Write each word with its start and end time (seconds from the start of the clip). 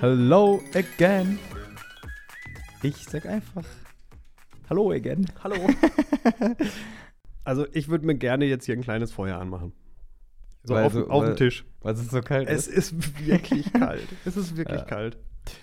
Hello 0.00 0.60
again. 0.74 1.38
Ich 2.82 3.04
sag 3.04 3.26
einfach 3.26 3.64
Hallo 4.70 4.92
again. 4.92 5.26
Hallo. 5.42 5.56
also, 7.44 7.66
ich 7.72 7.88
würde 7.88 8.06
mir 8.06 8.14
gerne 8.16 8.44
jetzt 8.46 8.64
hier 8.66 8.74
ein 8.76 8.82
kleines 8.82 9.12
Feuer 9.12 9.38
anmachen. 9.38 9.72
So 10.62 10.74
Weil 10.74 10.84
auf, 10.86 10.92
so- 10.94 11.08
auf 11.08 11.24
dem 11.24 11.36
Tisch. 11.36 11.64
Weil 11.82 11.94
es 11.94 12.08
so 12.10 12.20
kalt 12.20 12.48
Es 12.48 12.66
ist. 12.66 12.92
ist 12.92 13.26
wirklich 13.26 13.70
kalt. 13.72 14.02
Es 14.24 14.36
ist 14.36 14.56
wirklich 14.56 14.80
Ja. 14.80 14.86
kalt. 14.86 15.18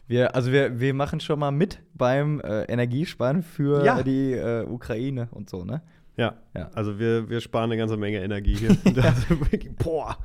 Wir, 0.08 0.36
also 0.36 0.52
wir, 0.52 0.80
wir 0.80 0.94
machen 0.94 1.20
schon 1.20 1.40
mal 1.40 1.50
mit 1.52 1.82
beim 1.96 2.40
äh, 2.42 2.66
Energiesparen 2.66 3.42
für 3.42 3.84
Ja. 3.84 4.04
die 4.04 4.34
äh, 4.34 4.64
Ukraine 4.68 5.28
und 5.32 5.50
so, 5.50 5.66
ne? 5.66 5.82
Ja. 6.18 6.36
Ja. 6.56 6.70
Also 6.76 7.00
wir, 7.00 7.30
wir 7.30 7.42
sparen 7.42 7.72
eine 7.72 7.78
ganze 7.78 7.98
Menge 7.98 8.20
Energie 8.22 8.54
hier. 8.56 8.70
Wirklich, 9.30 9.76
boah, 9.78 10.18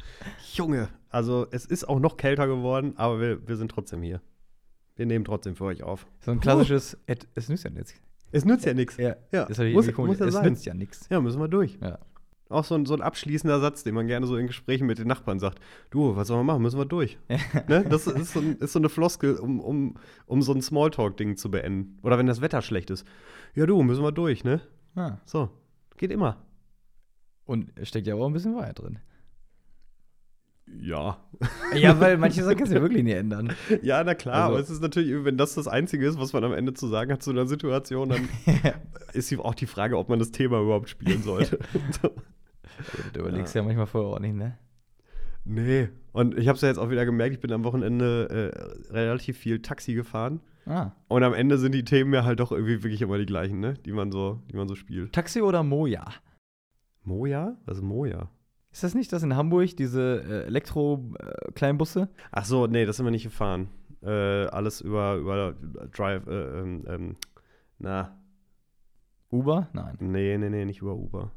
Junge. 0.52 0.88
Also 1.08 1.46
es 1.52 1.64
ist 1.64 1.88
auch 1.88 1.98
noch 2.00 2.18
kälter 2.18 2.46
geworden, 2.46 2.92
aber 2.96 3.18
wir, 3.18 3.48
wir 3.48 3.56
sind 3.56 3.70
trotzdem 3.70 4.02
hier. 4.02 4.20
Wir 4.96 5.06
nehmen 5.06 5.24
trotzdem 5.24 5.56
für 5.56 5.64
euch 5.64 5.82
auf. 5.82 6.06
So 6.20 6.32
ein 6.32 6.40
klassisches, 6.40 6.98
es 7.34 7.48
nützt 7.48 7.64
ja 7.64 7.70
nichts. 7.70 7.94
Es 8.32 8.44
nützt 8.44 8.64
ja 8.66 8.74
nichts. 8.74 8.96
Ja, 8.96 9.16
Ja, 9.32 9.44
das 9.46 9.58
muss- 9.58 9.92
komisch. 9.92 10.08
muss 10.10 10.18
ja 10.18 10.26
es 10.26 10.34
sein. 10.34 10.50
nützt 10.50 10.64
ja 10.66 10.74
nichts. 10.74 11.06
Ja, 11.10 11.20
müssen 11.20 11.40
wir 11.40 11.48
durch. 11.48 11.78
Ja. 11.80 11.98
Auch 12.48 12.64
so 12.64 12.76
ein, 12.76 12.86
so 12.86 12.94
ein 12.94 13.02
abschließender 13.02 13.58
Satz, 13.58 13.82
den 13.82 13.94
man 13.94 14.06
gerne 14.06 14.26
so 14.26 14.36
in 14.36 14.46
Gesprächen 14.46 14.86
mit 14.86 14.98
den 14.98 15.08
Nachbarn 15.08 15.40
sagt. 15.40 15.58
Du, 15.90 16.14
was 16.14 16.28
sollen 16.28 16.40
wir 16.40 16.44
machen? 16.44 16.62
Müssen 16.62 16.78
wir 16.78 16.84
durch. 16.84 17.18
ne? 17.68 17.84
Das 17.88 18.06
ist 18.06 18.32
so, 18.34 18.40
ein, 18.40 18.56
ist 18.58 18.72
so 18.72 18.78
eine 18.78 18.88
Floskel, 18.88 19.34
um, 19.36 19.58
um, 19.60 19.94
um 20.26 20.42
so 20.42 20.52
ein 20.52 20.62
Smalltalk-Ding 20.62 21.36
zu 21.36 21.50
beenden. 21.50 21.98
Oder 22.02 22.18
wenn 22.18 22.26
das 22.26 22.40
Wetter 22.40 22.62
schlecht 22.62 22.90
ist. 22.90 23.04
Ja, 23.54 23.66
du, 23.66 23.82
müssen 23.82 24.02
wir 24.04 24.12
durch, 24.12 24.44
ne? 24.44 24.60
Ah. 24.94 25.18
So, 25.24 25.50
geht 25.96 26.12
immer. 26.12 26.36
Und 27.46 27.72
steckt 27.82 28.06
ja 28.06 28.14
auch 28.14 28.26
ein 28.26 28.32
bisschen 28.32 28.54
Wahrheit 28.54 28.78
drin. 28.78 28.98
Ja. 30.80 31.18
Ja, 31.74 32.00
weil 32.00 32.16
manche 32.18 32.42
Sachen 32.42 32.56
kannst 32.56 32.72
du 32.72 32.76
ja 32.76 32.82
wirklich 32.82 33.04
nicht 33.04 33.14
ändern. 33.16 33.52
Ja, 33.82 34.02
na 34.04 34.14
klar, 34.14 34.34
Also- 34.34 34.48
aber 34.54 34.60
es 34.60 34.70
ist 34.70 34.82
natürlich, 34.82 35.24
wenn 35.24 35.36
das 35.36 35.54
das 35.54 35.68
Einzige 35.68 36.06
ist, 36.06 36.18
was 36.18 36.32
man 36.32 36.44
am 36.44 36.52
Ende 36.52 36.74
zu 36.74 36.86
sagen 36.88 37.12
hat 37.12 37.22
zu 37.22 37.30
einer 37.30 37.46
Situation, 37.46 38.08
dann 38.08 38.28
ist 39.12 39.36
auch 39.38 39.54
die 39.54 39.66
Frage, 39.66 39.96
ob 39.96 40.08
man 40.08 40.18
das 40.18 40.32
Thema 40.32 40.60
überhaupt 40.60 40.88
spielen 40.88 41.22
sollte. 41.22 41.58
so. 42.02 42.10
Du 43.12 43.20
überlegst 43.20 43.54
ja. 43.54 43.62
manchmal 43.62 43.86
vorher 43.86 44.16
auch 44.16 44.20
nicht, 44.20 44.34
ne? 44.34 44.58
Nee. 45.44 45.88
Und 46.12 46.36
ich 46.36 46.48
habe 46.48 46.56
es 46.56 46.62
ja 46.62 46.68
jetzt 46.68 46.78
auch 46.78 46.90
wieder 46.90 47.04
gemerkt, 47.04 47.34
ich 47.34 47.40
bin 47.40 47.52
am 47.52 47.64
Wochenende 47.64 48.52
äh, 48.90 48.92
relativ 48.92 49.38
viel 49.38 49.62
Taxi 49.62 49.94
gefahren. 49.94 50.40
Ah. 50.66 50.90
Und 51.08 51.22
am 51.22 51.32
Ende 51.32 51.58
sind 51.58 51.72
die 51.72 51.84
Themen 51.84 52.12
ja 52.12 52.24
halt 52.24 52.40
doch 52.40 52.50
irgendwie 52.50 52.82
wirklich 52.82 53.00
immer 53.00 53.18
die 53.18 53.26
gleichen, 53.26 53.60
ne? 53.60 53.74
Die 53.84 53.92
man 53.92 54.10
so, 54.10 54.42
die 54.50 54.56
man 54.56 54.66
so 54.66 54.74
spielt. 54.74 55.12
Taxi 55.12 55.40
oder 55.40 55.62
Moja? 55.62 56.04
Moja? 57.04 57.56
Was 57.66 57.78
ist 57.78 57.84
Moja? 57.84 58.28
Ist 58.76 58.82
das 58.82 58.94
nicht 58.94 59.10
das 59.10 59.22
in 59.22 59.34
Hamburg, 59.34 59.74
diese 59.78 60.22
äh, 60.22 60.46
Elektro-Kleinbusse? 60.48 62.10
Ach 62.30 62.44
so, 62.44 62.66
nee, 62.66 62.84
das 62.84 62.98
sind 62.98 63.06
wir 63.06 63.10
nicht 63.10 63.22
gefahren. 63.22 63.70
Äh, 64.02 64.10
alles 64.48 64.82
über, 64.82 65.14
über 65.14 65.54
Drive, 65.94 66.26
äh, 66.26 66.60
ähm, 66.60 66.84
ähm, 66.86 67.16
na, 67.78 68.18
Uber? 69.30 69.70
Nein. 69.72 69.96
nee, 70.00 70.36
nee, 70.36 70.50
nee, 70.50 70.66
nicht 70.66 70.82
über 70.82 70.94
Uber. 70.94 71.32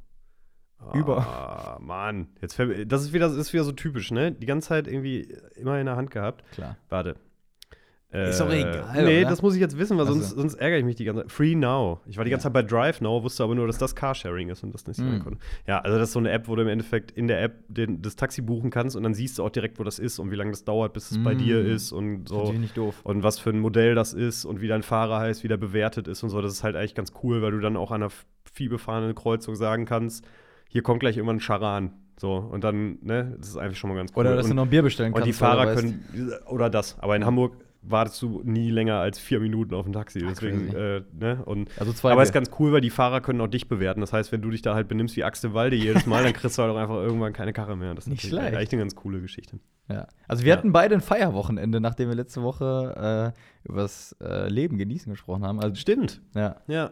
Über. 0.93 1.19
Ah, 1.19 1.79
Mann. 1.79 2.27
Jetzt 2.41 2.59
das 2.59 3.03
ist 3.03 3.13
wieder, 3.13 3.29
das 3.29 3.37
ist 3.37 3.53
wieder 3.53 3.63
so 3.63 3.71
typisch, 3.71 4.11
ne? 4.11 4.33
Die 4.33 4.45
ganze 4.45 4.67
Zeit 4.67 4.89
irgendwie 4.89 5.33
immer 5.55 5.79
in 5.79 5.85
der 5.85 5.95
Hand 5.95 6.11
gehabt. 6.11 6.43
Klar. 6.51 6.75
Warte. 6.89 7.15
Ist 8.11 8.39
doch 8.41 8.51
egal, 8.51 9.03
Nee, 9.05 9.21
oder? 9.21 9.29
das 9.29 9.43
muss 9.43 9.53
ich 9.53 9.61
jetzt 9.61 9.77
wissen, 9.77 9.95
weil 9.95 10.07
Also. 10.07 10.19
sonst, 10.19 10.31
sonst 10.31 10.55
ärgere 10.55 10.79
ich 10.79 10.83
mich 10.85 10.95
die 10.95 11.05
ganze 11.05 11.21
Zeit. 11.21 11.31
Free 11.31 11.53
Now. 11.53 11.99
Ich 12.07 12.17
war 12.17 12.23
die 12.25 12.31
ganze. 12.31 12.45
Zeit 12.45 12.53
bei 12.53 12.63
Drive 12.63 13.01
Now, 13.01 13.21
wusste 13.21 13.43
aber 13.43 13.53
nur, 13.53 13.67
dass 13.67 13.77
das 13.77 13.93
Carsharing 13.95 14.49
ist 14.49 14.63
und 14.63 14.73
das 14.73 14.87
nicht 14.87 14.99
Mhm. 14.99 15.09
sein 15.11 15.19
konnte. 15.19 15.39
Ja, 15.67 15.77
also 15.81 15.99
das 15.99 16.07
ist 16.09 16.13
so 16.13 16.19
eine 16.19 16.31
App, 16.31 16.47
wo 16.47 16.55
du 16.55 16.63
im 16.63 16.69
Endeffekt 16.69 17.11
in 17.11 17.27
der 17.27 17.43
App 17.43 17.63
den, 17.67 18.01
das 18.01 18.15
Taxi 18.15 18.41
buchen 18.41 18.71
kannst 18.71 18.95
und 18.95 19.03
dann 19.03 19.13
siehst 19.13 19.37
du 19.37 19.43
auch 19.43 19.51
direkt, 19.51 19.77
wo 19.77 19.83
das 19.83 19.99
ist 19.99 20.17
und 20.17 20.31
wie 20.31 20.35
lange 20.35 20.49
das 20.49 20.63
dauert, 20.63 20.93
bis 20.93 21.11
es 21.11 21.21
bei 21.21 21.35
Mhm. 21.35 21.37
dir 21.37 21.61
ist 21.63 21.91
und 21.91 22.27
so. 22.27 22.37
Natürlich 22.37 22.61
nicht 22.61 22.77
doof. 22.77 22.99
Und 23.03 23.21
was 23.21 23.37
für 23.37 23.51
ein 23.51 23.59
Modell 23.59 23.93
das 23.93 24.13
ist 24.15 24.43
und 24.43 24.59
wie 24.59 24.67
dein 24.67 24.81
Fahrer 24.81 25.19
heißt, 25.19 25.43
wie 25.43 25.47
der 25.47 25.57
bewertet 25.57 26.07
ist 26.07 26.23
und 26.23 26.29
so. 26.29 26.41
Das 26.41 26.51
ist 26.51 26.63
halt 26.63 26.75
eigentlich 26.75 26.95
ganz 26.95 27.13
cool, 27.23 27.43
weil 27.43 27.51
du 27.51 27.59
dann 27.59 27.77
auch 27.77 27.91
an 27.91 28.01
einer 28.01 28.11
vielbefahrenen 28.51 29.13
Kreuzung 29.13 29.53
sagen 29.55 29.85
kannst, 29.85 30.25
hier 30.67 30.81
kommt 30.81 30.99
gleich 31.01 31.15
irgendwann 31.17 31.37
ein 31.37 31.41
Charan. 31.41 31.93
So, 32.17 32.33
und 32.37 32.63
dann, 32.63 32.97
ne, 33.01 33.35
das 33.39 33.49
ist 33.49 33.57
einfach 33.57 33.77
schon 33.77 33.91
mal 33.91 33.95
ganz 33.97 34.11
cool. 34.15 34.21
Oder 34.25 34.35
dass 34.35 34.45
und, 34.45 34.49
du 34.49 34.55
noch 34.55 34.63
ein 34.63 34.69
Bier 34.69 34.81
bestellen 34.81 35.13
und 35.13 35.19
kannst. 35.19 35.27
die 35.27 35.33
Fahrer 35.33 35.73
können, 35.73 36.03
oder 36.47 36.69
das. 36.71 36.97
Aber 36.99 37.15
in 37.15 37.25
Hamburg 37.25 37.53
wartest 37.81 38.21
du 38.21 38.41
nie 38.43 38.69
länger 38.71 38.95
als 38.95 39.19
vier 39.19 39.39
Minuten 39.39 39.73
auf 39.73 39.85
ein 39.85 39.93
Taxi. 39.93 40.19
Deswegen, 40.19 40.67
crazy. 40.69 40.77
äh, 40.77 41.01
ne, 41.17 41.43
und 41.45 41.69
Also 41.79 41.93
zwei 41.93 42.11
aber 42.11 42.21
es 42.21 42.29
ist 42.29 42.33
ganz 42.33 42.51
cool, 42.59 42.71
weil 42.73 42.81
die 42.81 42.89
Fahrer 42.89 43.21
können 43.21 43.39
auch 43.41 43.47
dich 43.47 43.67
bewerten. 43.69 44.01
Das 44.01 44.11
heißt, 44.13 44.31
wenn 44.31 44.41
du 44.41 44.49
dich 44.49 44.61
da 44.61 44.75
halt 44.75 44.87
benimmst 44.87 45.15
wie 45.15 45.23
Axel 45.23 45.53
Walde 45.53 45.75
jedes 45.77 46.05
Mal, 46.05 46.23
dann 46.23 46.33
kriegst 46.33 46.57
du 46.57 46.61
halt 46.61 46.71
auch 46.71 46.77
einfach 46.77 46.95
irgendwann 46.95 47.31
keine 47.33 47.53
Karre 47.53 47.77
mehr. 47.77 47.95
Das 47.95 48.05
ist 48.05 48.11
Nicht 48.11 48.27
schlecht. 48.27 48.55
echt 48.55 48.73
eine 48.73 48.81
ganz 48.81 48.95
coole 48.95 49.21
Geschichte. 49.21 49.59
Ja. 49.89 50.07
Also 50.27 50.43
wir 50.43 50.49
Ja. 50.51 50.57
hatten 50.57 50.71
beide 50.71 50.93
ein 50.95 51.01
Feierwochenende, 51.01 51.79
nachdem 51.79 52.09
wir 52.09 52.15
letzte 52.15 52.43
Woche 52.43 53.33
äh, 53.33 53.67
über 53.69 53.81
das 53.81 54.15
äh, 54.21 54.47
Leben 54.49 54.77
genießen 54.77 55.11
gesprochen 55.11 55.43
haben. 55.45 55.59
Also, 55.61 55.75
Stimmt. 55.75 56.21
ja. 56.35 56.57
Ja. 56.67 56.91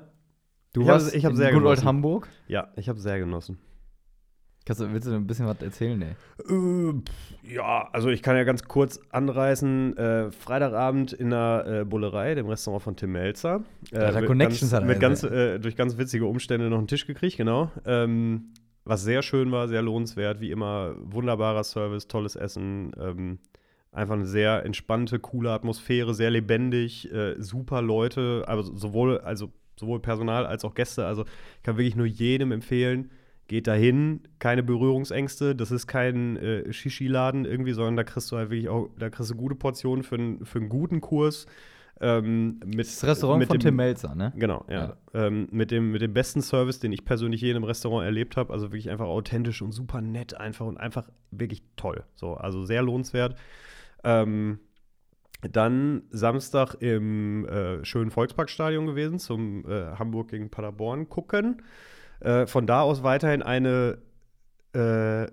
Du 0.73 0.81
Ich 0.81 0.87
hab- 0.87 0.93
warst 0.95 1.15
ich 1.15 1.25
hab 1.25 1.31
in 1.31 1.37
sehr 1.37 1.47
Good 1.51 1.57
Old 1.63 1.63
genossen. 1.65 1.85
Hamburg. 1.87 2.27
Ja, 2.47 2.69
ich 2.75 2.87
habe 2.89 2.99
sehr 2.99 3.19
genossen. 3.19 3.57
Kannst 4.67 4.81
du, 4.81 4.91
willst 4.91 5.07
du 5.07 5.13
ein 5.13 5.25
bisschen 5.25 5.47
was 5.47 5.61
erzählen? 5.61 5.97
Nee. 5.97 6.16
Äh, 6.44 6.91
pff, 7.00 7.51
ja, 7.55 7.88
also 7.94 8.09
ich 8.09 8.22
kann 8.22 8.35
ja 8.35 8.44
ganz 8.44 8.63
kurz 8.66 9.00
anreißen. 9.11 9.95
Äh, 9.95 10.31
Freitagabend 10.31 11.13
in 11.13 11.29
der 11.29 11.66
äh, 11.66 11.85
Bullerei, 11.85 12.35
dem 12.35 12.47
Restaurant 12.47 12.83
von 12.83 12.95
Tim 12.97 13.13
Melzer. 13.13 13.63
Äh, 13.94 13.95
Ja, 13.95 14.11
da 14.11 14.22
Connections 14.22 14.72
ganz, 14.72 14.85
mit 14.85 15.00
ganz, 15.00 15.23
äh, 15.23 15.57
Durch 15.59 15.77
ganz 15.77 15.97
witzige 15.97 16.25
Umstände 16.25 16.69
noch 16.69 16.79
einen 16.79 16.88
Tisch 16.88 17.07
gekriegt, 17.07 17.38
genau. 17.38 17.72
Ähm, 17.85 18.51
was 18.83 19.03
sehr 19.03 19.22
schön 19.22 19.53
war, 19.53 19.69
sehr 19.69 19.81
lohnenswert, 19.81 20.41
wie 20.41 20.51
immer. 20.51 20.95
Wunderbarer 21.00 21.63
Service, 21.63 22.09
tolles 22.09 22.35
Essen. 22.35 22.91
Ähm, 23.00 23.39
einfach 23.94 24.16
eine 24.16 24.25
sehr 24.25 24.66
entspannte, 24.66 25.19
coole 25.19 25.51
Atmosphäre, 25.51 26.13
sehr 26.13 26.29
lebendig, 26.29 27.09
äh, 27.13 27.35
super 27.41 27.81
Leute, 27.81 28.44
also 28.47 28.75
sowohl, 28.75 29.19
also 29.19 29.50
sowohl 29.79 30.01
Personal 30.01 30.45
als 30.45 30.66
auch 30.66 30.75
Gäste. 30.75 31.06
Also 31.06 31.23
ich 31.56 31.63
kann 31.63 31.77
wirklich 31.77 31.95
nur 31.95 32.06
jedem 32.06 32.51
empfehlen, 32.51 33.11
geht 33.47 33.67
dahin, 33.67 34.21
keine 34.39 34.63
Berührungsängste. 34.63 35.55
Das 35.55 35.71
ist 35.71 35.87
kein 35.87 36.37
äh, 36.37 36.71
Shishi-Laden 36.71 37.45
irgendwie, 37.45 37.73
sondern 37.73 37.95
da 37.95 38.03
kriegst 38.03 38.31
du 38.31 38.37
halt 38.37 38.49
wirklich 38.49 38.69
auch, 38.69 38.89
da 38.99 39.09
kriegst 39.09 39.31
du 39.31 39.35
gute 39.35 39.55
Portionen 39.55 40.03
für, 40.03 40.15
einen- 40.15 40.45
für 40.45 40.59
einen 40.59 40.69
guten 40.69 41.01
Kurs. 41.01 41.45
Ähm, 41.99 42.59
mit, 42.63 42.81
Das 42.85 43.03
Restaurant 43.03 43.39
mit 43.39 43.47
von 43.47 43.57
dem, 43.57 43.61
Tim 43.61 43.75
Melzer, 43.75 44.13
ne? 44.13 44.31
Genau, 44.35 44.63
ja. 44.69 44.97
Ähm, 45.15 45.47
mit, 45.51 45.71
dem, 45.71 45.91
mit 45.91 46.01
dem 46.03 46.13
besten 46.13 46.41
Service, 46.41 46.79
den 46.79 46.91
ich 46.91 47.05
persönlich 47.05 47.41
je 47.41 47.49
in 47.49 47.55
einem 47.55 47.63
Restaurant 47.65 48.05
erlebt 48.05 48.37
habe. 48.37 48.53
Also 48.53 48.67
wirklich 48.67 48.89
einfach 48.91 49.07
authentisch 49.07 49.61
und 49.63 49.71
super 49.71 50.01
nett 50.01 50.35
einfach 50.39 50.67
und 50.67 50.77
einfach 50.77 51.09
wirklich 51.31 51.63
toll. 51.75 52.03
So, 52.13 52.35
also 52.35 52.65
sehr 52.65 52.83
lohnenswert. 52.83 53.35
Ähm, 54.03 54.59
dann 55.41 56.03
Samstag 56.09 56.75
im 56.81 57.47
äh, 57.47 57.83
schönen 57.85 58.11
Volksparkstadion 58.11 58.85
gewesen, 58.87 59.17
zum 59.19 59.65
äh, 59.69 59.95
Hamburg 59.97 60.29
gegen 60.29 60.49
Paderborn 60.49 61.09
gucken. 61.09 61.61
Äh, 62.19 62.47
von 62.47 62.66
da 62.67 62.81
aus 62.81 63.03
weiterhin 63.03 63.41
eine 63.41 63.97
äh, 64.73 65.28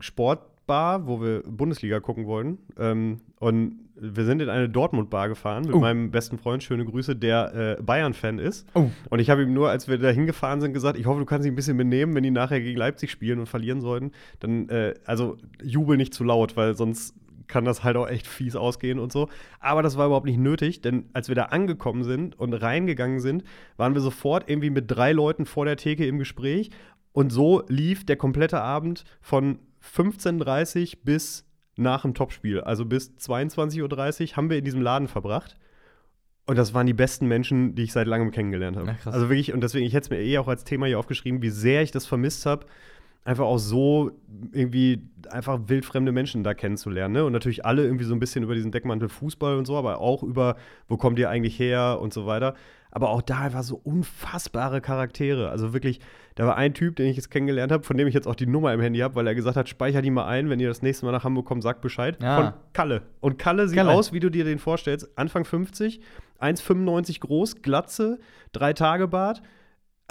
Sportbar, 0.00 1.06
wo 1.06 1.20
wir 1.20 1.42
Bundesliga 1.44 2.00
gucken 2.00 2.26
wollten. 2.26 2.58
Ähm, 2.78 3.20
und 3.38 3.80
wir 4.02 4.24
sind 4.24 4.40
in 4.40 4.48
eine 4.48 4.68
Dortmund-Bar 4.68 5.28
gefahren 5.28 5.64
mit 5.64 5.74
Oh. 5.74 5.78
meinem 5.80 6.10
besten 6.10 6.38
Freund, 6.38 6.62
schöne 6.62 6.84
Grüße, 6.86 7.16
der 7.16 7.76
äh, 7.78 7.82
Bayern-Fan 7.82 8.38
ist. 8.38 8.66
Oh. 8.74 8.88
Und 9.10 9.18
ich 9.18 9.28
habe 9.28 9.42
ihm 9.42 9.52
nur, 9.52 9.68
als 9.68 9.88
wir 9.88 9.98
da 9.98 10.08
hingefahren 10.08 10.60
sind, 10.60 10.72
gesagt, 10.72 10.98
ich 10.98 11.06
hoffe, 11.06 11.20
du 11.20 11.26
kannst 11.26 11.44
dich 11.44 11.52
ein 11.52 11.56
bisschen 11.56 11.76
benehmen, 11.76 12.14
wenn 12.14 12.22
die 12.22 12.30
nachher 12.30 12.60
gegen 12.60 12.78
Leipzig 12.78 13.10
spielen 13.10 13.40
und 13.40 13.46
verlieren 13.46 13.80
sollten. 13.80 14.12
Dann, 14.38 14.68
äh, 14.70 14.94
also 15.04 15.36
jubel 15.62 15.96
nicht 15.98 16.14
zu 16.14 16.24
laut, 16.24 16.56
weil 16.56 16.74
sonst 16.76 17.14
kann 17.50 17.64
das 17.64 17.84
halt 17.84 17.96
auch 17.96 18.08
echt 18.08 18.26
fies 18.26 18.56
ausgehen 18.56 18.98
und 18.98 19.12
so. 19.12 19.28
Aber 19.58 19.82
das 19.82 19.98
war 19.98 20.06
überhaupt 20.06 20.26
nicht 20.26 20.38
nötig, 20.38 20.80
denn 20.80 21.10
als 21.12 21.28
wir 21.28 21.34
da 21.34 21.44
angekommen 21.46 22.04
sind 22.04 22.38
und 22.38 22.54
reingegangen 22.54 23.20
sind, 23.20 23.44
waren 23.76 23.94
wir 23.94 24.00
sofort 24.00 24.48
irgendwie 24.48 24.70
mit 24.70 24.90
drei 24.90 25.12
Leuten 25.12 25.44
vor 25.44 25.66
der 25.66 25.76
Theke 25.76 26.06
im 26.06 26.18
Gespräch. 26.18 26.70
Und 27.12 27.30
so 27.30 27.62
lief 27.68 28.06
der 28.06 28.16
komplette 28.16 28.60
Abend 28.60 29.04
von 29.20 29.58
15.30 29.82 30.94
Uhr 30.94 31.00
bis 31.04 31.46
nach 31.76 32.02
dem 32.02 32.14
Topspiel, 32.14 32.60
also 32.60 32.84
bis 32.84 33.10
22.30 33.18 34.30
Uhr, 34.30 34.36
haben 34.36 34.50
wir 34.50 34.58
in 34.58 34.64
diesem 34.64 34.82
Laden 34.82 35.08
verbracht. 35.08 35.56
Und 36.46 36.56
das 36.56 36.74
waren 36.74 36.86
die 36.86 36.94
besten 36.94 37.26
Menschen, 37.26 37.74
die 37.74 37.84
ich 37.84 37.92
seit 37.92 38.06
langem 38.06 38.32
kennengelernt 38.32 38.76
habe. 38.76 38.96
Ja, 39.04 39.12
also 39.12 39.28
wirklich, 39.28 39.52
und 39.52 39.62
deswegen, 39.62 39.86
ich 39.86 39.94
hätte 39.94 40.04
es 40.04 40.10
mir 40.10 40.20
eh 40.20 40.38
auch 40.38 40.48
als 40.48 40.64
Thema 40.64 40.86
hier 40.86 40.98
aufgeschrieben, 40.98 41.42
wie 41.42 41.50
sehr 41.50 41.82
ich 41.82 41.90
das 41.90 42.06
vermisst 42.06 42.44
habe, 42.44 42.66
einfach 43.24 43.44
auch 43.44 43.58
so 43.58 44.12
irgendwie 44.52 45.02
einfach 45.30 45.60
wildfremde 45.66 46.10
Menschen 46.12 46.42
da 46.42 46.54
kennenzulernen. 46.54 47.14
Ne? 47.14 47.24
Und 47.24 47.32
natürlich 47.32 47.64
alle 47.64 47.84
irgendwie 47.84 48.04
so 48.04 48.14
ein 48.14 48.18
bisschen 48.18 48.42
über 48.42 48.54
diesen 48.54 48.72
Deckmantel 48.72 49.08
Fußball 49.08 49.56
und 49.56 49.66
so, 49.66 49.76
aber 49.76 50.00
auch 50.00 50.22
über, 50.22 50.56
wo 50.88 50.96
kommt 50.96 51.18
ihr 51.18 51.28
eigentlich 51.28 51.58
her 51.58 51.98
und 52.00 52.12
so 52.12 52.26
weiter. 52.26 52.54
aber 52.90 53.10
auch 53.10 53.22
da 53.22 53.40
einfach 53.40 53.62
so 53.62 53.80
unfassbare 53.82 54.80
Charaktere. 54.80 55.50
Also 55.50 55.72
wirklich, 55.72 56.00
da 56.34 56.46
war 56.46 56.56
ein 56.56 56.74
Typ, 56.74 56.96
den 56.96 57.06
ich 57.06 57.16
jetzt 57.16 57.30
kennengelernt 57.30 57.72
habe, 57.72 57.84
von 57.84 57.96
dem 57.96 58.08
ich 58.08 58.14
jetzt 58.14 58.26
auch 58.26 58.34
die 58.34 58.46
Nummer 58.46 58.72
im 58.72 58.80
Handy 58.80 59.00
habe, 59.00 59.14
weil 59.14 59.26
er 59.26 59.34
gesagt 59.34 59.56
hat, 59.56 59.68
speicher 59.68 60.02
die 60.02 60.10
mal 60.10 60.26
ein, 60.26 60.50
wenn 60.50 60.60
ihr 60.60 60.68
das 60.68 60.82
nächste 60.82 61.06
Mal 61.06 61.12
nach 61.12 61.24
Hamburg 61.24 61.46
kommt, 61.46 61.62
sagt 61.62 61.80
Bescheid. 61.80 62.18
Ja. 62.22 62.36
Von 62.36 62.52
Kalle. 62.72 63.02
Und 63.20 63.38
Kalle 63.38 63.68
sieht 63.68 63.78
Kalle. 63.78 63.90
aus, 63.90 64.12
wie 64.12 64.20
du 64.20 64.30
dir 64.30 64.44
den 64.44 64.58
vorstellst, 64.58 65.08
Anfang 65.16 65.44
50, 65.44 66.00
1,95 66.40 67.20
groß, 67.20 67.62
Glatze, 67.62 68.18
drei 68.52 68.72
Tage 68.72 69.08
Bart. 69.08 69.42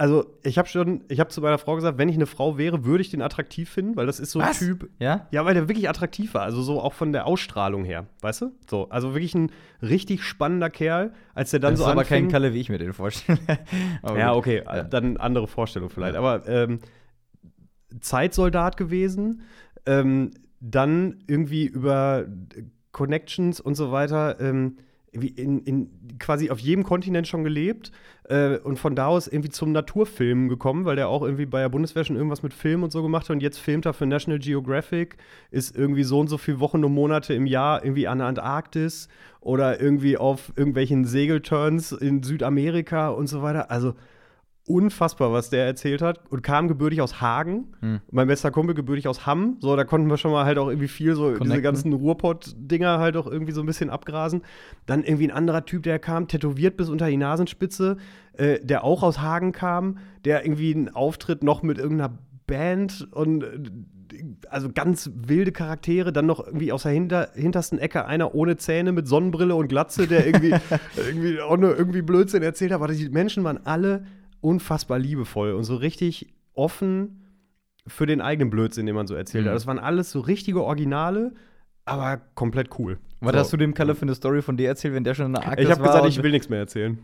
Also, 0.00 0.24
ich 0.42 0.56
habe 0.56 0.66
schon, 0.66 1.04
ich 1.08 1.20
habe 1.20 1.28
zu 1.28 1.42
meiner 1.42 1.58
Frau 1.58 1.74
gesagt, 1.74 1.98
wenn 1.98 2.08
ich 2.08 2.14
eine 2.16 2.24
Frau 2.24 2.56
wäre, 2.56 2.86
würde 2.86 3.02
ich 3.02 3.10
den 3.10 3.20
attraktiv 3.20 3.68
finden, 3.68 3.96
weil 3.96 4.06
das 4.06 4.18
ist 4.18 4.30
so 4.30 4.38
ein 4.40 4.48
Was? 4.48 4.58
Typ, 4.58 4.88
Ja? 4.98 5.28
ja, 5.30 5.44
weil 5.44 5.52
der 5.52 5.68
wirklich 5.68 5.90
attraktiv 5.90 6.32
war. 6.32 6.40
Also 6.42 6.62
so 6.62 6.80
auch 6.80 6.94
von 6.94 7.12
der 7.12 7.26
Ausstrahlung 7.26 7.84
her, 7.84 8.06
weißt 8.22 8.40
du? 8.40 8.52
So, 8.68 8.88
also 8.88 9.12
wirklich 9.14 9.34
ein 9.34 9.52
richtig 9.82 10.22
spannender 10.24 10.70
Kerl, 10.70 11.12
als 11.34 11.50
der 11.50 11.60
dann 11.60 11.72
das 11.74 11.80
so 11.80 11.84
ist 11.84 11.90
aber 11.92 12.04
kein 12.04 12.24
anfing- 12.28 12.30
Kalle, 12.30 12.54
wie 12.54 12.60
ich 12.60 12.70
mir 12.70 12.78
den 12.78 12.94
vorstelle. 12.94 13.38
Ja, 14.16 14.32
okay, 14.34 14.62
Ja. 14.64 14.84
dann 14.84 15.18
andere 15.18 15.46
Vorstellung 15.46 15.90
vielleicht. 15.90 16.14
Ja. 16.14 16.20
Aber 16.20 16.48
ähm, 16.48 16.78
Zeitsoldat 18.00 18.76
gewesen, 18.76 19.42
ähm, 19.86 20.30
dann 20.60 21.24
irgendwie 21.26 21.66
über 21.66 22.24
Connections 22.92 23.60
und 23.60 23.74
so 23.74 23.92
weiter 23.92 24.40
ähm, 24.40 24.76
in, 25.12 25.60
in 25.64 25.90
quasi 26.18 26.50
auf 26.50 26.58
jedem 26.58 26.84
Kontinent 26.84 27.26
schon 27.26 27.42
gelebt 27.42 27.90
äh, 28.28 28.58
und 28.58 28.78
von 28.78 28.94
da 28.94 29.06
aus 29.06 29.26
irgendwie 29.26 29.50
zum 29.50 29.72
Naturfilmen 29.72 30.48
gekommen, 30.48 30.84
weil 30.84 30.96
der 30.96 31.08
auch 31.08 31.22
irgendwie 31.22 31.46
bei 31.46 31.60
der 31.60 31.68
Bundeswehr 31.68 32.04
schon 32.04 32.16
irgendwas 32.16 32.42
mit 32.42 32.54
Film 32.54 32.82
und 32.82 32.92
so 32.92 33.02
gemacht 33.02 33.24
hat 33.24 33.30
und 33.30 33.42
jetzt 33.42 33.58
filmt 33.58 33.86
er 33.86 33.92
für 33.92 34.06
National 34.06 34.38
Geographic, 34.38 35.16
ist 35.50 35.76
irgendwie 35.76 36.04
so 36.04 36.20
und 36.20 36.28
so 36.28 36.38
viele 36.38 36.60
Wochen 36.60 36.84
und 36.84 36.94
Monate 36.94 37.34
im 37.34 37.46
Jahr 37.46 37.84
irgendwie 37.84 38.06
an 38.06 38.18
der 38.18 38.28
Antarktis 38.28 39.08
oder 39.40 39.80
irgendwie 39.80 40.16
auf 40.16 40.52
irgendwelchen 40.54 41.04
Segelturns 41.04 41.92
in 41.92 42.22
Südamerika 42.22 43.08
und 43.08 43.26
so 43.26 43.42
weiter. 43.42 43.70
Also 43.70 43.94
unfassbar, 44.66 45.32
was 45.32 45.50
der 45.50 45.66
erzählt 45.66 46.02
hat 46.02 46.20
und 46.30 46.42
kam 46.42 46.68
gebürtig 46.68 47.00
aus 47.00 47.20
Hagen. 47.20 47.72
Hm. 47.80 48.00
Mein 48.10 48.28
bester 48.28 48.50
Kumpel 48.50 48.74
gebürtig 48.74 49.08
aus 49.08 49.26
Hamm. 49.26 49.56
So, 49.60 49.74
da 49.74 49.84
konnten 49.84 50.08
wir 50.08 50.16
schon 50.16 50.30
mal 50.30 50.44
halt 50.44 50.58
auch 50.58 50.68
irgendwie 50.68 50.88
viel 50.88 51.14
so 51.14 51.28
diese 51.28 51.38
Connecten. 51.38 51.62
ganzen 51.62 51.92
Ruhrpott-Dinger 51.92 52.98
halt 52.98 53.16
auch 53.16 53.26
irgendwie 53.26 53.52
so 53.52 53.60
ein 53.60 53.66
bisschen 53.66 53.90
abgrasen. 53.90 54.42
Dann 54.86 55.02
irgendwie 55.02 55.28
ein 55.28 55.36
anderer 55.36 55.64
Typ, 55.64 55.82
der 55.82 55.98
kam, 55.98 56.28
tätowiert 56.28 56.76
bis 56.76 56.88
unter 56.88 57.08
die 57.08 57.16
Nasenspitze, 57.16 57.96
äh, 58.34 58.60
der 58.60 58.84
auch 58.84 59.02
aus 59.02 59.20
Hagen 59.20 59.52
kam, 59.52 59.98
der 60.24 60.44
irgendwie 60.44 60.74
einen 60.74 60.88
Auftritt 60.88 61.42
noch 61.42 61.62
mit 61.62 61.78
irgendeiner 61.78 62.18
Band 62.46 63.08
und 63.12 63.42
äh, 63.42 63.48
also 64.48 64.68
ganz 64.72 65.10
wilde 65.14 65.52
Charaktere, 65.52 66.12
dann 66.12 66.26
noch 66.26 66.44
irgendwie 66.44 66.72
aus 66.72 66.82
der 66.82 66.92
hinter, 66.92 67.30
hintersten 67.34 67.78
Ecke 67.78 68.06
einer 68.06 68.34
ohne 68.34 68.56
Zähne 68.56 68.92
mit 68.92 69.08
Sonnenbrille 69.08 69.54
und 69.54 69.68
Glatze, 69.68 70.06
der 70.06 70.26
irgendwie, 70.26 70.54
irgendwie 70.96 71.40
auch 71.40 71.56
nur 71.56 71.76
irgendwie 71.76 72.02
Blödsinn 72.02 72.42
erzählt 72.42 72.72
hat. 72.72 72.82
Aber 72.82 72.92
die 72.92 73.08
Menschen 73.08 73.44
waren 73.44 73.64
alle 73.64 74.04
unfassbar 74.40 74.98
liebevoll 74.98 75.52
und 75.52 75.64
so 75.64 75.76
richtig 75.76 76.32
offen 76.54 77.26
für 77.86 78.06
den 78.06 78.20
eigenen 78.20 78.50
Blödsinn, 78.50 78.86
den 78.86 78.94
man 78.94 79.06
so 79.06 79.14
erzählt 79.14 79.44
Mhm. 79.44 79.48
hat. 79.50 79.56
Das 79.56 79.66
waren 79.66 79.78
alles 79.78 80.10
so 80.10 80.20
richtige 80.20 80.62
Originale, 80.62 81.32
aber 81.84 82.20
komplett 82.34 82.78
cool. 82.78 82.98
Was 83.20 83.32
so. 83.32 83.38
hast 83.38 83.52
du 83.52 83.56
dem 83.56 83.74
Kalle 83.74 83.94
für 83.94 84.02
eine 84.02 84.14
Story 84.14 84.40
von 84.42 84.56
dir 84.56 84.68
erzählt, 84.68 84.94
wenn 84.94 85.04
der 85.04 85.14
schon 85.14 85.26
in 85.26 85.32
der 85.34 85.46
Arktis 85.46 85.64
Ich 85.66 85.70
habe 85.70 85.82
gesagt, 85.82 86.06
ich 86.06 86.22
will 86.22 86.30
nichts 86.30 86.48
mehr 86.48 86.60
erzählen. 86.60 86.98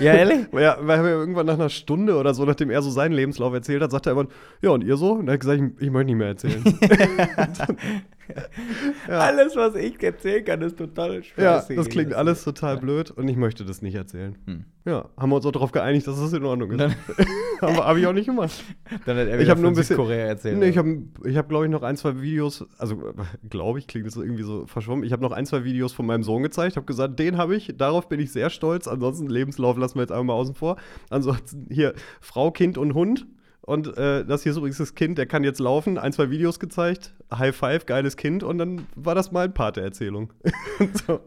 Ja, 0.00 0.12
ehrlich? 0.14 0.46
Ja, 0.52 0.76
weil 0.80 0.98
er 1.00 1.04
irgendwann 1.06 1.46
nach 1.46 1.54
einer 1.54 1.68
Stunde 1.68 2.16
oder 2.16 2.34
so, 2.34 2.44
nachdem 2.44 2.70
er 2.70 2.82
so 2.82 2.90
seinen 2.90 3.12
Lebenslauf 3.12 3.52
erzählt 3.54 3.82
hat, 3.82 3.90
sagt 3.90 4.06
er 4.06 4.12
immer, 4.12 4.26
ja, 4.62 4.70
und 4.70 4.82
ihr 4.84 4.96
so? 4.96 5.12
Und 5.12 5.28
er 5.28 5.34
hat 5.34 5.40
gesagt, 5.40 5.60
ich, 5.60 5.82
ich 5.82 5.90
möchte 5.90 6.06
nicht 6.06 6.16
mehr 6.16 6.28
erzählen. 6.28 6.62
Ja. 9.08 9.20
Alles, 9.20 9.56
was 9.56 9.74
ich 9.74 10.02
erzählen 10.02 10.44
kann, 10.44 10.60
ist 10.62 10.76
total 10.76 11.16
ja, 11.16 11.22
scheiße. 11.22 11.74
das 11.76 11.88
klingt 11.88 12.12
alles 12.12 12.44
total 12.44 12.74
Ja. 12.74 12.80
blöd 12.80 13.10
und 13.10 13.26
ich 13.28 13.36
möchte 13.36 13.64
das 13.64 13.80
nicht 13.82 13.94
erzählen. 13.94 14.36
Hm. 14.46 14.64
Ja, 14.84 15.08
haben 15.18 15.30
wir 15.30 15.36
uns 15.36 15.46
auch 15.46 15.52
darauf 15.52 15.72
geeinigt, 15.72 16.06
dass 16.06 16.18
das 16.20 16.32
in 16.32 16.44
Ordnung 16.44 16.70
ist. 16.72 16.80
Aber 17.60 17.86
habe 17.86 18.00
ich 18.00 18.06
auch 18.06 18.12
nicht 18.12 18.26
gemacht. 18.26 18.52
dann 19.06 19.16
hat 19.16 19.28
er 19.28 19.34
Ich 19.34 19.40
wieder 19.40 19.50
hab 19.52 19.58
nur 19.58 19.70
ein 19.70 19.74
bisschen- 19.74 19.96
Südkorea 19.96 20.26
erzählt. 20.26 20.58
Nee, 20.58 20.68
ich 20.68 20.78
habe, 20.78 21.02
ich 21.24 21.36
hab, 21.36 21.48
glaube 21.48 21.64
ich, 21.66 21.70
noch 21.70 21.82
ein, 21.82 21.96
zwei 21.96 22.20
Videos, 22.20 22.66
also 22.78 23.12
glaube 23.48 23.78
ich, 23.78 23.86
klingt 23.86 24.06
das 24.06 24.16
irgendwie 24.16 24.42
so 24.44 24.66
verschwommen. 24.66 25.04
Ich 25.04 25.12
habe 25.12 25.22
noch 25.22 25.32
ein, 25.32 25.46
zwei 25.46 25.64
Videos 25.64 25.92
von 25.92 26.06
meinem 26.06 26.22
Sohn 26.22 26.42
gezeigt, 26.42 26.76
habe 26.76 26.86
gesagt, 26.86 27.18
den 27.18 27.36
habe 27.38 27.56
ich, 27.56 27.74
darauf 27.76 28.08
bin 28.08 28.20
ich 28.20 28.32
sehr 28.32 28.50
stolz. 28.50 28.88
Ansonsten 28.88 29.28
Lebenslauf 29.28 29.76
lassen 29.78 29.96
wir 29.96 30.02
jetzt 30.02 30.12
einmal 30.12 30.36
außen 30.36 30.54
vor. 30.54 30.76
Ansonsten 31.10 31.66
hier 31.70 31.94
Frau, 32.20 32.50
Kind 32.50 32.76
und 32.78 32.94
Hund. 32.94 33.26
Und 33.68 33.98
äh, 33.98 34.24
das 34.24 34.44
hier 34.44 34.52
ist 34.52 34.56
übrigens 34.56 34.78
das 34.78 34.94
Kind, 34.94 35.18
der 35.18 35.26
kann 35.26 35.44
jetzt 35.44 35.60
laufen. 35.60 35.98
Ein, 35.98 36.14
zwei 36.14 36.30
Videos 36.30 36.58
gezeigt. 36.58 37.12
High 37.30 37.54
Five, 37.54 37.84
geiles 37.84 38.16
Kind. 38.16 38.42
Und 38.42 38.56
dann 38.56 38.86
war 38.94 39.14
das 39.14 39.30
mein 39.30 39.52
Part 39.52 39.76
der 39.76 39.84
Erzählung. 39.84 40.32
so. 41.06 41.20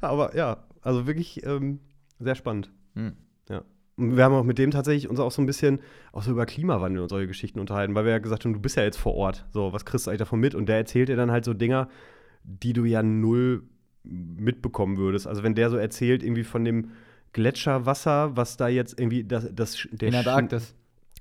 Aber 0.00 0.34
ja, 0.34 0.64
also 0.80 1.06
wirklich 1.06 1.44
ähm, 1.44 1.80
sehr 2.18 2.34
spannend. 2.34 2.70
Hm. 2.94 3.12
Ja. 3.50 3.62
Und 3.98 4.16
wir 4.16 4.24
haben 4.24 4.32
auch 4.32 4.42
mit 4.42 4.56
dem 4.56 4.70
tatsächlich 4.70 5.10
uns 5.10 5.20
auch 5.20 5.30
so 5.30 5.42
ein 5.42 5.46
bisschen 5.46 5.80
auch 6.12 6.22
so 6.22 6.30
über 6.30 6.46
Klimawandel 6.46 7.02
und 7.02 7.10
solche 7.10 7.26
Geschichten 7.26 7.60
unterhalten, 7.60 7.94
weil 7.94 8.06
wir 8.06 8.12
ja 8.12 8.20
gesagt 8.20 8.46
haben, 8.46 8.54
du 8.54 8.60
bist 8.60 8.76
ja 8.76 8.82
jetzt 8.82 8.96
vor 8.96 9.14
Ort. 9.14 9.44
So, 9.50 9.74
was 9.74 9.84
kriegst 9.84 10.06
du 10.06 10.10
eigentlich 10.10 10.20
davon 10.20 10.40
mit? 10.40 10.54
Und 10.54 10.70
der 10.70 10.76
erzählt 10.76 11.10
dir 11.10 11.16
dann 11.16 11.30
halt 11.30 11.44
so 11.44 11.52
Dinger, 11.52 11.90
die 12.42 12.72
du 12.72 12.86
ja 12.86 13.02
null 13.02 13.64
mitbekommen 14.02 14.96
würdest. 14.96 15.26
Also 15.26 15.42
wenn 15.42 15.54
der 15.54 15.68
so 15.68 15.76
erzählt, 15.76 16.22
irgendwie 16.22 16.44
von 16.44 16.64
dem 16.64 16.92
Gletscherwasser, 17.34 18.34
was 18.34 18.56
da 18.56 18.66
jetzt 18.68 18.98
irgendwie 18.98 19.24
das, 19.24 19.54
das 19.54 19.86
der 19.92 20.08
In 20.08 20.12
der 20.12 20.20
Antarktis. 20.20 20.74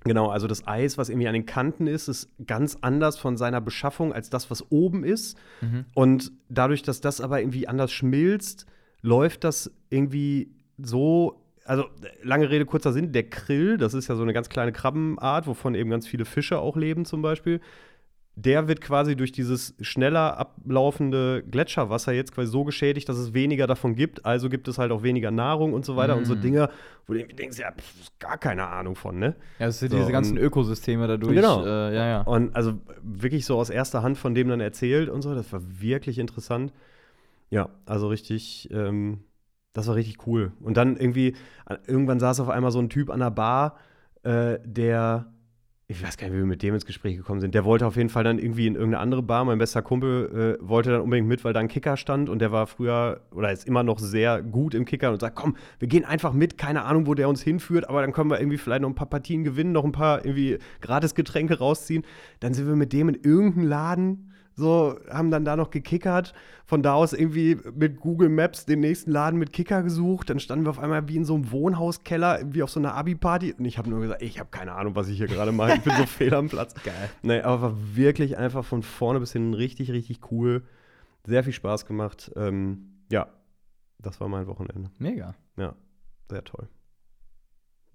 Genau, 0.05 0.29
also 0.29 0.45
das 0.45 0.67
Eis, 0.67 0.99
was 0.99 1.09
irgendwie 1.09 1.27
an 1.27 1.33
den 1.33 1.47
Kanten 1.47 1.87
ist, 1.87 2.07
ist 2.07 2.29
ganz 2.45 2.77
anders 2.81 3.17
von 3.17 3.37
seiner 3.37 3.59
Beschaffung 3.59 4.13
als 4.13 4.29
das, 4.29 4.51
was 4.51 4.71
oben 4.71 5.03
ist. 5.03 5.35
Mhm. 5.61 5.85
Und 5.95 6.31
dadurch, 6.47 6.83
dass 6.83 7.01
das 7.01 7.21
aber 7.21 7.39
irgendwie 7.39 7.67
anders 7.67 7.91
schmilzt, 7.91 8.67
läuft 9.01 9.43
das 9.43 9.71
irgendwie 9.89 10.51
so. 10.77 11.41
Also, 11.67 11.85
lange 12.21 12.51
Rede, 12.51 12.67
kurzer 12.67 12.93
Sinn, 12.93 13.11
der 13.11 13.27
Krill, 13.27 13.77
das 13.77 13.95
ist 13.95 14.07
ja 14.07 14.15
so 14.15 14.21
eine 14.21 14.33
ganz 14.33 14.49
kleine 14.49 14.71
Krabbenart, 14.71 15.47
wovon 15.47 15.73
eben 15.73 15.89
ganz 15.89 16.05
viele 16.05 16.25
Fische 16.25 16.59
auch 16.59 16.77
leben, 16.77 17.05
zum 17.05 17.23
Beispiel. 17.23 17.59
Der 18.37 18.67
wird 18.67 18.81
quasi 18.81 19.15
durch 19.15 19.31
dieses 19.31 19.75
schneller 19.79 20.37
ablaufende 20.37 21.41
Gletscherwasser 21.49 22.11
jetzt 22.11 22.33
quasi 22.33 22.51
so 22.51 22.65
geschädigt, 22.65 23.07
dass 23.07 23.17
es 23.17 23.33
weniger 23.33 23.65
davon 23.65 23.95
gibt. 23.95 24.25
Also 24.25 24.49
gibt 24.49 24.67
es 24.67 24.77
halt 24.77 24.91
auch 24.91 25.03
weniger 25.03 25.31
Nahrung 25.31 25.71
und 25.73 25.85
so 25.85 25.95
weiter. 25.95 26.17
Und 26.17 26.25
so 26.25 26.35
Mm. 26.35 26.41
Dinge, 26.41 26.69
wo 27.07 27.13
du 27.13 27.19
irgendwie 27.19 27.37
denkst, 27.37 27.57
ja, 27.59 27.71
pff, 27.71 28.09
gar 28.19 28.37
keine 28.37 28.67
Ahnung 28.67 28.95
von, 28.95 29.19
ne? 29.19 29.35
Ja, 29.57 29.67
es 29.67 29.79
sind 29.79 29.91
So, 29.91 29.97
diese 29.99 30.11
ganzen 30.11 30.37
Ökosysteme 30.37 31.07
dadurch. 31.07 31.33
Genau. 31.33 31.63
Äh, 31.65 31.95
ja, 31.95 32.07
ja. 32.07 32.21
Und 32.23 32.53
also 32.55 32.73
wirklich 33.01 33.45
so 33.45 33.57
aus 33.57 33.69
erster 33.69 34.03
Hand 34.03 34.17
von 34.17 34.35
dem 34.35 34.49
dann 34.49 34.59
erzählt 34.59 35.07
und 35.09 35.21
so, 35.21 35.33
das 35.33 35.53
war 35.53 35.61
wirklich 35.79 36.19
interessant. 36.19 36.73
Ja, 37.49 37.69
also 37.85 38.09
richtig, 38.09 38.69
ähm, 38.71 39.19
das 39.71 39.87
war 39.87 39.95
richtig 39.95 40.27
cool. 40.27 40.51
Und 40.59 40.75
dann 40.75 40.97
irgendwie, 40.97 41.35
äh, 41.69 41.77
irgendwann 41.87 42.19
saß 42.19 42.41
auf 42.41 42.49
einmal 42.49 42.71
so 42.71 42.79
ein 42.79 42.89
Typ 42.89 43.09
an 43.09 43.19
der 43.21 43.31
Bar, 43.31 43.77
äh, 44.23 44.59
der, 44.65 45.31
ich 45.87 46.01
weiß 46.01 46.17
gar 46.17 46.27
nicht, 46.27 46.35
wie 46.35 46.39
wir 46.39 46.47
mit 46.47 46.63
dem 46.63 46.73
ins 46.73 46.85
Gespräch 46.85 47.15
gekommen 47.15 47.41
sind. 47.41 47.53
Der 47.53 47.63
wollte 47.63 47.85
auf 47.85 47.95
jeden 47.95 48.09
Fall 48.09 48.23
dann 48.23 48.39
irgendwie 48.39 48.65
in 48.65 48.73
irgendeine 48.73 49.01
andere 49.01 49.21
Bar. 49.21 49.45
Mein 49.45 49.59
bester 49.59 49.83
Kumpel 49.83 50.57
äh, 50.59 50.67
wollte 50.67 50.89
dann 50.89 51.01
unbedingt 51.01 51.27
mit, 51.27 51.43
weil 51.43 51.53
da 51.53 51.59
ein 51.59 51.67
Kicker 51.67 51.95
stand 51.95 52.27
und 52.27 52.39
der 52.39 52.51
war 52.51 52.65
früher 52.65 53.21
oder 53.31 53.51
ist 53.51 53.67
immer 53.67 53.83
noch 53.83 53.99
sehr 53.99 54.41
gut 54.41 54.73
im 54.73 54.85
Kicker 54.85 55.11
und 55.11 55.19
sagt, 55.19 55.35
komm, 55.35 55.55
wir 55.77 55.87
gehen 55.87 56.03
einfach 56.03 56.33
mit, 56.33 56.57
keine 56.57 56.85
Ahnung, 56.85 57.05
wo 57.05 57.13
der 57.13 57.29
uns 57.29 57.43
hinführt, 57.43 57.87
aber 57.87 58.01
dann 58.01 58.13
können 58.13 58.31
wir 58.31 58.39
irgendwie 58.39 58.57
vielleicht 58.57 58.81
noch 58.81 58.89
ein 58.89 58.95
paar 58.95 59.09
Partien 59.09 59.43
gewinnen, 59.43 59.73
noch 59.73 59.85
ein 59.85 59.91
paar 59.91 60.25
irgendwie 60.25 60.57
Gratisgetränke 60.81 61.59
rausziehen. 61.59 62.03
Dann 62.39 62.55
sind 62.55 62.67
wir 62.67 62.75
mit 62.75 62.91
dem 62.91 63.09
in 63.09 63.15
irgendeinen 63.21 63.67
Laden, 63.67 64.31
so, 64.55 64.97
haben 65.09 65.31
dann 65.31 65.43
da 65.43 65.57
noch 65.57 65.69
gekickert. 65.69 66.33
Von 66.65 66.81
da 66.81 66.93
aus 66.93 67.13
irgendwie 67.13 67.59
mit 67.75 67.99
Google 67.99 68.29
Maps 68.29 68.65
den 68.65 68.79
nächsten 68.79 69.11
Laden 69.11 69.37
mit 69.37 69.51
Kicker 69.51 69.83
gesucht. 69.83 70.29
Dann 70.29 70.39
standen 70.39 70.65
wir 70.65 70.69
auf 70.69 70.79
einmal 70.79 71.07
wie 71.07 71.17
in 71.17 71.25
so 71.25 71.35
einem 71.35 71.51
Wohnhauskeller, 71.51 72.41
wie 72.45 72.63
auf 72.63 72.71
so 72.71 72.79
einer 72.79 72.95
Abi-Party. 72.95 73.53
Und 73.53 73.65
ich 73.65 73.77
habe 73.77 73.89
nur 73.89 73.99
gesagt, 73.99 74.21
ich 74.21 74.39
habe 74.39 74.49
keine 74.49 74.73
Ahnung, 74.73 74.95
was 74.95 75.09
ich 75.09 75.17
hier 75.17 75.27
gerade 75.27 75.51
mache. 75.51 75.73
Ich 75.75 75.81
bin 75.81 75.93
so 75.95 76.05
fehl 76.07 76.33
am 76.33 76.47
Platz. 76.47 76.73
Geil. 76.83 77.09
Nee, 77.21 77.41
aber 77.41 77.61
war 77.61 77.95
wirklich 77.95 78.37
einfach 78.37 78.63
von 78.63 78.81
vorne 78.81 79.19
bis 79.19 79.33
hinten 79.33 79.53
richtig, 79.53 79.91
richtig 79.91 80.31
cool. 80.31 80.63
Sehr 81.25 81.43
viel 81.43 81.53
Spaß 81.53 81.85
gemacht. 81.85 82.31
Ähm, 82.35 83.01
ja, 83.11 83.27
das 83.99 84.21
war 84.21 84.29
mein 84.29 84.47
Wochenende. 84.47 84.89
Mega. 84.99 85.35
Ja, 85.57 85.75
sehr 86.29 86.43
toll. 86.43 86.69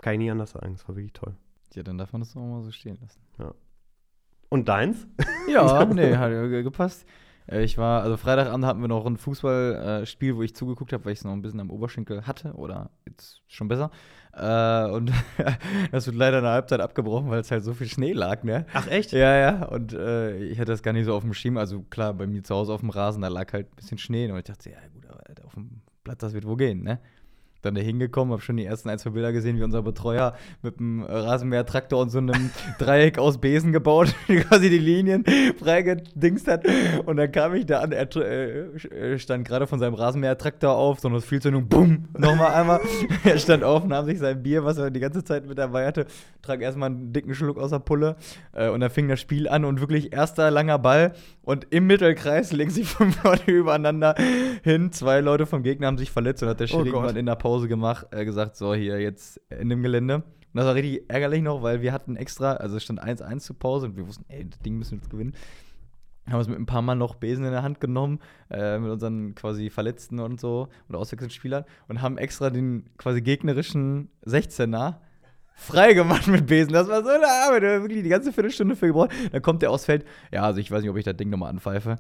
Kann 0.02 0.14
ich 0.14 0.19
nie 0.19 0.31
anders 0.31 0.50
sagen. 0.50 0.75
Es 0.75 0.87
war 0.88 0.95
wirklich 0.95 1.12
toll. 1.12 1.35
Ja, 1.75 1.83
dann 1.83 1.99
darf 1.99 2.12
man 2.12 2.21
das 2.21 2.37
auch 2.37 2.40
mal 2.40 2.62
so 2.62 2.71
stehen 2.71 2.99
lassen. 3.00 3.21
Und 4.50 4.69
deins? 4.69 5.07
Ja, 5.49 5.85
nee, 5.92 6.16
hat 6.16 6.30
ja 6.33 6.47
ge- 6.47 6.62
gepasst. 6.62 7.07
Äh, 7.50 7.62
Ich 7.62 7.78
war, 7.78 8.02
also 8.02 8.16
Freitagabend 8.16 8.64
hatten 8.66 8.80
wir 8.80 8.88
noch 8.88 9.07
ein 9.07 9.16
Fußballspiel, 9.16 10.37
wo 10.37 10.42
ich 10.42 10.54
zugeguckt 10.54 10.92
habe, 10.92 11.04
weil 11.04 11.12
ich 11.12 11.21
es 11.21 11.25
noch 11.25 11.33
ein 11.33 11.40
bisschen 11.42 11.61
am 11.61 11.71
Oberschenkel 11.71 12.26
hatte 12.26 12.52
oder 12.54 12.90
jetzt 13.07 13.42
schon 13.49 13.69
besser. 13.69 13.90
Äh, 14.33 14.90
und 14.90 15.12
das 15.92 16.07
wird 16.07 16.16
leider 16.16 16.38
in 16.38 16.45
der 16.45 16.52
Halbzeit 16.52 16.80
abgebrochen, 16.80 17.30
weil 17.30 17.40
es 17.40 17.50
halt 17.50 17.64
so 17.64 17.73
viel 17.75 17.88
Schnee 17.88 18.12
lag, 18.12 18.42
ne? 18.42 18.66
Ach, 18.75 18.87
echt? 18.88 19.12
Ja, 19.12 19.37
ja, 19.37 19.64
und 19.66 19.92
äh, 19.92 20.37
ich 20.45 20.59
hatte 20.59 20.73
das 20.73 20.83
gar 20.83 20.92
nicht 20.92 21.04
so 21.07 21.14
auf 21.14 21.23
dem 21.23 21.35
Schirm. 21.35 21.57
Also 21.57 21.83
klar, 21.83 22.12
bei 22.14 22.26
mir 22.26 22.42
zu 22.42 22.54
Hause 22.54 22.73
auf 22.73 22.80
dem 22.80 22.90
Rasen, 22.90 23.23
da 23.23 23.28
lag 23.28 23.52
halt 23.52 23.69
ein 23.73 23.76
bisschen 23.76 23.99
Schnee 23.99 24.30
und 24.30 24.37
ich 24.38 24.45
dachte, 24.45 24.71
ja 24.71 24.76
gut, 24.92 25.07
aber 25.09 25.21
auf 25.47 25.54
dem 25.54 25.80
Platz, 26.04 26.19
das 26.21 26.33
wird 26.33 26.45
wohl 26.47 26.57
gehen, 26.57 26.83
ne? 26.83 26.99
Dann 27.62 27.75
da 27.75 27.81
hingekommen, 27.81 28.33
habe 28.33 28.43
schon 28.43 28.57
die 28.57 28.64
ersten 28.64 28.88
ein, 28.88 28.99
zwei 28.99 29.11
Bilder 29.11 29.33
gesehen, 29.33 29.59
wie 29.59 29.62
unser 29.62 29.83
Betreuer 29.83 30.35
mit 30.62 30.79
einem 30.79 31.02
Rasenmähertraktor 31.02 32.00
und 32.00 32.11
so 32.11 32.19
einem 32.19 32.50
Dreieck 32.79 33.19
aus 33.19 33.38
Besen 33.38 33.73
gebaut, 33.73 34.14
quasi 34.49 34.71
die 34.71 34.79
Linien 34.79 35.25
freigedingst 35.59 36.49
hat. 36.49 36.67
Und 37.05 37.17
dann 37.17 37.31
kam 37.33 37.55
ich 37.55 37.67
da 37.67 37.81
an, 37.81 37.93
er 37.93 38.09
äh, 38.17 39.19
stand 39.19 39.47
gerade 39.47 39.67
von 39.67 39.79
seinem 39.79 39.95
Rasenmähertraktor 39.95 40.75
auf, 40.75 41.00
so 41.00 41.09
eine 41.09 41.21
Vielzündung, 41.21 41.69
bumm, 41.69 42.09
nochmal 42.17 42.55
einmal. 42.55 42.81
er 43.25 43.38
stand 43.38 43.64
auf, 43.64 43.85
nahm 43.85 44.07
sich 44.07 44.19
sein 44.19 44.43
Bier, 44.43 44.64
was 44.64 44.79
er 44.79 44.90
die 44.90 45.00
ganze 45.00 45.25
Zeit 45.25 45.47
mit 45.47 45.59
dabei 45.59 45.87
hatte, 45.87 46.07
trank 46.43 46.62
erstmal 46.62 46.90
einen 46.90 47.12
dicken 47.12 47.35
Schluck 47.35 47.59
aus 47.59 47.71
der 47.71 47.79
Pulle 47.79 48.17
äh, 48.52 48.69
und 48.69 48.81
dann 48.81 48.90
fing 48.90 49.09
das 49.09 49.21
Spiel 49.21 49.49
an 49.49 49.64
und 49.64 49.81
wirklich 49.81 50.12
erster 50.12 50.50
langer 50.50 50.79
Ball 50.79 51.12
und 51.43 51.67
im 51.71 51.87
Mittelkreis 51.87 52.52
legen 52.52 52.71
sich 52.71 52.88
fünf 52.88 53.23
Leute 53.25 53.50
übereinander 53.50 54.14
hin. 54.62 54.93
Zwei 54.93 55.21
Leute 55.21 55.47
vom 55.47 55.62
Gegner 55.62 55.88
haben 55.88 55.99
sich 55.99 56.11
verletzt 56.11 56.43
und 56.43 56.49
hat 56.49 56.61
der 56.61 56.67
Oh 56.67 56.69
Schiri 56.69 56.88
irgendwann 56.90 57.17
in 57.17 57.26
der 57.26 57.35
Pause 57.35 57.50
gemacht, 57.59 58.07
äh, 58.11 58.25
gesagt, 58.25 58.57
so 58.57 58.75
hier 58.75 59.00
jetzt 59.00 59.40
in 59.50 59.69
dem 59.69 59.83
Gelände. 59.83 60.16
Und 60.16 60.25
das 60.54 60.66
war 60.66 60.75
richtig 60.75 61.09
ärgerlich 61.09 61.42
noch, 61.42 61.62
weil 61.62 61.80
wir 61.80 61.92
hatten 61.92 62.16
extra, 62.16 62.54
also 62.54 62.76
es 62.76 62.83
stand 62.83 63.02
1-1 63.02 63.38
zur 63.40 63.59
Pause 63.59 63.87
und 63.87 63.97
wir 63.97 64.07
wussten, 64.07 64.25
ey, 64.28 64.49
das 64.49 64.59
Ding 64.61 64.76
müssen 64.76 64.92
wir 64.92 64.99
jetzt 64.99 65.11
gewinnen. 65.11 65.35
Haben 66.26 66.38
uns 66.38 66.49
mit 66.49 66.59
ein 66.59 66.66
paar 66.66 66.83
Mann 66.83 66.99
noch 66.99 67.14
Besen 67.16 67.45
in 67.45 67.52
der 67.52 67.62
Hand 67.62 67.80
genommen, 67.80 68.21
äh, 68.50 68.78
mit 68.78 68.90
unseren 68.90 69.35
quasi 69.35 69.71
Verletzten 69.71 70.21
und 70.21 70.40
so 70.40 70.69
und 70.88 70.97
Auswechselspielern 70.97 71.64
und 71.88 72.02
haben 72.02 72.19
extra 72.19 72.50
den 72.50 72.85
quasi 72.99 73.23
gegnerischen 73.23 74.11
16er 74.26 74.97
frei 75.61 75.92
gemacht 75.92 76.26
mit 76.26 76.47
Besen. 76.47 76.73
Das 76.73 76.88
war 76.88 77.02
so 77.02 77.11
eine 77.11 77.26
Arbeit, 77.26 77.62
da 77.62 77.66
haben 77.69 77.75
wir 77.75 77.83
wirklich 77.83 78.02
die 78.02 78.09
ganze 78.09 78.33
Viertelstunde 78.33 78.76
für 78.76 78.87
gebraucht. 78.87 79.11
Dann 79.30 79.42
kommt 79.42 79.62
der 79.62 79.71
aufs 79.71 79.85
Feld. 79.85 80.04
Ja, 80.33 80.42
also 80.42 80.59
ich 80.61 80.71
weiß 80.71 80.83
nicht, 80.83 80.90
ob 80.90 80.97
ich 80.97 81.04
das 81.04 81.16
Ding 81.16 81.30
nochmal 81.30 81.50
anpfeife. 81.50 81.97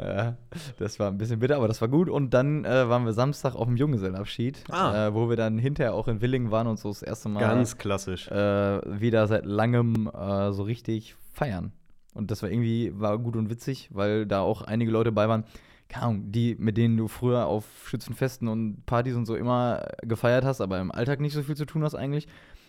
Ja, 0.00 0.36
das 0.78 0.98
war 0.98 1.08
ein 1.08 1.18
bisschen 1.18 1.38
bitter, 1.40 1.56
aber 1.56 1.68
das 1.68 1.80
war 1.80 1.88
gut. 1.88 2.08
Und 2.08 2.32
dann 2.34 2.64
äh, 2.64 2.88
waren 2.88 3.04
wir 3.04 3.12
Samstag 3.12 3.54
auf 3.54 3.66
dem 3.66 3.76
Junggesellenabschied, 3.76 4.64
Ah. 4.70 5.08
äh, 5.08 5.14
wo 5.14 5.28
wir 5.28 5.36
dann 5.36 5.58
hinterher 5.58 5.94
auch 5.94 6.08
in 6.08 6.20
Willingen 6.20 6.50
waren 6.50 6.66
und 6.66 6.78
so 6.78 6.88
das 6.88 7.02
erste 7.02 7.28
Mal 7.28 7.40
Ganz 7.40 7.76
klassisch. 7.78 8.28
äh, 8.28 8.80
wieder 9.00 9.26
seit 9.26 9.44
langem 9.44 10.08
äh, 10.08 10.52
so 10.52 10.62
richtig 10.62 11.16
feiern. 11.32 11.72
Und 12.14 12.30
das 12.30 12.42
war 12.42 12.50
irgendwie 12.50 12.92
war 12.98 13.18
gut 13.18 13.36
und 13.36 13.50
witzig, 13.50 13.88
weil 13.92 14.26
da 14.26 14.40
auch 14.40 14.62
einige 14.62 14.90
Leute 14.90 15.12
bei 15.12 15.28
waren, 15.28 15.44
keine 15.88 16.06
Ahnung, 16.06 16.32
die, 16.32 16.56
mit 16.58 16.76
denen 16.76 16.96
du 16.96 17.08
früher 17.08 17.46
auf 17.46 17.64
Schützenfesten 17.86 18.48
und 18.48 18.84
Partys 18.86 19.14
und 19.16 19.26
so 19.26 19.34
immer 19.36 19.86
gefeiert 20.02 20.44
hast, 20.44 20.60
aber 20.60 20.80
im 20.80 20.90
Alltag 20.92 21.20
nicht 21.20 21.34
so 21.34 21.42
viel 21.42 21.56
zu 21.56 21.66
tun 21.66 21.82
hast 21.84 21.94
eigentlich. 21.94 22.26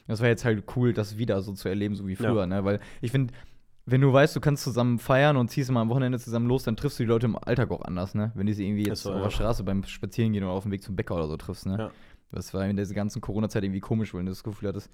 Das 0.08 0.20
war 0.22 0.28
jetzt 0.28 0.44
halt 0.44 0.64
cool, 0.76 0.92
das 0.94 1.18
wieder 1.18 1.42
so 1.42 1.54
zu 1.54 1.70
erleben, 1.70 1.96
so 1.96 2.08
wie 2.08 2.14
Ja. 2.14 2.18
früher, 2.32 2.46
ne? 2.48 2.66
Weil 2.66 2.80
ich 3.02 3.12
finde, 3.12 3.34
wenn 3.86 4.02
du 4.02 4.14
weißt, 4.14 4.36
du 4.36 4.40
kannst 4.40 4.64
zusammen 4.64 5.00
feiern 5.00 5.38
und 5.38 5.50
ziehst 5.50 5.72
mal 5.72 5.82
am 5.82 5.90
Wochenende 5.90 6.20
zusammen 6.20 6.48
los, 6.48 6.64
dann 6.64 6.76
triffst 6.76 7.00
du 7.00 7.04
die 7.04 7.10
Leute 7.10 7.26
im 7.26 7.38
Alltag 7.38 7.72
auch 7.72 7.82
anders, 7.82 8.14
ne? 8.14 8.32
Wenn 8.36 8.48
du 8.48 8.54
sie 8.54 8.68
irgendwie 8.68 8.86
jetzt 8.86 9.04
so, 9.04 9.12
auf 9.12 9.18
ja. 9.18 9.24
der 9.24 9.30
Straße 9.32 9.64
beim 9.64 9.84
Spazierengehen 9.84 10.44
oder 10.44 10.54
auf 10.54 10.64
dem 10.64 10.72
Weg 10.72 10.84
zum 10.84 10.96
Bäcker 10.96 11.16
oder 11.16 11.28
so 11.28 11.38
triffst, 11.38 11.66
ne? 11.66 11.78
Ja. 11.78 11.92
Das 12.32 12.54
war 12.54 12.66
in 12.66 12.78
dieser 12.78 12.94
ganzen 12.94 13.22
Corona-Zeit 13.22 13.64
irgendwie 13.64 13.82
komisch, 13.82 14.14
weil 14.14 14.24
du 14.24 14.30
das 14.30 14.44
Gefühl 14.44 14.70
hattest, 14.70 14.90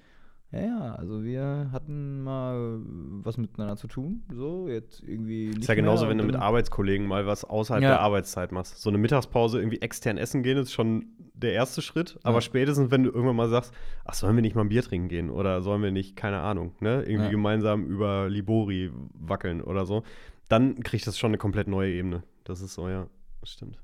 ja, 0.50 0.60
ja, 0.60 0.94
also 0.94 1.22
wir 1.24 1.68
hatten 1.72 2.22
mal 2.22 2.80
was 3.22 3.36
miteinander 3.36 3.76
zu 3.76 3.86
tun, 3.86 4.22
so, 4.32 4.68
jetzt 4.68 5.02
irgendwie 5.02 5.48
nicht 5.48 5.58
Ist 5.60 5.68
ja 5.68 5.74
genauso, 5.74 6.04
mehr 6.04 6.10
wenn 6.10 6.18
du 6.18 6.24
mit 6.24 6.36
Arbeitskollegen 6.36 7.06
mal 7.06 7.26
was 7.26 7.44
außerhalb 7.44 7.82
Ja. 7.82 7.88
der 7.90 8.00
Arbeitszeit 8.00 8.50
machst. 8.52 8.80
So 8.80 8.88
eine 8.88 8.98
Mittagspause 8.98 9.58
irgendwie 9.58 9.80
extern 9.82 10.16
essen 10.16 10.42
gehen 10.42 10.56
ist 10.58 10.72
schon 10.72 11.06
der 11.34 11.52
erste 11.52 11.82
Schritt. 11.82 12.18
Aber 12.22 12.38
Ja. 12.38 12.40
spätestens, 12.40 12.90
wenn 12.90 13.02
du 13.04 13.10
irgendwann 13.10 13.36
mal 13.36 13.48
sagst, 13.48 13.72
ach, 14.04 14.14
sollen 14.14 14.34
wir 14.36 14.42
nicht 14.42 14.56
mal 14.56 14.62
ein 14.62 14.70
Bier 14.70 14.82
trinken 14.82 15.08
gehen? 15.08 15.30
Oder 15.30 15.60
sollen 15.62 15.82
wir 15.82 15.92
nicht, 15.92 16.16
keine 16.16 16.40
Ahnung, 16.40 16.74
ne? 16.80 17.02
Irgendwie 17.02 17.26
Ja. 17.26 17.30
gemeinsam 17.30 17.84
über 17.86 18.28
Libori 18.28 18.90
wackeln 19.14 19.60
oder 19.60 19.84
so, 19.86 20.02
dann 20.48 20.80
kriegt 20.82 21.06
das 21.06 21.18
schon 21.18 21.28
eine 21.30 21.38
komplett 21.38 21.68
neue 21.68 21.92
Ebene. 21.92 22.22
Das 22.44 22.60
ist 22.62 22.74
so, 22.74 22.88
ja, 22.88 23.06
das 23.40 23.50
stimmt. 23.52 23.78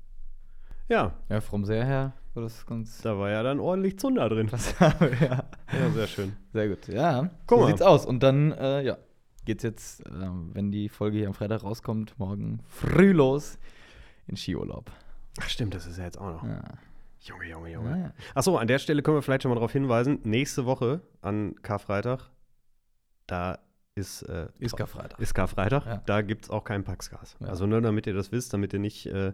Ja, 0.87 1.13
Ja, 1.29 1.41
vom 1.41 1.65
Sehr 1.65 1.85
her 1.85 2.13
war 2.33 2.43
das 2.43 2.65
ganz. 2.65 3.01
da 3.01 3.17
war 3.17 3.29
ja 3.29 3.41
dann 3.43 3.59
ordentlich 3.59 3.97
Zunder 3.97 4.27
drin. 4.29 4.51
Wir, 4.99 5.13
ja. 5.21 5.43
Ja, 5.73 5.89
sehr 5.93 6.07
schön. 6.07 6.35
Sehr 6.53 6.67
gut. 6.69 6.87
Ja, 6.87 7.29
Guck 7.47 7.59
so 7.59 7.63
mal. 7.65 7.67
sieht's 7.71 7.81
aus. 7.81 8.05
Und 8.05 8.21
dann, 8.23 8.51
äh, 8.51 8.81
ja, 8.83 8.97
geht's 9.45 9.63
jetzt, 9.63 10.05
äh, 10.05 10.11
wenn 10.53 10.71
die 10.71 10.89
Folge 10.89 11.17
hier 11.17 11.27
am 11.27 11.33
Freitag 11.33 11.63
rauskommt, 11.63 12.17
morgen 12.19 12.59
früh 12.67 13.13
los 13.13 13.57
in 14.27 14.35
Skiurlaub. 14.37 14.91
Ach, 15.41 15.49
stimmt, 15.49 15.73
das 15.73 15.87
ist 15.87 15.97
ja 15.97 16.03
jetzt 16.05 16.19
auch 16.19 16.31
noch. 16.31 16.43
Ja. 16.43 16.63
Junge, 17.21 17.49
Junge, 17.49 17.71
Junge. 17.71 17.89
Ja, 17.89 17.97
ja. 17.97 18.13
Achso, 18.35 18.57
an 18.57 18.67
der 18.67 18.79
Stelle 18.79 19.01
können 19.01 19.17
wir 19.17 19.21
vielleicht 19.21 19.41
schon 19.43 19.49
mal 19.49 19.55
darauf 19.55 19.71
hinweisen, 19.71 20.19
nächste 20.23 20.65
Woche 20.65 21.01
an 21.21 21.55
Karfreitag, 21.63 22.29
da 23.27 23.57
ist, 23.95 24.21
äh, 24.23 24.47
Ist 24.59 24.75
Karfreitag. 24.77 25.19
ist 25.19 25.33
Karfreitag, 25.33 25.85
Ja. 25.85 26.01
da 26.05 26.21
gibt 26.21 26.45
es 26.45 26.49
auch 26.51 26.63
kein 26.63 26.83
Paxgas. 26.83 27.37
Ja. 27.39 27.47
Also 27.47 27.65
nur 27.65 27.81
damit 27.81 28.05
ihr 28.07 28.13
das 28.13 28.31
wisst, 28.31 28.53
damit 28.53 28.73
ihr 28.73 28.79
nicht 28.79 29.07
äh, 29.07 29.33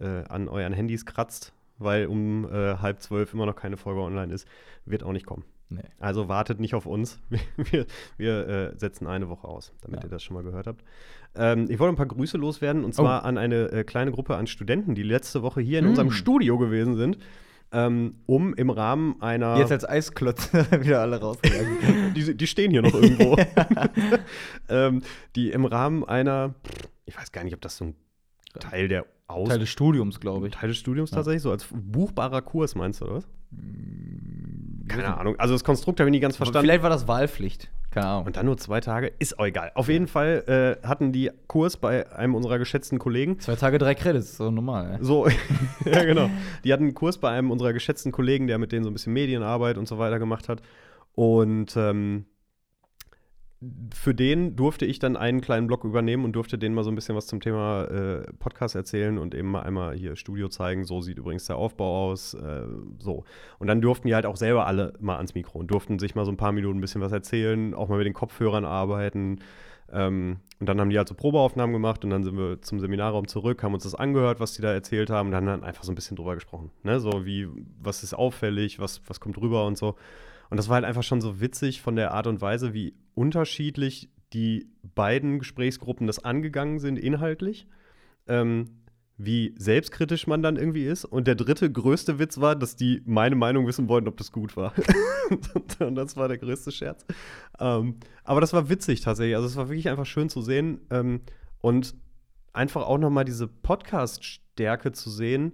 äh, 0.00 0.24
an 0.28 0.48
euren 0.48 0.72
Handys 0.72 1.04
kratzt, 1.06 1.52
weil 1.78 2.06
um 2.06 2.44
äh, 2.52 2.76
halb 2.78 3.00
zwölf 3.02 3.32
immer 3.34 3.46
noch 3.46 3.56
keine 3.56 3.76
Folge 3.76 4.00
online 4.00 4.32
ist, 4.32 4.46
wird 4.84 5.02
auch 5.02 5.12
nicht 5.12 5.26
kommen. 5.26 5.44
Nee. 5.70 5.82
Also 5.98 6.28
wartet 6.28 6.60
nicht 6.60 6.74
auf 6.74 6.86
uns. 6.86 7.20
Wir, 7.70 7.84
wir 8.16 8.48
äh, 8.48 8.78
setzen 8.78 9.06
eine 9.06 9.28
Woche 9.28 9.46
aus, 9.46 9.74
damit 9.82 10.00
Ja. 10.00 10.06
ihr 10.06 10.10
das 10.10 10.22
schon 10.22 10.32
mal 10.34 10.42
gehört 10.42 10.66
habt. 10.66 10.82
Ähm, 11.34 11.66
ich 11.68 11.78
wollte 11.78 11.92
ein 11.92 11.96
paar 11.96 12.06
Grüße 12.06 12.38
loswerden 12.38 12.84
und 12.84 12.92
Oh. 12.92 13.02
zwar 13.02 13.24
an 13.24 13.36
eine 13.36 13.70
äh, 13.70 13.84
kleine 13.84 14.10
Gruppe 14.10 14.36
an 14.36 14.46
Studenten, 14.46 14.94
die 14.94 15.02
letzte 15.02 15.42
Woche 15.42 15.60
hier 15.60 15.80
in 15.80 15.84
Mm. 15.84 15.88
unserem 15.90 16.10
Studio 16.10 16.56
gewesen 16.56 16.96
sind, 16.96 17.18
ähm, 17.70 18.14
um 18.24 18.54
im 18.54 18.70
Rahmen 18.70 19.20
einer. 19.20 19.56
Die 19.56 19.60
jetzt 19.60 19.72
als 19.72 19.86
Eisklötze 19.86 20.64
wieder 20.82 21.02
alle 21.02 21.20
rausgegangen. 21.20 22.14
die, 22.14 22.34
die 22.34 22.46
stehen 22.46 22.70
hier 22.70 22.80
noch 22.80 22.94
irgendwo. 22.94 23.36
ähm, 24.70 25.02
die 25.36 25.50
im 25.50 25.66
Rahmen 25.66 26.02
einer, 26.04 26.54
ich 27.04 27.16
weiß 27.16 27.30
gar 27.32 27.44
nicht, 27.44 27.54
ob 27.54 27.60
das 27.60 27.76
so 27.76 27.84
ein 27.86 27.94
Teil 28.58 28.88
der 28.88 29.04
Aus 29.28 29.48
Teil 29.48 29.58
des 29.58 29.68
Studiums, 29.68 30.20
glaube 30.20 30.48
ich. 30.48 30.54
Teil 30.54 30.68
des 30.70 30.78
Studiums 30.78 31.10
Ja. 31.10 31.16
tatsächlich, 31.16 31.42
so 31.42 31.50
als 31.50 31.66
buchbarer 31.70 32.40
Kurs 32.42 32.74
meinst 32.74 33.00
du, 33.00 33.04
oder 33.04 33.14
was? 33.16 33.28
Hm, 33.52 34.84
Keine 34.88 35.16
Ahnung. 35.18 35.36
Also 35.38 35.54
das 35.54 35.64
Konstrukt 35.64 36.00
habe 36.00 36.08
ich 36.08 36.12
nie 36.12 36.20
ganz 36.20 36.34
Aber 36.36 36.46
verstanden. 36.46 36.64
Vielleicht 36.66 36.82
war 36.82 36.90
das 36.90 37.06
Wahlpflicht. 37.08 37.70
Keine 37.90 38.06
Ahnung. 38.06 38.26
Und 38.26 38.36
dann 38.36 38.46
nur 38.46 38.56
zwei 38.58 38.80
Tage, 38.80 39.12
ist 39.18 39.38
auch 39.38 39.44
egal. 39.46 39.70
Auf 39.74 39.88
jeden 39.88 40.06
Fall 40.08 40.78
äh, 40.82 40.86
hatten 40.86 41.12
die 41.12 41.30
Kurs 41.46 41.76
bei 41.76 42.10
einem 42.12 42.34
unserer 42.34 42.58
geschätzten 42.58 42.98
Kollegen. 42.98 43.38
Zwei 43.40 43.56
Tage, 43.56 43.78
drei 43.78 43.94
Credits, 43.94 44.36
so 44.38 44.50
normal. 44.50 44.92
ey. 44.98 45.04
So, 45.04 45.26
ja 45.84 46.04
genau. 46.04 46.30
Die 46.64 46.72
hatten 46.72 46.84
einen 46.84 46.94
Kurs 46.94 47.18
bei 47.18 47.30
einem 47.30 47.50
unserer 47.50 47.72
geschätzten 47.74 48.12
Kollegen, 48.12 48.46
der 48.46 48.58
mit 48.58 48.72
denen 48.72 48.84
so 48.84 48.90
ein 48.90 48.94
bisschen 48.94 49.12
Medienarbeit 49.12 49.76
und 49.78 49.86
so 49.88 49.98
weiter 49.98 50.18
gemacht 50.18 50.48
hat. 50.48 50.62
Und 51.14 51.76
ähm, 51.76 52.24
für 53.92 54.14
den 54.14 54.54
durfte 54.54 54.86
ich 54.86 55.00
dann 55.00 55.16
einen 55.16 55.40
kleinen 55.40 55.66
Blog 55.66 55.82
übernehmen 55.82 56.24
und 56.24 56.32
durfte 56.32 56.58
denen 56.58 56.76
mal 56.76 56.84
so 56.84 56.90
ein 56.90 56.94
bisschen 56.94 57.16
was 57.16 57.26
zum 57.26 57.40
Thema 57.40 57.84
äh, 57.86 58.32
Podcast 58.38 58.76
erzählen 58.76 59.18
und 59.18 59.34
eben 59.34 59.50
mal 59.50 59.62
einmal 59.62 59.96
hier 59.96 60.14
Studio 60.14 60.48
zeigen. 60.48 60.84
So 60.84 61.00
sieht 61.00 61.18
übrigens 61.18 61.46
der 61.46 61.56
Aufbau 61.56 62.10
aus. 62.10 62.34
Äh, 62.34 62.62
so. 63.00 63.24
Und 63.58 63.66
dann 63.66 63.80
durften 63.80 64.06
die 64.06 64.14
halt 64.14 64.26
auch 64.26 64.36
selber 64.36 64.66
alle 64.66 64.92
mal 65.00 65.16
ans 65.16 65.34
Mikro 65.34 65.58
und 65.58 65.70
durften 65.72 65.98
sich 65.98 66.14
mal 66.14 66.24
so 66.24 66.30
ein 66.30 66.36
paar 66.36 66.52
Minuten 66.52 66.78
ein 66.78 66.80
bisschen 66.80 67.00
was 67.00 67.10
erzählen, 67.10 67.74
auch 67.74 67.88
mal 67.88 67.98
mit 67.98 68.06
den 68.06 68.14
Kopfhörern 68.14 68.64
arbeiten. 68.64 69.40
Ähm, 69.90 70.36
und 70.60 70.68
dann 70.68 70.80
haben 70.80 70.90
die 70.90 70.98
halt 70.98 71.08
so 71.08 71.14
Probeaufnahmen 71.14 71.72
gemacht 71.72 72.04
und 72.04 72.10
dann 72.10 72.22
sind 72.22 72.36
wir 72.36 72.62
zum 72.62 72.78
Seminarraum 72.78 73.26
zurück, 73.26 73.62
haben 73.64 73.74
uns 73.74 73.84
das 73.84 73.94
angehört, 73.94 74.38
was 74.38 74.52
die 74.52 74.62
da 74.62 74.72
erzählt 74.72 75.10
haben 75.10 75.28
und 75.28 75.32
dann, 75.32 75.46
dann 75.46 75.64
einfach 75.64 75.82
so 75.82 75.90
ein 75.90 75.94
bisschen 75.96 76.16
drüber 76.16 76.34
gesprochen. 76.34 76.70
Ne? 76.84 77.00
So 77.00 77.26
wie, 77.26 77.48
was 77.80 78.04
ist 78.04 78.14
auffällig, 78.14 78.78
was, 78.78 79.02
was 79.06 79.18
kommt 79.18 79.38
rüber 79.38 79.66
und 79.66 79.76
so. 79.76 79.96
Und 80.50 80.56
das 80.56 80.68
war 80.68 80.76
halt 80.76 80.84
einfach 80.84 81.02
schon 81.02 81.20
so 81.20 81.40
witzig 81.40 81.82
von 81.82 81.96
der 81.96 82.12
Art 82.12 82.26
und 82.26 82.40
Weise, 82.40 82.74
wie 82.74 82.94
unterschiedlich 83.14 84.10
die 84.32 84.70
beiden 84.82 85.38
Gesprächsgruppen 85.38 86.06
das 86.06 86.24
angegangen 86.24 86.78
sind 86.78 86.98
inhaltlich. 86.98 87.66
Ähm, 88.26 88.66
wie 89.18 89.52
selbstkritisch 89.58 90.28
man 90.28 90.42
dann 90.42 90.56
irgendwie 90.56 90.86
ist. 90.86 91.04
Und 91.04 91.26
der 91.26 91.34
dritte 91.34 91.70
größte 91.70 92.20
Witz 92.20 92.38
war, 92.38 92.54
dass 92.54 92.76
die 92.76 93.02
meine 93.04 93.34
Meinung 93.34 93.66
wissen 93.66 93.88
wollten, 93.88 94.06
ob 94.06 94.16
das 94.16 94.30
gut 94.30 94.56
war. 94.56 94.72
und 95.80 95.96
das 95.96 96.16
war 96.16 96.28
der 96.28 96.38
größte 96.38 96.70
Scherz. 96.70 97.04
Ähm, 97.58 97.96
aber 98.22 98.40
das 98.40 98.52
war 98.52 98.68
witzig 98.68 99.00
tatsächlich. 99.00 99.34
Also 99.34 99.48
es 99.48 99.56
war 99.56 99.68
wirklich 99.68 99.88
einfach 99.88 100.06
schön 100.06 100.28
zu 100.28 100.40
sehen. 100.40 100.80
Ähm, 100.90 101.22
und 101.60 101.96
einfach 102.52 102.82
auch 102.82 102.98
noch 102.98 103.10
mal 103.10 103.24
diese 103.24 103.48
Podcast-Stärke 103.48 104.92
zu 104.92 105.10
sehen, 105.10 105.52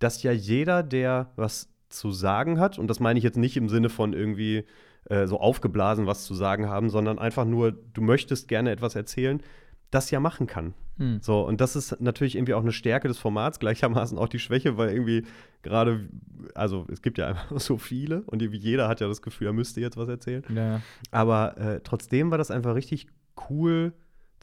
dass 0.00 0.24
ja 0.24 0.32
jeder, 0.32 0.82
der 0.82 1.32
was 1.36 1.68
zu 1.94 2.10
sagen 2.10 2.60
hat, 2.60 2.78
und 2.78 2.88
das 2.88 3.00
meine 3.00 3.18
ich 3.18 3.24
jetzt 3.24 3.38
nicht 3.38 3.56
im 3.56 3.68
Sinne 3.68 3.88
von 3.88 4.12
irgendwie 4.12 4.64
äh, 5.06 5.26
so 5.26 5.40
aufgeblasen 5.40 6.06
was 6.06 6.24
zu 6.24 6.34
sagen 6.34 6.68
haben, 6.68 6.90
sondern 6.90 7.18
einfach 7.18 7.44
nur, 7.44 7.72
du 7.72 8.00
möchtest 8.02 8.48
gerne 8.48 8.70
etwas 8.70 8.94
erzählen, 8.94 9.42
das 9.90 10.10
ja 10.10 10.20
machen 10.20 10.46
kann. 10.46 10.74
Hm. 10.98 11.18
So, 11.20 11.46
und 11.46 11.60
das 11.60 11.76
ist 11.76 12.00
natürlich 12.00 12.36
irgendwie 12.36 12.54
auch 12.54 12.62
eine 12.62 12.72
Stärke 12.72 13.08
des 13.08 13.18
Formats, 13.18 13.58
gleichermaßen 13.58 14.18
auch 14.18 14.28
die 14.28 14.38
Schwäche, 14.38 14.76
weil 14.76 14.90
irgendwie 14.90 15.24
gerade, 15.62 16.08
also 16.54 16.86
es 16.90 17.02
gibt 17.02 17.18
ja 17.18 17.26
einfach 17.28 17.60
so 17.60 17.78
viele 17.78 18.22
und 18.22 18.42
irgendwie 18.42 18.60
jeder 18.60 18.88
hat 18.88 19.00
ja 19.00 19.08
das 19.08 19.22
Gefühl, 19.22 19.48
er 19.48 19.52
müsste 19.52 19.80
jetzt 19.80 19.96
was 19.96 20.08
erzählen. 20.08 20.44
Ja. 20.54 20.80
Aber 21.10 21.56
äh, 21.58 21.80
trotzdem 21.82 22.30
war 22.30 22.38
das 22.38 22.50
einfach 22.50 22.74
richtig 22.74 23.06
cool 23.50 23.92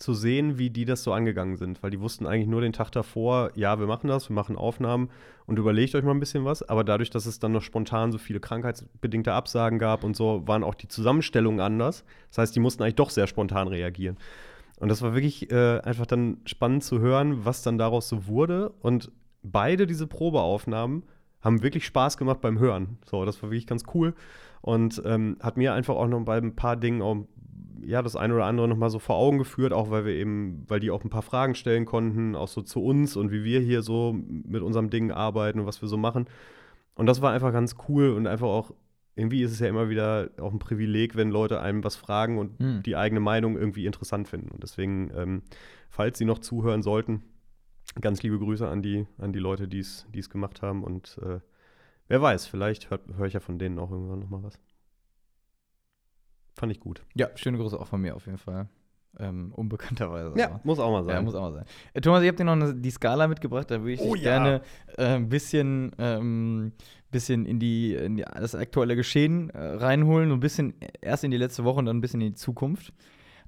zu 0.02 0.14
sehen, 0.14 0.58
wie 0.58 0.70
die 0.70 0.86
das 0.86 1.04
so 1.04 1.14
angegangen 1.14 1.58
sind, 1.58 1.82
weil 1.84 1.92
die 1.92 2.00
wussten 2.00 2.26
eigentlich 2.26 2.48
nur 2.48 2.62
den 2.62 2.74
Tag 2.74 2.92
davor, 2.92 3.52
ja, 3.56 3.80
wir 3.80 3.88
machen 3.88 4.08
das, 4.08 4.30
wir 4.30 4.34
machen 4.34 4.58
Aufnahmen 4.58 5.10
und 5.46 5.60
überlegt 5.60 5.96
euch 5.96 6.04
mal 6.04 6.12
ein 6.12 6.20
bisschen 6.20 6.44
was. 6.44 6.64
Aber 6.64 6.84
dadurch, 6.84 7.10
dass 7.10 7.26
es 7.26 7.40
dann 7.40 7.52
noch 7.52 7.62
spontan 7.62 8.12
so 8.12 8.18
viele 8.18 8.40
krankheitsbedingte 8.40 9.34
Absagen 9.34 9.80
gab 9.80 10.04
und 10.04 10.16
so, 10.16 10.48
waren 10.48 10.64
auch 10.64 10.76
die 10.76 10.88
Zusammenstellungen 10.88 11.60
anders. 11.60 12.04
Das 12.30 12.40
heißt, 12.40 12.56
die 12.56 12.60
mussten 12.60 12.84
eigentlich 12.84 12.96
doch 12.96 13.10
sehr 13.10 13.28
spontan 13.28 13.68
reagieren. 13.68 14.18
Und 14.78 14.90
das 14.90 15.02
war 15.02 15.14
wirklich 15.14 15.52
äh, 15.52 15.80
einfach 15.82 16.08
dann 16.08 16.38
spannend 16.46 16.84
zu 16.84 17.00
hören, 17.00 17.46
was 17.46 17.62
dann 17.62 17.78
daraus 17.78 18.10
so 18.10 18.26
wurde. 18.26 18.72
Und 18.82 19.12
beide 19.44 19.86
diese 19.86 20.08
Probeaufnahmen 20.08 21.04
haben 21.42 21.64
wirklich 21.64 21.86
Spaß 21.86 22.18
gemacht 22.18 22.42
beim 22.42 22.60
Hören. 22.60 22.98
So, 23.06 23.26
das 23.26 23.42
war 23.44 23.52
wirklich 23.52 23.68
ganz 23.68 23.84
cool 23.94 24.16
und 24.62 25.02
ähm, 25.06 25.38
hat 25.42 25.58
mir 25.58 25.74
einfach 25.74 25.96
auch 25.96 26.08
noch 26.08 26.22
bei 26.22 26.38
ein 26.38 26.56
paar 26.56 26.76
Dingen 26.76 27.02
auch 27.02 27.26
ja, 27.86 28.02
das 28.02 28.16
eine 28.16 28.34
oder 28.34 28.46
andere 28.46 28.68
noch 28.68 28.78
mal 28.78 28.90
so 28.90 29.00
vor 29.00 29.16
Augen 29.16 29.38
geführt, 29.38 29.74
auch 29.74 29.90
weil 29.90 30.06
wir 30.06 30.14
eben, 30.14 30.64
weil 30.68 30.80
die 30.80 30.92
auch 30.92 31.04
ein 31.04 31.10
paar 31.10 31.22
Fragen 31.22 31.56
stellen 31.56 31.86
konnten, 31.86 32.36
auch 32.36 32.48
so 32.48 32.62
zu 32.62 32.84
uns 32.84 33.16
und 33.16 33.32
wie 33.32 33.44
wir 33.44 33.60
hier 33.60 33.82
so 33.82 34.14
mit 34.14 34.62
unserem 34.62 34.90
Ding 34.90 35.12
arbeiten 35.12 35.60
und 35.60 35.66
was 35.66 35.82
wir 35.82 35.88
so 35.90 35.98
machen. 35.98 36.26
Und 36.96 37.06
das 37.06 37.22
war 37.22 37.32
einfach 37.32 37.52
ganz 37.52 37.76
cool 37.88 38.10
und 38.12 38.28
einfach 38.28 38.48
auch, 38.48 38.74
irgendwie 39.16 39.44
ist 39.44 39.52
es 39.52 39.60
ja 39.60 39.68
immer 39.68 39.90
wieder 39.90 40.30
auch 40.40 40.52
ein 40.54 40.60
Privileg, 40.60 41.16
wenn 41.16 41.32
Leute 41.32 41.60
einem 41.62 41.84
was 41.84 41.96
fragen 41.96 42.38
und 42.38 42.60
Hm. 42.60 42.84
die 42.84 42.96
eigene 42.96 43.20
Meinung 43.20 43.58
irgendwie 43.58 43.86
interessant 43.86 44.28
finden. 44.28 44.50
Und 44.52 44.64
deswegen, 44.64 45.12
ähm, 45.16 45.42
falls 45.90 46.18
Sie 46.18 46.26
noch 46.26 46.40
zuhören 46.40 46.82
sollten, 46.82 47.24
ganz 48.00 48.24
liebe 48.24 48.40
Grüße 48.40 48.68
an 48.68 48.82
die, 48.82 49.06
an 49.18 49.34
die 49.34 49.40
Leute, 49.40 49.68
die 49.68 49.80
es 49.80 50.30
gemacht 50.30 50.62
haben. 50.62 50.84
Und 50.84 51.20
äh, 51.22 51.40
wer 52.08 52.22
weiß, 52.22 52.48
vielleicht 52.48 52.90
höre 52.90 53.26
ich 53.26 53.34
ja 53.34 53.40
von 53.42 53.60
denen 53.60 53.80
auch 53.80 53.92
irgendwann 53.92 54.20
noch 54.20 54.30
mal 54.30 54.44
was. 54.44 54.60
Fand 56.62 56.72
ich 56.72 56.80
gut. 56.80 57.02
Ja, 57.16 57.28
schöne 57.36 57.58
Grüße 57.58 57.78
auch 57.80 57.88
von 57.88 58.00
mir 58.00 58.16
auf 58.16 58.26
jeden 58.28 58.38
Fall. 58.38 58.68
Ähm, 59.20 59.52
unbekannterweise. 59.54 60.32
aber- 60.46 60.62
muss 60.64 60.80
auch 60.80 60.90
mal 60.92 61.12
Ja, 61.14 61.22
muss 61.22 61.36
auch 61.36 61.42
mal 61.42 61.54
sein. 61.54 61.66
Äh, 61.94 62.00
Thomas, 62.02 62.22
ich 62.22 62.28
habe 62.30 62.38
dir 62.38 62.46
noch 62.46 62.54
eine, 62.54 62.74
die 62.76 62.92
Skala 62.92 63.28
mitgebracht, 63.28 63.70
da 63.70 63.80
würde 63.82 63.92
ich 63.94 64.00
Oh 64.00 64.14
dich 64.14 64.24
ja. 64.24 64.38
gerne 64.38 64.62
äh, 64.98 65.16
ein 65.16 65.28
bisschen, 65.28 65.92
ähm, 65.98 66.72
bisschen 67.12 67.46
in, 67.46 67.60
die, 67.60 67.94
in 67.96 68.16
die, 68.16 68.24
das 68.24 68.56
aktuelle 68.56 68.96
Geschehen 68.96 69.50
äh, 69.50 69.58
reinholen, 69.60 70.32
ein 70.32 70.40
bisschen 70.40 70.76
erst 71.02 71.24
in 71.26 71.32
die 71.32 71.38
letzte 71.38 71.66
Woche 71.66 71.80
und 71.80 71.88
dann 71.88 71.98
ein 71.98 72.02
bisschen 72.02 72.22
in 72.22 72.28
die 72.28 72.36
Zukunft. 72.36 72.94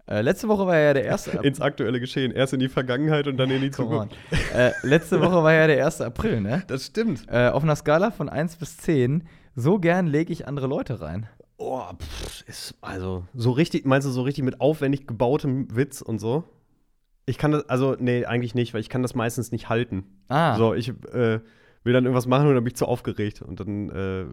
Äh, 0.06 0.20
letzte 0.22 0.50
Woche 0.50 0.66
war 0.68 0.78
ja 0.78 0.94
der 0.94 1.06
erste 1.06 1.32
Ins 1.44 1.62
aktuelle 1.62 2.02
Geschehen. 2.02 2.32
Erst 2.34 2.52
in 2.54 2.60
die 2.60 2.68
Vergangenheit 2.68 3.26
und 3.28 3.38
dann 3.38 3.50
in 3.50 3.62
die. 3.62 3.72
Zukunft. 3.72 4.18
äh, 4.54 4.72
letzte 4.82 5.22
Woche 5.22 5.44
war 5.44 5.54
ja 5.54 5.68
der 5.68 5.86
1. 5.86 6.02
April, 6.02 6.42
ne? 6.42 6.64
Das 6.68 6.88
stimmt. 6.88 7.26
Äh, 7.30 7.48
auf 7.48 7.64
einer 7.64 7.78
Skala 7.78 8.12
von 8.12 8.28
1 8.28 8.58
bis 8.58 8.76
10, 8.80 9.24
so 9.56 9.80
gern 9.80 10.08
lege 10.08 10.34
ich 10.34 10.46
andere 10.46 10.68
Leute 10.68 11.00
rein. 11.00 11.28
Oh, 11.58 11.82
pff, 11.98 12.48
ist 12.48 12.76
also 12.82 13.26
so 13.34 13.52
richtig, 13.52 13.86
meinst 13.86 14.08
du 14.08 14.12
so 14.12 14.22
richtig 14.24 14.44
mit 14.44 14.60
aufwendig 14.60 15.08
gebautem 15.08 15.74
Witz 15.76 16.02
und 16.02 16.20
so? 16.20 16.44
Ich 17.26 17.38
kann 17.38 17.52
das, 17.52 17.70
also, 17.70 17.96
nee, 18.00 18.26
eigentlich 18.26 18.54
nicht, 18.54 18.74
weil 18.74 18.82
ich 18.82 18.90
kann 18.90 19.02
das 19.02 19.16
meistens 19.16 19.52
nicht 19.52 19.70
halten. 19.70 20.06
Ah, 20.28 20.58
So, 20.58 20.74
ich 20.74 20.90
äh, 20.90 21.40
will 21.84 21.94
dann 21.94 22.04
irgendwas 22.04 22.28
machen 22.28 22.48
und 22.48 22.56
dann 22.56 22.64
bin 22.64 22.72
ich 22.72 22.76
zu 22.78 22.86
aufgeregt 22.86 23.42
und 23.42 23.60
dann 23.60 23.90
äh, 23.90 24.26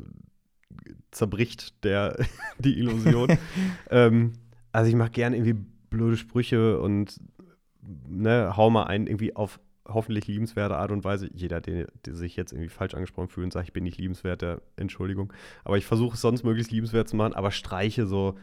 zerbricht 1.11 1.85
der 1.85 2.17
die 2.59 2.79
Illusion. 2.79 3.39
ähm, 3.91 4.33
also 4.73 4.89
ich 4.89 4.97
mache 4.97 5.11
gern 5.11 5.35
irgendwie 5.35 5.55
blöde 5.91 6.17
Sprüche 6.17 6.81
und 6.81 7.21
ne, 8.09 8.57
hau 8.57 8.71
mal 8.71 8.85
einen 8.85 9.07
irgendwie 9.07 9.35
auf 9.37 9.61
hoffentlich 9.93 10.27
liebenswerte 10.27 10.77
Art 10.77 10.91
und 10.91 11.05
Weise. 11.05 11.29
Jeder, 11.33 11.61
der, 11.61 11.89
der 12.05 12.15
sich 12.15 12.37
jetzt 12.37 12.53
irgendwie 12.53 12.69
falsch 12.69 12.95
angesprochen 12.95 13.29
fühlt 13.29 13.45
und 13.45 13.53
sagt, 13.53 13.69
ich 13.69 13.73
bin 13.73 13.85
nicht 13.85 13.99
liebenswert, 13.99 14.43
der 14.43 14.63
Entschuldigung. 14.77 15.33
Aber 15.65 15.79
ich 15.79 15.87
versuche 15.87 16.15
es 16.15 16.21
sonst 16.21 16.45
möglichst 16.45 16.73
liebenswert 16.73 17.09
zu 17.09 17.17
machen, 17.17 17.35
aber 17.35 17.51
Streiche 17.51 18.07
so, 18.07 18.37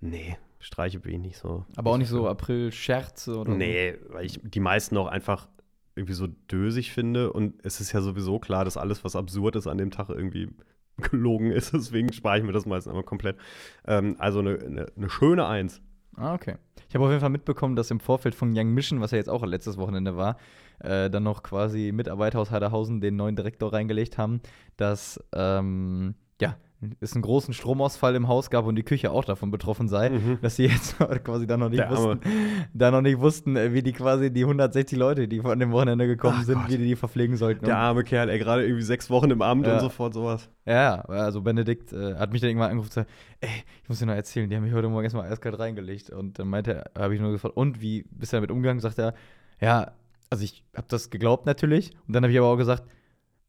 nee, 0.00 0.36
Streiche 0.58 1.00
bin 1.00 1.12
ich 1.12 1.20
nicht 1.20 1.36
so. 1.36 1.64
aber 1.76 1.90
auch 1.90 1.98
nicht 1.98 2.08
so 2.08 2.26
April-Scherze 2.28 3.36
oder 3.36 3.54
Nee, 3.54 3.96
weil 4.08 4.24
ich 4.24 4.40
die 4.42 4.60
meisten 4.60 4.96
auch 4.96 5.08
einfach 5.08 5.48
irgendwie 5.94 6.14
so 6.14 6.26
dösig 6.50 6.92
finde. 6.92 7.32
Und 7.32 7.54
es 7.64 7.80
ist 7.80 7.92
ja 7.92 8.00
sowieso 8.00 8.38
klar, 8.38 8.64
dass 8.64 8.76
alles, 8.76 9.04
was 9.04 9.16
absurd 9.16 9.56
ist, 9.56 9.66
an 9.66 9.78
dem 9.78 9.90
Tag 9.90 10.08
irgendwie 10.08 10.48
gelogen 10.96 11.50
ist. 11.50 11.72
Deswegen 11.74 12.12
spare 12.12 12.38
ich 12.38 12.44
mir 12.44 12.52
das 12.52 12.66
meistens 12.66 12.90
einmal 12.90 13.04
komplett. 13.04 13.36
Ähm, 13.86 14.16
also 14.18 14.40
eine, 14.40 14.58
eine, 14.58 14.86
eine 14.96 15.10
schöne 15.10 15.46
Eins. 15.46 15.80
Ah, 16.16 16.34
okay. 16.34 16.56
Ich 16.88 16.94
habe 16.94 17.04
auf 17.04 17.10
jeden 17.10 17.20
Fall 17.20 17.30
mitbekommen, 17.30 17.76
dass 17.76 17.90
im 17.90 18.00
Vorfeld 18.00 18.34
von 18.34 18.56
Young 18.56 18.72
Mission, 18.72 19.00
was 19.00 19.10
ja 19.10 19.18
jetzt 19.18 19.28
auch 19.28 19.44
letztes 19.44 19.76
Wochenende 19.76 20.16
war, 20.16 20.36
äh, 20.80 21.10
dann 21.10 21.22
noch 21.22 21.42
quasi 21.42 21.92
Mitarbeiter 21.92 22.38
aus 22.40 22.50
Heiderhausen 22.50 23.00
den 23.00 23.16
neuen 23.16 23.36
Direktor 23.36 23.72
reingelegt 23.72 24.18
haben, 24.18 24.40
dass 24.76 25.22
ähm, 25.34 26.14
ja, 26.40 26.56
es 27.00 27.14
einen 27.14 27.22
großen 27.22 27.54
Stromausfall 27.54 28.14
im 28.14 28.28
Haus 28.28 28.50
gab 28.50 28.66
und 28.66 28.74
die 28.76 28.82
Küche 28.82 29.10
auch 29.10 29.24
davon 29.24 29.50
betroffen 29.50 29.88
sei, 29.88 30.10
Mhm. 30.10 30.38
dass 30.42 30.56
sie 30.56 30.64
jetzt 30.66 30.96
quasi 31.24 31.46
da 31.46 31.56
noch 31.56 31.70
nicht 31.70 31.78
Der 31.80 31.88
wussten, 31.90 32.20
da 32.74 32.90
noch 32.90 33.00
nicht 33.00 33.18
wussten, 33.20 33.56
äh, 33.56 33.72
wie 33.72 33.82
die 33.82 33.92
quasi 33.92 34.30
die 34.30 34.42
160 34.44 34.98
Leute, 34.98 35.26
die 35.28 35.40
von 35.40 35.58
dem 35.58 35.70
Wochenende 35.72 36.06
gekommen 36.06 36.38
Ach 36.40 36.44
sind, 36.44 36.60
Gott. 36.62 36.70
wie 36.72 36.76
die 36.76 36.84
die 36.84 36.96
verpflegen 36.96 37.36
sollten. 37.36 37.64
Der 37.64 37.78
arme 37.78 38.02
Kerl, 38.04 38.28
ey, 38.28 38.38
gerade 38.38 38.64
irgendwie 38.64 38.82
sechs 38.82 39.08
Wochen 39.08 39.30
im 39.30 39.40
Amt 39.40 39.66
Ja. 39.66 39.74
und 39.74 39.80
sofort 39.80 40.12
sowas. 40.12 40.50
Ja, 40.66 41.00
also 41.02 41.40
Benedikt 41.40 41.92
äh, 41.94 42.16
hat 42.16 42.32
mich 42.32 42.42
dann 42.42 42.50
irgendwann 42.50 42.70
angerufen 42.72 42.88
und 42.98 43.06
gesagt, 43.06 43.10
ey, 43.40 43.64
ich 43.82 43.88
muss 43.88 44.00
dir 44.00 44.06
noch 44.06 44.14
erzählen, 44.14 44.50
die 44.50 44.56
haben 44.56 44.64
mich 44.64 44.74
heute 44.74 44.88
Morgen 44.88 45.04
erstmal 45.04 45.30
eiskalt 45.32 45.58
reingelegt. 45.58 46.10
Und 46.10 46.38
dann 46.38 46.48
meinte 46.48 46.84
er, 46.94 47.02
habe 47.02 47.14
ich 47.14 47.20
nur 47.20 47.30
gefragt, 47.32 47.56
und 47.56 47.80
wie 47.80 48.04
bist 48.10 48.32
du 48.32 48.36
damit 48.36 48.50
umgegangen? 48.50 48.80
Sagt 48.80 48.98
er, 48.98 49.14
ja, 49.60 49.92
also 50.30 50.44
ich 50.44 50.64
habe 50.74 50.86
das 50.88 51.10
geglaubt 51.10 51.46
natürlich. 51.46 51.92
Und 52.06 52.14
dann 52.14 52.24
habe 52.24 52.32
ich 52.32 52.38
aber 52.38 52.48
auch 52.48 52.56
gesagt, 52.56 52.84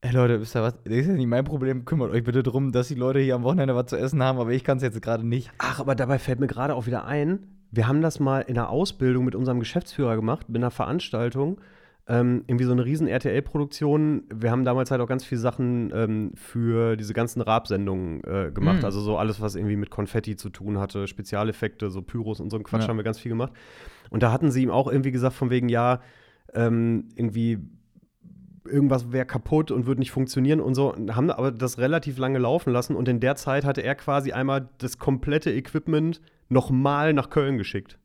ey 0.01 0.11
Leute, 0.11 0.39
wisst 0.39 0.55
ihr 0.55 0.61
was, 0.61 0.81
das 0.83 0.93
ist 0.93 1.07
ja 1.07 1.13
nicht 1.13 1.27
mein 1.27 1.45
Problem, 1.45 1.85
kümmert 1.85 2.11
euch 2.11 2.23
bitte 2.23 2.43
drum, 2.43 2.71
dass 2.71 2.87
die 2.87 2.95
Leute 2.95 3.19
hier 3.19 3.35
am 3.35 3.43
Wochenende 3.43 3.75
was 3.75 3.87
zu 3.87 3.97
essen 3.97 4.21
haben, 4.21 4.39
aber 4.39 4.51
ich 4.51 4.63
kann 4.63 4.77
es 4.77 4.83
jetzt 4.83 5.01
gerade 5.01 5.25
nicht. 5.25 5.51
Ach, 5.57 5.79
aber 5.79 5.95
dabei 5.95 6.19
fällt 6.19 6.39
mir 6.39 6.47
gerade 6.47 6.75
auch 6.75 6.85
wieder 6.85 7.05
ein, 7.05 7.47
wir 7.71 7.87
haben 7.87 8.01
das 8.01 8.19
mal 8.19 8.41
in 8.41 8.55
der 8.55 8.69
Ausbildung 8.69 9.25
mit 9.25 9.35
unserem 9.35 9.59
Geschäftsführer 9.59 10.15
gemacht, 10.15 10.47
mit 10.47 10.57
einer 10.57 10.71
Veranstaltung. 10.71 11.59
Ähm, 12.07 12.43
irgendwie 12.45 12.65
so 12.65 12.71
eine 12.71 12.85
riesen 12.85 13.07
RTL-Produktion. 13.07 14.25
Wir 14.31 14.51
haben 14.51 14.63
damals 14.63 14.91
halt 14.91 15.01
auch 15.01 15.07
ganz 15.07 15.25
viele 15.25 15.41
Sachen 15.41 15.91
ähm, 15.91 16.31
für 16.35 16.97
diese 16.97 17.13
ganzen 17.13 17.41
Raab-Sendungen 17.41 18.23
äh, 18.23 18.51
gemacht. 18.51 18.83
Mm. 18.83 18.85
Also 18.85 19.01
so 19.01 19.17
alles, 19.17 19.41
was 19.41 19.55
irgendwie 19.55 19.75
mit 19.75 19.89
Konfetti 19.89 20.35
zu 20.35 20.51
tun 20.51 20.77
hatte, 20.77 21.07
Spezialeffekte, 21.07 21.89
so 21.89 22.03
Pyros 22.03 22.39
und 22.39 22.51
so 22.51 22.57
ein 22.57 22.63
Quatsch 22.63 22.83
Ja. 22.83 22.89
haben 22.89 22.97
wir 22.97 23.03
ganz 23.03 23.17
viel 23.19 23.29
gemacht. 23.29 23.53
Und 24.11 24.21
da 24.21 24.31
hatten 24.31 24.51
sie 24.51 24.61
ihm 24.61 24.69
auch 24.69 24.87
irgendwie 24.87 25.11
gesagt, 25.11 25.33
von 25.33 25.49
wegen, 25.49 25.67
ja, 25.67 25.99
ähm, 26.55 27.09
irgendwie 27.15 27.59
irgendwas 28.65 29.11
wäre 29.11 29.25
kaputt 29.25 29.71
und 29.71 29.85
würde 29.85 29.99
nicht 29.99 30.11
funktionieren 30.11 30.59
und 30.59 30.75
so, 30.75 30.95
haben 31.11 31.29
aber 31.29 31.51
das 31.51 31.77
relativ 31.77 32.17
lange 32.17 32.39
laufen 32.39 32.73
lassen 32.73 32.95
und 32.95 33.07
in 33.07 33.19
der 33.19 33.35
Zeit 33.35 33.63
hatte 33.63 33.81
er 33.81 33.95
quasi 33.95 34.31
einmal 34.31 34.69
das 34.79 34.97
komplette 34.97 35.51
Equipment 35.51 36.19
nochmal 36.49 37.13
nach 37.13 37.29
Köln 37.29 37.57
geschickt. 37.57 37.99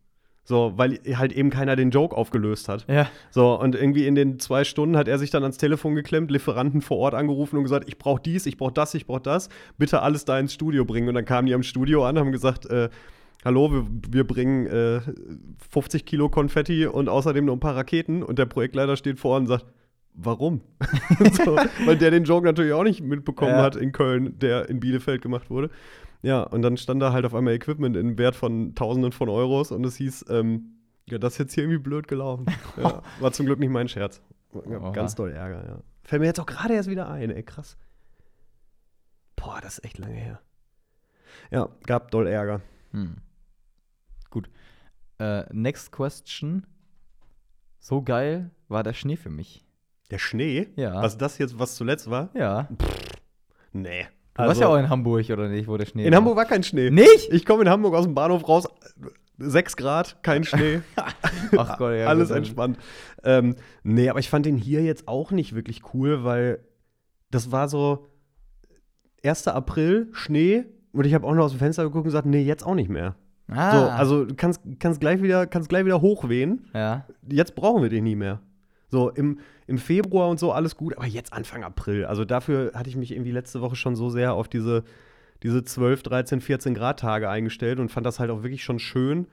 So, 0.45 0.73
weil 0.77 0.99
halt 1.15 1.33
eben 1.33 1.51
keiner 1.51 1.77
den 1.77 1.91
Joke 1.91 2.17
aufgelöst 2.17 2.69
hat. 2.69 2.85
Ja. 2.89 3.09
So, 3.31 3.59
und 3.61 3.77
irgendwie 3.77 4.07
in 4.07 4.17
den 4.17 4.41
zwei 4.41 4.65
Stunden 4.65 4.97
hat 4.97 5.07
er 5.07 5.19
sich 5.19 5.31
dann 5.31 5.45
ans 5.45 5.59
Telefon 5.59 5.95
geklemmt, 5.95 6.31
Lieferanten 6.31 6.81
vor 6.81 6.97
Ort 6.99 7.15
angerufen 7.15 7.57
und 7.57 7.63
gesagt, 7.63 7.87
ich 7.87 7.99
brauche 7.99 8.21
dies, 8.21 8.47
ich 8.47 8.57
brauche 8.57 8.73
das, 8.73 8.95
ich 8.95 9.07
brauche 9.07 9.21
das, 9.21 9.49
bitte 9.79 10.03
alles 10.03 10.25
da 10.25 10.39
ins 10.41 10.53
Studio 10.53 10.85
bringen. 10.85 11.09
Und 11.09 11.15
dann 11.15 11.25
kamen 11.25 11.47
die 11.47 11.55
am 11.55 11.63
Studio 11.63 12.05
an, 12.05 12.19
haben 12.19 12.33
gesagt, 12.33 12.67
äh, 12.67 12.89
hallo, 13.45 13.73
wir, 13.73 13.87
wir 14.11 14.27
bringen 14.27 14.67
äh, 14.67 15.01
50 15.71 16.05
Kilo 16.05 16.29
Konfetti 16.29 16.87
und 16.87 17.09
außerdem 17.09 17.45
noch 17.45 17.55
ein 17.55 17.61
paar 17.61 17.77
Raketen. 17.77 18.23
Und 18.23 18.39
der 18.39 18.47
Projektleiter 18.47 18.97
steht 18.97 19.19
vor 19.19 19.37
und 19.37 19.47
sagt, 19.47 19.67
warum? 20.15 20.61
so, 21.45 21.57
weil 21.85 21.97
der 21.97 22.11
den 22.11 22.25
Joke 22.25 22.45
natürlich 22.45 22.73
auch 22.73 22.85
nicht 22.85 23.03
mitbekommen 23.03 23.53
Ja. 23.53 23.63
hat 23.63 23.77
in 23.77 23.93
Köln, 23.93 24.39
der 24.39 24.69
in 24.69 24.81
Bielefeld 24.81 25.23
gemacht 25.23 25.51
wurde. 25.51 25.71
Ja, 26.23 26.43
und 26.43 26.63
dann 26.63 26.77
stand 26.77 27.01
da 27.01 27.13
halt 27.13 27.25
auf 27.25 27.35
einmal 27.35 27.55
Equipment 27.55 27.97
in 27.97 28.19
Wert 28.19 28.37
von 28.37 28.75
Tausenden 28.75 29.13
von 29.13 29.29
Euros 29.31 29.73
und 29.73 29.85
es 29.87 29.97
hieß, 29.97 30.27
ähm, 30.29 30.75
ja, 31.07 31.19
das 31.19 31.35
ist 31.35 31.39
jetzt 31.39 31.55
hier 31.55 31.65
irgendwie 31.65 31.83
blöd 31.83 32.09
gelaufen. 32.09 32.47
Ja, 32.77 33.03
war 33.21 33.33
zum 33.33 33.47
Glück 33.47 33.59
nicht 33.59 33.71
mein 33.71 33.89
Scherz. 33.89 34.21
Ganz 34.93 35.15
doll 35.15 35.31
Ärger, 35.31 35.65
ja. 35.67 35.79
Fällt 36.05 36.21
mir 36.21 36.27
jetzt 36.27 36.41
auch 36.41 36.47
gerade 36.47 36.75
erst 36.75 36.91
wieder 36.91 37.09
ein, 37.09 37.31
ey, 37.31 37.43
krass. 37.43 37.79
Boah, 39.37 39.61
das 39.63 39.79
ist 39.79 39.85
echt 39.85 39.99
lange 39.99 40.15
her. 40.15 40.41
Ja, 41.51 41.69
gab 41.87 42.11
doll 42.11 42.27
Ärger. 42.27 42.61
Hm. 42.93 43.17
Gut. 44.31 44.49
Äh, 45.19 45.45
next 45.53 45.93
question. 45.93 46.67
So 47.79 48.03
geil 48.03 48.51
war 48.69 48.83
der 48.83 48.93
Schnee 48.93 49.17
für 49.17 49.31
mich. 49.31 49.65
Der 50.11 50.19
Schnee? 50.19 50.69
Ja. 50.77 51.03
Was 51.03 51.19
das 51.19 51.39
jetzt, 51.39 51.59
was 51.59 51.77
zuletzt 51.77 52.11
war? 52.11 52.31
Ja. 52.35 52.69
Nee. 53.73 54.07
Du 54.35 54.43
warst 54.45 54.61
ja 54.61 54.69
auch 54.69 54.77
in 54.77 54.89
Hamburg, 54.89 55.29
oder 55.31 55.49
nicht, 55.49 55.69
wo 55.69 55.77
der 55.77 55.87
Schnee 55.87 56.03
Also 56.03 56.09
in 56.09 56.15
Hamburg 56.15 56.37
war 56.37 56.47
kein 56.47 56.63
Schnee. 56.63 56.91
Nicht? 56.91 57.31
Ich 57.33 57.45
komme 57.45 57.63
in 57.63 57.69
Hamburg 57.69 57.95
aus 57.95 58.05
dem 58.05 58.15
Bahnhof 58.15 58.49
raus, 58.49 58.69
6 59.39 59.77
Grad, 59.77 60.23
kein 60.23 60.45
Schnee. 60.45 60.81
Ach 61.57 61.79
Gott, 61.79 61.95
ja. 61.95 62.07
Alles 62.07 62.31
entspannt. 62.31 62.79
Ähm, 63.23 63.57
nee, 63.83 64.09
aber 64.09 64.19
ich 64.21 64.31
fand 64.31 64.47
den 64.47 64.57
hier 64.57 64.83
jetzt 64.83 65.09
auch 65.09 65.31
nicht 65.31 65.55
wirklich 65.55 65.83
cool, 65.95 66.25
weil 66.25 66.65
das 67.31 67.53
war 67.53 67.69
so 67.69 68.09
1. 69.25 69.49
April, 69.49 70.09
Schnee 70.13 70.65
und 70.93 71.07
ich 71.07 71.15
habe 71.15 71.27
auch 71.27 71.35
noch 71.35 71.45
aus 71.45 71.53
dem 71.53 71.59
Fenster 71.59 71.83
geguckt 71.83 71.99
und 71.99 72.05
gesagt, 72.05 72.27
nee, 72.27 72.43
jetzt 72.43 72.65
auch 72.65 72.75
nicht 72.75 72.91
mehr. 72.91 73.17
Ah. 73.51 73.73
So, 73.73 73.87
also 73.87 74.25
du 74.25 74.35
kannst, 74.35 74.61
kannst, 74.79 75.01
gleich 75.01 75.23
wieder, 75.23 75.47
kannst 75.47 75.69
gleich 75.69 75.85
wieder 75.85 76.01
hochwehen. 76.01 76.67
Ja. 76.75 77.07
Jetzt 77.29 77.55
brauchen 77.55 77.83
wir 77.83 77.89
den 77.89 78.05
nie 78.05 78.17
mehr. 78.17 78.41
So, 78.89 79.11
im, 79.11 79.39
im 79.67 79.79
Februar 79.79 80.29
und 80.29 80.41
so 80.41 80.53
alles 80.53 80.77
gut, 80.77 80.97
aber 80.97 81.07
jetzt 81.07 81.33
Anfang 81.33 81.63
April. 81.63 82.05
Also 82.05 82.25
dafür 82.25 82.73
hatte 82.75 82.91
ich 82.91 82.97
mich 82.97 83.13
irgendwie 83.13 83.31
letzte 83.31 83.61
Woche 83.61 83.77
schon 83.77 83.95
so 83.95 84.09
sehr 84.09 84.35
auf 84.35 84.49
diese, 84.49 84.85
diese 85.43 85.65
12, 85.65 86.03
13, 86.03 86.41
14 86.41 86.75
Grad 86.75 86.99
Tage 86.99 87.29
eingestellt 87.29 87.79
und 87.79 87.91
fand 87.91 88.05
das 88.05 88.19
halt 88.19 88.31
auch 88.31 88.43
wirklich 88.43 88.65
schon 88.65 88.79
schön. 88.79 89.29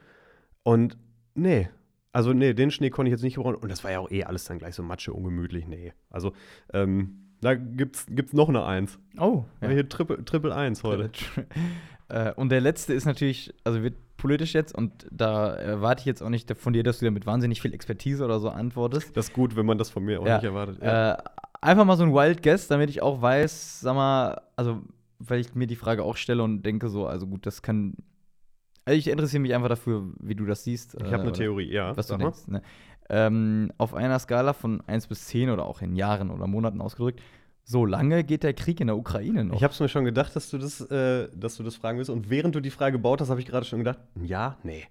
Und 0.62 0.96
nee, 1.34 1.68
also 2.12 2.32
nee, 2.32 2.54
den 2.54 2.70
Schnee 2.70 2.90
konnte 2.90 3.08
ich 3.08 3.12
jetzt 3.12 3.22
nicht 3.22 3.34
gebrauchen. 3.34 3.56
Und 3.56 3.70
das 3.70 3.84
war 3.84 3.90
ja 3.90 3.98
auch 3.98 4.10
eh 4.10 4.24
alles 4.24 4.44
dann 4.44 4.58
gleich 4.58 4.74
so 4.74 4.82
matsche, 4.82 5.12
ungemütlich. 5.12 5.66
Nee, 5.66 5.92
also 6.10 6.32
ähm, 6.72 7.28
da 7.40 7.54
gibt's, 7.54 8.06
gibt's 8.08 8.32
noch 8.32 8.48
eine 8.48 8.64
Eins. 8.64 8.98
Oh. 9.18 9.44
Ja. 9.60 9.68
Hier 9.68 9.88
Triple, 9.88 10.24
Triple 10.24 10.54
Eins 10.54 10.82
heute. 10.82 11.10
äh, 12.08 12.32
und 12.34 12.50
der 12.50 12.60
letzte 12.60 12.94
ist 12.94 13.04
natürlich, 13.04 13.54
also 13.64 13.82
wird 13.82 13.94
politisch 14.18 14.52
jetzt 14.52 14.74
und 14.74 15.06
da 15.10 15.54
erwarte 15.54 16.00
ich 16.00 16.06
jetzt 16.06 16.22
auch 16.22 16.28
nicht 16.28 16.54
von 16.58 16.74
dir, 16.74 16.82
dass 16.82 16.98
du 16.98 17.06
da 17.06 17.10
mit 17.10 17.24
wahnsinnig 17.24 17.62
viel 17.62 17.72
Expertise 17.72 18.22
oder 18.24 18.38
so 18.40 18.50
antwortest. 18.50 19.16
Das 19.16 19.28
ist 19.28 19.32
gut, 19.32 19.56
wenn 19.56 19.64
man 19.64 19.78
das 19.78 19.88
von 19.88 20.04
mir 20.04 20.20
auch 20.20 20.26
Ja. 20.26 20.34
nicht 20.36 20.44
erwartet. 20.44 20.82
Äh, 20.82 21.16
einfach 21.62 21.84
mal 21.86 21.96
so 21.96 22.02
ein 22.04 22.12
Wild 22.12 22.42
Guess, 22.42 22.68
damit 22.68 22.90
ich 22.90 23.00
auch 23.00 23.22
weiß, 23.22 23.80
sag 23.80 23.94
mal, 23.94 24.42
also, 24.56 24.82
weil 25.18 25.40
ich 25.40 25.54
mir 25.54 25.66
die 25.66 25.76
Frage 25.76 26.02
auch 26.02 26.16
stelle 26.16 26.42
und 26.42 26.62
denke 26.62 26.88
so, 26.90 27.06
also 27.06 27.26
gut, 27.26 27.46
das 27.46 27.62
kann. 27.62 27.94
Also 28.84 28.98
ich 28.98 29.08
interessiere 29.08 29.40
mich 29.40 29.54
einfach 29.54 29.68
dafür, 29.68 30.12
wie 30.20 30.34
du 30.34 30.44
das 30.46 30.64
siehst. 30.64 30.94
Ich 30.94 31.12
habe 31.12 31.22
eine 31.22 31.32
Theorie, 31.32 31.70
ja. 31.70 31.96
Was 31.96 32.06
du 32.06 32.16
denkst. 32.16 32.46
Ne? 32.48 32.62
Ähm, 33.10 33.72
auf 33.78 33.94
einer 33.94 34.18
Skala 34.18 34.52
von 34.52 34.82
1 34.86 35.06
bis 35.06 35.26
10 35.26 35.50
oder 35.50 35.64
auch 35.66 35.80
in 35.82 35.96
Jahren 35.96 36.30
oder 36.30 36.46
Monaten 36.46 36.80
ausgedrückt, 36.80 37.20
so 37.68 37.84
lange 37.84 38.24
geht 38.24 38.44
der 38.44 38.54
Krieg 38.54 38.80
in 38.80 38.86
der 38.86 38.96
Ukraine 38.96 39.44
noch. 39.44 39.56
Ich 39.56 39.62
habe 39.62 39.74
es 39.74 39.80
mir 39.80 39.90
schon 39.90 40.06
gedacht, 40.06 40.34
dass 40.34 40.48
du 40.48 40.56
das, 40.56 40.80
äh, 40.80 41.28
dass 41.34 41.58
du 41.58 41.62
das 41.62 41.76
fragen 41.76 41.98
willst. 41.98 42.08
Und 42.10 42.30
während 42.30 42.54
du 42.54 42.60
die 42.60 42.70
Frage 42.70 42.92
gebaut 42.92 43.20
hast, 43.20 43.28
habe 43.28 43.40
ich 43.40 43.46
gerade 43.46 43.66
schon 43.66 43.80
gedacht, 43.80 43.98
Jahr? 44.22 44.56
Nee. 44.62 44.84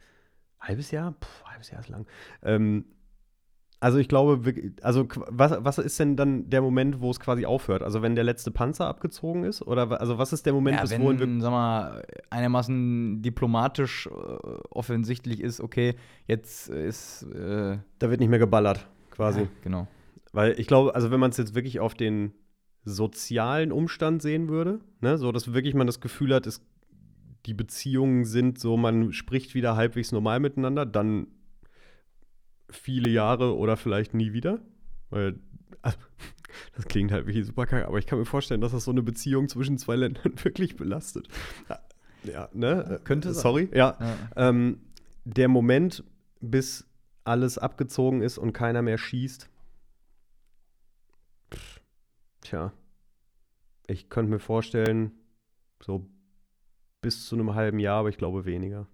Halbes 0.59 0.91
Jahr? 0.91 1.15
Puh, 1.19 1.27
halbes 1.45 1.71
Jahr 1.71 1.81
ist 1.81 1.89
lang. 1.89 2.05
Ähm, 2.43 2.85
also 3.79 3.97
ich 3.97 4.07
glaube, 4.07 4.41
also 4.83 5.07
was, 5.27 5.57
was 5.59 5.79
ist 5.79 5.99
denn 5.99 6.15
dann 6.15 6.51
der 6.51 6.61
Moment, 6.61 7.01
wo 7.01 7.09
es 7.09 7.19
quasi 7.19 7.47
aufhört? 7.47 7.81
Also 7.81 8.03
wenn 8.03 8.13
der 8.13 8.23
letzte 8.23 8.51
Panzer 8.51 8.85
abgezogen 8.85 9.43
ist? 9.43 9.63
Oder 9.63 9.99
also 9.99 10.19
was 10.19 10.31
ist 10.31 10.45
der 10.45 10.53
Moment, 10.53 10.77
ja, 10.77 10.83
bis 10.83 10.91
wohin 10.99 11.17
wir. 11.17 11.25
wenn, 11.25 11.41
sag 11.41 11.49
mal, 11.49 12.03
einigermaßen 12.29 13.23
diplomatisch 13.23 14.05
äh, 14.05 14.11
offensichtlich 14.69 15.41
ist, 15.41 15.61
okay, 15.61 15.95
jetzt 16.27 16.69
ist, 16.69 17.23
äh, 17.23 17.79
Da 17.97 18.09
wird 18.11 18.19
nicht 18.19 18.29
mehr 18.29 18.37
geballert, 18.39 18.87
quasi. 19.09 19.41
ja, 19.41 19.47
genau. 19.63 19.87
Weil 20.31 20.59
ich 20.59 20.67
glaube, 20.67 20.93
also 20.93 21.09
wenn 21.09 21.19
man 21.19 21.31
es 21.31 21.37
jetzt 21.37 21.55
wirklich 21.55 21.79
auf 21.79 21.95
den 21.95 22.33
sozialen 22.87 23.71
Umstand 23.71 24.21
sehen 24.21 24.47
würde, 24.47 24.79
ne, 25.01 25.17
so 25.17 25.31
dass 25.31 25.53
wirklich 25.53 25.73
man 25.75 25.87
das 25.87 25.99
Gefühl 25.99 26.33
hat, 26.33 26.47
es, 26.47 26.61
die 27.45 27.53
Beziehungen 27.53 28.23
sind 28.23 28.59
so, 28.59 28.77
man 28.77 29.11
spricht 29.13 29.55
wieder 29.55 29.75
halbwegs 29.75 30.11
normal 30.11 30.39
miteinander, 30.39 30.85
dann 30.85 31.27
viele 32.69 33.09
Jahre 33.09 33.55
oder 33.57 33.77
vielleicht 33.77 34.13
nie 34.13 34.33
wieder. 34.33 34.59
Weil, 35.09 35.39
also, 35.81 35.97
das 36.75 36.85
klingt 36.85 37.11
halt 37.11 37.27
wirklich 37.27 37.45
super 37.45 37.65
kacke, 37.65 37.87
aber 37.87 37.97
ich 37.99 38.05
kann 38.07 38.19
mir 38.19 38.25
vorstellen, 38.25 38.61
dass 38.61 38.71
das 38.71 38.85
so 38.85 38.91
eine 38.91 39.03
Beziehung 39.03 39.49
zwischen 39.49 39.77
zwei 39.77 39.95
Ländern 39.95 40.33
wirklich 40.43 40.75
belastet. 40.77 41.27
Ja, 42.23 42.49
ne? 42.53 42.99
Könnte 43.03 43.33
sein. 43.33 43.41
Sorry. 43.41 43.69
Ja, 43.73 43.97
Ja. 43.99 44.49
ähm, 44.49 44.79
der 45.25 45.47
Moment, 45.49 46.03
bis 46.39 46.85
alles 47.25 47.57
abgezogen 47.57 48.21
ist 48.21 48.37
und 48.37 48.53
keiner 48.53 48.81
mehr 48.81 48.97
schießt. 48.97 49.49
Tja, 52.47 52.71
ich 53.87 54.09
könnte 54.09 54.31
mir 54.31 54.39
vorstellen, 54.39 55.11
so 55.83 56.07
bis 57.01 57.25
zu 57.25 57.35
einem 57.35 57.55
halben 57.55 57.77
Jahr, 57.77 57.99
aber 57.99 58.07
ich 58.07 58.17
glaube 58.17 58.45
weniger. 58.45 58.87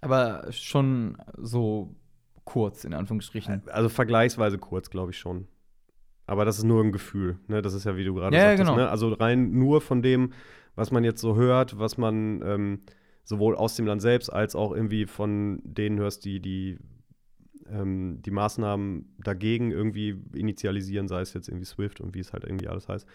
Aber 0.00 0.46
schon 0.52 1.16
so 1.36 1.96
kurz, 2.44 2.84
in 2.84 2.94
Anführungsstrichen. 2.94 3.68
Also 3.68 3.88
vergleichsweise 3.88 4.58
kurz, 4.58 4.90
glaube 4.90 5.10
ich 5.10 5.18
schon. 5.18 5.48
Aber 6.28 6.44
das 6.44 6.58
ist 6.58 6.62
nur 6.62 6.84
ein 6.84 6.92
Gefühl, 6.92 7.40
ne? 7.48 7.62
Das 7.62 7.74
ist 7.74 7.82
ja, 7.82 7.96
wie 7.96 8.04
du 8.04 8.14
gerade 8.14 8.36
ja, 8.36 8.42
sagtest, 8.42 8.68
genau. 8.68 8.76
ne? 8.76 8.88
Also 8.88 9.12
rein 9.12 9.50
nur 9.50 9.80
von 9.80 10.00
dem, 10.00 10.32
was 10.76 10.92
man 10.92 11.02
jetzt 11.02 11.20
so 11.20 11.34
hört, 11.34 11.76
was 11.80 11.98
man 11.98 12.42
ähm, 12.42 12.82
sowohl 13.24 13.56
aus 13.56 13.74
dem 13.74 13.86
Land 13.86 14.02
selbst 14.02 14.30
als 14.30 14.54
auch 14.54 14.70
irgendwie 14.70 15.06
von 15.06 15.60
denen 15.64 15.98
hörst, 15.98 16.24
die 16.24 16.38
die, 16.38 16.78
ähm, 17.70 18.20
die 18.24 18.30
Maßnahmen 18.30 19.14
dagegen 19.18 19.70
irgendwie 19.70 20.16
initialisieren, 20.34 21.08
sei 21.08 21.20
es 21.20 21.32
jetzt 21.34 21.48
irgendwie 21.48 21.64
SWIFT 21.66 22.00
und 22.00 22.14
wie 22.14 22.20
es 22.20 22.32
halt 22.32 22.44
irgendwie 22.44 22.68
alles 22.68 22.88
heißt. 22.88 23.06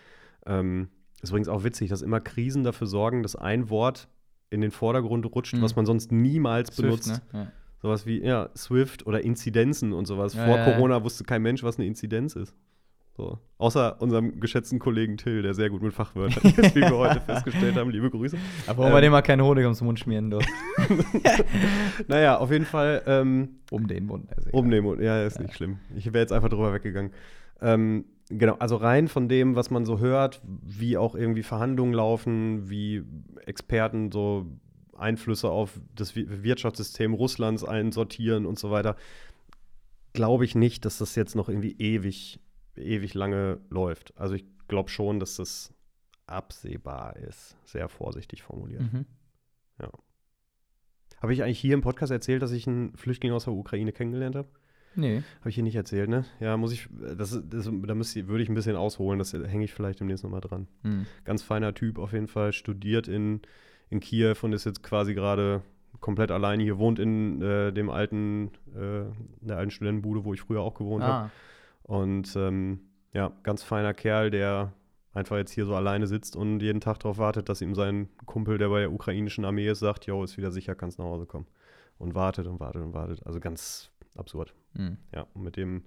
Ähm, 0.45 0.89
ist 1.21 1.29
übrigens 1.29 1.49
auch 1.49 1.63
witzig, 1.63 1.89
dass 1.89 2.01
immer 2.01 2.19
Krisen 2.21 2.63
dafür 2.63 2.87
sorgen, 2.87 3.23
dass 3.23 3.35
ein 3.35 3.69
Wort 3.69 4.07
in 4.49 4.61
den 4.61 4.71
Vordergrund 4.71 5.25
rutscht, 5.25 5.53
Mhm. 5.55 5.61
was 5.61 5.75
man 5.75 5.85
sonst 5.85 6.11
niemals 6.11 6.69
Swift, 6.75 6.81
benutzt. 6.87 7.07
ne? 7.33 7.39
Ja. 7.39 7.51
Sowas 7.81 8.05
wie, 8.05 8.21
ja, 8.21 8.49
Swift 8.57 9.05
oder 9.05 9.21
Inzidenzen 9.23 9.93
und 9.93 10.05
sowas. 10.05 10.33
Ja, 10.33 10.45
Vor. 10.45 10.57
Corona 10.59 11.03
wusste 11.03 11.23
kein 11.23 11.41
Mensch, 11.41 11.63
was 11.63 11.77
eine 11.77 11.85
Inzidenz 11.87 12.35
ist. 12.35 12.53
So. 13.19 13.37
Außer 13.57 14.01
unserem 14.01 14.39
geschätzten 14.39 14.79
Kollegen 14.79 15.17
Till, 15.17 15.41
der 15.41 15.53
sehr 15.53 15.69
gut 15.69 15.81
mit 15.81 15.93
Fachwörtern 15.93 16.41
ist, 16.57 16.73
wie 16.73 16.79
wir 16.79 16.95
heute 16.97 17.19
festgestellt 17.19 17.75
haben. 17.75 17.89
Liebe 17.89 18.09
Grüße. 18.09 18.37
Aber 18.67 18.77
warum 18.79 18.93
wir 18.93 18.97
Ähm. 18.99 19.01
dem 19.03 19.11
mal 19.11 19.21
keinen 19.21 19.41
Honig 19.43 19.65
ums 19.65 19.81
Mund 19.81 19.99
schmieren 19.99 20.29
dürfen. 20.31 20.47
Naja, 22.07 22.37
auf 22.37 22.49
jeden 22.51 22.63
Fall 22.65 23.01
um 23.21 23.49
um 23.71 23.87
den 23.87 24.05
Mund. 24.05 24.29
Also 24.35 24.49
um 24.53 24.71
den 24.71 24.83
Mund. 24.85 25.01
Ja, 25.01 25.23
ist 25.25 25.39
nicht 25.39 25.53
schlimm. 25.53 25.79
Ich 25.95 26.05
wäre 26.05 26.19
jetzt 26.19 26.31
einfach 26.31 26.47
drüber 26.49 26.73
weggegangen. 26.73 27.11
Ähm, 27.61 28.05
genau, 28.29 28.55
also 28.59 28.77
rein 28.77 29.09
von 29.09 29.27
dem, 29.27 29.55
was 29.57 29.69
man 29.69 29.85
so 29.85 29.99
hört, 29.99 30.41
wie 30.63 30.97
auch 30.97 31.13
irgendwie 31.13 31.43
Verhandlungen 31.43 31.93
laufen, 31.93 32.69
wie 32.69 33.03
Experten 33.45 34.11
so 34.13 34.45
Einflüsse 34.97 35.49
auf 35.49 35.79
das 35.93 36.15
Wir- 36.15 36.43
Wirtschaftssystem 36.43 37.13
Russlands 37.13 37.65
einsortieren 37.65 38.45
und 38.45 38.57
so 38.57 38.71
weiter, 38.71 38.95
glaube 40.13 40.45
ich 40.45 40.55
nicht, 40.55 40.85
dass 40.85 40.97
das 40.99 41.15
jetzt 41.15 41.35
noch 41.35 41.49
irgendwie 41.49 41.75
ewig, 41.77 42.39
ewig 42.79 43.13
lange 43.13 43.59
läuft. 43.69 44.17
Also 44.17 44.35
ich 44.35 44.45
glaube 44.67 44.89
schon, 44.89 45.19
dass 45.19 45.35
das 45.35 45.73
absehbar 46.25 47.15
ist. 47.15 47.57
Sehr 47.65 47.89
vorsichtig 47.89 48.43
formuliert. 48.43 48.81
Mhm. 48.81 49.05
Habe 51.21 51.33
ich 51.33 51.43
eigentlich 51.43 51.59
hier 51.59 51.73
im 51.73 51.81
Podcast 51.81 52.11
erzählt, 52.11 52.41
dass 52.41 52.51
ich 52.51 52.67
einen 52.67 52.95
Flüchtling 52.95 53.31
aus 53.31 53.45
der 53.45 53.53
Ukraine 53.53 53.91
kennengelernt 53.91 54.35
habe? 54.35 54.47
Nee. 54.95 55.21
Habe 55.39 55.49
ich 55.49 55.55
hier 55.55 55.63
nicht 55.63 55.75
erzählt, 55.75 56.09
ne? 56.09 56.25
Ja, 56.39 56.57
muss 56.57 56.71
ich, 56.71 56.89
das, 56.91 57.39
das, 57.47 57.69
da 57.71 57.95
müsste, 57.95 58.27
würde 58.27 58.43
ich 58.43 58.49
ein 58.49 58.55
bisschen 58.55 58.75
ausholen, 58.75 59.19
das 59.19 59.33
hänge 59.33 59.63
ich 59.63 59.73
vielleicht 59.73 59.99
demnächst 59.99 60.23
nochmal 60.23 60.41
dran. 60.41 60.67
Hm. 60.83 61.05
Ganz 61.25 61.43
feiner 61.43 61.73
Typ 61.73 61.99
auf 61.99 62.13
jeden 62.13 62.27
Fall, 62.27 62.53
studiert 62.53 63.07
in, 63.07 63.41
in 63.89 63.99
Kiew 63.99 64.35
und 64.41 64.53
ist 64.53 64.65
jetzt 64.65 64.81
quasi 64.81 65.13
gerade 65.13 65.61
komplett 65.99 66.31
alleine 66.31 66.63
hier, 66.63 66.77
wohnt 66.77 66.99
in 66.99 67.41
äh, 67.41 67.71
dem 67.71 67.89
alten, 67.89 68.51
äh, 68.73 69.05
der 69.41 69.57
alten 69.57 69.71
Studentenbude, 69.71 70.23
wo 70.23 70.33
ich 70.33 70.41
früher 70.41 70.61
auch 70.61 70.73
gewohnt 70.73 71.03
habe. 71.03 71.31
Und 71.89 72.35
ähm, 72.35 72.81
ja, 73.13 73.31
ganz 73.41 73.63
feiner 73.63 73.95
Kerl, 73.95 74.29
der 74.29 74.73
einfach 75.11 75.37
jetzt 75.37 75.49
hier 75.49 75.65
so 75.65 75.73
alleine 75.73 76.05
sitzt 76.05 76.35
und 76.35 76.59
jeden 76.59 76.81
Tag 76.81 76.99
darauf 76.99 77.17
wartet, 77.17 77.49
dass 77.49 77.63
ihm 77.63 77.73
sein 77.73 78.09
Kumpel, 78.27 78.59
der 78.59 78.69
bei 78.69 78.81
der 78.81 78.93
ukrainischen 78.93 79.43
Armee 79.43 79.67
ist, 79.67 79.79
sagt, 79.79 80.05
jo, 80.05 80.23
ist 80.23 80.37
wieder 80.37 80.51
sicher, 80.51 80.75
kannst 80.75 80.99
nach 80.99 81.05
Hause 81.05 81.25
kommen. 81.25 81.47
Und 81.97 82.13
wartet 82.13 82.45
und 82.45 82.59
wartet 82.59 82.83
und 82.83 82.93
wartet. 82.93 83.25
Also 83.25 83.39
ganz 83.39 83.89
absurd. 84.15 84.53
Hm. 84.75 84.97
Ja, 85.15 85.25
und 85.33 85.41
mit 85.41 85.57
dem 85.57 85.81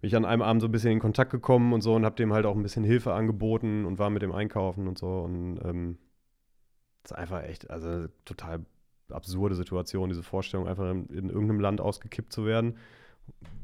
bin 0.00 0.08
ich 0.08 0.16
an 0.16 0.24
einem 0.24 0.42
Abend 0.42 0.60
so 0.60 0.66
ein 0.66 0.72
bisschen 0.72 0.90
in 0.90 0.98
Kontakt 0.98 1.30
gekommen 1.30 1.72
und 1.72 1.82
so 1.82 1.94
und 1.94 2.04
habe 2.04 2.16
dem 2.16 2.32
halt 2.32 2.44
auch 2.44 2.56
ein 2.56 2.62
bisschen 2.64 2.82
Hilfe 2.82 3.12
angeboten 3.12 3.84
und 3.84 4.00
war 4.00 4.10
mit 4.10 4.22
dem 4.22 4.32
einkaufen 4.32 4.88
und 4.88 4.98
so. 4.98 5.20
Und 5.20 5.60
ähm, 5.64 5.98
das 7.04 7.12
ist 7.12 7.16
einfach 7.16 7.44
echt, 7.44 7.70
also 7.70 8.08
total 8.24 8.66
absurde 9.08 9.54
Situation, 9.54 10.08
diese 10.08 10.24
Vorstellung, 10.24 10.66
einfach 10.66 10.90
in, 10.90 11.06
in 11.10 11.30
irgendeinem 11.30 11.60
Land 11.60 11.80
ausgekippt 11.80 12.32
zu 12.32 12.44
werden. 12.44 12.74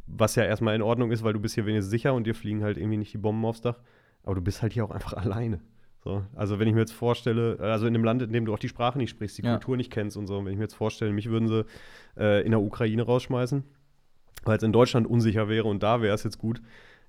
Was 0.07 0.37
ja 0.37 0.45
erstmal 0.45 0.75
in 0.75 0.83
Ordnung 0.83 1.11
ist, 1.11 1.25
weil 1.25 1.33
du 1.33 1.41
bist 1.41 1.55
hier 1.55 1.67
wenigstens 1.67 1.91
sicher 1.91 2.15
und 2.15 2.27
dir 2.27 2.35
fliegen 2.35 2.63
halt 2.63 2.77
irgendwie 2.77 2.99
nicht 2.99 3.13
die 3.13 3.19
Bomben 3.19 3.45
aufs 3.45 3.61
Dach. 3.61 3.81
Aber 4.23 4.35
du 4.35 4.41
bist 4.41 4.63
halt 4.63 4.73
hier 4.73 4.85
auch 4.85 4.91
einfach 4.91 5.13
alleine. 5.15 5.61
So, 6.05 6.23
also 6.35 6.59
wenn 6.59 6.69
ich 6.69 6.75
mir 6.75 6.81
jetzt 6.81 6.93
vorstelle, 6.93 7.59
also 7.61 7.87
in 7.87 7.95
einem 7.95 8.05
Land, 8.05 8.21
in 8.21 8.33
dem 8.33 8.45
du 8.45 8.53
auch 8.53 8.59
die 8.59 8.69
Sprache 8.69 8.99
nicht 8.99 9.11
sprichst, 9.11 9.39
die 9.39 9.43
Ja. 9.43 9.53
Kultur 9.53 9.77
nicht 9.79 9.91
kennst 9.91 10.19
und 10.19 10.27
so, 10.27 10.45
wenn 10.45 10.53
ich 10.53 10.59
mir 10.59 10.65
jetzt 10.65 10.75
vorstelle, 10.75 11.13
mich 11.13 11.31
würden 11.31 11.49
sie 11.49 11.65
äh, 12.19 12.45
in 12.45 12.51
der 12.51 12.61
Ukraine 12.61 13.03
rausschmeißen, 13.05 13.65
weil 14.45 14.57
es 14.59 14.63
in 14.63 14.73
Deutschland 14.73 15.07
unsicher 15.07 15.49
wäre 15.49 15.65
und 15.65 15.83
da 15.83 16.03
wäre 16.03 16.15
es 16.15 16.23
jetzt 16.23 16.39
gut, 16.39 16.61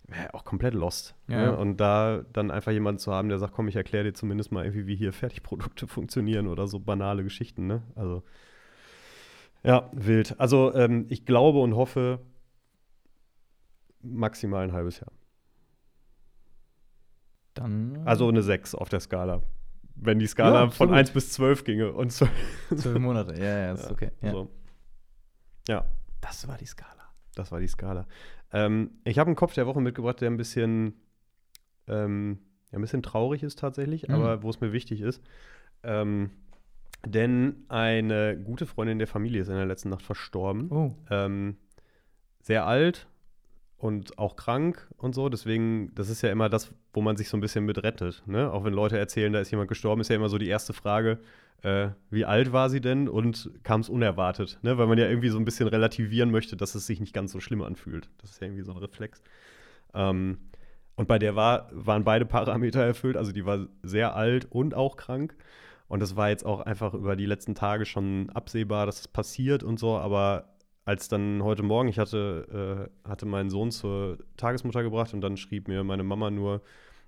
wäre 0.08 0.34
auch 0.34 0.46
komplett 0.46 0.74
lost. 0.74 1.14
Ja. 1.28 1.48
Ne? 1.48 1.58
Und 1.58 1.78
da 1.78 2.24
dann 2.32 2.52
einfach 2.52 2.72
jemanden 2.72 3.00
zu 3.00 3.12
haben, 3.12 3.28
der 3.28 3.38
sagt, 3.38 3.54
komm, 3.54 3.68
ich 3.68 3.76
erkläre 3.76 4.06
dir 4.06 4.14
zumindest 4.14 4.54
mal 4.54 4.64
irgendwie, 4.64 4.88
wie 4.88 4.96
hier 4.96 5.12
Fertigprodukte 5.12 5.88
funktionieren 5.88 6.48
oder 6.48 6.68
so 6.68 6.80
banale 6.80 7.24
Geschichten, 7.24 7.68
ne? 7.68 7.82
Also 7.96 8.24
ja, 9.64 9.90
wild. 9.92 10.40
Also 10.40 10.74
ähm, 10.74 11.06
ich 11.10 11.26
glaube 11.26 11.60
und 11.60 11.76
hoffe 11.76 12.20
maximal 14.06 14.64
ein 14.64 14.74
halbes 14.74 15.00
Jahr. 15.00 15.12
Dann. 17.54 18.02
Also 18.06 18.28
eine 18.28 18.42
6 18.42 18.76
auf 18.76 18.90
der 18.90 19.00
Skala. 19.00 19.42
Wenn 19.96 20.20
die 20.20 20.28
Skala 20.28 20.54
Ja, 20.56 20.60
von 20.64 20.68
absolut. 20.90 20.94
1 20.96 21.12
bis 21.12 21.32
12 21.34 21.64
ginge 21.64 21.94
und 21.94 22.12
so. 22.12 22.28
zwölf 22.76 23.00
Monate. 23.00 23.34
Ja, 23.38 23.46
ja, 23.60 23.72
ist 23.74 23.90
okay. 23.90 24.12
Ja. 24.22 24.32
So. 24.32 24.52
ja, 25.70 25.86
Das 26.22 26.48
war 26.48 26.58
die 26.58 26.66
Skala. 26.66 26.92
das 27.36 27.52
war 27.52 27.60
die 27.62 27.68
Skala. 27.68 28.06
Ähm, 28.52 28.92
ich 29.06 29.20
habe 29.20 29.28
einen 29.30 29.36
Kopf 29.38 29.54
der 29.54 29.68
Woche 29.68 29.80
mitgebracht, 29.82 30.20
der 30.20 30.30
ein 30.30 30.38
bisschen, 30.38 30.94
ähm, 31.88 32.40
ja, 32.72 32.78
ein 32.78 32.82
bisschen 32.82 33.04
traurig 33.04 33.42
ist 33.42 33.60
tatsächlich, 33.60 34.08
Mhm. 34.10 34.16
aber 34.16 34.44
wo 34.44 34.50
es 34.50 34.60
mir 34.60 34.74
wichtig 34.74 35.00
ist. 35.02 35.22
Ähm, 35.84 36.32
denn 37.06 37.64
eine 37.70 38.38
gute 38.38 38.66
Freundin 38.66 38.98
der 39.00 39.08
Familie 39.08 39.42
ist 39.42 39.48
in 39.48 39.56
der 39.56 39.66
letzten 39.66 39.90
Nacht 39.90 40.02
verstorben. 40.02 40.72
Oh. 40.72 40.96
Ähm, 41.10 41.56
sehr 42.42 42.66
alt 42.66 43.08
und 43.78 44.18
auch 44.18 44.36
krank 44.36 44.88
und 44.98 45.16
so. 45.16 45.30
Deswegen, 45.30 45.94
das 45.96 46.10
ist 46.10 46.22
ja 46.22 46.32
immer 46.32 46.50
das, 46.50 46.74
wo 46.94 47.02
man 47.02 47.18
sich 47.18 47.30
so 47.30 47.38
ein 47.38 47.42
bisschen 47.42 47.66
mit 47.66 47.84
rettet. 47.84 48.24
Ne? 48.26 48.52
Auch 48.52 48.64
wenn 48.64 48.74
Leute 48.74 48.98
erzählen, 48.98 49.34
da 49.34 49.40
ist 49.40 49.52
jemand 49.52 49.70
gestorben, 49.70 50.02
ist 50.02 50.10
ja 50.10 50.16
immer 50.16 50.30
so 50.30 50.38
die 50.38 50.48
erste 50.48 50.74
Frage, 50.74 51.20
äh, 51.62 51.90
wie 52.10 52.26
alt 52.26 52.54
war 52.54 52.70
sie 52.70 52.82
denn 52.82 53.10
und 53.10 53.52
kam 53.64 53.82
es 53.82 53.90
unerwartet? 53.90 54.60
Ne? 54.62 54.78
Weil 54.78 54.88
man 54.88 54.98
ja 54.98 55.08
irgendwie 55.08 55.30
so 55.30 55.38
ein 55.38 55.46
bisschen 55.46 55.68
relativieren 55.68 56.32
möchte, 56.32 56.56
dass 56.56 56.76
es 56.76 56.88
sich 56.88 57.00
nicht 57.00 57.14
ganz 57.14 57.32
so 57.32 57.40
schlimm 57.40 57.62
anfühlt. 57.62 58.10
Das 58.22 58.32
ist 58.32 58.42
ja 58.42 58.48
irgendwie 58.48 58.64
so 58.64 58.72
ein 58.72 58.78
Reflex. 58.78 59.22
Ähm, 59.94 60.38
und 60.96 61.08
bei 61.08 61.20
der 61.20 61.36
war, 61.36 61.70
waren 61.72 62.04
beide 62.04 62.26
Parameter 62.26 62.82
erfüllt. 62.82 63.18
Also 63.18 63.32
die 63.32 63.46
war 63.46 63.68
sehr 63.84 64.16
alt 64.16 64.48
und 64.50 64.74
auch 64.74 64.96
krank. 64.96 65.36
Und 65.88 66.00
das 66.00 66.16
war 66.16 66.30
jetzt 66.30 66.46
auch 66.46 66.62
einfach 66.62 66.94
über 66.94 67.16
die 67.16 67.26
letzten 67.26 67.54
Tage 67.54 67.86
schon 67.86 68.30
absehbar, 68.32 68.86
dass 68.86 69.02
es 69.02 69.08
passiert 69.08 69.64
und 69.64 69.78
so. 69.78 69.98
Aber 69.98 70.55
als 70.86 71.08
dann 71.08 71.44
heute 71.44 71.64
Morgen, 71.64 71.90
ich 71.90 71.98
hatte, 72.00 72.90
äh, 73.06 73.10
hatte 73.10 73.26
meinen 73.26 73.50
Sohn 73.50 73.72
zur 73.72 74.20
Tagesmutter 74.38 74.84
gebracht 74.84 75.14
und 75.14 75.22
dann 75.22 75.36
schrieb 75.36 75.68
mir 75.68 75.84
meine 75.84 76.04
Mama 76.04 76.30
nur, 76.30 76.62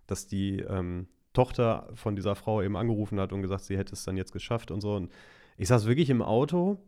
dass 0.08 0.28
die 0.28 0.60
ähm, 0.62 1.08
Tochter 1.34 1.88
von 1.94 2.16
dieser 2.16 2.36
Frau 2.36 2.62
eben 2.64 2.76
angerufen 2.76 3.20
hat 3.20 3.32
und 3.34 3.42
gesagt, 3.44 3.64
sie 3.64 3.78
hätte 3.78 3.94
es 3.94 4.04
dann 4.04 4.18
jetzt 4.18 4.32
geschafft 4.34 4.72
und 4.72 4.82
so. 4.82 4.96
Und 4.96 5.12
ich 5.58 5.68
saß 5.68 5.86
wirklich 5.86 6.10
im 6.10 6.24
Auto 6.24 6.80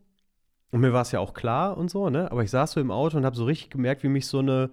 und 0.71 0.79
mir 0.81 0.91
war 0.91 1.03
es 1.03 1.11
ja 1.11 1.19
auch 1.19 1.33
klar 1.35 1.77
und 1.77 1.89
so, 1.91 2.09
ne? 2.09 2.31
Aber 2.31 2.43
ich 2.43 2.49
saß 2.49 2.71
so 2.71 2.79
im 2.81 2.89
Auto 2.91 3.17
und 3.17 3.25
habe 3.25 3.35
so 3.35 3.45
richtig 3.45 3.69
gemerkt, 3.69 4.01
wie 4.03 4.09
mich 4.09 4.25
so 4.25 4.39
eine, 4.39 4.71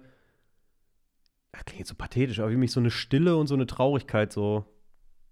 das 1.51 1.65
klingt 1.65 1.79
jetzt 1.79 1.89
so 1.89 1.95
pathetisch, 1.95 2.39
aber 2.39 2.51
wie 2.51 2.55
mich 2.57 2.71
so 2.71 2.79
eine 2.79 2.91
Stille 2.91 3.35
und 3.37 3.47
so 3.47 3.53
eine 3.55 3.67
Traurigkeit 3.67 4.31
so, 4.33 4.65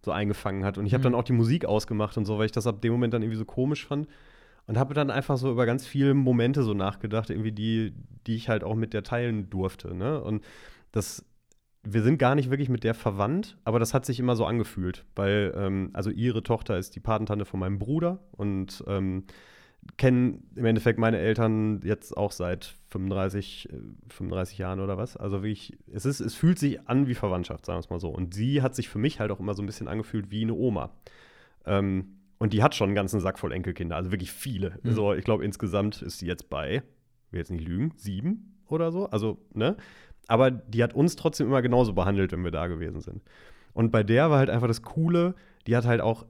so 0.03 0.11
eingefangen 0.11 0.63
hat. 0.63 0.77
Und 0.77 0.85
ich 0.85 0.93
habe 0.93 1.01
Mhm. 1.01 1.03
dann 1.03 1.15
auch 1.15 1.23
die 1.23 1.33
Musik 1.33 1.65
ausgemacht 1.65 2.17
und 2.17 2.25
so, 2.25 2.37
weil 2.37 2.45
ich 2.45 2.51
das 2.51 2.67
ab 2.67 2.81
dem 2.81 2.91
Moment 2.93 3.13
dann 3.13 3.23
irgendwie 3.23 3.37
so 3.39 3.45
komisch 3.45 3.85
fand. 3.85 4.07
Und 4.67 4.77
habe 4.77 4.93
dann 4.93 5.11
einfach 5.11 5.37
so 5.37 5.51
über 5.51 5.65
ganz 5.65 5.85
viele 5.85 6.13
Momente 6.13 6.63
so 6.63 6.73
nachgedacht, 6.73 7.29
irgendwie 7.29 7.51
die, 7.51 7.93
die 8.25 8.35
ich 8.35 8.49
halt 8.49 8.63
auch 8.63 8.75
mit 8.75 8.93
der 8.93 9.03
teilen 9.03 9.49
durfte. 9.49 9.93
Ne? 9.93 10.19
Und 10.21 10.43
das, 10.91 11.23
wir 11.83 12.01
sind 12.01 12.17
gar 12.17 12.35
nicht 12.35 12.49
wirklich 12.49 12.69
mit 12.69 12.83
der 12.83 12.95
verwandt, 12.95 13.57
aber 13.63 13.79
das 13.79 13.93
hat 13.93 14.05
sich 14.05 14.19
immer 14.19 14.35
so 14.35 14.45
angefühlt, 14.45 15.05
weil, 15.15 15.53
ähm, 15.55 15.91
also 15.93 16.09
ihre 16.09 16.41
Tochter 16.41 16.77
ist 16.77 16.95
die 16.95 16.99
Patentante 16.99 17.45
von 17.45 17.59
meinem 17.59 17.77
Bruder 17.77 18.19
und 18.31 18.83
ähm, 18.87 19.25
kennen 19.97 20.49
im 20.55 20.65
Endeffekt 20.65 20.99
meine 20.99 21.19
Eltern 21.19 21.81
jetzt 21.83 22.17
auch 22.17 22.31
seit 22.31 22.75
35, 22.89 23.69
äh, 23.71 23.77
35 24.09 24.57
Jahren 24.57 24.79
oder 24.79 24.97
was. 24.97 25.15
Also 25.15 25.43
wirklich, 25.43 25.77
es, 25.91 26.05
ist, 26.05 26.19
es 26.19 26.35
fühlt 26.35 26.59
sich 26.59 26.87
an 26.87 27.07
wie 27.07 27.13
Verwandtschaft, 27.13 27.65
sagen 27.65 27.77
wir 27.77 27.81
es 27.81 27.89
mal 27.89 27.99
so. 27.99 28.09
Und 28.09 28.33
sie 28.33 28.61
hat 28.61 28.75
sich 28.75 28.89
für 28.89 28.99
mich 28.99 29.19
halt 29.19 29.31
auch 29.31 29.39
immer 29.39 29.53
so 29.53 29.61
ein 29.61 29.67
bisschen 29.67 29.87
angefühlt 29.87 30.31
wie 30.31 30.41
eine 30.41 30.53
Oma. 30.53 30.91
Ähm, 31.65 32.17
und 32.37 32.53
die 32.53 32.63
hat 32.63 32.75
schon 32.75 32.89
einen 32.89 32.95
ganzen 32.95 33.19
Sack 33.19 33.39
voll 33.39 33.51
Enkelkinder, 33.51 33.95
also 33.95 34.11
wirklich 34.11 34.31
viele. 34.31 34.79
Mhm. 34.83 34.91
So, 34.91 35.13
ich 35.13 35.23
glaube, 35.23 35.45
insgesamt 35.45 36.01
ist 36.01 36.19
sie 36.19 36.27
jetzt 36.27 36.49
bei, 36.49 36.83
will 37.31 37.39
jetzt 37.39 37.51
nicht 37.51 37.67
lügen, 37.67 37.93
sieben 37.95 38.57
oder 38.67 38.91
so. 38.91 39.07
Also, 39.09 39.37
ne? 39.53 39.77
Aber 40.27 40.51
die 40.51 40.83
hat 40.83 40.93
uns 40.93 41.15
trotzdem 41.15 41.47
immer 41.47 41.61
genauso 41.61 41.93
behandelt, 41.93 42.31
wenn 42.31 42.43
wir 42.43 42.51
da 42.51 42.67
gewesen 42.67 42.99
sind. 43.01 43.21
Und 43.73 43.91
bei 43.91 44.03
der 44.03 44.29
war 44.31 44.39
halt 44.39 44.49
einfach 44.49 44.67
das 44.67 44.81
Coole, 44.81 45.35
die 45.67 45.75
hat 45.75 45.85
halt 45.85 46.01
auch 46.01 46.25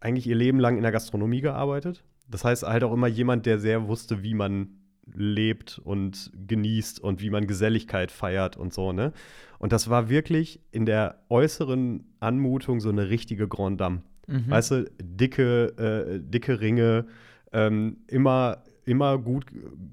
eigentlich 0.00 0.26
ihr 0.26 0.36
Leben 0.36 0.58
lang 0.60 0.76
in 0.76 0.82
der 0.82 0.92
Gastronomie 0.92 1.40
gearbeitet. 1.40 2.04
Das 2.28 2.44
heißt 2.44 2.64
halt 2.64 2.84
auch 2.84 2.92
immer 2.92 3.06
jemand, 3.06 3.46
der 3.46 3.58
sehr 3.58 3.88
wusste, 3.88 4.22
wie 4.22 4.34
man 4.34 4.80
lebt 5.14 5.80
und 5.82 6.30
genießt 6.46 7.00
und 7.00 7.20
wie 7.20 7.30
man 7.30 7.46
Geselligkeit 7.46 8.12
feiert 8.12 8.56
und 8.56 8.72
so, 8.72 8.92
ne? 8.92 9.12
Und 9.58 9.72
das 9.72 9.90
war 9.90 10.08
wirklich 10.08 10.60
in 10.70 10.86
der 10.86 11.22
äußeren 11.28 12.04
Anmutung 12.20 12.80
so 12.80 12.88
eine 12.88 13.10
richtige 13.10 13.48
Grand 13.48 13.80
Dame. 13.80 14.02
Mhm. 14.30 14.50
Weißt 14.50 14.70
du, 14.70 14.90
dicke, 15.02 15.66
äh, 15.76 16.20
dicke 16.20 16.60
Ringe, 16.60 17.06
ähm, 17.52 17.98
immer, 18.06 18.58
immer 18.84 19.18
gut, 19.18 19.46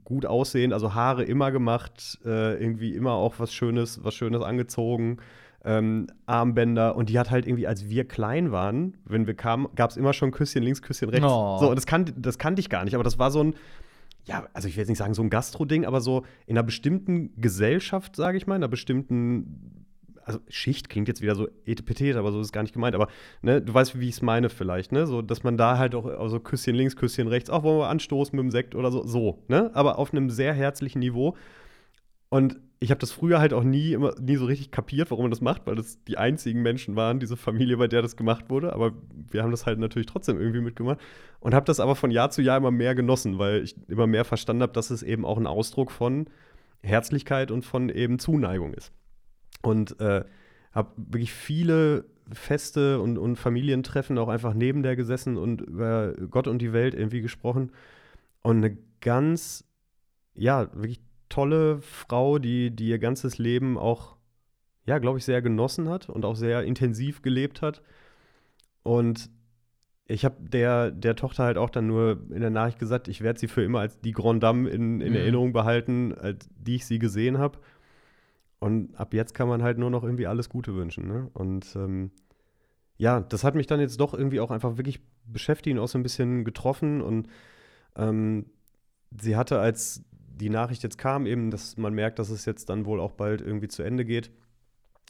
gut 0.04 0.26
aussehen, 0.26 0.74
also 0.74 0.94
Haare 0.94 1.24
immer 1.24 1.52
gemacht, 1.52 2.20
äh, 2.24 2.62
irgendwie 2.62 2.94
immer 2.94 3.14
auch 3.14 3.36
was 3.40 3.54
Schönes, 3.54 4.04
was 4.04 4.14
Schönes 4.14 4.42
angezogen, 4.42 5.18
ähm, 5.66 6.08
Armbänder 6.28 6.96
und 6.96 7.10
die 7.10 7.20
hat 7.20 7.32
halt 7.32 7.48
irgendwie, 7.48 7.68
als 7.68 7.90
wir 7.90 8.08
klein 8.08 8.52
waren, 8.52 8.96
wenn 9.06 9.28
wir 9.28 9.34
kamen, 9.34 9.68
gab 9.76 9.90
es 9.90 9.98
immer 9.98 10.14
schon 10.14 10.32
Küsschen 10.32 10.64
links, 10.64 10.82
Küsschen 10.82 11.10
rechts. 11.10 11.26
Oh. 11.28 11.58
So, 11.60 11.70
und 11.70 11.76
das, 11.76 11.86
kan 11.86 12.06
das 12.16 12.38
kannte 12.38 12.60
ich 12.60 12.70
gar 12.70 12.86
nicht, 12.86 12.94
aber 12.94 13.04
das 13.04 13.18
war 13.18 13.32
so 13.32 13.44
ein, 13.44 13.56
ja, 14.26 14.46
also 14.54 14.68
ich 14.68 14.76
will 14.76 14.82
jetzt 14.82 14.90
nicht 14.90 14.98
sagen 14.98 15.14
so 15.14 15.24
ein 15.24 15.30
Gastro-Ding, 15.30 15.86
aber 15.86 16.02
so 16.02 16.24
in 16.46 16.58
einer 16.58 16.64
bestimmten 16.64 17.32
Gesellschaft, 17.40 18.16
sage 18.16 18.38
ich 18.38 18.46
mal, 18.46 18.56
in 18.56 18.62
einer 18.62 18.68
bestimmten 18.68 19.87
also 20.28 20.40
Schicht 20.50 20.90
klingt 20.90 21.08
jetzt 21.08 21.22
wieder 21.22 21.36
so 21.36 21.48
etepetete, 21.66 22.20
aber 22.20 22.32
so 22.32 22.42
ist 22.42 22.52
gar 22.52 22.62
nicht 22.62 22.74
gemeint. 22.74 22.96
Aber 22.96 23.08
ne, 23.42 23.62
du 23.62 23.74
weißt, 23.74 24.00
wie 24.00 24.10
ich 24.10 24.16
es 24.16 24.22
meine 24.22 24.50
vielleicht, 24.50 24.92
ne? 24.92 25.08
So, 25.08 25.22
dass 25.22 25.44
man 25.44 25.58
da 25.58 25.78
halt 25.78 25.96
auch 25.96 26.06
also 26.06 26.40
Küsschen 26.40 26.76
links, 26.76 26.96
Küsschen 26.98 27.28
rechts, 27.28 27.50
auch 27.50 27.64
wollen 27.64 27.80
wir 27.80 27.90
anstoßen 27.90 28.36
mit 28.36 28.44
dem 28.44 28.52
Sekt 28.52 28.76
oder 28.76 28.92
so, 28.92 29.04
so, 29.04 29.44
ne? 29.48 29.72
Aber 29.74 29.98
auf 29.98 30.12
einem 30.12 30.30
sehr 30.30 30.54
herzlichen 30.54 31.00
Niveau. 31.00 31.36
Und 32.30 32.60
ich 32.80 32.92
habe 32.92 33.00
das 33.00 33.12
früher 33.12 33.40
halt 33.40 33.54
auch 33.54 33.64
nie, 33.64 33.94
immer, 33.94 34.14
nie 34.20 34.36
so 34.36 34.46
richtig 34.46 34.70
kapiert, 34.70 35.10
warum 35.10 35.24
man 35.24 35.32
das 35.32 35.42
macht, 35.42 35.66
weil 35.66 35.76
das 35.76 36.04
die 36.04 36.18
einzigen 36.18 36.62
Menschen 36.62 36.98
waren, 36.98 37.20
diese 37.20 37.38
Familie, 37.38 37.78
bei 37.78 37.88
der 37.88 38.02
das 38.02 38.18
gemacht 38.18 38.50
wurde. 38.50 38.74
Aber 38.74 38.92
wir 39.32 39.44
haben 39.44 39.52
das 39.52 39.66
halt 39.66 39.80
natürlich 39.80 40.08
trotzdem 40.08 40.40
irgendwie 40.40 40.62
mitgemacht. 40.62 41.00
Und 41.40 41.56
habe 41.56 41.66
das 41.66 41.80
aber 41.80 41.96
von 41.96 42.12
Jahr 42.12 42.30
zu 42.30 42.42
Jahr 42.42 42.58
immer 42.58 42.72
mehr 42.72 42.96
genossen, 42.96 43.40
weil 43.40 43.64
ich 43.64 43.76
immer 43.88 44.08
mehr 44.08 44.26
verstanden 44.26 44.62
habe, 44.62 44.74
dass 44.74 44.90
es 44.90 45.04
eben 45.04 45.26
auch 45.26 45.38
ein 45.38 45.48
Ausdruck 45.48 45.90
von 45.90 46.28
Herzlichkeit 46.84 47.50
und 47.50 47.64
von 47.64 47.90
eben 47.90 48.20
Zuneigung 48.20 48.74
ist. 48.74 48.92
Und 49.62 50.00
äh, 50.00 50.24
habe 50.72 50.92
wirklich 50.98 51.34
viele 51.34 52.06
Feste 52.32 53.00
und, 53.00 53.18
und 53.18 53.38
Familientreffen 53.38 54.18
auch 54.18 54.28
einfach 54.28 54.54
neben 54.54 54.84
der 54.84 54.96
gesessen 54.96 55.38
und 55.38 55.62
über 55.62 56.14
Gott 56.30 56.48
und 56.48 56.60
die 56.60 56.74
Welt 56.74 56.94
irgendwie 56.94 57.22
gesprochen. 57.22 57.72
Und 58.42 58.58
eine 58.58 58.78
ganz, 59.02 59.66
ja, 60.36 60.70
wirklich 60.74 61.00
tolle 61.30 61.80
Frau, 61.82 62.40
die, 62.40 62.72
die 62.72 62.90
ihr 62.90 63.00
ganzes 63.00 63.38
Leben 63.38 63.78
auch, 63.78 64.18
ja, 64.86 65.00
glaube 65.00 65.18
ich, 65.18 65.26
sehr 65.26 65.42
genossen 65.42 65.90
hat 65.90 66.10
und 66.10 66.26
auch 66.26 66.36
sehr 66.36 66.64
intensiv 66.64 67.22
gelebt 67.22 67.62
hat. 67.62 67.82
Und 68.84 69.30
ich 70.06 70.24
habe 70.24 70.36
der, 70.40 70.92
der 70.92 71.16
Tochter 71.16 71.44
halt 71.44 71.58
auch 71.58 71.70
dann 71.70 71.88
nur 71.88 72.22
in 72.30 72.40
der 72.40 72.50
Nachricht 72.50 72.80
gesagt, 72.80 73.08
ich 73.10 73.22
werde 73.22 73.40
sie 73.40 73.48
für 73.48 73.64
immer 73.64 73.80
als 73.80 74.00
die 74.00 74.14
Grand 74.14 74.42
Dame 74.42 74.70
in, 74.70 75.02
in 75.02 75.12
Mhm. 75.12 75.18
Erinnerung 75.18 75.54
behalten, 75.54 76.14
als 76.14 76.48
die 76.58 76.76
ich 76.76 76.86
sie 76.86 77.00
gesehen 77.00 77.38
habe. 77.38 77.60
Und 78.60 78.96
ab 78.96 79.14
jetzt 79.14 79.34
kann 79.34 79.48
man 79.48 79.62
halt 79.62 79.78
nur 79.78 79.90
noch 79.90 80.04
irgendwie 80.04 80.28
alles 80.28 80.50
Gute 80.50 80.76
wünschen. 80.76 81.08
Ne? 81.08 81.30
Und 81.34 81.76
ähm, 81.76 82.12
ja, 82.98 83.20
das 83.20 83.44
hat 83.44 83.56
mich 83.56 83.68
dann 83.68 83.80
jetzt 83.80 84.00
doch 84.00 84.14
irgendwie 84.14 84.40
auch 84.40 84.52
einfach 84.52 84.78
wirklich 84.78 85.02
beschäftigt 85.26 85.78
und 85.78 85.84
auch 85.84 85.88
so 85.88 86.00
ein 86.00 86.04
bisschen 86.04 86.44
getroffen. 86.44 87.02
Und 87.02 87.28
ähm, 87.96 88.48
sie 89.20 89.36
hatte, 89.36 89.60
als 89.60 90.04
die 90.12 90.50
Nachricht 90.50 90.84
jetzt 90.84 90.98
kam, 90.98 91.26
eben, 91.26 91.52
dass 91.52 91.78
man 91.78 91.94
merkt, 91.94 92.20
dass 92.20 92.30
es 92.30 92.46
jetzt 92.46 92.70
dann 92.70 92.86
wohl 92.86 93.00
auch 93.00 93.12
bald 93.12 93.42
irgendwie 93.42 93.68
zu 93.68 93.84
Ende 93.84 94.06
geht, 94.06 94.32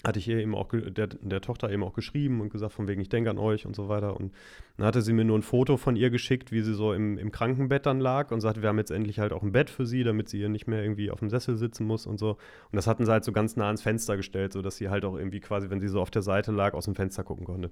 hatte 0.05 0.19
ich 0.19 0.27
ihr 0.27 0.37
eben 0.37 0.53
auch 0.53 0.69
der, 0.71 1.07
der 1.07 1.41
Tochter 1.41 1.71
eben 1.71 1.83
auch 1.83 1.93
geschrieben 1.93 2.39
und 2.39 2.49
gesagt, 2.49 2.73
von 2.73 2.87
wegen, 2.87 3.01
ich 3.01 3.09
denke 3.09 3.31
an 3.31 3.39
euch 3.39 3.65
und 3.65 3.75
so 3.75 3.89
weiter. 3.89 4.15
Und 4.15 4.31
dann 4.77 4.85
hatte 4.85 5.01
sie 5.01 5.11
mir 5.11 5.25
nur 5.25 5.37
ein 5.37 5.41
Foto 5.41 5.75
von 5.75 5.95
ihr 5.95 6.11
geschickt, 6.11 6.51
wie 6.51 6.61
sie 6.61 6.75
so 6.75 6.93
im, 6.93 7.17
im 7.17 7.31
Krankenbett 7.31 7.85
dann 7.87 7.99
lag 7.99 8.29
und 8.31 8.39
sagte, 8.39 8.61
wir 8.61 8.69
haben 8.69 8.77
jetzt 8.77 8.91
endlich 8.91 9.19
halt 9.19 9.33
auch 9.33 9.41
ein 9.41 9.51
Bett 9.51 9.69
für 9.71 9.87
sie, 9.87 10.03
damit 10.03 10.29
sie 10.29 10.37
hier 10.37 10.49
nicht 10.49 10.67
mehr 10.67 10.83
irgendwie 10.83 11.09
auf 11.09 11.19
dem 11.19 11.29
Sessel 11.29 11.55
sitzen 11.57 11.85
muss 11.87 12.05
und 12.05 12.19
so. 12.19 12.31
Und 12.31 12.75
das 12.75 12.85
hatten 12.85 13.05
sie 13.05 13.11
halt 13.11 13.23
so 13.25 13.31
ganz 13.31 13.55
nah 13.55 13.65
ans 13.65 13.81
Fenster 13.81 14.17
gestellt, 14.17 14.53
sodass 14.53 14.77
sie 14.77 14.89
halt 14.89 15.03
auch 15.03 15.17
irgendwie 15.17 15.39
quasi, 15.39 15.69
wenn 15.71 15.79
sie 15.81 15.87
so 15.87 15.99
auf 15.99 16.11
der 16.11 16.21
Seite 16.21 16.51
lag, 16.51 16.75
aus 16.75 16.85
dem 16.85 16.95
Fenster 16.95 17.23
gucken 17.23 17.45
konnte. 17.45 17.71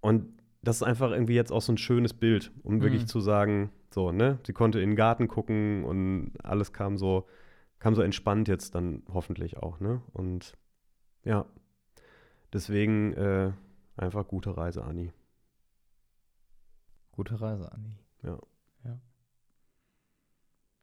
Und 0.00 0.26
das 0.62 0.76
ist 0.76 0.82
einfach 0.84 1.10
irgendwie 1.10 1.34
jetzt 1.34 1.52
auch 1.52 1.62
so 1.62 1.72
ein 1.72 1.78
schönes 1.78 2.14
Bild, 2.14 2.52
um 2.62 2.82
wirklich 2.82 3.02
Mhm. 3.02 3.06
zu 3.08 3.20
sagen, 3.20 3.70
so, 3.90 4.12
ne, 4.12 4.38
sie 4.46 4.52
konnte 4.52 4.80
in 4.80 4.90
den 4.90 4.96
Garten 4.96 5.26
gucken 5.28 5.84
und 5.84 6.32
alles 6.42 6.72
kam 6.72 6.96
so, 6.96 7.26
kam 7.78 7.94
so 7.94 8.02
entspannt 8.02 8.48
jetzt 8.48 8.74
dann 8.74 9.02
hoffentlich 9.12 9.56
auch, 9.58 9.80
ne? 9.80 10.02
Und 10.12 10.54
ja, 11.26 11.44
deswegen 12.52 13.12
äh, 13.14 13.52
einfach 13.96 14.26
gute 14.28 14.56
Reise, 14.56 14.84
Anni. 14.84 15.12
Gute 17.12 17.40
Reise, 17.40 17.70
Anni. 17.72 17.96
Ja. 18.22 18.38
ja. 18.84 18.98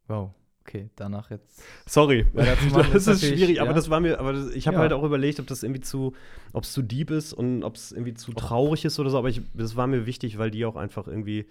Wow, 0.07 0.33
okay, 0.61 0.89
danach 0.95 1.29
jetzt. 1.29 1.63
Sorry, 1.85 2.25
das 2.33 3.07
ist 3.07 3.21
schwierig, 3.25 3.57
ja. 3.57 3.61
aber 3.63 3.73
das 3.73 3.89
war 3.89 3.99
mir, 3.99 4.19
aber 4.19 4.33
das, 4.33 4.51
ich 4.51 4.67
habe 4.67 4.75
Ja. 4.75 4.81
halt 4.81 4.93
auch 4.93 5.03
überlegt, 5.03 5.39
ob 5.39 5.47
das 5.47 5.63
irgendwie 5.63 5.81
zu, 5.81 6.13
ob 6.51 6.63
es 6.63 6.73
zu 6.73 6.81
deep 6.81 7.09
ist 7.11 7.33
und 7.33 7.63
ob 7.63 7.75
es 7.75 7.91
irgendwie 7.91 8.13
zu 8.13 8.33
traurig 8.33 8.83
ist 8.85 8.99
oder 8.99 9.09
so, 9.09 9.17
aber 9.17 9.29
ich, 9.29 9.41
das 9.53 9.75
war 9.75 9.87
mir 9.87 10.05
wichtig, 10.05 10.37
weil 10.37 10.51
die 10.51 10.65
auch 10.65 10.75
einfach 10.75 11.07
irgendwie, 11.07 11.47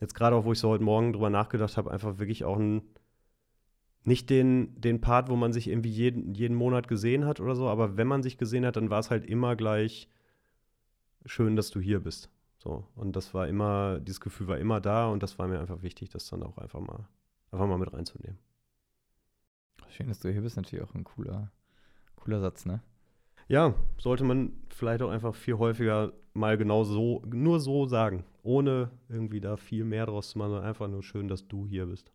jetzt 0.00 0.14
gerade 0.14 0.36
auch, 0.36 0.44
wo 0.44 0.52
ich 0.52 0.58
so 0.58 0.68
heute 0.68 0.84
Morgen 0.84 1.12
drüber 1.12 1.30
nachgedacht 1.30 1.76
habe, 1.76 1.90
einfach 1.90 2.18
wirklich 2.18 2.44
auch 2.44 2.58
ein, 2.58 2.82
nicht 4.04 4.28
den, 4.30 4.78
den 4.80 5.00
Part, 5.00 5.28
wo 5.28 5.36
man 5.36 5.52
sich 5.52 5.68
irgendwie 5.68 5.90
jeden, 5.90 6.34
jeden 6.34 6.54
Monat 6.54 6.88
gesehen 6.88 7.24
hat 7.24 7.40
oder 7.40 7.56
so, 7.56 7.68
aber 7.68 7.96
wenn 7.96 8.06
man 8.06 8.22
sich 8.22 8.38
gesehen 8.38 8.66
hat, 8.66 8.76
dann 8.76 8.90
war 8.90 9.00
es 9.00 9.10
halt 9.10 9.24
immer 9.24 9.56
gleich 9.56 10.08
schön, 11.24 11.56
dass 11.56 11.70
du 11.70 11.80
hier 11.80 12.00
bist. 12.00 12.30
So. 12.58 12.86
Und 12.94 13.16
das 13.16 13.34
war 13.34 13.48
immer, 13.48 14.00
dieses 14.00 14.20
Gefühl 14.20 14.48
war 14.48 14.58
immer 14.58 14.80
da 14.80 15.08
und 15.08 15.22
das 15.22 15.38
war 15.38 15.48
mir 15.48 15.58
einfach 15.58 15.82
wichtig, 15.82 16.10
das 16.10 16.28
dann 16.28 16.42
auch 16.42 16.58
einfach 16.58 16.80
mal, 16.80 17.08
einfach 17.50 17.66
mal 17.66 17.78
mit 17.78 17.92
reinzunehmen. 17.92 18.38
Schön, 19.88 20.08
dass 20.08 20.20
du 20.20 20.30
hier 20.30 20.42
bist, 20.42 20.56
natürlich 20.56 20.84
auch 20.84 20.94
ein 20.94 21.04
cooler, 21.04 21.50
cooler 22.16 22.40
Satz, 22.40 22.66
ne? 22.66 22.82
Ja, 23.46 23.74
sollte 23.98 24.24
man 24.24 24.52
vielleicht 24.70 25.02
auch 25.02 25.10
einfach 25.10 25.34
viel 25.34 25.58
häufiger 25.58 26.12
mal 26.32 26.56
genau 26.56 26.84
so, 26.84 27.22
nur 27.26 27.60
so 27.60 27.86
sagen, 27.86 28.24
ohne 28.42 28.90
irgendwie 29.08 29.40
da 29.40 29.56
viel 29.56 29.84
mehr 29.84 30.06
draus 30.06 30.30
zu 30.30 30.38
machen, 30.38 30.50
sondern 30.50 30.66
einfach 30.66 30.88
nur 30.88 31.02
schön, 31.02 31.28
dass 31.28 31.46
du 31.46 31.66
hier 31.66 31.86
bist. 31.86 32.13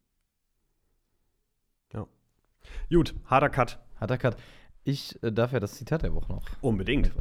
Gut, 2.92 3.14
harter 3.26 3.50
Cut. 3.50 3.80
Hat 3.98 4.12
er 4.12 4.18
Cut. 4.18 4.38
Ich 4.84 5.22
äh, 5.24 5.32
darf 5.32 5.52
ja 5.52 5.60
das 5.60 5.74
Zitat 5.74 6.04
der 6.04 6.14
Woche 6.14 6.32
noch 6.32 6.44
Unbedingt. 6.62 7.12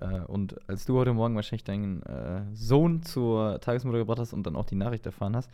Äh, 0.00 0.20
und 0.26 0.56
als 0.68 0.84
du 0.84 0.98
heute 0.98 1.12
Morgen 1.12 1.34
wahrscheinlich 1.36 1.64
deinen 1.64 2.02
äh, 2.02 2.42
Sohn 2.52 3.02
zur 3.02 3.60
Tagesmutter 3.60 3.98
gebracht 3.98 4.18
hast 4.18 4.32
und 4.32 4.46
dann 4.46 4.56
auch 4.56 4.66
die 4.66 4.74
Nachricht 4.74 5.06
erfahren 5.06 5.36
hast, 5.36 5.50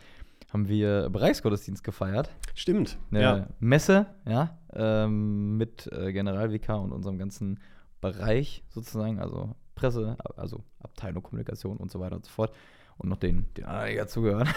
haben 0.51 0.67
wir 0.67 1.09
Bereichsgottesdienst 1.09 1.83
gefeiert. 1.83 2.29
Stimmt. 2.53 2.97
Eine 3.09 3.21
ja. 3.21 3.47
Messe, 3.59 4.07
ja, 4.27 4.57
ähm, 4.73 5.57
mit 5.57 5.89
äh, 5.91 6.11
Generalvikar 6.11 6.81
und 6.81 6.91
unserem 6.91 7.17
ganzen 7.17 7.59
Bereich 8.01 8.63
sozusagen, 8.69 9.19
also 9.19 9.55
Presse, 9.75 10.17
also 10.35 10.63
Abteilung 10.79 11.23
Kommunikation 11.23 11.77
und 11.77 11.89
so 11.89 11.99
weiter 11.99 12.17
und 12.17 12.25
so 12.25 12.31
fort. 12.31 12.53
Und 12.97 13.09
noch 13.09 13.17
den, 13.17 13.47
den 13.55 13.65
anderen, 13.65 13.89
die 13.89 13.97
dazugehören. 13.97 14.49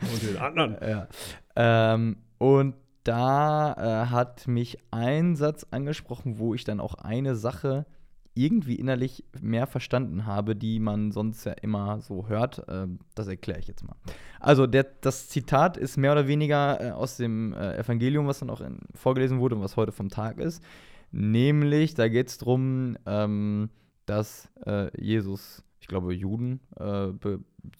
Und 0.00 0.22
den 0.22 0.36
anderen. 0.38 0.76
ja. 0.88 1.08
Ähm, 1.56 2.16
und 2.38 2.74
da 3.04 3.74
äh, 3.74 4.06
hat 4.10 4.46
mich 4.46 4.78
ein 4.90 5.36
Satz 5.36 5.66
angesprochen, 5.70 6.38
wo 6.38 6.54
ich 6.54 6.64
dann 6.64 6.80
auch 6.80 6.94
eine 6.94 7.34
Sache 7.34 7.86
irgendwie 8.34 8.76
innerlich 8.76 9.24
mehr 9.40 9.66
verstanden 9.66 10.24
habe, 10.24 10.56
die 10.56 10.80
man 10.80 11.12
sonst 11.12 11.44
ja 11.44 11.52
immer 11.52 12.00
so 12.00 12.28
hört. 12.28 12.66
Äh, 12.68 12.86
das 13.14 13.28
erkläre 13.28 13.58
ich 13.58 13.66
jetzt 13.66 13.84
mal. 13.84 13.96
Also 14.40 14.66
der, 14.66 14.84
das 15.00 15.28
Zitat 15.28 15.76
ist 15.76 15.96
mehr 15.96 16.12
oder 16.12 16.26
weniger 16.26 16.80
äh, 16.80 16.90
aus 16.92 17.16
dem 17.16 17.52
äh, 17.52 17.76
Evangelium, 17.76 18.26
was 18.26 18.38
dann 18.38 18.50
auch 18.50 18.60
in, 18.60 18.78
vorgelesen 18.94 19.40
wurde 19.40 19.56
und 19.56 19.62
was 19.62 19.76
heute 19.76 19.92
vom 19.92 20.08
Tag 20.08 20.38
ist. 20.38 20.62
Nämlich, 21.10 21.94
da 21.94 22.08
geht 22.08 22.28
es 22.28 22.38
darum, 22.38 22.96
ähm, 23.04 23.68
dass 24.06 24.50
äh, 24.64 24.88
Jesus, 24.98 25.62
ich 25.80 25.88
glaube, 25.88 26.14
Juden, 26.14 26.60
äh, 26.78 27.08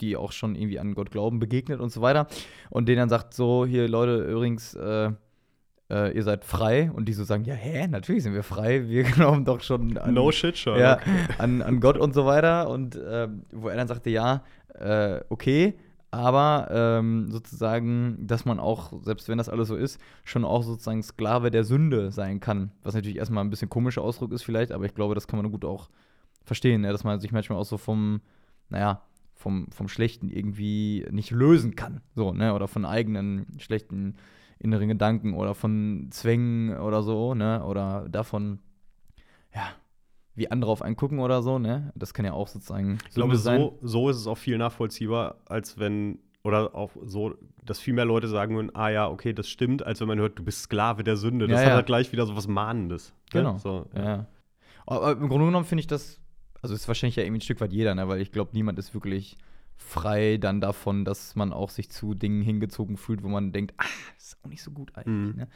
die 0.01 0.16
auch 0.16 0.33
schon 0.33 0.55
irgendwie 0.55 0.79
an 0.79 0.95
Gott 0.95 1.11
glauben, 1.11 1.38
begegnet 1.38 1.81
und 1.81 1.90
so 1.90 2.01
weiter. 2.01 2.27
Und 2.71 2.88
denen 2.88 2.99
dann 2.99 3.09
sagt 3.09 3.35
so, 3.35 3.66
hier 3.66 3.88
Leute, 3.88 4.23
übrigens, 4.25 4.75
äh, 4.75 5.11
äh, 5.90 6.16
ihr 6.16 6.23
seid 6.23 6.45
frei. 6.45 6.90
Und 6.90 7.07
die 7.07 7.12
so 7.12 7.25
sagen, 7.25 7.45
ja, 7.45 7.55
hä, 7.55 7.87
natürlich 7.87 8.23
sind 8.23 8.35
wir 8.35 8.42
frei, 8.42 8.88
wir 8.88 9.03
glauben 9.05 9.45
doch 9.45 9.61
schon 9.61 9.97
an, 9.99 10.14
no 10.14 10.33
shit, 10.33 10.57
Sherlock. 10.57 10.81
Ja, 10.81 10.99
an, 11.38 11.62
an 11.62 11.81
Gott 11.81 11.99
und 11.99 12.14
so 12.14 12.27
weiter. 12.27 12.68
Und 12.68 12.97
äh, 12.97 13.29
wo 13.53 13.68
er 13.68 13.77
dann 13.77 13.88
sagte, 13.88 14.11
ja, 14.11 14.42
äh, 14.75 15.21
okay, 15.29 15.75
aber 16.11 16.68
ähm, 16.71 17.31
sozusagen, 17.31 18.27
dass 18.27 18.45
man 18.45 18.61
auch, 18.61 18.92
selbst 19.03 19.29
wenn 19.29 19.38
das 19.38 19.49
alles 19.49 19.68
so 19.68 19.77
ist, 19.77 19.99
schon 20.25 20.45
auch 20.45 20.62
sozusagen 20.62 21.03
Sklave 21.03 21.51
der 21.51 21.64
Sünde 21.64 22.11
sein 22.11 22.38
kann, 22.38 22.71
was 22.83 22.95
natürlich 22.95 23.16
erstmal 23.16 23.42
ein 23.42 23.49
bisschen 23.49 23.71
komischer 23.71 24.03
Ausdruck 24.03 24.31
ist 24.33 24.42
vielleicht, 24.42 24.73
aber 24.73 24.85
ich 24.85 24.95
glaube, 24.95 25.14
das 25.14 25.27
kann 25.27 25.40
man 25.40 25.51
gut 25.51 25.64
auch 25.64 25.88
verstehen, 26.45 26.85
ja, 26.85 26.92
dass 26.92 27.05
man 27.05 27.18
sich 27.18 27.33
manchmal 27.33 27.59
auch 27.59 27.64
so 27.64 27.79
vom, 27.79 28.21
naja, 28.68 29.01
vom, 29.42 29.66
vom 29.70 29.88
Schlechten 29.88 30.28
irgendwie 30.28 31.07
nicht 31.11 31.31
lösen 31.31 31.76
kann, 31.76 32.00
so, 32.14 32.33
ne, 32.33 32.55
oder 32.55 32.68
von 32.68 32.85
eigenen 32.85 33.46
schlechten 33.59 34.16
inneren 34.62 34.88
Gedanken 34.88 35.35
oder 35.35 35.55
von 35.55 36.09
Zwängen 36.11 36.78
oder 36.78 37.02
so, 37.02 37.35
ne? 37.35 37.64
Oder 37.64 38.09
davon, 38.09 38.61
ja, 39.55 39.62
wie 40.35 40.50
andere 40.50 40.70
auf 40.70 40.83
einen 40.83 40.96
gucken 40.96 41.18
oder 41.18 41.42
so, 41.42 41.59
ne? 41.59 41.92
Das 41.96 42.14
kann 42.14 42.24
ja 42.24 42.33
auch 42.33 42.48
sozusagen 42.48 42.98
ich 43.09 43.14
glaube, 43.14 43.37
sein. 43.37 43.61
So, 43.61 43.78
so 43.83 44.09
ist 44.09 44.16
es 44.18 44.26
auch 44.26 44.38
viel 44.38 44.59
nachvollziehbar, 44.59 45.37
als 45.46 45.78
wenn, 45.78 46.20
oder 46.44 46.74
auch 46.74 46.92
so, 47.05 47.35
dass 47.64 47.81
viel 47.81 47.94
mehr 47.94 48.05
Leute 48.05 48.28
sagen 48.28 48.55
würden, 48.55 48.74
ah 48.74 48.88
ja, 48.88 49.09
okay, 49.11 49.33
das 49.33 49.48
stimmt, 49.48 49.85
als 49.85 50.00
wenn 50.00 50.09
man 50.09 50.20
hört, 50.20 50.38
du 50.38 50.44
bist 50.44 50.62
Sklave 50.62 51.02
der 51.02 51.16
Sünde. 51.16 51.48
Das 51.48 51.61
ja, 51.61 51.66
hat 51.66 51.74
halt 51.74 51.87
gleich 51.87 52.12
wieder 52.12 52.24
so 52.26 52.37
was 52.37 52.46
Mahnendes. 52.46 53.11
Ne? 53.35 53.40
Genau. 53.40 53.59
So, 53.59 53.88
ja. 53.96 54.05
ja. 54.05 54.26
Aber 54.87 55.12
im 55.12 55.28
Grunde 55.28 55.46
genommen 55.46 55.66
finde 55.66 55.81
ich 55.81 55.87
das, 55.88 56.20
also 56.62 56.75
ist 56.75 56.88
wahrscheinlich 56.88 57.16
ja 57.16 57.25
irgendwie 57.25 57.38
ein 57.38 57.42
Stück 57.42 57.61
weit 57.61 57.72
jeder, 57.72 57.94
ne? 57.94 58.09
Weil 58.09 58.20
ich 58.20 58.33
glaube, 58.33 58.53
niemand 58.55 58.79
ist 58.79 58.94
wirklich 58.94 59.37
frei 59.77 60.38
dann 60.38 60.61
davon, 60.61 61.05
dass 61.05 61.35
man 61.35 61.53
auch 61.53 61.70
sich 61.70 61.90
zu 61.90 62.14
Dingen 62.14 62.42
hingezogen 62.42 62.96
fühlt, 62.96 63.22
wo 63.22 63.29
man 63.29 63.53
denkt, 63.53 63.75
ah, 63.79 63.85
ist 64.16 64.38
auch 64.42 64.48
nicht 64.48 64.62
so 64.62 64.70
gut 64.70 64.96
eigentlich. 64.96 65.35
Mhm. 65.35 65.40
Ne? 65.40 65.48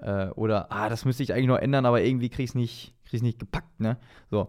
Äh, 0.00 0.30
oder, 0.30 0.72
ah, 0.72 0.88
das 0.88 1.04
müsste 1.04 1.22
ich 1.22 1.32
eigentlich 1.32 1.48
noch 1.48 1.58
ändern, 1.58 1.84
aber 1.86 2.02
irgendwie 2.02 2.30
kriege 2.30 2.44
ich 2.44 2.50
es 2.50 2.54
nicht, 2.54 2.94
nicht 3.12 3.38
gepackt. 3.38 3.78
Ne? 3.78 3.98
So. 4.30 4.48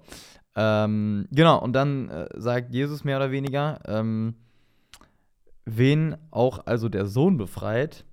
Ähm, 0.56 1.28
genau, 1.32 1.62
und 1.62 1.74
dann 1.74 2.10
äh, 2.10 2.30
sagt 2.36 2.74
Jesus 2.74 3.04
mehr 3.04 3.18
oder 3.18 3.32
weniger, 3.32 3.82
ähm, 3.86 4.36
wen 5.66 6.16
auch 6.32 6.66
also 6.66 6.90
der 6.90 7.06
Sohn 7.06 7.38
befreit, 7.38 8.06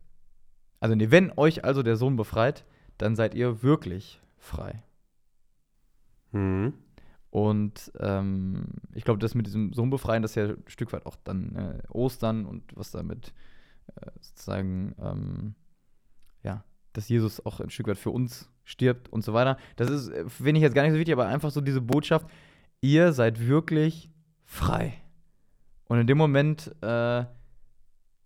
also 0.81 0.95
nee, 0.95 1.11
wenn 1.11 1.33
euch 1.37 1.65
also 1.65 1.83
der 1.83 1.97
Sohn 1.97 2.17
befreit, 2.17 2.65
dann 2.99 3.17
seid 3.17 3.35
ihr 3.35 3.63
wirklich 3.63 4.21
frei. 4.39 4.83
Mhm. 6.33 6.75
Und 7.37 7.93
ähm, 8.01 8.65
ich 8.95 9.05
glaube, 9.05 9.19
das 9.19 9.35
mit 9.35 9.47
diesem 9.47 9.75
Sohn 9.75 9.91
befreien, 9.91 10.23
das 10.23 10.31
ist 10.31 10.35
ja 10.37 10.45
ein 10.45 10.65
Stück 10.69 10.95
weit 10.95 11.05
auch 11.05 11.17
dann 11.23 11.55
äh, 11.55 11.83
Ostern 11.91 12.47
und 12.47 12.63
was 12.75 12.93
damit 12.93 13.35
äh, 13.89 14.07
sozusagen, 14.23 14.95
ähm, 14.99 15.55
ja, 16.43 16.65
dass 16.95 17.11
Jesus 17.11 17.45
auch 17.45 17.61
ein 17.61 17.69
Stück 17.69 17.89
weit 17.89 17.99
für 17.99 18.09
uns 18.09 18.49
stirbt 18.65 19.13
und 19.13 19.23
so 19.23 19.35
weiter. 19.35 19.59
Das 19.77 19.91
ist, 19.91 20.09
äh, 20.09 20.27
finde 20.31 20.61
ich 20.61 20.63
jetzt 20.63 20.73
gar 20.73 20.85
nicht 20.85 20.93
so 20.93 20.99
wichtig, 20.99 21.13
aber 21.13 21.27
einfach 21.27 21.51
so 21.51 21.61
diese 21.61 21.83
Botschaft, 21.83 22.27
ihr 22.81 23.13
seid 23.13 23.47
wirklich 23.47 24.11
frei. 24.47 24.95
Und 25.89 25.99
in 25.99 26.07
dem 26.07 26.17
Moment 26.17 26.75
äh, 26.81 27.27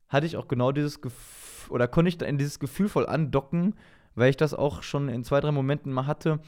hatte 0.06 0.26
ich 0.26 0.36
auch 0.36 0.46
genau 0.46 0.70
dieses 0.70 1.00
Gefühl, 1.00 1.74
oder 1.74 1.88
konnte 1.88 2.10
ich 2.10 2.22
in 2.22 2.38
dieses 2.38 2.60
Gefühl 2.60 2.88
voll 2.88 3.08
andocken, 3.08 3.74
weil 4.14 4.30
ich 4.30 4.36
das 4.36 4.54
auch 4.54 4.84
schon 4.84 5.08
in 5.08 5.24
zwei, 5.24 5.40
drei 5.40 5.50
Momenten 5.50 5.92
mal 5.92 6.06
hatte, 6.06 6.38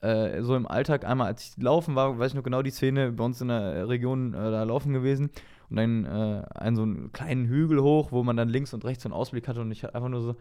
äh, 0.00 0.42
so 0.42 0.54
im 0.54 0.66
Alltag 0.66 1.04
einmal, 1.04 1.28
als 1.28 1.50
ich 1.50 1.62
laufen 1.62 1.94
war, 1.94 2.18
weiß 2.18 2.32
ich 2.32 2.36
noch 2.36 2.44
genau 2.44 2.62
die 2.62 2.70
Szene 2.70 3.12
bei 3.12 3.24
uns 3.24 3.40
in 3.40 3.48
der 3.48 3.88
Region 3.88 4.34
äh, 4.34 4.50
da 4.50 4.62
laufen 4.62 4.92
gewesen 4.92 5.30
und 5.70 5.76
dann 5.76 6.04
äh, 6.04 6.44
einen 6.54 6.76
so 6.76 6.82
einen 6.82 7.12
kleinen 7.12 7.46
Hügel 7.46 7.82
hoch, 7.82 8.12
wo 8.12 8.22
man 8.22 8.36
dann 8.36 8.48
links 8.48 8.72
und 8.74 8.84
rechts 8.84 9.02
so 9.02 9.08
einen 9.08 9.14
Ausblick 9.14 9.48
hatte 9.48 9.60
und 9.60 9.70
ich 9.70 9.82
hatte 9.82 9.94
einfach 9.94 10.08
nur 10.08 10.22
so, 10.22 10.36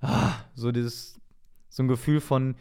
ah, 0.00 0.32
so 0.54 0.72
dieses, 0.72 1.20
so 1.68 1.82
ein 1.82 1.88
Gefühl 1.88 2.20
von, 2.20 2.56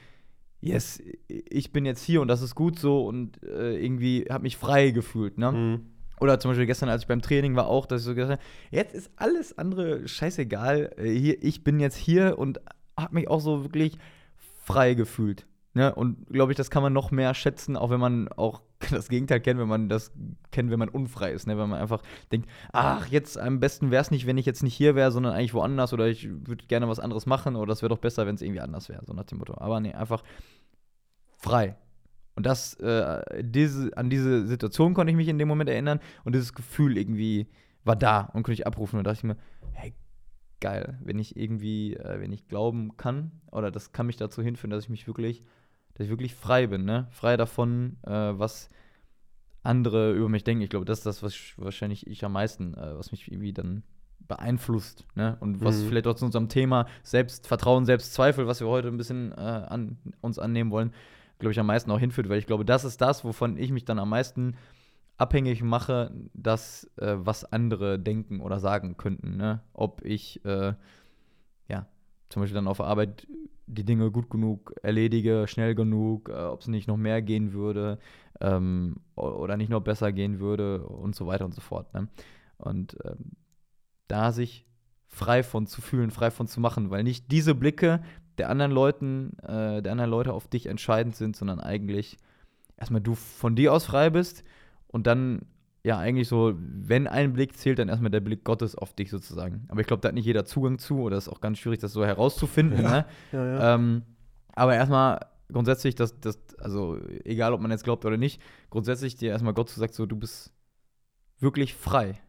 yes, 0.60 1.02
ich 1.28 1.72
bin 1.72 1.86
jetzt 1.86 2.04
hier 2.04 2.22
und 2.22 2.28
das 2.28 2.42
ist 2.42 2.56
gut 2.56 2.80
so 2.80 3.06
und 3.06 3.42
äh, 3.44 3.78
irgendwie 3.78 4.26
habe 4.30 4.44
mich 4.44 4.58
frei 4.58 4.92
gefühlt, 4.92 5.38
ne? 5.38 5.52
Mhm. 5.52 5.86
Oder 6.20 6.40
zum 6.40 6.50
Beispiel 6.50 6.66
gestern, 6.66 6.90
als 6.90 7.04
ich 7.04 7.08
beim 7.08 7.22
Training 7.22 7.56
war, 7.56 7.68
auch, 7.68 7.86
dass 7.86 8.02
ich 8.02 8.06
so 8.06 8.16
gesagt 8.16 8.40
habe, 8.40 8.50
jetzt 8.72 8.96
ist 8.96 9.12
alles 9.18 9.56
andere 9.58 10.08
scheißegal. 10.08 10.96
Äh, 10.98 11.12
hier, 11.12 11.44
ich 11.44 11.64
bin 11.64 11.80
jetzt 11.80 11.96
hier 11.96 12.40
und 12.40 12.60
habe 13.00 13.14
mich 13.14 13.28
auch 13.28 13.40
so 13.40 13.64
wirklich 13.64 14.00
frei 14.64 14.96
gefühlt. 14.96 15.46
Ne? 15.78 15.94
Und 15.94 16.26
glaube 16.30 16.52
ich, 16.52 16.58
das 16.58 16.72
kann 16.72 16.82
man 16.82 16.92
noch 16.92 17.12
mehr 17.12 17.36
schätzen, 17.36 17.78
auch 17.78 17.92
wenn 17.92 18.00
man 18.00 18.30
auch 18.30 18.64
das 18.90 19.10
Gegenteil 19.10 19.40
kennt, 19.42 19.60
wenn 19.60 19.68
man 19.68 19.90
das 19.90 20.12
kennt, 20.50 20.72
wenn 20.72 20.80
man 20.80 20.90
unfrei 20.90 21.32
ist. 21.32 21.46
Ne? 21.46 21.56
Wenn 21.56 21.70
man 21.70 21.80
einfach 21.80 22.02
denkt, 22.32 22.50
ach, 22.74 23.06
jetzt 23.10 23.38
am 23.38 23.60
besten 23.60 23.92
wäre 23.92 24.02
es 24.02 24.10
nicht, 24.10 24.26
wenn 24.26 24.40
ich 24.40 24.48
jetzt 24.48 24.64
nicht 24.64 24.74
hier 24.74 24.96
wäre, 24.96 25.12
sondern 25.12 25.34
eigentlich 25.34 25.54
woanders 25.54 25.94
oder 25.94 26.08
ich 26.08 26.28
würde 26.32 26.66
gerne 26.66 26.88
was 26.90 27.00
anderes 27.00 27.28
machen 27.28 27.56
oder 27.56 27.68
das 27.68 27.84
wäre 27.84 27.90
doch 27.90 28.00
besser, 28.00 28.26
wenn 28.26 28.34
es 28.34 28.42
irgendwie 28.42 28.60
anders 28.60 28.90
wäre, 28.90 29.06
so 29.06 29.14
nach 29.14 29.26
dem 29.26 29.38
Motto. 29.38 29.54
Aber 29.56 29.80
nee, 29.80 29.94
einfach 29.94 30.24
frei. 31.38 31.76
Und 32.36 32.48
das, 32.48 32.74
äh, 32.80 33.44
diese, 33.44 33.96
an 33.96 34.10
diese 34.10 34.48
Situation 34.48 34.96
konnte 34.96 35.12
ich 35.12 35.18
mich 35.18 35.28
in 35.28 35.38
dem 35.38 35.48
Moment 35.48 35.70
erinnern 35.70 36.00
und 36.24 36.34
dieses 36.34 36.54
Gefühl 36.54 36.98
irgendwie 36.98 37.46
war 37.84 37.96
da 37.96 38.22
und 38.34 38.42
konnte 38.42 38.54
ich 38.54 38.66
abrufen 38.66 38.98
und 38.98 39.06
dachte 39.06 39.20
ich 39.20 39.24
mir, 39.26 39.38
hey, 39.74 39.94
geil, 40.60 40.98
wenn 41.04 41.20
ich 41.20 41.38
irgendwie, 41.38 41.96
äh, 41.96 42.20
wenn 42.20 42.32
ich 42.32 42.48
glauben 42.48 42.98
kann 42.98 43.32
oder 43.52 43.70
das 43.70 43.92
kann 43.92 44.08
mich 44.08 44.18
dazu 44.18 44.42
hinführen, 44.42 44.72
dass 44.72 44.86
ich 44.86 44.90
mich 44.90 45.06
wirklich 45.06 45.44
dass 45.98 46.06
ich 46.06 46.12
wirklich 46.12 46.36
frei 46.36 46.68
bin, 46.68 46.86
ne? 46.86 47.08
Frei 47.10 47.38
davon, 47.38 47.98
äh, 48.04 48.12
was 48.12 48.70
andere 49.64 50.14
über 50.14 50.30
mich 50.30 50.44
denken. 50.44 50.62
Ich 50.62 50.70
glaube, 50.70 50.86
das 50.86 51.00
ist 51.00 51.06
das, 51.08 51.24
was 51.24 51.34
ich, 51.34 51.58
wahrscheinlich 51.58 52.06
ich 52.06 52.24
am 52.24 52.34
meisten, 52.34 52.76
äh, 52.76 52.96
was 52.96 53.12
mich 53.12 53.32
irgendwie 53.32 53.52
dann 53.52 53.82
beeinflusst, 54.20 55.06
ne? 55.16 55.38
Und 55.40 55.64
was 55.64 55.82
mhm. 55.82 55.88
vielleicht 55.88 56.06
auch 56.06 56.14
zu 56.14 56.26
unserem 56.26 56.50
Thema 56.50 56.86
Selbstvertrauen, 57.02 57.86
Selbstzweifel, 57.86 58.46
was 58.46 58.60
wir 58.60 58.68
heute 58.68 58.90
ein 58.90 58.98
bisschen 58.98 59.32
äh, 59.32 59.36
an, 59.36 59.98
uns 60.22 60.38
annehmen 60.38 60.70
wollen, 60.70 60.94
glaube 61.40 61.54
ich, 61.54 61.60
am 61.60 61.66
meisten 61.66 61.90
auch 61.90 62.00
hinführt, 62.00 62.30
weil 62.30 62.38
ich 62.38 62.46
glaube, 62.46 62.64
das 62.64 62.86
ist 62.86 63.02
das, 63.02 63.24
wovon 63.24 63.58
ich 63.58 63.72
mich 63.72 63.86
dann 63.86 63.98
am 63.98 64.10
meisten 64.10 64.56
abhängig 65.18 65.64
mache, 65.64 66.14
das, 66.36 66.92
äh, 66.98 67.16
was 67.18 67.44
andere 67.44 67.98
denken 67.98 68.40
oder 68.40 68.60
sagen 68.60 68.98
könnten, 68.98 69.36
ne? 69.36 69.62
Ob 69.74 70.06
ich, 70.06 70.46
äh, 70.46 70.74
ja, 71.68 71.88
zum 72.30 72.42
Beispiel 72.42 72.56
dann 72.56 72.68
auf 72.68 72.82
Arbeit 72.82 73.28
die 73.68 73.84
Dinge 73.84 74.12
gut 74.12 74.30
genug 74.30 74.74
erledige, 74.82 75.46
schnell 75.48 75.76
genug, 75.76 76.30
äh, 76.30 76.34
ob 76.34 76.62
es 76.62 76.68
nicht 76.68 76.88
noch 76.88 76.98
mehr 76.98 77.22
gehen 77.22 77.54
würde 77.54 78.00
ähm, 78.40 78.98
oder 79.16 79.58
nicht 79.58 79.70
noch 79.70 79.82
besser 79.82 80.12
gehen 80.12 80.40
würde 80.40 80.86
und 80.88 81.16
so 81.16 81.28
weiter 81.28 81.46
und 81.46 81.54
so 81.54 81.62
fort. 81.62 81.94
Ne? 81.94 82.08
Und 82.58 82.98
ähm, 83.04 83.34
da 84.08 84.32
sich 84.32 84.66
frei 85.08 85.44
von 85.44 85.68
zu 85.68 85.82
fühlen, 85.82 86.12
frei 86.12 86.32
von 86.32 86.48
zu 86.48 86.60
machen, 86.60 86.90
weil 86.90 87.04
nicht 87.04 87.32
diese 87.32 87.56
Blicke 87.56 88.02
der 88.38 88.50
anderen 88.50 88.72
Leuten, 88.72 89.38
äh, 89.40 89.82
der 89.82 89.92
anderen 89.92 90.12
Leute 90.12 90.34
auf 90.34 90.48
dich 90.48 90.68
entscheidend 90.68 91.16
sind, 91.16 91.36
sondern 91.36 91.60
eigentlich 91.60 92.18
erstmal 92.78 93.02
du 93.02 93.16
von 93.16 93.56
dir 93.56 93.74
aus 93.74 93.86
frei 93.86 94.10
bist 94.10 94.44
und 94.88 95.08
dann 95.08 95.42
ja 95.88 95.98
eigentlich 95.98 96.28
so, 96.28 96.54
wenn 96.58 97.08
ein 97.08 97.34
Blick 97.34 97.58
zählt, 97.58 97.80
dann 97.80 97.88
erstmal 97.88 98.12
der 98.12 98.20
Blick 98.20 98.44
Gottes 98.44 98.76
auf 98.76 98.94
dich 98.94 99.10
sozusagen. 99.10 99.66
Aber 99.70 99.80
ich 99.80 99.88
glaube, 99.88 100.02
da 100.02 100.10
hat 100.10 100.16
nicht 100.16 100.26
jeder 100.26 100.46
Zugang 100.46 100.80
zu 100.80 101.00
oder 101.00 101.18
ist 101.18 101.30
auch 101.30 101.40
ganz 101.40 101.58
schwierig, 101.58 101.80
das 101.80 101.94
so 101.94 102.06
herauszufinden. 102.06 102.84
Ja. 102.84 102.92
Ne? 102.92 103.06
Ja, 103.32 103.46
ja. 103.46 103.76
Ähm, 103.76 104.04
aber 104.54 104.76
erstmal 104.76 105.26
grundsätzlich, 105.52 105.96
dass 105.96 106.20
das, 106.20 106.38
also 106.60 107.00
egal 107.24 107.54
ob 107.54 107.62
man 107.62 107.72
jetzt 107.72 107.86
glaubt 107.86 108.04
oder 108.04 108.18
nicht, 108.18 108.42
grundsätzlich 108.70 109.16
dir 109.16 109.32
erstmal 109.32 109.54
Gott 109.54 109.70
zu 109.70 109.80
sagt, 109.80 109.94
so 109.94 110.06
du 110.06 110.18
bist 110.18 110.52
wirklich 111.40 111.74
frei. 111.74 112.20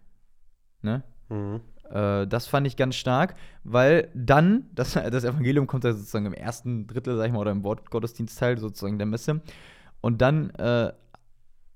Ne? 0.82 1.02
Mhm. 1.28 1.60
Äh, 1.90 2.28
das 2.28 2.46
fand 2.46 2.64
ich 2.68 2.76
ganz 2.76 2.94
stark, 2.94 3.34
weil 3.64 4.08
dann, 4.14 4.70
das, 4.72 4.92
das 4.92 5.24
Evangelium 5.24 5.66
kommt 5.66 5.82
ja 5.82 5.92
sozusagen 5.92 6.26
im 6.26 6.34
ersten 6.34 6.86
Drittel, 6.86 7.16
sag 7.16 7.26
ich 7.26 7.32
mal, 7.32 7.40
oder 7.40 7.50
im 7.50 7.64
Wortgottesdienstteil 7.64 8.58
sozusagen 8.58 8.98
der 8.98 9.06
Messe. 9.08 9.40
Und 10.00 10.22
dann 10.22 10.50
äh, 10.50 10.92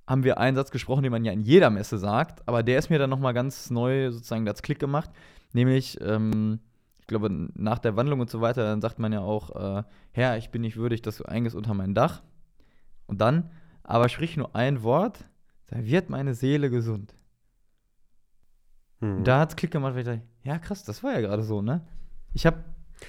haben 0.06 0.24
wir 0.24 0.38
einen 0.38 0.56
Satz 0.56 0.70
gesprochen, 0.70 1.02
den 1.02 1.12
man 1.12 1.24
ja 1.24 1.32
in 1.32 1.40
jeder 1.40 1.70
Messe 1.70 1.98
sagt, 1.98 2.46
aber 2.48 2.62
der 2.62 2.78
ist 2.78 2.90
mir 2.90 2.98
dann 2.98 3.10
nochmal 3.10 3.34
ganz 3.34 3.70
neu 3.70 4.10
sozusagen 4.10 4.44
das 4.44 4.62
Klick 4.62 4.78
gemacht, 4.78 5.10
nämlich, 5.52 6.00
ähm, 6.00 6.60
ich 7.00 7.06
glaube, 7.06 7.30
nach 7.54 7.78
der 7.78 7.96
Wandlung 7.96 8.20
und 8.20 8.30
so 8.30 8.40
weiter, 8.40 8.64
dann 8.64 8.80
sagt 8.80 8.98
man 8.98 9.12
ja 9.12 9.20
auch, 9.20 9.78
äh, 9.78 9.82
Herr, 10.12 10.36
ich 10.38 10.50
bin 10.50 10.62
nicht 10.62 10.76
würdig, 10.76 11.02
dass 11.02 11.18
du 11.18 11.24
eingehst 11.24 11.56
unter 11.56 11.74
mein 11.74 11.94
Dach. 11.94 12.22
Und 13.06 13.20
dann, 13.20 13.50
aber 13.82 14.08
sprich 14.08 14.36
nur 14.36 14.54
ein 14.54 14.82
Wort, 14.82 15.24
da 15.66 15.84
wird 15.84 16.10
meine 16.10 16.34
Seele 16.34 16.70
gesund. 16.70 17.14
Und 19.16 19.24
da 19.24 19.40
hat 19.40 19.50
es 19.50 19.56
Klick 19.56 19.70
gemacht, 19.70 19.94
weil 19.94 20.00
ich 20.00 20.06
dachte, 20.06 20.22
ja 20.44 20.58
krass, 20.58 20.84
das 20.84 21.02
war 21.02 21.12
ja 21.12 21.20
gerade 21.20 21.42
so, 21.42 21.60
ne? 21.60 21.84
Ich 22.34 22.46
habe 22.46 22.62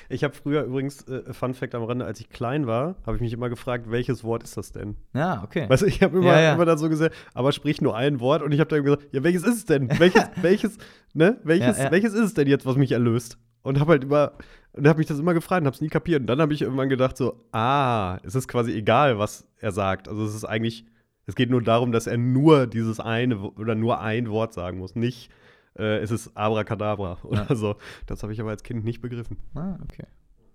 Ich 0.10 0.24
habe 0.24 0.34
früher 0.34 0.64
übrigens, 0.64 1.08
äh, 1.08 1.34
Fun 1.34 1.54
Fact 1.54 1.76
am 1.76 1.84
Rande, 1.84 2.06
als 2.06 2.20
ich 2.20 2.30
klein 2.30 2.68
war, 2.68 2.96
habe 3.06 3.18
ich 3.18 3.22
mich 3.22 3.34
immer 3.34 3.50
gefragt, 3.50 3.90
welches 3.90 4.24
Wort 4.24 4.44
ist 4.44 4.58
das 4.58 4.72
denn? 4.72 4.96
Ja, 5.14 5.44
okay. 5.44 5.70
Weißt 5.70 5.84
du, 5.84 5.88
ich 5.88 6.02
habe 6.02 6.18
immer, 6.18 6.28
Ja, 6.34 6.42
ja. 6.42 6.54
immer 6.54 6.66
dann 6.66 6.78
so 6.78 6.90
gesagt, 6.90 7.16
aber 7.34 7.52
sprich 7.52 7.82
nur 7.82 7.96
ein 7.96 8.20
Wort 8.20 8.42
und 8.42 8.52
ich 8.52 8.60
habe 8.60 8.70
dann 8.70 8.84
gesagt, 8.84 9.08
ja, 9.12 9.24
welches 9.24 9.44
ist 9.44 9.56
es 9.56 9.66
denn? 9.66 9.90
Welches, 10.00 10.24
welches, 10.42 10.78
ne? 11.14 11.40
Welches, 11.44 11.78
Ja, 11.78 11.92
welches 11.92 12.14
ist 12.14 12.22
es 12.22 12.34
denn 12.34 12.48
jetzt, 12.48 12.66
was 12.66 12.76
mich 12.76 12.92
erlöst? 12.92 13.38
Und 13.62 13.80
habe 13.80 13.92
halt 13.94 14.04
immer, 14.04 14.34
und 14.74 14.88
habe 14.88 14.98
mich 14.98 15.08
das 15.08 15.20
immer 15.20 15.34
gefragt 15.34 15.62
und 15.62 15.68
habe 15.68 15.76
es 15.76 15.82
nie 15.82 15.88
kapiert. 15.90 16.22
Und 16.22 16.28
dann 16.28 16.42
habe 16.42 16.54
ich 16.54 16.62
irgendwann 16.62 16.90
gedacht 16.90 17.16
so, 17.16 17.46
ah, 17.54 18.18
es 18.24 18.36
ist 18.36 18.48
quasi 18.48 18.74
egal, 18.74 19.20
was 19.20 19.48
er 19.60 19.72
sagt. 19.72 20.10
Also 20.10 20.26
es 20.26 20.36
ist 20.36 20.44
eigentlich, 20.44 20.86
es 21.28 21.36
geht 21.36 21.50
nur 21.50 21.62
darum, 21.62 21.92
dass 21.94 22.06
er 22.08 22.18
nur 22.18 22.68
dieses 22.68 23.00
eine 23.00 23.40
oder 23.40 23.76
nur 23.76 24.02
ein 24.02 24.30
Wort 24.30 24.54
sagen 24.54 24.80
muss, 24.80 24.96
nicht 24.96 25.30
äh, 25.78 25.98
es 26.00 26.12
ist 26.12 26.36
Abracadabra 26.36 27.18
oder 27.24 27.48
Ja. 27.50 27.56
so. 27.56 27.76
Das 28.06 28.24
habe 28.24 28.34
ich 28.34 28.42
aber 28.42 28.50
als 28.52 28.64
Kind 28.64 28.84
nicht 28.86 29.02
begriffen. 29.02 29.38
Ah, 29.56 29.78
okay. 29.84 30.06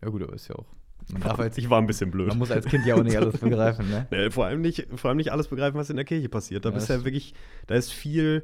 Ja, 0.03 0.09
gut, 0.11 0.23
aber 0.23 0.33
ist 0.35 0.49
ja 0.49 0.55
auch. 0.55 0.67
Man, 1.13 1.23
darf 1.23 1.39
als, 1.39 1.57
ich 1.57 1.71
war 1.71 1.81
ein 1.81 1.87
bisschen 1.87 2.11
blöd. 2.11 2.29
man 2.29 2.39
muss 2.39 2.51
als 2.51 2.67
Kind 2.67 2.85
ja 2.85 2.95
auch 2.95 3.03
nicht 3.03 3.17
alles 3.17 3.39
begreifen, 3.41 3.89
ne? 3.89 4.07
Nee, 4.11 4.31
vor, 4.31 4.45
allem 4.47 4.61
nicht, 4.61 4.89
vor 4.97 5.09
allem 5.09 5.17
nicht 5.17 5.33
alles 5.33 5.49
begreifen, 5.49 5.77
was 5.79 5.89
in 5.91 5.97
der 5.97 6.05
Kirche 6.05 6.29
passiert. 6.29 6.65
Da 6.65 6.69
Ja, 6.71 6.75
bist 6.75 6.91
das- 6.91 6.99
ja 6.99 7.05
wirklich, 7.05 7.35
da 7.67 7.75
ist 7.77 7.93
viel, 7.93 8.43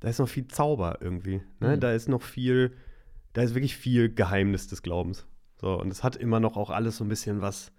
da 0.00 0.08
ist 0.08 0.18
noch 0.18 0.28
viel 0.28 0.48
Zauber 0.48 0.98
irgendwie. 1.00 1.40
Ne? 1.60 1.76
Mhm. 1.76 1.80
Da 1.80 1.92
ist 1.92 2.08
noch 2.08 2.22
viel, 2.22 2.72
da 3.34 3.42
ist 3.42 3.54
wirklich 3.54 3.76
viel 3.76 4.12
Geheimnis 4.12 4.66
des 4.66 4.82
Glaubens. 4.82 5.26
So, 5.60 5.78
und 5.80 5.90
es 5.92 6.02
hat 6.02 6.16
immer 6.16 6.40
noch 6.40 6.56
auch 6.56 6.70
alles 6.70 6.96
so 6.96 7.04
ein 7.04 7.08
bisschen 7.08 7.40
was, 7.40 7.70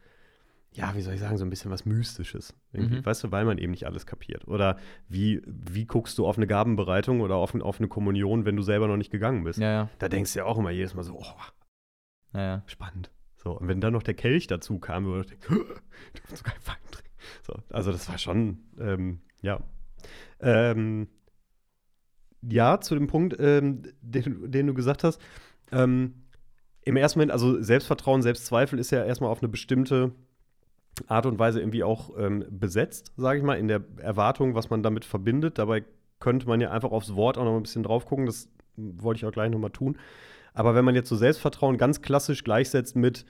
ja, 0.74 0.96
wie 0.96 1.02
soll 1.02 1.14
ich 1.14 1.20
sagen, 1.20 1.38
so 1.38 1.46
ein 1.46 1.50
bisschen 1.50 1.72
was 1.72 1.86
Mystisches. 1.86 2.56
Irgendwie. 2.72 2.98
Mhm. 2.98 3.06
Weißt 3.06 3.24
du, 3.24 3.32
weil 3.32 3.46
man 3.46 3.58
eben 3.58 3.72
nicht 3.72 3.86
alles 3.86 4.06
kapiert. 4.06 4.48
Oder 4.48 4.78
wie, 5.08 5.42
wie 5.46 5.86
guckst 5.86 6.18
du 6.18 6.26
auf 6.26 6.38
eine 6.38 6.48
Gabenbereitung 6.48 7.22
oder 7.22 7.36
auf, 7.36 7.54
auf 7.56 7.80
eine 7.80 7.88
Kommunion, 7.88 8.46
wenn 8.46 8.56
du 8.56 8.62
selber 8.64 8.88
noch 8.88 8.98
nicht 8.98 9.12
gegangen 9.12 9.44
bist? 9.44 9.60
Ja, 9.60 9.72
ja. 9.72 9.90
Da 10.00 10.10
denkst 10.10 10.34
du 10.34 10.40
ja 10.40 10.46
auch 10.46 10.58
immer 10.58 10.72
jedes 10.72 10.96
Mal 10.96 11.04
so, 11.04 11.18
oh, 11.18 11.26
Ja, 12.34 12.42
ja. 12.42 12.64
spannend. 12.66 13.12
So, 13.36 13.60
und 13.60 13.68
wenn 13.68 13.82
dann 13.82 13.94
noch 13.94 14.04
der 14.04 14.14
Kelch 14.14 14.48
dazu 14.48 14.80
kam, 14.80 15.06
würde 15.06 15.22
ich 15.22 15.40
denken, 15.40 15.66
du 16.14 16.22
kannst 16.26 16.38
sogar 16.38 16.56
Wein 16.66 16.76
trinken. 16.92 17.12
So, 17.46 17.54
also 17.70 17.92
das 17.92 18.10
war 18.10 18.18
schon, 18.18 18.60
ähm, 18.80 19.22
ja. 19.42 19.62
Ähm, 20.40 21.08
ja, 22.42 22.80
zu 22.80 22.96
dem 22.96 23.08
Punkt, 23.08 23.36
ähm, 23.40 23.84
den, 24.02 24.52
den 24.52 24.68
du 24.68 24.74
gesagt 24.74 25.04
hast. 25.04 25.22
Ähm, 25.72 26.24
Im 26.82 26.98
ersten 26.98 27.20
Moment, 27.20 27.32
also 27.32 27.62
Selbstvertrauen, 27.62 28.22
Selbstzweifel 28.22 28.80
ist 28.80 28.92
ja 28.92 29.04
erstmal 29.04 29.30
auf 29.30 29.42
eine 29.42 29.50
bestimmte 29.50 30.14
Art 31.08 31.26
und 31.26 31.40
Weise 31.40 31.60
irgendwie 31.60 31.84
auch 31.84 32.12
ähm, 32.18 32.46
besetzt, 32.50 33.12
sage 33.18 33.40
ich 33.40 33.44
mal, 33.44 33.58
in 33.58 33.68
der 33.68 33.82
Erwartung, 33.98 34.56
was 34.56 34.70
man 34.70 34.84
damit 34.84 35.06
verbindet. 35.06 35.58
Dabei 35.58 35.84
könnte 36.20 36.48
man 36.48 36.62
ja 36.62 36.72
einfach 36.72 36.92
aufs 36.92 37.16
Wort 37.16 37.38
auch 37.38 37.44
noch 37.46 37.56
ein 37.56 37.64
bisschen 37.64 37.84
drauf 37.84 38.06
gucken. 38.06 38.26
Das 38.26 38.48
wollte 38.78 39.18
ich 39.18 39.26
auch 39.26 39.32
gleich 39.32 39.50
nochmal 39.52 39.72
tun. 39.72 39.98
Aber 40.54 40.76
wenn 40.76 40.86
man 40.86 40.96
jetzt 40.96 41.10
so 41.10 41.16
Selbstvertrauen 41.16 41.78
ganz 41.78 42.02
klassisch 42.02 42.44
gleichsetzt 42.44 42.96
mit 42.96 43.26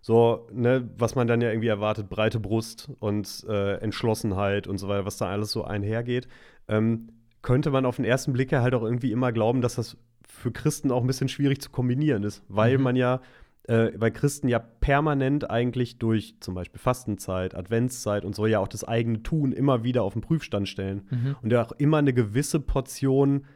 so, 0.00 0.48
ne, 0.52 0.90
was 0.98 1.14
man 1.14 1.26
dann 1.26 1.40
ja 1.40 1.48
irgendwie 1.50 1.68
erwartet, 1.68 2.10
breite 2.10 2.38
Brust 2.40 2.90
und 2.98 3.44
äh, 3.48 3.76
Entschlossenheit 3.76 4.66
und 4.66 4.76
so 4.78 4.88
weiter, 4.88 5.06
was 5.06 5.16
da 5.16 5.28
alles 5.28 5.50
so 5.52 5.64
einhergeht, 5.64 6.28
ähm, 6.68 7.08
könnte 7.42 7.70
man 7.70 7.86
auf 7.86 7.96
den 7.96 8.04
ersten 8.04 8.32
Blick 8.32 8.50
ja 8.52 8.60
halt 8.60 8.74
auch 8.74 8.82
irgendwie 8.82 9.12
immer 9.12 9.32
glauben, 9.32 9.60
dass 9.62 9.76
das 9.76 9.96
für 10.28 10.50
Christen 10.50 10.90
auch 10.90 11.00
ein 11.00 11.06
bisschen 11.06 11.28
schwierig 11.28 11.60
zu 11.62 11.70
kombinieren 11.70 12.22
ist, 12.24 12.42
weil 12.48 12.76
Mhm. 12.76 12.84
man 12.84 12.96
ja, 12.96 13.20
äh, 13.66 13.92
weil 13.96 14.10
Christen 14.10 14.48
ja 14.48 14.58
permanent 14.58 15.50
eigentlich 15.50 15.98
durch 15.98 16.36
zum 16.40 16.54
Beispiel 16.54 16.78
Fastenzeit, 16.80 17.54
Adventszeit 17.54 18.24
und 18.24 18.34
so 18.34 18.46
ja 18.46 18.58
auch 18.58 18.68
das 18.68 18.84
eigene 18.84 19.22
Tun 19.22 19.52
immer 19.52 19.84
wieder 19.84 20.02
auf 20.02 20.12
den 20.12 20.22
Prüfstand 20.22 20.68
stellen 20.68 21.02
Mhm. 21.10 21.36
und 21.42 21.52
ja 21.52 21.62
auch 21.64 21.72
immer 21.72 21.98
eine 21.98 22.12
gewisse 22.12 22.60
Portion, 22.60 23.46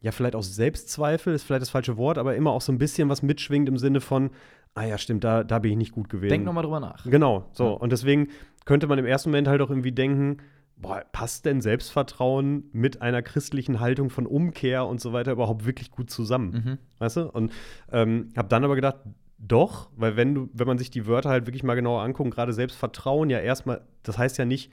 ja, 0.00 0.12
vielleicht 0.12 0.34
auch 0.34 0.42
Selbstzweifel, 0.42 1.34
ist 1.34 1.42
vielleicht 1.42 1.60
das 1.62 1.70
falsche 1.70 1.96
Wort, 1.98 2.16
aber 2.16 2.34
immer 2.36 2.52
auch 2.52 2.62
so 2.62 2.72
ein 2.72 2.78
bisschen 2.78 3.08
was 3.10 3.22
mitschwingt 3.22 3.68
im 3.68 3.76
Sinne 3.76 4.00
von, 4.00 4.30
ah 4.74 4.84
ja, 4.84 4.96
stimmt, 4.96 5.24
da, 5.24 5.44
da 5.44 5.58
bin 5.58 5.72
ich 5.72 5.76
nicht 5.76 5.92
gut 5.92 6.08
gewesen. 6.08 6.30
Denk 6.30 6.44
nochmal 6.46 6.62
drüber 6.64 6.80
nach. 6.80 7.04
Genau, 7.04 7.50
so. 7.52 7.64
Ja. 7.64 7.70
Und 7.72 7.92
deswegen 7.92 8.28
könnte 8.64 8.86
man 8.86 8.98
im 8.98 9.04
ersten 9.04 9.28
Moment 9.28 9.46
halt 9.48 9.60
auch 9.60 9.68
irgendwie 9.68 9.92
denken, 9.92 10.38
boah, 10.76 11.02
passt 11.12 11.44
denn 11.44 11.60
Selbstvertrauen 11.60 12.64
mit 12.72 13.02
einer 13.02 13.20
christlichen 13.20 13.80
Haltung 13.80 14.08
von 14.08 14.26
Umkehr 14.26 14.86
und 14.86 15.00
so 15.02 15.12
weiter 15.12 15.32
überhaupt 15.32 15.66
wirklich 15.66 15.90
gut 15.90 16.08
zusammen? 16.08 16.50
Mhm. 16.52 16.78
Weißt 16.98 17.18
du? 17.18 17.30
Und 17.30 17.52
ähm, 17.92 18.30
habe 18.36 18.48
dann 18.48 18.64
aber 18.64 18.76
gedacht, 18.76 18.96
doch, 19.42 19.90
weil 19.96 20.16
wenn 20.16 20.34
du, 20.34 20.50
wenn 20.52 20.66
man 20.66 20.78
sich 20.78 20.90
die 20.90 21.06
Wörter 21.06 21.30
halt 21.30 21.46
wirklich 21.46 21.62
mal 21.62 21.74
genauer 21.74 22.02
anguckt, 22.02 22.30
gerade 22.30 22.52
Selbstvertrauen 22.52 23.30
ja 23.30 23.38
erstmal, 23.38 23.80
das 24.02 24.18
heißt 24.18 24.36
ja 24.38 24.44
nicht, 24.44 24.70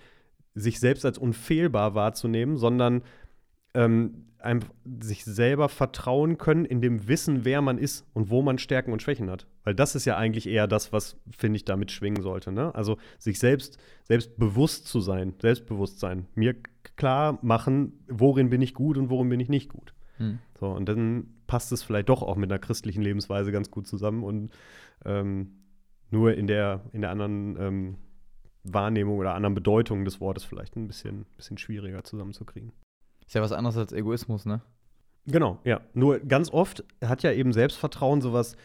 sich 0.56 0.80
selbst 0.80 1.06
als 1.06 1.18
unfehlbar 1.18 1.96
wahrzunehmen, 1.96 2.58
sondern 2.58 3.04
ähm, 3.74 4.26
einfach 4.40 4.70
sich 5.02 5.24
selber 5.24 5.70
vertrauen 5.70 6.38
können 6.38 6.66
in 6.66 6.82
dem 6.82 7.08
Wissen, 7.08 7.46
wer 7.46 7.62
man 7.62 7.78
ist 7.78 8.06
und 8.14 8.30
wo 8.30 8.42
man 8.42 8.58
Stärken 8.58 8.92
und 8.92 9.02
Schwächen 9.02 9.30
hat. 9.30 9.48
Weil 9.64 9.74
das 9.74 9.96
ist 9.96 10.06
ja 10.06 10.18
eigentlich 10.18 10.48
eher 10.48 10.68
das, 10.68 10.92
was, 10.92 11.18
finde 11.36 11.58
ich, 11.58 11.66
damit 11.66 11.92
schwingen 11.92 12.22
sollte. 12.22 12.52
Ne? 12.52 12.74
Also 12.76 12.98
sich 13.18 13.40
selbst, 13.40 13.78
selbst 14.04 14.38
bewusst 14.38 14.88
zu 14.88 15.00
sein, 15.00 15.34
Selbstbewusstsein, 15.42 16.28
mir 16.36 16.56
klar 16.98 17.40
machen, 17.42 18.04
worin 18.08 18.50
bin 18.50 18.62
ich 18.62 18.74
gut 18.74 18.98
und 18.98 19.10
worin 19.10 19.30
bin 19.30 19.40
ich 19.40 19.50
nicht 19.50 19.70
gut. 19.70 19.94
Mhm. 20.18 20.40
So, 20.60 20.68
und 20.68 20.88
dann 20.90 21.37
passt 21.48 21.72
es 21.72 21.82
vielleicht 21.84 22.10
doch 22.10 22.22
auch 22.22 22.36
mit 22.36 22.52
einer 22.52 22.60
christlichen 22.60 23.02
Lebensweise 23.02 23.52
ganz 23.52 23.72
gut 23.72 23.88
zusammen 23.88 24.24
und 24.24 24.52
ähm, 25.06 25.54
nur 26.12 26.34
in 26.36 26.48
der, 26.48 26.82
in 26.94 27.02
der 27.02 27.10
anderen 27.12 27.58
ähm, 27.60 27.96
Wahrnehmung 28.64 29.18
oder 29.18 29.34
anderen 29.34 29.56
Bedeutung 29.56 30.06
des 30.06 30.20
Wortes 30.22 30.44
vielleicht 30.44 30.76
ein 30.76 30.88
bisschen, 30.88 31.26
bisschen 31.38 31.58
schwieriger 31.58 32.04
zusammenzukriegen. 32.04 32.72
Ist 33.26 33.36
ja 33.36 33.42
was 33.42 33.52
anderes 33.52 33.78
als 33.78 33.94
Egoismus, 33.94 34.46
ne? 34.46 34.62
Genau, 35.26 35.60
ja. 35.66 35.82
Nur 35.94 36.20
ganz 36.20 36.50
oft 36.52 36.86
hat 37.04 37.24
ja 37.24 37.32
eben 37.34 37.52
Selbstvertrauen 37.52 38.22
sowas 38.22 38.56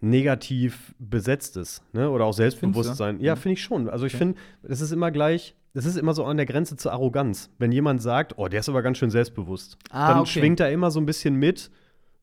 negativ 0.00 0.94
besetztes, 0.98 1.82
ne? 1.92 2.10
Oder 2.10 2.26
auch 2.26 2.32
Selbstbewusstsein. 2.34 3.20
Ja, 3.20 3.34
Mhm. 3.34 3.38
finde 3.40 3.52
ich 3.54 3.62
schon. 3.62 3.88
Also 3.88 4.04
ich 4.06 4.12
Okay. 4.12 4.18
finde, 4.18 4.38
es 4.62 4.80
ist 4.80 4.92
immer 4.92 5.10
gleich, 5.10 5.54
es 5.72 5.86
ist 5.86 5.96
immer 5.96 6.12
so 6.14 6.24
an 6.24 6.36
der 6.36 6.46
Grenze 6.46 6.76
zur 6.76 6.92
Arroganz. 6.92 7.50
Wenn 7.58 7.72
jemand 7.72 8.02
sagt, 8.02 8.34
oh, 8.38 8.48
der 8.48 8.60
ist 8.60 8.68
aber 8.68 8.82
ganz 8.82 8.98
schön 8.98 9.10
selbstbewusst, 9.10 9.78
Ah, 9.90 10.08
dann 10.08 10.18
okay. 10.20 10.28
schwingt 10.40 10.60
da 10.60 10.68
immer 10.68 10.90
so 10.90 11.00
ein 11.00 11.06
bisschen 11.06 11.34
mit, 11.36 11.70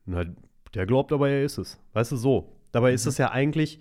na, 0.05 0.25
der 0.73 0.85
glaubt 0.85 1.11
aber, 1.11 1.29
er 1.29 1.43
ist 1.43 1.57
es. 1.57 1.79
Weißt 1.93 2.11
du, 2.11 2.15
so. 2.17 2.55
Dabei 2.71 2.93
ist 2.93 3.05
Mhm. 3.05 3.09
es 3.09 3.17
ja 3.17 3.31
eigentlich, 3.31 3.79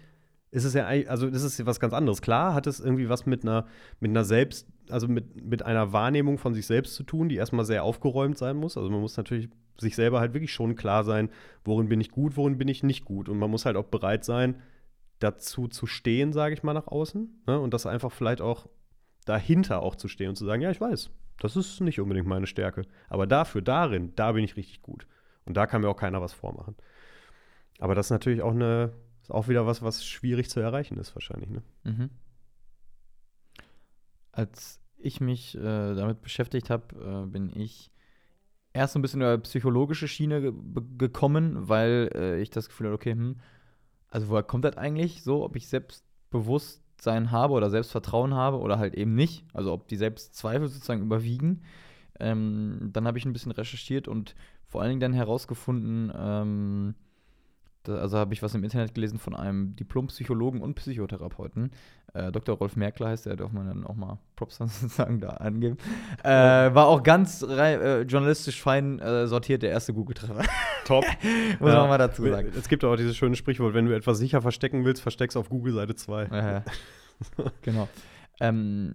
ist 0.51 0.65
es 0.65 0.75
ja, 0.75 0.87
also 0.87 1.31
das 1.31 1.43
ist 1.43 1.59
ja 1.59 1.67
was 1.67 1.81
ganz 1.81 1.95
anderes. 1.95 2.21
Klar 2.21 2.55
hat 2.55 2.67
es 2.67 2.81
irgendwie 2.81 3.09
was 3.09 3.25
mit 3.25 3.43
einer, 3.43 3.67
mit 4.01 4.11
einer 4.11 4.25
Selbst, 4.25 4.69
also 4.91 5.09
mit, 5.09 5.43
mit 5.43 5.63
einer 5.65 5.93
Wahrnehmung 5.93 6.37
von 6.39 6.53
sich 6.53 6.67
selbst 6.67 6.95
zu 6.95 7.03
tun, 7.05 7.29
die 7.29 7.37
erstmal 7.37 7.65
sehr 7.65 7.85
aufgeräumt 7.85 8.37
sein 8.37 8.57
muss. 8.57 8.77
Also 8.77 8.91
man 8.91 9.01
muss 9.01 9.17
natürlich 9.17 9.49
sich 9.79 9.97
selber 9.97 10.21
halt 10.21 10.35
wirklich 10.35 10.53
schon 10.53 10.77
klar 10.77 11.05
sein, 11.05 11.31
worin 11.65 11.89
bin 11.89 12.01
ich 12.01 12.11
gut, 12.11 12.37
worin 12.37 12.59
bin 12.59 12.69
ich 12.69 12.83
nicht 12.83 13.07
gut. 13.07 13.31
Und 13.31 13.39
man 13.39 13.51
muss 13.51 13.65
halt 13.65 13.77
auch 13.77 13.87
bereit 13.87 14.25
sein, 14.25 14.57
dazu 15.19 15.69
zu 15.69 15.87
stehen, 15.87 16.33
sage 16.33 16.55
ich 16.55 16.63
mal, 16.63 16.75
nach 16.75 16.89
außen. 16.89 17.43
Ne? 17.47 17.59
Und 17.59 17.73
das 17.73 17.87
einfach 17.87 18.13
vielleicht 18.13 18.43
auch 18.43 18.69
dahinter 19.25 19.83
auch 19.83 19.97
zu 19.97 20.09
stehen 20.09 20.31
und 20.31 20.37
zu 20.37 20.45
sagen, 20.45 20.61
ja, 20.61 20.71
ich 20.71 20.81
weiß, 20.81 21.11
das 21.41 21.57
ist 21.57 21.81
nicht 21.81 22.01
unbedingt 22.01 22.27
meine 22.27 22.47
Stärke. 22.47 22.83
Aber 23.09 23.27
dafür, 23.27 23.63
darin, 23.63 24.13
da 24.17 24.33
bin 24.33 24.45
ich 24.45 24.57
richtig 24.57 24.83
gut. 24.83 25.07
Und 25.45 25.57
da 25.57 25.67
kann 25.67 25.81
mir 25.81 25.89
auch 25.89 25.97
keiner 25.97 26.21
was 26.21 26.33
vormachen. 26.33 26.77
Aber 27.79 27.95
das 27.95 28.07
ist 28.07 28.11
natürlich 28.11 28.43
auch 28.43 28.53
eine, 28.53 28.93
ist 29.23 29.33
auch 29.33 29.49
wieder 29.49 29.67
was, 29.67 29.83
was 29.83 30.05
schwierig 30.05 30.51
zu 30.51 30.61
erreichen 30.61 30.99
ist, 30.99 31.15
wahrscheinlich. 31.15 31.51
Ne? 31.51 31.63
Mhm. 31.85 32.11
Als 34.31 34.81
ich 34.99 35.21
mich 35.21 35.57
äh, 35.57 35.95
damit 35.95 36.23
beschäftigt 36.23 36.71
habe, 36.71 37.25
äh, 37.25 37.27
bin 37.27 37.51
ich 37.55 37.91
erst 38.73 38.95
so 38.95 38.99
ein 38.99 39.03
bisschen 39.03 39.21
in 39.21 39.27
eine 39.27 39.39
psychologische 39.39 40.09
Schiene 40.09 40.41
ge 40.41 40.53
gekommen, 40.97 41.69
weil 41.69 42.11
äh, 42.15 42.41
ich 42.41 42.51
das 42.51 42.69
Gefühl 42.69 42.87
hatte, 42.87 42.95
okay, 42.95 43.13
hm, 43.13 43.41
also 44.09 44.29
woher 44.29 44.43
kommt 44.43 44.65
das 44.65 44.77
eigentlich 44.77 45.23
so, 45.23 45.45
ob 45.45 45.57
ich 45.57 45.69
Selbstbewusstsein 45.69 47.31
habe 47.31 47.55
oder 47.55 47.71
Selbstvertrauen 47.71 48.35
habe 48.35 48.59
oder 48.59 48.79
halt 48.79 48.95
eben 48.95 49.15
nicht, 49.15 49.45
also 49.53 49.73
ob 49.73 49.89
die 49.89 49.97
Selbstzweifel 49.97 50.69
sozusagen 50.69 51.03
überwiegen. 51.03 51.63
Ähm, 52.21 52.91
dann 52.93 53.07
habe 53.07 53.19
ich 53.19 53.25
ein 53.25 53.33
bisschen 53.33 53.53
recherchiert 53.53 54.07
und 54.07 54.35
vor 54.73 54.81
allen 54.81 54.89
Dingen 54.89 55.01
dann 55.01 55.13
herausgefunden, 55.13 56.11
ähm, 56.17 56.95
da, 57.83 57.97
also 57.97 58.17
habe 58.17 58.33
ich 58.33 58.43
was 58.43 58.55
im 58.55 58.65
Internet 58.65 58.95
gelesen 58.95 59.19
von 59.19 59.35
einem 59.37 59.77
Diplompsychologen 59.77 60.63
und 60.63 60.75
Psychotherapeuten. 60.77 61.73
Äh, 62.15 62.33
Dr. 62.33 62.57
Rolf 62.57 62.75
Merkler 62.77 63.09
heißt 63.09 63.27
der, 63.27 63.37
darf 63.37 63.53
man 63.53 63.67
dann 63.67 63.85
auch 63.87 63.97
mal 63.97 64.19
Props 64.35 64.57
sozusagen 64.59 65.21
da 65.21 65.29
angeben. 65.31 65.77
Äh, 66.25 66.31
war 66.31 66.87
auch 66.87 67.03
ganz 67.03 67.43
äh, 67.43 68.01
journalistisch 68.03 68.63
fein 68.63 68.99
äh, 69.01 69.27
sortiert, 69.27 69.63
der 69.63 69.71
erste 69.71 69.93
Google-Treffer. 69.93 70.43
Top. 70.87 71.05
Muss 71.61 71.71
Ja. 71.73 71.81
man 71.81 71.89
mal 71.91 71.99
dazu 71.99 72.27
sagen. 72.27 72.51
Es 72.57 72.69
gibt 72.69 72.83
auch 72.83 72.97
dieses 72.97 73.15
schöne 73.15 73.37
Sprichwort, 73.37 73.75
wenn 73.75 73.85
du 73.85 73.95
etwas 73.95 74.17
sicher 74.17 74.41
verstecken 74.41 74.87
willst, 74.87 75.03
versteck's 75.03 75.37
auf 75.37 75.51
Google 75.51 75.75
Seite 75.75 75.95
2. 75.95 76.23
Äh, 76.25 76.63
genau. 77.63 77.89
Ähm, 78.41 78.95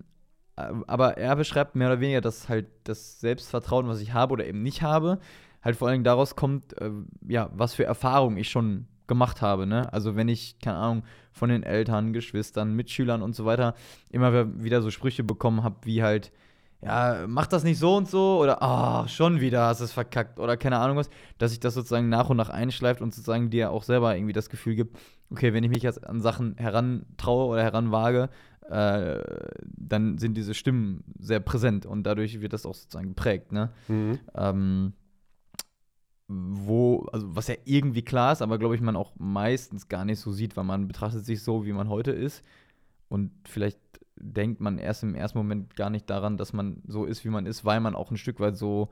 äh, 0.55 0.71
aber 0.87 1.17
er 1.17 1.35
beschreibt 1.35 1.75
mehr 1.75 1.87
oder 1.89 1.99
weniger, 1.99 2.21
dass 2.21 2.49
halt 2.49 2.67
das 2.85 3.19
Selbstvertrauen, 3.19 3.87
was 3.87 3.99
ich 4.01 4.13
habe 4.13 4.33
oder 4.33 4.45
eben 4.47 4.63
nicht 4.63 4.81
habe, 4.81 5.19
halt 5.61 5.75
vor 5.75 5.87
allen 5.87 5.95
Dingen 5.95 6.03
daraus 6.03 6.35
kommt, 6.35 6.79
äh, 6.81 6.91
ja, 7.27 7.49
was 7.53 7.73
für 7.73 7.85
Erfahrungen 7.85 8.37
ich 8.37 8.49
schon 8.49 8.87
gemacht 9.07 9.41
habe. 9.41 9.65
Ne? 9.65 9.91
Also 9.91 10.15
wenn 10.15 10.27
ich, 10.27 10.59
keine 10.59 10.77
Ahnung, 10.77 11.03
von 11.31 11.49
den 11.49 11.63
Eltern, 11.63 12.13
Geschwistern, 12.13 12.73
Mitschülern 12.73 13.21
und 13.21 13.35
so 13.35 13.45
weiter 13.45 13.73
immer 14.09 14.61
wieder 14.61 14.81
so 14.81 14.91
Sprüche 14.91 15.23
bekommen 15.23 15.63
habe, 15.63 15.77
wie 15.83 16.03
halt, 16.03 16.31
ja, 16.81 17.25
mach 17.27 17.47
das 17.47 17.63
nicht 17.63 17.79
so 17.79 17.95
und 17.95 18.07
so 18.07 18.39
oder 18.39 18.61
ah, 18.61 19.07
schon 19.07 19.41
wieder 19.41 19.65
hast 19.65 19.79
du 19.79 19.85
es 19.85 19.93
verkackt 19.93 20.39
oder 20.39 20.57
keine 20.57 20.77
Ahnung 20.77 20.97
was, 20.97 21.09
dass 21.37 21.51
sich 21.51 21.59
das 21.59 21.73
sozusagen 21.73 22.09
nach 22.09 22.29
und 22.29 22.37
nach 22.37 22.49
einschleift 22.49 23.01
und 23.01 23.15
sozusagen 23.15 23.49
dir 23.49 23.71
auch 23.71 23.83
selber 23.83 24.15
irgendwie 24.15 24.33
das 24.33 24.49
Gefühl 24.49 24.75
gibt, 24.75 24.97
okay, 25.31 25.53
wenn 25.53 25.63
ich 25.63 25.71
mich 25.71 25.83
jetzt 25.83 26.05
an 26.05 26.21
Sachen 26.21 26.55
herantraue 26.57 27.47
oder 27.47 27.63
heranwage, 27.63 28.29
äh, 28.69 29.19
dann 29.75 30.17
sind 30.17 30.35
diese 30.35 30.53
Stimmen 30.53 31.03
sehr 31.19 31.39
präsent 31.39 31.85
und 31.85 32.03
dadurch 32.03 32.41
wird 32.41 32.53
das 32.53 32.65
auch 32.65 32.75
sozusagen 32.75 33.09
geprägt, 33.09 33.51
ne? 33.51 33.71
Mhm. 33.87 34.19
Ähm, 34.35 34.93
wo, 36.27 37.07
also 37.13 37.35
was 37.35 37.47
ja 37.47 37.55
irgendwie 37.65 38.01
klar 38.01 38.33
ist, 38.33 38.41
aber 38.41 38.57
glaube 38.57 38.75
ich, 38.75 38.81
man 38.81 38.95
auch 38.95 39.13
meistens 39.17 39.87
gar 39.87 40.05
nicht 40.05 40.19
so 40.19 40.31
sieht, 40.31 40.57
weil 40.57 40.65
man 40.65 40.87
betrachtet 40.87 41.25
sich 41.25 41.41
so, 41.41 41.65
wie 41.65 41.73
man 41.73 41.89
heute 41.89 42.11
ist. 42.11 42.43
Und 43.09 43.31
vielleicht 43.45 43.79
denkt 44.17 44.59
man 44.59 44.77
erst 44.77 45.03
im 45.03 45.15
ersten 45.15 45.37
Moment 45.37 45.75
gar 45.75 45.89
nicht 45.89 46.09
daran, 46.09 46.37
dass 46.37 46.51
man 46.51 46.81
so 46.87 47.05
ist, 47.05 47.23
wie 47.23 47.29
man 47.29 47.45
ist, 47.45 47.63
weil 47.63 47.79
man 47.79 47.95
auch 47.95 48.11
ein 48.11 48.17
Stück 48.17 48.39
weit 48.39 48.57
so 48.57 48.89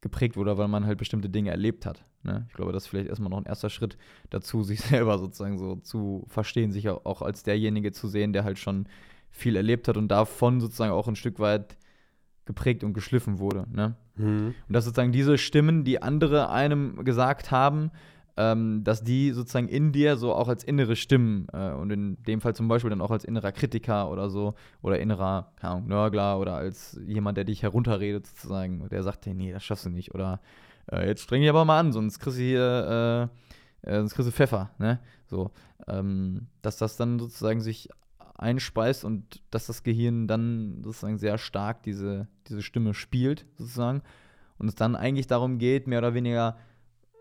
geprägt 0.00 0.36
wurde, 0.36 0.56
weil 0.58 0.68
man 0.68 0.86
halt 0.86 0.98
bestimmte 0.98 1.28
Dinge 1.28 1.50
erlebt 1.50 1.84
hat. 1.84 2.04
Ne? 2.22 2.46
Ich 2.48 2.54
glaube, 2.54 2.72
das 2.72 2.84
ist 2.84 2.88
vielleicht 2.88 3.08
erstmal 3.08 3.30
noch 3.30 3.38
ein 3.38 3.46
erster 3.46 3.70
Schritt 3.70 3.96
dazu, 4.30 4.62
sich 4.64 4.80
selber 4.80 5.18
sozusagen 5.18 5.58
so 5.58 5.76
zu 5.76 6.24
verstehen, 6.28 6.70
sich 6.70 6.88
auch 6.88 7.22
als 7.22 7.42
derjenige 7.42 7.90
zu 7.90 8.06
sehen, 8.06 8.32
der 8.32 8.44
halt 8.44 8.58
schon 8.58 8.86
viel 9.30 9.56
erlebt 9.56 9.88
hat 9.88 9.96
und 9.96 10.08
davon 10.08 10.60
sozusagen 10.60 10.92
auch 10.92 11.08
ein 11.08 11.16
Stück 11.16 11.38
weit 11.40 11.76
geprägt 12.48 12.82
und 12.82 12.94
geschliffen 12.94 13.38
wurde. 13.38 13.66
Ne? 13.72 13.94
Mhm. 14.16 14.54
Und 14.66 14.72
dass 14.74 14.84
sozusagen 14.84 15.12
diese 15.12 15.38
Stimmen, 15.38 15.84
die 15.84 16.02
andere 16.02 16.50
einem 16.50 17.04
gesagt 17.04 17.52
haben, 17.52 17.92
ähm, 18.36 18.82
dass 18.84 19.02
die 19.02 19.32
sozusagen 19.32 19.68
in 19.68 19.92
dir 19.92 20.16
so 20.16 20.32
auch 20.32 20.48
als 20.48 20.64
innere 20.64 20.96
Stimmen 20.96 21.46
äh, 21.52 21.72
und 21.72 21.90
in 21.90 22.22
dem 22.22 22.40
Fall 22.40 22.54
zum 22.54 22.66
Beispiel 22.66 22.88
dann 22.88 23.00
auch 23.00 23.10
als 23.10 23.24
innerer 23.24 23.52
Kritiker 23.52 24.10
oder 24.10 24.30
so 24.30 24.54
oder 24.80 24.98
innerer, 24.98 25.52
keine 25.56 25.74
Ahnung, 25.74 25.88
Nörgler 25.88 26.38
oder 26.38 26.54
als 26.54 26.98
jemand, 27.06 27.36
der 27.36 27.44
dich 27.44 27.62
herunterredet 27.62 28.26
sozusagen, 28.26 28.88
der 28.88 29.02
sagt, 29.02 29.26
hey, 29.26 29.34
nee, 29.34 29.52
das 29.52 29.62
schaffst 29.62 29.86
du 29.86 29.90
nicht 29.90 30.14
oder 30.14 30.40
äh, 30.90 31.06
jetzt 31.06 31.22
streng 31.22 31.42
dich 31.42 31.50
aber 31.50 31.64
mal 31.64 31.78
an, 31.80 31.92
sonst 31.92 32.18
kriegst 32.20 32.38
du 32.38 32.42
hier, 32.42 33.30
äh, 33.84 33.90
äh 33.90 33.98
sonst 33.98 34.14
kriegst 34.14 34.28
du 34.28 34.32
Pfeffer, 34.32 34.70
ne? 34.78 35.00
So, 35.26 35.50
ähm, 35.86 36.46
dass 36.62 36.78
das 36.78 36.96
dann 36.96 37.18
sozusagen 37.18 37.60
sich 37.60 37.90
einspeist 38.38 39.04
und 39.04 39.42
dass 39.50 39.66
das 39.66 39.82
Gehirn 39.82 40.26
dann 40.26 40.82
sozusagen 40.82 41.18
sehr 41.18 41.38
stark 41.38 41.82
diese, 41.82 42.28
diese 42.46 42.62
Stimme 42.62 42.94
spielt, 42.94 43.46
sozusagen. 43.56 44.02
Und 44.58 44.68
es 44.68 44.74
dann 44.74 44.96
eigentlich 44.96 45.26
darum 45.26 45.58
geht, 45.58 45.86
mehr 45.86 45.98
oder 45.98 46.14
weniger 46.14 46.56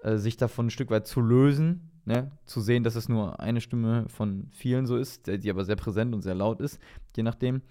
äh, 0.04 0.18
sich 0.18 0.38
davon 0.38 0.68
ein 0.68 0.72
Stück 0.72 0.90
weit 0.90 1.08
zu 1.08 1.22
lösen, 1.22 1.92
ne? 2.06 2.32
zu 2.46 2.62
sehen, 2.62 2.84
dass 2.84 2.96
es 2.96 3.10
nur 3.10 3.40
eine 3.40 3.62
Stimme 3.62 4.06
von 4.10 4.48
vielen 4.52 4.86
so 4.86 4.96
ist, 4.96 5.28
die 5.28 5.50
aber 5.50 5.66
sehr 5.66 5.76
präsent 5.76 6.14
und 6.14 6.22
sehr 6.22 6.36
laut 6.36 6.62
ist, 6.62 6.80
je 7.16 7.24
nachdem. 7.24 7.62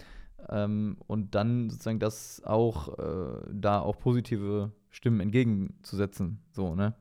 Ähm, 0.48 0.96
und 1.06 1.34
dann 1.34 1.70
sozusagen 1.70 1.98
das 1.98 2.42
auch, 2.44 2.98
äh, 2.98 3.48
da 3.52 3.80
auch 3.80 3.98
positive 3.98 4.72
Stimmen 4.90 5.20
entgegenzusetzen, 5.20 6.40
so, 6.52 6.74
ne? 6.74 6.94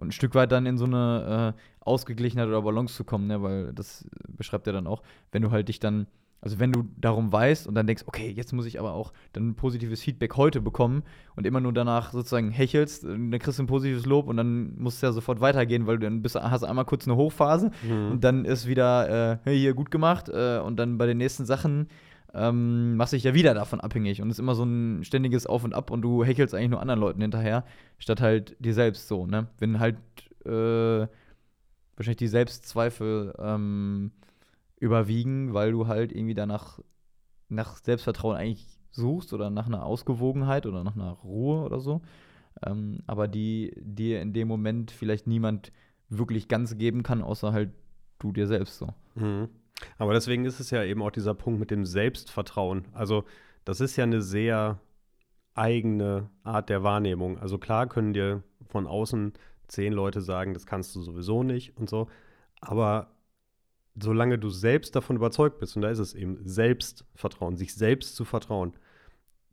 Und 0.00 0.08
ein 0.08 0.12
Stück 0.12 0.34
weit 0.34 0.50
dann 0.52 0.66
in 0.66 0.78
so 0.78 0.84
eine 0.86 1.54
äh, 1.56 1.60
Ausgeglichenheit 1.84 2.48
oder 2.48 2.62
Balance 2.62 2.94
zu 2.94 3.04
kommen, 3.04 3.26
ne? 3.26 3.42
Weil 3.42 3.72
das 3.72 4.08
beschreibt 4.28 4.66
er 4.66 4.72
dann 4.72 4.86
auch, 4.86 5.02
wenn 5.32 5.42
du 5.42 5.50
halt 5.50 5.68
dich 5.68 5.80
dann 5.80 6.06
also 6.42 6.58
wenn 6.58 6.72
du 6.72 6.84
darum 6.96 7.30
weißt 7.30 7.66
und 7.66 7.74
dann 7.74 7.86
denkst, 7.86 8.04
okay, 8.06 8.30
jetzt 8.34 8.54
muss 8.54 8.64
ich 8.64 8.80
aber 8.80 8.94
auch 8.94 9.12
dann 9.34 9.56
positives 9.56 10.00
Feedback 10.00 10.38
heute 10.38 10.62
bekommen 10.62 11.02
und 11.36 11.46
immer 11.46 11.60
nur 11.60 11.74
danach 11.74 12.12
sozusagen 12.12 12.50
hechelst, 12.50 13.04
dann 13.04 13.30
kriegst 13.38 13.58
du 13.58 13.62
ein 13.64 13.66
positives 13.66 14.06
Lob 14.06 14.26
und 14.26 14.38
dann 14.38 14.74
musst 14.78 15.02
du 15.02 15.06
ja 15.06 15.12
sofort 15.12 15.42
weitergehen, 15.42 15.86
weil 15.86 15.98
du 15.98 16.06
dann 16.06 16.22
bist, 16.22 16.36
hast 16.36 16.64
einmal 16.64 16.86
kurz 16.86 17.06
eine 17.06 17.16
Hochphase 17.16 17.70
Mhm. 17.86 18.12
und 18.12 18.24
dann 18.24 18.46
ist 18.46 18.66
wieder, 18.66 19.32
äh, 19.32 19.38
hey, 19.44 19.58
hier 19.58 19.74
gut 19.74 19.90
gemacht 19.90 20.30
äh, 20.30 20.60
und 20.60 20.76
dann 20.78 20.96
bei 20.96 21.04
den 21.04 21.18
nächsten 21.18 21.44
Sachen 21.44 21.88
ähm, 22.34 22.96
machst 22.96 23.12
dich 23.12 23.24
ja 23.24 23.34
wieder 23.34 23.54
davon 23.54 23.80
abhängig 23.80 24.22
und 24.22 24.30
ist 24.30 24.38
immer 24.38 24.54
so 24.54 24.64
ein 24.64 25.04
ständiges 25.04 25.46
Auf 25.46 25.64
und 25.64 25.74
Ab 25.74 25.90
und 25.90 26.02
du 26.02 26.24
hechelst 26.24 26.54
eigentlich 26.54 26.70
nur 26.70 26.80
anderen 26.80 27.00
Leuten 27.00 27.20
hinterher, 27.20 27.64
statt 27.98 28.20
halt 28.20 28.56
dir 28.58 28.74
selbst 28.74 29.08
so, 29.08 29.26
ne? 29.26 29.48
Wenn 29.58 29.80
halt 29.80 29.96
äh, 30.44 31.06
wahrscheinlich 31.96 32.16
die 32.16 32.28
Selbstzweifel 32.28 33.34
ähm, 33.38 34.12
überwiegen, 34.78 35.54
weil 35.54 35.72
du 35.72 35.86
halt 35.86 36.12
irgendwie 36.12 36.34
danach 36.34 36.80
nach 37.48 37.76
Selbstvertrauen 37.78 38.36
eigentlich 38.36 38.66
suchst 38.92 39.32
oder 39.32 39.50
nach 39.50 39.66
einer 39.66 39.84
Ausgewogenheit 39.84 40.66
oder 40.66 40.84
nach 40.84 40.94
einer 40.94 41.12
Ruhe 41.12 41.62
oder 41.64 41.80
so. 41.80 42.00
Ähm, 42.64 43.00
aber 43.06 43.28
die 43.28 43.72
dir 43.76 44.20
in 44.20 44.32
dem 44.32 44.48
Moment 44.48 44.90
vielleicht 44.90 45.26
niemand 45.26 45.72
wirklich 46.08 46.48
ganz 46.48 46.76
geben 46.76 47.02
kann, 47.02 47.22
außer 47.22 47.52
halt 47.52 47.70
du 48.18 48.32
dir 48.32 48.46
selbst 48.46 48.78
so. 48.78 48.88
Mhm. 49.14 49.48
Aber 49.98 50.12
deswegen 50.12 50.44
ist 50.44 50.60
es 50.60 50.70
ja 50.70 50.84
eben 50.84 51.02
auch 51.02 51.10
dieser 51.10 51.34
Punkt 51.34 51.60
mit 51.60 51.70
dem 51.70 51.84
Selbstvertrauen. 51.84 52.86
Also, 52.92 53.24
das 53.64 53.80
ist 53.80 53.96
ja 53.96 54.04
eine 54.04 54.22
sehr 54.22 54.80
eigene 55.54 56.30
Art 56.42 56.68
der 56.68 56.82
Wahrnehmung. 56.82 57.38
Also, 57.38 57.58
klar 57.58 57.88
können 57.88 58.12
dir 58.12 58.42
von 58.68 58.86
außen 58.86 59.32
zehn 59.68 59.92
Leute 59.92 60.20
sagen, 60.20 60.54
das 60.54 60.66
kannst 60.66 60.94
du 60.94 61.00
sowieso 61.00 61.42
nicht 61.42 61.76
und 61.76 61.88
so. 61.88 62.08
Aber 62.60 63.10
solange 64.00 64.38
du 64.38 64.48
selbst 64.48 64.94
davon 64.96 65.16
überzeugt 65.16 65.58
bist, 65.58 65.76
und 65.76 65.82
da 65.82 65.90
ist 65.90 65.98
es 65.98 66.14
eben 66.14 66.38
Selbstvertrauen, 66.46 67.56
sich 67.56 67.74
selbst 67.74 68.16
zu 68.16 68.24
vertrauen, 68.24 68.74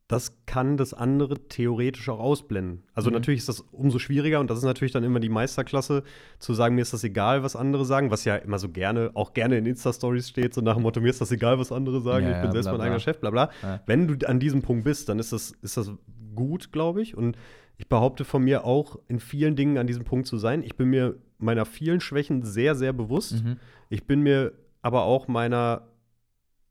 das 0.08 0.38
kann 0.46 0.78
das 0.78 0.94
andere 0.94 1.36
theoretisch 1.50 2.08
auch 2.08 2.20
ausblenden. 2.20 2.84
Also 2.94 3.10
Mhm. 3.10 3.16
natürlich 3.16 3.40
ist 3.40 3.50
das 3.50 3.60
umso 3.72 4.00
schwieriger 4.00 4.40
und 4.40 4.50
das 4.50 4.58
ist 4.60 4.64
natürlich 4.64 4.94
dann 4.94 5.04
immer 5.04 5.20
die 5.20 5.28
Meisterklasse, 5.28 6.04
zu 6.40 6.54
sagen, 6.54 6.76
mir 6.76 6.82
ist 6.82 6.94
das 6.94 7.04
egal, 7.04 7.44
was 7.44 7.58
andere 7.58 7.84
sagen, 7.84 8.10
was 8.10 8.24
ja 8.24 8.38
immer 8.38 8.58
so 8.58 8.70
gerne, 8.70 9.12
auch 9.16 9.34
gerne 9.34 9.58
in 9.58 9.66
Insta-Stories 9.66 10.30
steht, 10.30 10.54
so 10.54 10.62
nach 10.62 10.76
dem 10.76 10.84
Motto, 10.84 11.02
mir 11.02 11.10
ist 11.10 11.20
das 11.20 11.32
egal, 11.32 11.60
was 11.60 11.74
andere 11.74 12.00
sagen, 12.02 12.26
Ja, 12.26 12.32
ich 12.32 12.38
bin 12.38 12.46
ja, 12.46 12.52
selbst 12.54 12.68
bla, 12.68 12.78
mein 12.78 12.82
eigener 12.88 13.00
Chef, 13.02 13.20
bla 13.20 13.32
bla. 13.32 13.50
Ja. 13.62 13.82
Wenn 13.86 14.08
du 14.08 14.28
an 14.28 14.40
diesem 14.40 14.62
Punkt 14.62 14.86
bist, 14.86 15.10
dann 15.10 15.20
ist 15.20 15.34
das, 15.34 15.52
ist 15.62 15.76
das 15.76 15.92
gut, 16.36 16.72
glaube 16.72 17.02
ich. 17.02 17.18
Und 17.18 17.38
ich 17.78 17.90
behaupte 17.90 18.24
von 18.24 18.44
mir 18.44 18.64
auch, 18.64 18.98
in 19.10 19.20
vielen 19.20 19.58
Dingen 19.58 19.78
an 19.78 19.88
diesem 19.88 20.06
Punkt 20.06 20.26
zu 20.28 20.38
sein. 20.38 20.64
Ich 20.64 20.78
bin 20.78 20.88
mir 20.90 21.16
meiner 21.38 21.66
vielen 21.66 22.00
Schwächen 22.00 22.44
sehr, 22.44 22.76
sehr 22.76 22.94
bewusst. 22.94 23.44
Mhm. 23.44 23.58
Ich 23.90 24.08
bin 24.08 24.22
mir 24.22 24.54
aber 24.82 25.04
auch 25.04 25.28
meiner 25.28 25.82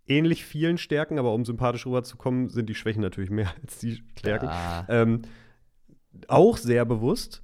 ähnlich 0.08 0.44
vielen 0.44 0.78
Stärken, 0.78 1.18
aber 1.18 1.32
um 1.32 1.44
sympathisch 1.44 1.86
rüberzukommen, 1.86 2.48
sind 2.48 2.68
die 2.68 2.74
Schwächen 2.74 3.02
natürlich 3.02 3.30
mehr 3.30 3.52
als 3.62 3.78
die 3.78 4.02
Stärken. 4.18 4.46
Ja. 4.46 4.86
Ähm, 4.88 5.22
auch 6.28 6.56
sehr 6.56 6.84
bewusst. 6.84 7.42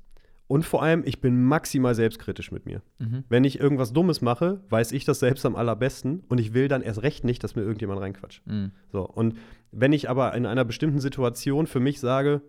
Und 0.48 0.66
vor 0.66 0.82
allem, 0.82 1.02
ich 1.06 1.20
bin 1.20 1.42
maximal 1.44 1.94
selbstkritisch 1.94 2.52
mit 2.52 2.66
mir. 2.66 2.82
Mhm. 2.98 3.24
Wenn 3.28 3.44
ich 3.44 3.58
irgendwas 3.58 3.94
Dummes 3.94 4.20
mache, 4.20 4.60
weiß 4.68 4.92
ich 4.92 5.06
das 5.06 5.18
selbst 5.18 5.46
am 5.46 5.56
allerbesten 5.56 6.24
und 6.28 6.38
ich 6.38 6.52
will 6.52 6.68
dann 6.68 6.82
erst 6.82 7.02
recht 7.02 7.24
nicht, 7.24 7.42
dass 7.42 7.54
mir 7.54 7.62
irgendjemand 7.62 8.00
reinquatscht. 8.00 8.46
Mhm. 8.46 8.72
So, 8.90 9.08
und 9.08 9.38
wenn 9.70 9.94
ich 9.94 10.10
aber 10.10 10.34
in 10.34 10.44
einer 10.44 10.66
bestimmten 10.66 11.00
Situation 11.00 11.66
für 11.66 11.80
mich 11.80 12.00
sage, 12.00 12.42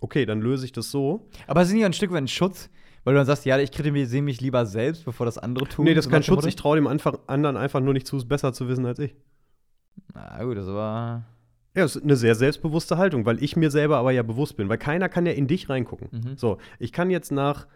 okay, 0.00 0.24
dann 0.24 0.40
löse 0.40 0.64
ich 0.64 0.72
das 0.72 0.90
so. 0.90 1.28
Aber 1.46 1.66
sind 1.66 1.76
die 1.76 1.84
ein 1.84 1.92
Stück 1.92 2.10
weit 2.10 2.22
ein 2.22 2.28
Schutz? 2.28 2.70
Weil 3.04 3.14
du 3.14 3.18
dann 3.18 3.26
sagst, 3.26 3.44
ja, 3.44 3.58
ich 3.58 3.72
kritisiere 3.72 4.22
mich 4.22 4.40
lieber 4.40 4.64
selbst, 4.64 5.04
bevor 5.04 5.26
das 5.26 5.36
andere 5.36 5.66
tun. 5.66 5.84
nee, 5.84 5.94
das 5.94 6.06
ist 6.06 6.10
kein 6.10 6.22
Schutz, 6.22 6.46
ich 6.46 6.56
traue 6.56 6.76
dem 6.76 6.86
anderen 6.86 7.56
einfach 7.56 7.80
nur 7.80 7.92
nicht 7.92 8.06
zu, 8.06 8.16
es 8.16 8.26
besser 8.26 8.52
zu 8.52 8.68
wissen 8.68 8.86
als 8.86 8.98
ich. 9.00 9.14
Na 10.14 10.42
gut, 10.44 10.56
das 10.56 10.66
war. 10.66 11.24
Ja, 11.74 11.82
das 11.82 11.96
ist 11.96 12.02
eine 12.02 12.16
sehr 12.16 12.34
selbstbewusste 12.34 12.98
Haltung, 12.98 13.24
weil 13.24 13.42
ich 13.42 13.56
mir 13.56 13.70
selber 13.70 13.96
aber 13.96 14.12
ja 14.12 14.22
bewusst 14.22 14.56
bin, 14.56 14.68
weil 14.68 14.78
keiner 14.78 15.08
kann 15.08 15.24
ja 15.24 15.32
in 15.32 15.46
dich 15.46 15.70
reingucken. 15.70 16.08
Mhm. 16.10 16.36
So, 16.36 16.58
ich 16.78 16.92
kann 16.92 17.10
jetzt 17.10 17.32
nach, 17.32 17.66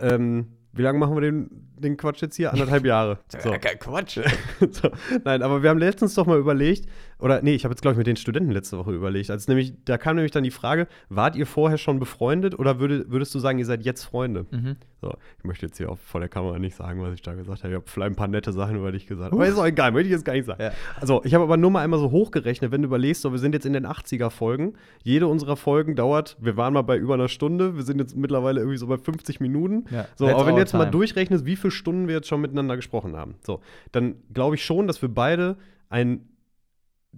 ähm, 0.00 0.48
wie 0.72 0.82
lange 0.82 0.98
machen 0.98 1.14
wir 1.14 1.20
den, 1.20 1.68
den 1.78 1.96
Quatsch 1.96 2.20
jetzt 2.20 2.34
hier? 2.34 2.52
Anderthalb 2.52 2.84
Jahre. 2.84 3.18
So. 3.38 3.50
Ja, 3.50 3.58
Quatsch. 3.58 4.18
so. 4.70 4.90
Nein, 5.24 5.42
aber 5.42 5.62
wir 5.62 5.70
haben 5.70 5.78
letztens 5.78 6.14
doch 6.14 6.26
mal 6.26 6.38
überlegt, 6.38 6.88
oder 7.24 7.40
nee, 7.40 7.54
ich 7.54 7.64
habe 7.64 7.72
jetzt, 7.72 7.80
glaube 7.80 7.94
ich, 7.94 7.98
mit 7.98 8.06
den 8.06 8.16
Studenten 8.16 8.50
letzte 8.50 8.76
Woche 8.76 8.92
überlegt. 8.92 9.30
Als 9.30 9.48
nämlich, 9.48 9.72
da 9.86 9.96
kam 9.96 10.16
nämlich 10.16 10.30
dann 10.30 10.44
die 10.44 10.50
Frage, 10.50 10.86
wart 11.08 11.36
ihr 11.36 11.46
vorher 11.46 11.78
schon 11.78 11.98
befreundet 11.98 12.58
oder 12.58 12.80
würde, 12.80 13.10
würdest 13.10 13.34
du 13.34 13.38
sagen, 13.38 13.58
ihr 13.58 13.64
seid 13.64 13.82
jetzt 13.82 14.04
Freunde? 14.04 14.44
Mhm. 14.50 14.76
So, 15.00 15.14
ich 15.38 15.44
möchte 15.44 15.64
jetzt 15.64 15.78
hier 15.78 15.90
auch 15.90 15.96
vor 15.96 16.20
der 16.20 16.28
Kamera 16.28 16.58
nicht 16.58 16.76
sagen, 16.76 17.00
was 17.00 17.14
ich 17.14 17.22
da 17.22 17.32
gesagt 17.32 17.62
habe. 17.62 17.72
Ich 17.72 17.76
habe 17.76 17.84
vielleicht 17.88 18.12
ein 18.12 18.16
paar 18.16 18.28
nette 18.28 18.52
Sachen 18.52 18.76
über 18.76 18.92
dich 18.92 19.06
gesagt. 19.06 19.32
Aber 19.32 19.46
ist 19.46 19.56
auch 19.56 19.64
egal, 19.64 19.92
möchte 19.92 20.08
ich 20.08 20.12
jetzt 20.12 20.26
gar 20.26 20.34
nicht 20.34 20.44
sagen. 20.44 20.62
Ja. 20.62 20.72
Also, 21.00 21.22
ich 21.24 21.32
habe 21.32 21.44
aber 21.44 21.56
nur 21.56 21.70
mal 21.70 21.80
einmal 21.80 21.98
so 21.98 22.10
hochgerechnet, 22.10 22.70
wenn 22.72 22.82
du 22.82 22.88
überlegst, 22.88 23.22
so, 23.22 23.32
wir 23.32 23.38
sind 23.38 23.54
jetzt 23.54 23.64
in 23.64 23.72
den 23.72 23.86
80er-Folgen. 23.86 24.74
Jede 25.02 25.26
unserer 25.26 25.56
Folgen 25.56 25.96
dauert, 25.96 26.36
wir 26.42 26.58
waren 26.58 26.74
mal 26.74 26.82
bei 26.82 26.98
über 26.98 27.14
einer 27.14 27.28
Stunde, 27.28 27.74
wir 27.74 27.84
sind 27.84 28.00
jetzt 28.00 28.14
mittlerweile 28.14 28.60
irgendwie 28.60 28.76
so 28.76 28.86
bei 28.86 28.98
50 28.98 29.40
Minuten. 29.40 29.86
Ja, 29.90 30.08
So, 30.16 30.26
that's 30.26 30.36
aber 30.36 30.46
wenn 30.46 30.56
du 30.56 30.60
jetzt 30.60 30.74
mal 30.74 30.80
time. 30.80 30.92
durchrechnest, 30.92 31.46
wie 31.46 31.56
viele 31.56 31.70
Stunden 31.70 32.06
wir 32.06 32.16
jetzt 32.16 32.28
schon 32.28 32.42
miteinander 32.42 32.76
gesprochen 32.76 33.16
haben, 33.16 33.36
so, 33.40 33.60
dann 33.92 34.16
glaube 34.34 34.56
ich 34.56 34.64
schon, 34.64 34.86
dass 34.86 35.00
wir 35.00 35.08
beide 35.08 35.56
ein 35.88 36.28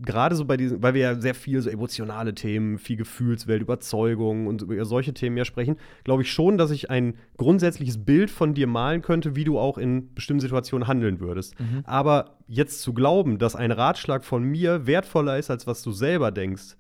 gerade 0.02 0.34
so 0.34 0.44
bei 0.44 0.56
diesen, 0.56 0.82
weil 0.82 0.94
wir 0.94 1.02
ja 1.02 1.20
sehr 1.20 1.34
viel 1.34 1.60
so 1.60 1.70
emotionale 1.70 2.34
Themen, 2.34 2.78
viel 2.78 2.96
Gefühlswelt, 2.96 3.62
Überzeugung 3.62 4.46
und 4.46 4.62
über 4.62 4.84
solche 4.84 5.14
Themen 5.14 5.36
ja 5.36 5.44
sprechen, 5.44 5.76
glaube 6.04 6.22
ich 6.22 6.32
schon, 6.32 6.58
dass 6.58 6.70
ich 6.70 6.90
ein 6.90 7.14
grundsätzliches 7.36 8.04
Bild 8.04 8.30
von 8.30 8.54
dir 8.54 8.66
malen 8.66 9.02
könnte, 9.02 9.36
wie 9.36 9.44
du 9.44 9.58
auch 9.58 9.78
in 9.78 10.14
bestimmten 10.14 10.40
Situationen 10.40 10.88
handeln 10.88 11.20
würdest. 11.20 11.58
Mhm. 11.60 11.82
Aber 11.84 12.36
jetzt 12.46 12.82
zu 12.82 12.92
glauben, 12.92 13.38
dass 13.38 13.56
ein 13.56 13.72
Ratschlag 13.72 14.24
von 14.24 14.42
mir 14.42 14.86
wertvoller 14.86 15.38
ist, 15.38 15.50
als 15.50 15.66
was 15.66 15.82
du 15.82 15.92
selber 15.92 16.30
denkst, 16.30 16.76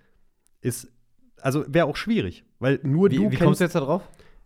ist, 0.60 0.92
also 1.40 1.64
wäre 1.68 1.86
auch 1.86 1.96
schwierig, 1.96 2.44
weil 2.58 2.80
nur 2.82 3.10
Wie, 3.10 3.16
du 3.16 3.30
wie 3.30 3.36
kommst 3.36 3.60
du 3.60 3.64
jetzt 3.64 3.74
da 3.74 3.80
drauf? 3.80 4.02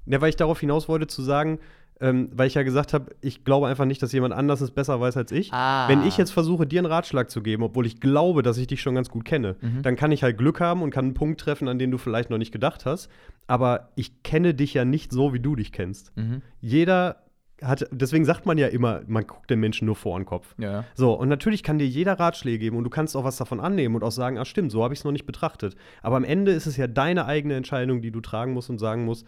ja, 0.06 0.20
weil 0.20 0.30
ich 0.30 0.36
darauf 0.36 0.60
hinaus 0.60 0.88
wollte 0.88 1.06
zu 1.06 1.22
sagen, 1.22 1.58
ähm, 2.00 2.30
weil 2.32 2.46
ich 2.46 2.54
ja 2.54 2.62
gesagt 2.62 2.94
habe, 2.94 3.14
ich 3.20 3.44
glaube 3.44 3.66
einfach 3.68 3.84
nicht, 3.84 4.02
dass 4.02 4.12
jemand 4.12 4.32
anders 4.34 4.60
es 4.60 4.70
besser 4.70 5.00
weiß 5.00 5.16
als 5.16 5.32
ich. 5.32 5.52
Ah. 5.52 5.88
Wenn 5.88 6.04
ich 6.06 6.16
jetzt 6.16 6.30
versuche, 6.30 6.66
dir 6.66 6.80
einen 6.80 6.86
Ratschlag 6.86 7.30
zu 7.30 7.42
geben, 7.42 7.62
obwohl 7.62 7.86
ich 7.86 8.00
glaube, 8.00 8.42
dass 8.42 8.56
ich 8.58 8.66
dich 8.66 8.80
schon 8.80 8.94
ganz 8.94 9.10
gut 9.10 9.24
kenne, 9.24 9.56
Mhm. 9.60 9.82
dann 9.82 9.96
kann 9.96 10.10
ich 10.12 10.22
halt 10.22 10.38
Glück 10.38 10.60
haben 10.60 10.82
und 10.82 10.90
kann 10.90 11.04
einen 11.06 11.14
Punkt 11.14 11.40
treffen, 11.40 11.68
an 11.68 11.78
den 11.78 11.90
du 11.90 11.98
vielleicht 11.98 12.30
noch 12.30 12.38
nicht 12.38 12.52
gedacht 12.52 12.86
hast. 12.86 13.10
Aber 13.46 13.90
ich 13.96 14.22
kenne 14.22 14.54
dich 14.54 14.74
ja 14.74 14.84
nicht 14.84 15.12
so, 15.12 15.32
wie 15.34 15.40
du 15.40 15.56
dich 15.56 15.72
kennst. 15.72 16.16
Mhm. 16.16 16.42
Jeder 16.60 17.22
hat, 17.62 17.86
deswegen 17.90 18.24
sagt 18.24 18.46
man 18.46 18.56
ja 18.56 18.68
immer, 18.68 19.02
man 19.06 19.26
guckt 19.26 19.50
den 19.50 19.60
Menschen 19.60 19.84
nur 19.84 19.94
vor 19.96 20.18
den 20.18 20.24
Kopf. 20.24 20.54
Ja. 20.56 20.84
So, 20.94 21.12
und 21.12 21.28
natürlich 21.28 21.62
kann 21.62 21.78
dir 21.78 21.86
jeder 21.86 22.18
Ratschläge 22.18 22.58
geben 22.58 22.78
und 22.78 22.84
du 22.84 22.90
kannst 22.90 23.14
auch 23.14 23.24
was 23.24 23.36
davon 23.36 23.60
annehmen 23.60 23.94
und 23.96 24.02
auch 24.02 24.12
sagen, 24.12 24.38
ah 24.38 24.46
stimmt, 24.46 24.72
so 24.72 24.82
habe 24.82 24.94
ich 24.94 25.00
es 25.00 25.04
noch 25.04 25.12
nicht 25.12 25.26
betrachtet. 25.26 25.76
Aber 26.02 26.16
am 26.16 26.24
Ende 26.24 26.52
ist 26.52 26.64
es 26.64 26.78
ja 26.78 26.86
deine 26.86 27.26
eigene 27.26 27.56
Entscheidung, 27.56 28.00
die 28.00 28.10
du 28.10 28.22
tragen 28.22 28.54
musst 28.54 28.70
und 28.70 28.78
sagen 28.78 29.04
musst, 29.04 29.26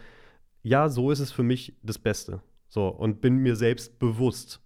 ja, 0.63 0.89
so 0.89 1.11
ist 1.11 1.19
es 1.19 1.31
für 1.31 1.43
mich 1.43 1.75
das 1.83 1.99
Beste. 1.99 2.41
So, 2.73 2.87
und 2.87 3.21
bin 3.21 3.37
mir 3.37 3.55
selbst 3.55 3.99
bewusst. 3.99 4.59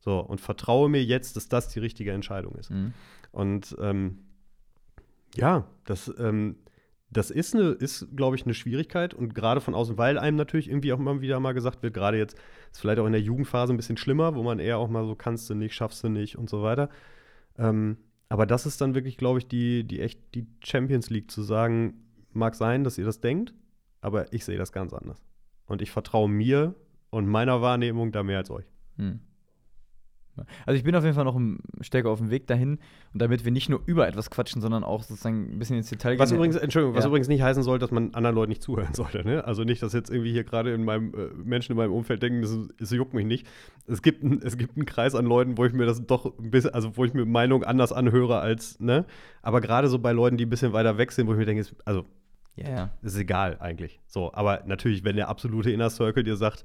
So, 0.00 0.18
und 0.18 0.40
vertraue 0.40 0.88
mir 0.88 1.04
jetzt, 1.04 1.36
dass 1.36 1.48
das 1.48 1.68
die 1.68 1.78
richtige 1.78 2.10
Entscheidung 2.10 2.56
ist. 2.56 2.72
Mhm. 2.72 2.92
Und 3.30 3.76
ähm, 3.80 4.18
ja, 5.36 5.68
das, 5.84 6.12
ähm, 6.18 6.56
das 7.08 7.30
ist, 7.30 7.54
eine, 7.54 7.68
ist 7.70 8.08
glaube 8.16 8.34
ich, 8.34 8.46
eine 8.46 8.54
Schwierigkeit 8.54 9.14
und 9.14 9.32
gerade 9.36 9.60
von 9.60 9.76
außen, 9.76 9.96
weil 9.96 10.18
einem 10.18 10.36
natürlich 10.36 10.68
irgendwie 10.68 10.92
auch 10.92 10.98
immer 10.98 11.20
wieder 11.20 11.38
mal 11.38 11.52
gesagt 11.52 11.84
wird, 11.84 11.94
gerade 11.94 12.18
jetzt 12.18 12.36
ist 12.72 12.80
vielleicht 12.80 12.98
auch 12.98 13.06
in 13.06 13.12
der 13.12 13.22
Jugendphase 13.22 13.72
ein 13.72 13.76
bisschen 13.76 13.96
schlimmer, 13.96 14.34
wo 14.34 14.42
man 14.42 14.58
eher 14.58 14.78
auch 14.78 14.88
mal 14.88 15.06
so 15.06 15.14
kannst 15.14 15.48
du 15.48 15.54
nicht, 15.54 15.72
schaffst 15.72 16.02
du 16.02 16.08
nicht 16.08 16.36
und 16.36 16.50
so 16.50 16.64
weiter. 16.64 16.88
Ähm, 17.56 17.96
aber 18.28 18.44
das 18.44 18.66
ist 18.66 18.80
dann 18.80 18.96
wirklich, 18.96 19.18
glaube 19.18 19.38
ich, 19.38 19.46
die, 19.46 19.84
die 19.84 20.00
echt 20.00 20.34
die 20.34 20.48
Champions 20.64 21.10
League 21.10 21.30
zu 21.30 21.42
sagen, 21.42 22.02
mag 22.32 22.56
sein, 22.56 22.82
dass 22.82 22.98
ihr 22.98 23.04
das 23.04 23.20
denkt, 23.20 23.54
aber 24.00 24.32
ich 24.32 24.44
sehe 24.44 24.58
das 24.58 24.72
ganz 24.72 24.92
anders. 24.92 25.22
Und 25.66 25.80
ich 25.80 25.92
vertraue 25.92 26.28
mir 26.28 26.74
und 27.12 27.28
meiner 27.28 27.60
Wahrnehmung 27.62 28.10
da 28.10 28.22
mehr 28.22 28.38
als 28.38 28.50
euch. 28.50 28.64
Hm. 28.96 29.20
Also 30.64 30.78
ich 30.78 30.82
bin 30.82 30.94
auf 30.96 31.04
jeden 31.04 31.14
Fall 31.14 31.26
noch 31.26 31.38
stärker 31.82 32.08
auf 32.08 32.18
dem 32.18 32.30
Weg 32.30 32.46
dahin 32.46 32.78
und 33.12 33.20
damit 33.20 33.44
wir 33.44 33.52
nicht 33.52 33.68
nur 33.68 33.82
über 33.84 34.08
etwas 34.08 34.30
quatschen, 34.30 34.62
sondern 34.62 34.82
auch 34.82 35.02
sozusagen 35.02 35.52
ein 35.54 35.58
bisschen 35.58 35.76
ins 35.76 35.90
Detail 35.90 36.18
Was 36.18 36.30
gehen. 36.30 36.36
übrigens, 36.36 36.56
Entschuldigung, 36.56 36.94
was 36.96 37.04
Ja. 37.04 37.08
übrigens 37.08 37.28
nicht 37.28 37.42
heißen 37.42 37.62
soll, 37.62 37.78
dass 37.78 37.90
man 37.90 38.14
anderen 38.14 38.34
Leuten 38.34 38.48
nicht 38.48 38.62
zuhören 38.62 38.94
sollte. 38.94 39.26
Ne? 39.28 39.44
Also 39.44 39.64
nicht, 39.64 39.82
dass 39.82 39.92
jetzt 39.92 40.08
irgendwie 40.08 40.32
hier 40.32 40.44
gerade 40.44 40.72
in 40.72 40.84
meinem 40.86 41.12
äh, 41.12 41.26
Menschen 41.44 41.72
in 41.72 41.76
meinem 41.76 41.92
Umfeld 41.92 42.22
denken, 42.22 42.40
das, 42.40 42.56
das 42.78 42.90
juckt 42.92 43.12
mich 43.12 43.26
nicht. 43.26 43.46
Es 43.86 44.00
gibt, 44.00 44.22
ein, 44.24 44.40
es 44.42 44.56
gibt 44.56 44.74
einen 44.78 44.86
Kreis 44.86 45.14
an 45.14 45.26
Leuten, 45.26 45.58
wo 45.58 45.66
ich 45.66 45.74
mir 45.74 45.84
das 45.84 46.06
doch 46.06 46.24
ein 46.38 46.50
bisschen, 46.50 46.72
also 46.72 46.96
wo 46.96 47.04
ich 47.04 47.12
mir 47.12 47.26
Meinung 47.26 47.62
anders 47.62 47.92
anhöre 47.92 48.40
als, 48.40 48.80
ne? 48.80 49.04
Aber 49.42 49.60
gerade 49.60 49.88
so 49.88 49.98
bei 49.98 50.12
Leuten, 50.12 50.38
die 50.38 50.46
ein 50.46 50.50
bisschen 50.50 50.72
weiter 50.72 50.96
weg 50.96 51.12
sind, 51.12 51.26
wo 51.26 51.32
ich 51.32 51.38
mir 51.38 51.44
denke, 51.44 51.60
ist, 51.60 51.74
also 51.84 52.06
Ja, 52.56 52.70
ja. 52.70 52.90
ist 53.02 53.18
egal 53.18 53.58
eigentlich. 53.60 54.00
So, 54.06 54.32
aber 54.32 54.62
natürlich, 54.64 55.04
wenn 55.04 55.16
der 55.16 55.28
absolute 55.28 55.70
Inner 55.70 55.90
Circle 55.90 56.24
dir 56.24 56.36
sagt, 56.36 56.64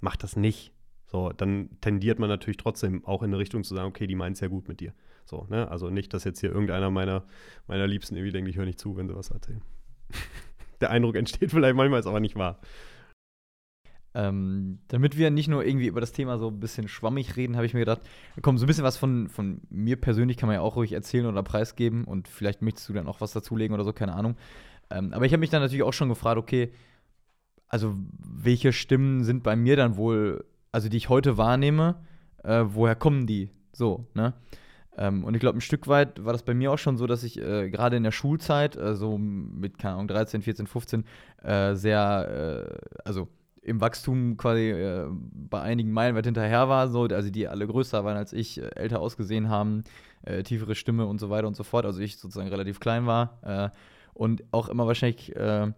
mach 0.00 0.16
das 0.16 0.36
nicht, 0.36 0.72
so, 1.10 1.32
dann 1.32 1.70
tendiert 1.80 2.18
man 2.18 2.28
natürlich 2.28 2.58
trotzdem 2.58 3.04
auch 3.06 3.22
in 3.22 3.30
eine 3.30 3.38
Richtung 3.38 3.64
zu 3.64 3.74
sagen, 3.74 3.88
okay, 3.88 4.06
die 4.06 4.14
meint 4.14 4.36
es 4.36 4.40
ja 4.40 4.48
gut 4.48 4.68
mit 4.68 4.80
dir. 4.80 4.92
So, 5.24 5.46
ne? 5.48 5.70
Also 5.70 5.88
nicht, 5.88 6.12
dass 6.12 6.24
jetzt 6.24 6.40
hier 6.40 6.50
irgendeiner 6.50 6.90
meiner, 6.90 7.24
meiner 7.66 7.86
Liebsten 7.86 8.14
irgendwie 8.14 8.32
denkt, 8.32 8.50
ich 8.50 8.56
höre 8.56 8.66
nicht 8.66 8.78
zu, 8.78 8.96
wenn 8.96 9.08
sie 9.08 9.16
was 9.16 9.30
erzählen. 9.30 9.62
der 10.80 10.90
Eindruck 10.90 11.16
entsteht 11.16 11.50
vielleicht 11.50 11.76
manchmal, 11.76 12.00
ist 12.00 12.06
aber 12.06 12.20
nicht 12.20 12.36
wahr. 12.36 12.60
Ähm, 14.14 14.80
damit 14.88 15.16
wir 15.16 15.30
nicht 15.30 15.48
nur 15.48 15.64
irgendwie 15.64 15.86
über 15.86 16.00
das 16.00 16.12
Thema 16.12 16.38
so 16.38 16.48
ein 16.48 16.60
bisschen 16.60 16.88
schwammig 16.88 17.36
reden, 17.36 17.56
habe 17.56 17.66
ich 17.66 17.74
mir 17.74 17.80
gedacht, 17.80 18.00
komm, 18.42 18.58
so 18.58 18.64
ein 18.64 18.66
bisschen 18.66 18.84
was 18.84 18.96
von, 18.96 19.28
von 19.28 19.60
mir 19.70 19.96
persönlich 19.96 20.36
kann 20.36 20.46
man 20.46 20.54
ja 20.54 20.60
auch 20.60 20.76
ruhig 20.76 20.92
erzählen 20.92 21.26
oder 21.26 21.42
preisgeben 21.42 22.04
und 22.04 22.26
vielleicht 22.26 22.60
möchtest 22.60 22.88
du 22.88 22.92
dann 22.92 23.06
auch 23.06 23.20
was 23.20 23.32
dazulegen 23.32 23.74
oder 23.74 23.84
so, 23.84 23.92
keine 23.92 24.14
Ahnung. 24.14 24.36
Ähm, 24.90 25.12
aber 25.12 25.26
ich 25.26 25.32
habe 25.32 25.40
mich 25.40 25.50
dann 25.50 25.62
natürlich 25.62 25.82
auch 25.82 25.92
schon 25.92 26.08
gefragt, 26.08 26.38
okay, 26.38 26.72
also 27.68 27.94
welche 28.18 28.72
Stimmen 28.72 29.24
sind 29.24 29.42
bei 29.42 29.56
mir 29.56 29.76
dann 29.76 29.96
wohl, 29.96 30.44
also 30.72 30.88
die 30.88 30.96
ich 30.96 31.08
heute 31.08 31.36
wahrnehme, 31.36 31.96
äh, 32.44 32.64
woher 32.66 32.94
kommen 32.94 33.26
die? 33.26 33.50
So, 33.72 34.06
ne? 34.14 34.34
Ähm, 34.96 35.24
und 35.24 35.34
ich 35.34 35.40
glaube, 35.40 35.58
ein 35.58 35.62
Stück 35.62 35.86
weit 35.86 36.24
war 36.24 36.32
das 36.32 36.42
bei 36.42 36.54
mir 36.54 36.72
auch 36.72 36.78
schon 36.78 36.96
so, 36.96 37.06
dass 37.06 37.22
ich 37.22 37.40
äh, 37.40 37.70
gerade 37.70 37.96
in 37.96 38.02
der 38.02 38.10
Schulzeit, 38.10 38.76
äh, 38.76 38.96
so 38.96 39.16
mit, 39.16 39.78
keine 39.78 39.94
Ahnung, 39.94 40.08
13, 40.08 40.42
14, 40.42 40.66
15, 40.66 41.04
äh, 41.42 41.74
sehr, 41.74 42.72
äh, 42.74 42.98
also 43.04 43.28
im 43.62 43.80
Wachstum 43.80 44.36
quasi 44.36 44.70
äh, 44.70 45.06
bei 45.10 45.60
einigen 45.60 45.92
Meilen 45.92 46.16
weit 46.16 46.24
hinterher 46.24 46.68
war, 46.68 46.88
so, 46.88 47.04
also 47.04 47.30
die 47.30 47.46
alle 47.46 47.66
größer 47.66 48.04
waren 48.04 48.16
als 48.16 48.32
ich, 48.32 48.60
äh, 48.60 48.70
älter 48.74 49.00
ausgesehen 49.00 49.48
haben, 49.48 49.84
äh, 50.22 50.42
tiefere 50.42 50.74
Stimme 50.74 51.06
und 51.06 51.20
so 51.20 51.30
weiter 51.30 51.46
und 51.46 51.54
so 51.54 51.62
fort. 51.62 51.84
Also 51.84 52.00
ich 52.00 52.16
sozusagen 52.16 52.48
relativ 52.48 52.80
klein 52.80 53.06
war 53.06 53.38
äh, 53.42 53.70
und 54.14 54.42
auch 54.50 54.68
immer 54.68 54.86
wahrscheinlich 54.86 55.36
äh, 55.36 55.70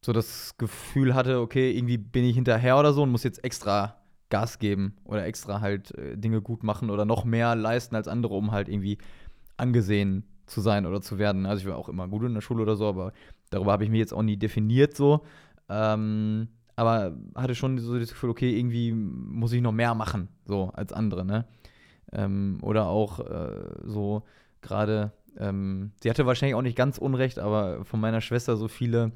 so 0.00 0.12
das 0.12 0.56
Gefühl 0.58 1.14
hatte, 1.14 1.40
okay, 1.40 1.76
irgendwie 1.76 1.98
bin 1.98 2.24
ich 2.24 2.34
hinterher 2.34 2.78
oder 2.78 2.92
so 2.92 3.02
und 3.02 3.10
muss 3.10 3.24
jetzt 3.24 3.42
extra 3.44 3.96
Gas 4.30 4.58
geben 4.58 4.94
oder 5.04 5.26
extra 5.26 5.60
halt 5.60 5.96
äh, 5.96 6.16
Dinge 6.16 6.40
gut 6.42 6.62
machen 6.62 6.90
oder 6.90 7.04
noch 7.04 7.24
mehr 7.24 7.56
leisten 7.56 7.96
als 7.96 8.08
andere, 8.08 8.34
um 8.34 8.52
halt 8.52 8.68
irgendwie 8.68 8.98
angesehen 9.56 10.24
zu 10.46 10.60
sein 10.60 10.86
oder 10.86 11.00
zu 11.00 11.18
werden. 11.18 11.46
Also 11.46 11.62
ich 11.62 11.68
war 11.68 11.76
auch 11.76 11.88
immer 11.88 12.08
gut 12.08 12.24
in 12.24 12.34
der 12.34 12.40
Schule 12.40 12.62
oder 12.62 12.76
so, 12.76 12.86
aber 12.86 13.12
darüber 13.50 13.72
habe 13.72 13.84
ich 13.84 13.90
mich 13.90 13.98
jetzt 13.98 14.12
auch 14.12 14.22
nie 14.22 14.36
definiert 14.36 14.96
so. 14.96 15.22
Ähm, 15.68 16.48
aber 16.76 17.16
hatte 17.34 17.54
schon 17.54 17.78
so 17.78 17.98
das 17.98 18.10
Gefühl, 18.10 18.30
okay, 18.30 18.56
irgendwie 18.56 18.92
muss 18.92 19.52
ich 19.52 19.60
noch 19.60 19.72
mehr 19.72 19.94
machen, 19.94 20.28
so 20.44 20.70
als 20.74 20.92
andere, 20.92 21.24
ne? 21.24 21.44
Ähm, 22.12 22.58
oder 22.62 22.86
auch 22.86 23.18
äh, 23.18 23.82
so 23.84 24.22
gerade, 24.62 25.12
ähm, 25.36 25.90
sie 26.00 26.08
hatte 26.08 26.24
wahrscheinlich 26.24 26.54
auch 26.54 26.62
nicht 26.62 26.76
ganz 26.76 26.96
unrecht, 26.98 27.38
aber 27.38 27.84
von 27.84 28.00
meiner 28.00 28.20
Schwester 28.20 28.56
so 28.56 28.68
viele 28.68 29.12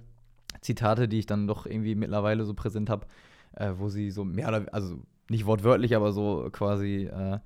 Zitate, 0.61 1.09
die 1.09 1.19
ich 1.19 1.27
dann 1.27 1.47
doch 1.47 1.67
irgendwie 1.67 1.95
mittlerweile 1.95 2.45
so 2.45 2.55
präsent 2.55 2.91
habe, 2.91 3.07
äh, 3.55 3.73
wo 3.77 3.89
sie 3.89 4.11
so 4.11 4.25
mehr 4.25 4.49
oder 4.49 4.67
also 4.73 5.01
nicht 5.29 5.47
wortwörtlich, 5.47 5.97
aber 5.97 6.13
so 6.13 6.49
quasi 6.53 7.07
äh, 7.07 7.39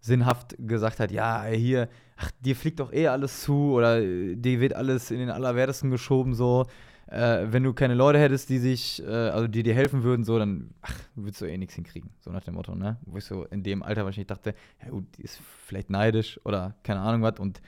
sinnhaft 0.00 0.54
gesagt 0.58 1.00
hat, 1.00 1.10
ja, 1.10 1.44
hier, 1.44 1.88
ach, 2.16 2.30
dir 2.40 2.54
fliegt 2.54 2.80
doch 2.80 2.92
eh 2.92 3.08
alles 3.08 3.42
zu 3.42 3.72
oder 3.72 4.00
äh, 4.02 4.36
dir 4.36 4.60
wird 4.60 4.74
alles 4.74 5.10
in 5.10 5.18
den 5.18 5.30
Allerwertesten 5.30 5.90
geschoben, 5.90 6.34
so. 6.34 6.66
Äh, 7.06 7.52
wenn 7.52 7.62
du 7.62 7.74
keine 7.74 7.94
Leute 7.94 8.18
hättest, 8.18 8.48
die 8.48 8.58
sich, 8.58 9.02
äh, 9.02 9.10
also 9.10 9.46
die 9.46 9.62
dir 9.62 9.74
helfen 9.74 10.02
würden, 10.02 10.24
so, 10.24 10.38
dann, 10.38 10.70
ach, 10.80 10.98
würdest 11.14 11.42
du 11.42 11.46
eh 11.46 11.56
nichts 11.58 11.74
hinkriegen. 11.74 12.10
So 12.20 12.30
nach 12.30 12.42
dem 12.42 12.54
Motto, 12.54 12.74
ne? 12.74 12.96
Wo 13.04 13.18
ich 13.18 13.24
so 13.24 13.44
in 13.44 13.62
dem 13.62 13.82
Alter 13.82 14.04
wahrscheinlich 14.04 14.28
dachte, 14.28 14.54
ja 14.82 14.90
gut, 14.90 15.04
die 15.18 15.22
ist 15.22 15.38
vielleicht 15.66 15.90
neidisch 15.90 16.40
oder 16.44 16.74
keine 16.82 17.00
Ahnung 17.00 17.22
was 17.22 17.38
und 17.38 17.60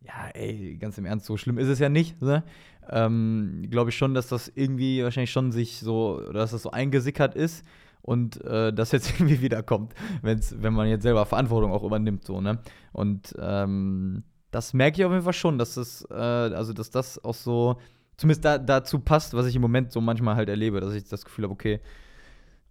ja, 0.00 0.28
ey, 0.34 0.76
ganz 0.76 0.98
im 0.98 1.06
Ernst, 1.06 1.26
so 1.26 1.36
schlimm 1.36 1.58
ist 1.58 1.68
es 1.68 1.78
ja 1.78 1.88
nicht, 1.88 2.20
ne? 2.22 2.44
Ähm, 2.90 3.66
Glaube 3.70 3.90
ich 3.90 3.96
schon, 3.96 4.14
dass 4.14 4.28
das 4.28 4.50
irgendwie 4.54 5.02
wahrscheinlich 5.02 5.32
schon 5.32 5.52
sich 5.52 5.80
so, 5.80 6.20
dass 6.32 6.52
das 6.52 6.62
so 6.62 6.70
eingesickert 6.70 7.34
ist 7.34 7.64
und 8.02 8.42
äh, 8.44 8.72
das 8.72 8.92
jetzt 8.92 9.10
irgendwie 9.20 9.40
wiederkommt, 9.40 9.94
wenn's, 10.22 10.54
wenn 10.58 10.72
man 10.72 10.88
jetzt 10.88 11.02
selber 11.02 11.26
Verantwortung 11.26 11.72
auch 11.72 11.84
übernimmt, 11.84 12.24
so, 12.24 12.40
ne? 12.40 12.58
Und 12.92 13.34
ähm, 13.38 14.22
das 14.50 14.72
merke 14.72 15.00
ich 15.00 15.04
auf 15.04 15.12
jeden 15.12 15.24
Fall 15.24 15.32
schon, 15.32 15.58
dass 15.58 15.74
das, 15.74 16.06
äh, 16.10 16.14
also 16.14 16.72
dass 16.72 16.90
das 16.90 17.22
auch 17.22 17.34
so, 17.34 17.78
zumindest 18.16 18.44
da, 18.44 18.58
dazu 18.58 19.00
passt, 19.00 19.34
was 19.34 19.46
ich 19.46 19.56
im 19.56 19.62
Moment 19.62 19.92
so 19.92 20.00
manchmal 20.00 20.36
halt 20.36 20.48
erlebe, 20.48 20.80
dass 20.80 20.94
ich 20.94 21.04
das 21.04 21.24
Gefühl 21.24 21.44
habe, 21.44 21.52
okay, 21.52 21.80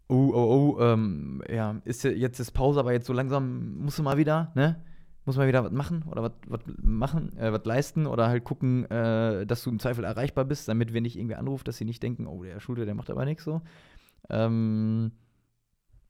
oh, 0.07 0.31
oh, 0.33 0.75
oh, 0.77 0.81
ähm, 0.81 1.43
ja, 1.49 1.75
ist 1.83 2.03
jetzt 2.03 2.39
ist 2.39 2.51
Pause, 2.51 2.79
aber 2.79 2.93
jetzt 2.93 3.05
so 3.05 3.13
langsam 3.13 3.77
musst 3.79 3.99
du 3.99 4.03
mal 4.03 4.17
wieder, 4.17 4.51
ne? 4.55 4.81
Muss 5.27 5.37
mal 5.37 5.47
wieder 5.47 5.63
was 5.63 5.71
machen 5.71 6.03
oder 6.09 6.23
was 6.23 6.31
was 6.47 6.61
machen, 6.81 7.37
äh, 7.37 7.51
was 7.51 7.65
leisten 7.65 8.07
oder 8.07 8.27
halt 8.27 8.43
gucken, 8.43 8.89
äh, 8.89 9.45
dass 9.45 9.61
du 9.61 9.69
im 9.69 9.77
Zweifel 9.77 10.03
erreichbar 10.03 10.45
bist, 10.45 10.67
damit 10.67 10.93
wenn 10.93 11.03
dich 11.03 11.17
irgendwie 11.17 11.35
anruft, 11.35 11.67
dass 11.67 11.77
sie 11.77 11.85
nicht 11.85 12.01
denken, 12.01 12.25
oh, 12.25 12.43
der 12.43 12.59
Schulter, 12.59 12.85
der 12.85 12.95
macht 12.95 13.09
aber 13.11 13.25
nichts 13.25 13.43
so. 13.43 13.61
Ähm, 14.29 15.11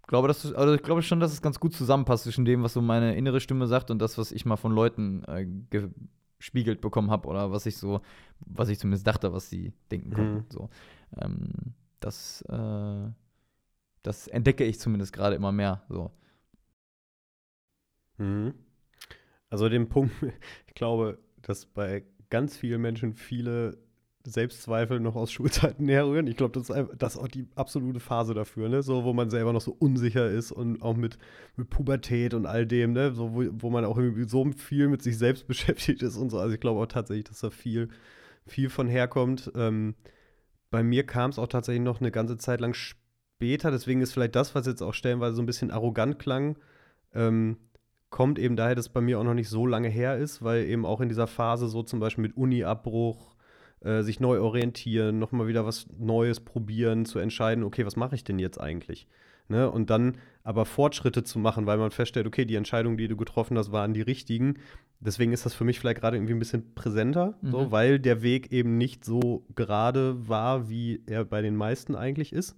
glaube, 0.08 0.28
dass 0.28 0.42
du, 0.42 0.56
also 0.56 0.74
ich 0.74 0.82
glaube 0.82 1.02
schon, 1.02 1.20
dass 1.20 1.34
es 1.34 1.42
ganz 1.42 1.60
gut 1.60 1.74
zusammenpasst 1.74 2.24
zwischen 2.24 2.46
dem, 2.46 2.64
was 2.64 2.74
so 2.74 2.82
meine 2.82 3.16
innere 3.16 3.42
Stimme 3.42 3.68
sagt 3.68 3.92
und 3.92 4.00
das, 4.00 4.18
was 4.18 4.32
ich 4.32 4.46
mal 4.46 4.56
von 4.56 4.72
Leuten 4.72 5.24
äh, 5.26 5.46
gespiegelt 6.40 6.82
bekommen 6.82 7.12
habe 7.12 7.28
oder 7.28 7.52
was 7.52 7.66
ich 7.66 7.78
so, 7.78 8.02
was 8.40 8.70
ich 8.70 8.80
zumindest 8.80 9.06
dachte, 9.06 9.34
was 9.34 9.50
sie 9.50 9.74
denken 9.92 10.14
konnten. 10.14 10.36
Mhm. 10.36 10.46
So. 10.50 10.70
Ähm, 11.22 11.50
das, 12.00 12.42
äh, 12.44 13.12
das 14.02 14.28
entdecke 14.28 14.64
ich 14.64 14.80
zumindest 14.80 15.12
gerade 15.14 15.36
immer 15.36 15.52
mehr. 15.52 15.84
So. 15.90 16.12
Mhm. 18.18 18.54
Also 19.50 19.70
den 19.70 19.90
Punkt, 19.90 20.14
ich 20.68 20.74
glaube, 20.74 21.20
dass 21.42 21.66
bei 21.66 22.04
ganz 22.30 22.58
vielen 22.58 22.82
Menschen 22.82 23.14
viele 23.14 23.78
Selbstzweifel 24.26 25.00
noch 25.00 25.16
aus 25.16 25.32
Schulzeiten 25.32 25.88
herrühren. 25.88 26.28
Ich 26.28 26.36
glaube, 26.36 26.60
das 26.60 26.70
ist, 26.70 26.90
das 26.98 27.16
ist 27.16 27.22
auch 27.22 27.30
die 27.30 27.48
absolute 27.56 28.02
Phase 28.02 28.34
dafür, 28.34 28.68
ne? 28.68 28.84
So, 28.84 29.06
wo 29.06 29.14
man 29.14 29.30
selber 29.30 29.54
noch 29.54 29.62
so 29.62 29.76
unsicher 29.80 30.30
ist 30.30 30.52
und 30.52 30.82
auch 30.82 30.98
mit, 30.98 31.18
mit 31.56 31.70
Pubertät 31.70 32.34
und 32.34 32.46
all 32.46 32.66
dem, 32.66 32.92
ne? 32.92 33.14
So, 33.14 33.34
wo, 33.34 33.46
wo 33.52 33.70
man 33.70 33.86
auch 33.86 33.98
irgendwie 33.98 34.28
so 34.28 34.50
viel 34.52 34.90
mit 34.90 35.02
sich 35.02 35.18
selbst 35.18 35.48
beschäftigt 35.48 36.04
ist 36.04 36.18
und 36.18 36.30
so. 36.30 36.40
Also 36.40 36.54
ich 36.54 36.60
glaube 36.60 36.82
auch 36.82 36.88
tatsächlich, 36.88 37.26
dass 37.26 37.40
da 37.40 37.50
viel, 37.50 37.90
viel 38.46 38.70
von 38.70 38.88
herkommt. 38.88 39.52
Ähm, 39.56 39.96
bei 40.70 40.84
mir 40.84 41.06
kam 41.06 41.30
es 41.30 41.40
auch 41.40 41.48
tatsächlich 41.48 41.84
noch 41.84 42.02
eine 42.02 42.12
ganze 42.12 42.38
Zeit 42.38 42.60
lang 42.60 42.74
später, 42.74 43.72
deswegen 43.72 44.02
ist 44.02 44.12
vielleicht 44.12 44.36
das, 44.36 44.56
was 44.56 44.66
jetzt 44.66 44.82
auch 44.82 44.94
stellenweise 44.94 45.36
so 45.36 45.42
ein 45.42 45.46
bisschen 45.46 45.72
arrogant 45.72 46.20
klang, 46.20 46.58
ähm, 47.14 47.58
kommt 48.10 48.40
eben 48.40 48.56
daher, 48.56 48.76
dass 48.76 48.86
es 48.88 48.94
bei 48.94 49.02
mir 49.02 49.20
auch 49.20 49.24
noch 49.24 49.34
nicht 49.34 49.50
so 49.50 49.66
lange 49.66 49.90
her 49.90 50.18
ist, 50.18 50.44
weil 50.44 50.66
eben 50.66 50.86
auch 50.86 51.02
in 51.02 51.10
dieser 51.10 51.28
Phase 51.28 51.68
so 51.68 51.84
zum 51.84 52.00
Beispiel 52.00 52.22
mit 52.24 52.38
Uni-Abbruch, 52.38 53.36
äh, 53.82 54.02
sich 54.02 54.20
neu 54.20 54.40
orientieren, 54.42 55.20
nochmal 55.20 55.48
wieder 55.48 55.66
was 55.66 55.88
Neues 56.00 56.40
probieren, 56.40 57.06
zu 57.06 57.20
entscheiden, 57.20 57.64
okay, 57.64 57.86
was 57.86 57.96
mache 57.96 58.16
ich 58.16 58.24
denn 58.24 58.40
jetzt 58.40 58.60
eigentlich? 58.60 59.08
Ne? 59.50 59.70
Und 59.70 59.90
dann 59.90 60.18
aber 60.44 60.66
Fortschritte 60.66 61.24
zu 61.24 61.40
machen, 61.40 61.66
weil 61.68 61.78
man 61.78 61.92
feststellt, 61.92 62.28
okay, 62.28 62.46
die 62.46 62.56
Entscheidungen, 62.56 62.98
die 62.98 63.08
du 63.08 63.16
getroffen 63.16 63.58
hast, 63.58 63.72
waren 63.72 63.94
die 63.94 64.02
richtigen. 64.02 64.56
Deswegen 65.00 65.32
ist 65.32 65.46
das 65.46 65.54
für 65.54 65.64
mich 65.64 65.80
vielleicht 65.80 66.00
gerade 66.02 66.18
irgendwie 66.18 66.34
ein 66.34 66.40
bisschen 66.40 66.74
präsenter, 66.74 67.36
Mhm. 67.42 67.52
so, 67.52 67.72
weil 67.72 68.00
der 68.00 68.22
Weg 68.24 68.52
eben 68.52 68.78
nicht 68.78 69.06
so 69.06 69.46
gerade 69.56 70.28
war, 70.28 70.70
wie 70.70 71.02
er 71.06 71.24
bei 71.24 71.42
den 71.42 71.56
meisten 71.56 71.96
eigentlich 71.96 72.34
ist. 72.34 72.58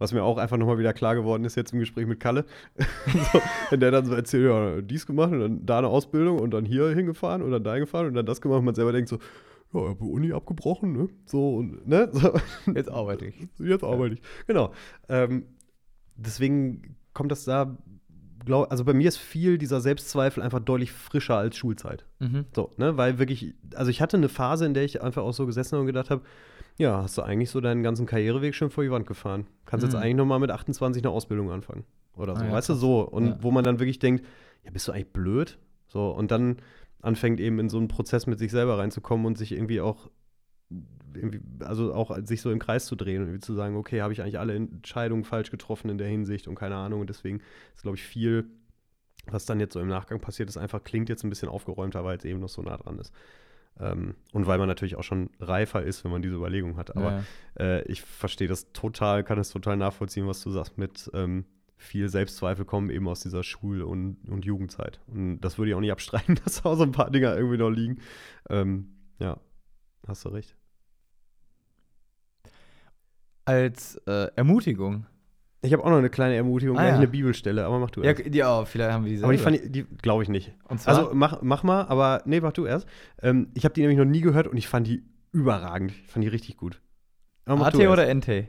Was 0.00 0.12
mir 0.12 0.24
auch 0.24 0.38
einfach 0.38 0.56
nochmal 0.56 0.78
wieder 0.78 0.92
klar 0.92 1.14
geworden 1.14 1.44
ist 1.44 1.56
jetzt 1.56 1.72
im 1.72 1.78
Gespräch 1.78 2.06
mit 2.06 2.18
Kalle. 2.18 2.46
so, 3.32 3.40
wenn 3.68 3.80
der 3.80 3.90
dann 3.90 4.06
so 4.06 4.14
erzählt, 4.14 4.46
ja, 4.46 4.80
dies 4.80 5.06
gemacht 5.06 5.30
und 5.30 5.40
dann 5.40 5.66
da 5.66 5.78
eine 5.78 5.88
Ausbildung 5.88 6.38
und 6.38 6.50
dann 6.52 6.64
hier 6.64 6.88
hingefahren 6.88 7.42
und 7.42 7.52
dann 7.52 7.62
da 7.62 7.74
hingefahren 7.74 8.08
und 8.08 8.14
dann 8.14 8.26
das 8.26 8.40
gemacht 8.40 8.58
und 8.58 8.64
man 8.64 8.74
selber 8.74 8.92
denkt 8.92 9.10
so, 9.10 9.18
ja, 9.72 9.82
ich 9.82 9.88
habe 9.90 10.04
Uni 10.04 10.32
abgebrochen, 10.32 10.92
ne? 10.92 11.08
So 11.26 11.56
und, 11.56 11.86
ne? 11.86 12.08
So, 12.12 12.32
Jetzt 12.74 12.90
arbeite 12.90 13.26
ich. 13.26 13.48
Jetzt 13.58 13.84
arbeite 13.84 14.14
ich. 14.14 14.22
Genau. 14.46 14.72
Ähm, 15.08 15.44
deswegen 16.16 16.96
kommt 17.12 17.30
das 17.30 17.44
da, 17.44 17.76
glaub, 18.44 18.70
also 18.70 18.84
bei 18.84 18.92
mir 18.94 19.08
ist 19.08 19.18
viel 19.18 19.58
dieser 19.58 19.80
Selbstzweifel 19.80 20.42
einfach 20.42 20.60
deutlich 20.60 20.92
frischer 20.92 21.36
als 21.36 21.56
Schulzeit. 21.56 22.04
Mhm. 22.18 22.44
So, 22.54 22.70
ne, 22.76 22.96
weil 22.96 23.18
wirklich, 23.18 23.54
also 23.74 23.90
ich 23.90 24.00
hatte 24.00 24.16
eine 24.16 24.28
Phase, 24.28 24.66
in 24.66 24.74
der 24.74 24.84
ich 24.84 25.02
einfach 25.02 25.22
auch 25.22 25.32
so 25.32 25.46
gesessen 25.46 25.72
habe 25.72 25.80
und 25.82 25.86
gedacht 25.86 26.10
habe, 26.10 26.22
ja, 26.78 27.02
hast 27.02 27.18
du 27.18 27.22
eigentlich 27.22 27.50
so 27.50 27.60
deinen 27.60 27.82
ganzen 27.82 28.06
Karriereweg 28.06 28.54
schon 28.54 28.70
vor 28.70 28.82
die 28.84 28.90
Wand 28.90 29.06
gefahren. 29.06 29.46
Kannst 29.66 29.84
jetzt 29.84 29.94
Mhm. 29.94 30.00
eigentlich 30.00 30.16
noch 30.16 30.26
mal 30.26 30.38
mit 30.38 30.50
28 30.50 31.02
eine 31.02 31.10
Ausbildung 31.10 31.50
anfangen 31.50 31.84
oder 32.16 32.34
so. 32.36 32.42
Ah 32.42 32.46
ja, 32.46 32.52
weißt 32.52 32.70
du, 32.70 32.74
so. 32.74 33.00
Und 33.02 33.26
Ja. 33.26 33.38
wo 33.40 33.50
man 33.50 33.64
dann 33.64 33.78
wirklich 33.80 33.98
denkt, 33.98 34.24
ja, 34.64 34.70
bist 34.70 34.88
du 34.88 34.92
eigentlich 34.92 35.12
blöd? 35.12 35.58
So, 35.88 36.10
und 36.10 36.30
dann 36.30 36.56
anfängt 37.02 37.40
eben 37.40 37.58
in 37.58 37.68
so 37.68 37.78
einen 37.78 37.88
Prozess 37.88 38.26
mit 38.26 38.38
sich 38.38 38.50
selber 38.50 38.78
reinzukommen 38.78 39.26
und 39.26 39.36
sich 39.38 39.52
irgendwie 39.52 39.80
auch 39.80 40.10
also 41.60 41.92
auch 41.92 42.16
sich 42.24 42.40
so 42.40 42.50
im 42.50 42.58
Kreis 42.58 42.86
zu 42.86 42.96
drehen 42.96 43.22
und 43.22 43.28
irgendwie 43.28 43.44
zu 43.44 43.54
sagen, 43.54 43.76
okay, 43.76 44.02
habe 44.02 44.12
ich 44.12 44.22
eigentlich 44.22 44.38
alle 44.38 44.54
Entscheidungen 44.54 45.24
falsch 45.24 45.50
getroffen 45.50 45.90
in 45.90 45.98
der 45.98 46.08
Hinsicht 46.08 46.46
und 46.46 46.54
keine 46.54 46.76
Ahnung. 46.76 47.00
Und 47.00 47.10
deswegen 47.10 47.40
ist, 47.74 47.82
glaube 47.82 47.96
ich, 47.96 48.04
viel, 48.04 48.46
was 49.26 49.44
dann 49.44 49.60
jetzt 49.60 49.74
so 49.74 49.80
im 49.80 49.88
Nachgang 49.88 50.20
passiert 50.20 50.48
ist, 50.48 50.56
einfach 50.56 50.84
klingt 50.84 51.08
jetzt 51.08 51.24
ein 51.24 51.30
bisschen 51.30 51.48
aufgeräumter, 51.48 52.04
weil 52.04 52.16
es 52.16 52.24
eben 52.24 52.40
noch 52.40 52.48
so 52.48 52.62
nah 52.62 52.76
dran 52.76 52.98
ist. 52.98 53.12
Ähm, 53.78 54.14
und 54.32 54.46
weil 54.46 54.58
man 54.58 54.68
natürlich 54.68 54.96
auch 54.96 55.02
schon 55.02 55.30
reifer 55.40 55.82
ist, 55.82 56.04
wenn 56.04 56.10
man 56.10 56.22
diese 56.22 56.36
Überlegung 56.36 56.76
hat. 56.76 56.96
Aber 56.96 57.24
ja, 57.58 57.64
äh, 57.64 57.82
ich 57.84 58.02
verstehe 58.02 58.48
das 58.48 58.72
total, 58.72 59.24
kann 59.24 59.38
es 59.38 59.50
total 59.50 59.76
nachvollziehen, 59.76 60.26
was 60.26 60.42
du 60.42 60.50
sagst 60.50 60.78
mit 60.78 61.10
ähm, 61.14 61.44
viel 61.76 62.08
Selbstzweifel 62.08 62.66
kommen 62.66 62.90
eben 62.90 63.08
aus 63.08 63.20
dieser 63.20 63.42
Schul- 63.42 63.82
und, 63.82 64.18
und 64.28 64.44
Jugendzeit. 64.44 65.00
Und 65.06 65.40
das 65.40 65.56
würde 65.56 65.70
ich 65.70 65.74
auch 65.74 65.80
nicht 65.80 65.92
abstreiten, 65.92 66.38
dass 66.44 66.62
da 66.62 66.76
so 66.76 66.82
ein 66.82 66.92
paar 66.92 67.10
Dinger 67.10 67.34
irgendwie 67.34 67.56
noch 67.56 67.70
liegen. 67.70 68.00
Ähm, 68.48 68.90
ja, 69.18 69.40
hast 70.06 70.24
du 70.24 70.28
recht. 70.28 70.59
Als 73.50 73.96
äh, 74.06 74.28
Ermutigung. 74.36 75.06
Ich 75.62 75.72
habe 75.74 75.84
auch 75.84 75.90
noch 75.90 75.98
eine 75.98 76.08
kleine 76.08 76.36
Ermutigung, 76.36 76.78
Ah, 76.78 76.88
ja. 76.88 76.94
eine 76.94 77.06
Bibelstelle, 77.08 77.66
aber 77.66 77.78
mach 77.78 77.90
du 77.90 78.02
Ja, 78.02 78.12
erst. 78.12 78.34
ja, 78.34 78.64
vielleicht 78.64 78.92
haben 78.92 79.04
wir 79.04 79.14
die 79.16 79.22
aber 79.22 79.32
die 79.32 79.38
selber. 79.38 79.56
fand 79.58 79.64
ich, 79.66 79.72
die 79.72 79.84
glaube 80.00 80.22
ich 80.22 80.28
nicht. 80.30 80.52
Also 80.86 81.10
mach, 81.12 81.42
mach 81.42 81.62
mal, 81.62 81.84
aber 81.86 82.22
nee, 82.24 82.40
mach 82.40 82.52
du 82.52 82.64
erst. 82.64 82.86
Ähm, 83.22 83.48
ich 83.54 83.64
habe 83.64 83.74
die 83.74 83.82
nämlich 83.82 83.98
noch 83.98 84.06
nie 84.06 84.20
gehört 84.22 84.46
und 84.46 84.56
ich 84.56 84.68
fand 84.68 84.86
die 84.86 85.04
überragend. 85.32 85.92
Ich 85.92 86.10
fand 86.10 86.24
die 86.24 86.28
richtig 86.28 86.56
gut. 86.56 86.80
AT 87.44 87.74
oder. 87.74 88.06
NT? 88.14 88.48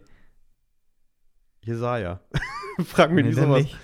Jesaja. 1.64 2.22
Frag 2.86 3.12
mich 3.12 3.24
Nee, 3.24 3.30
nicht 3.30 3.40
dann 3.40 3.48
sowas. 3.50 3.64
nicht. 3.64 3.78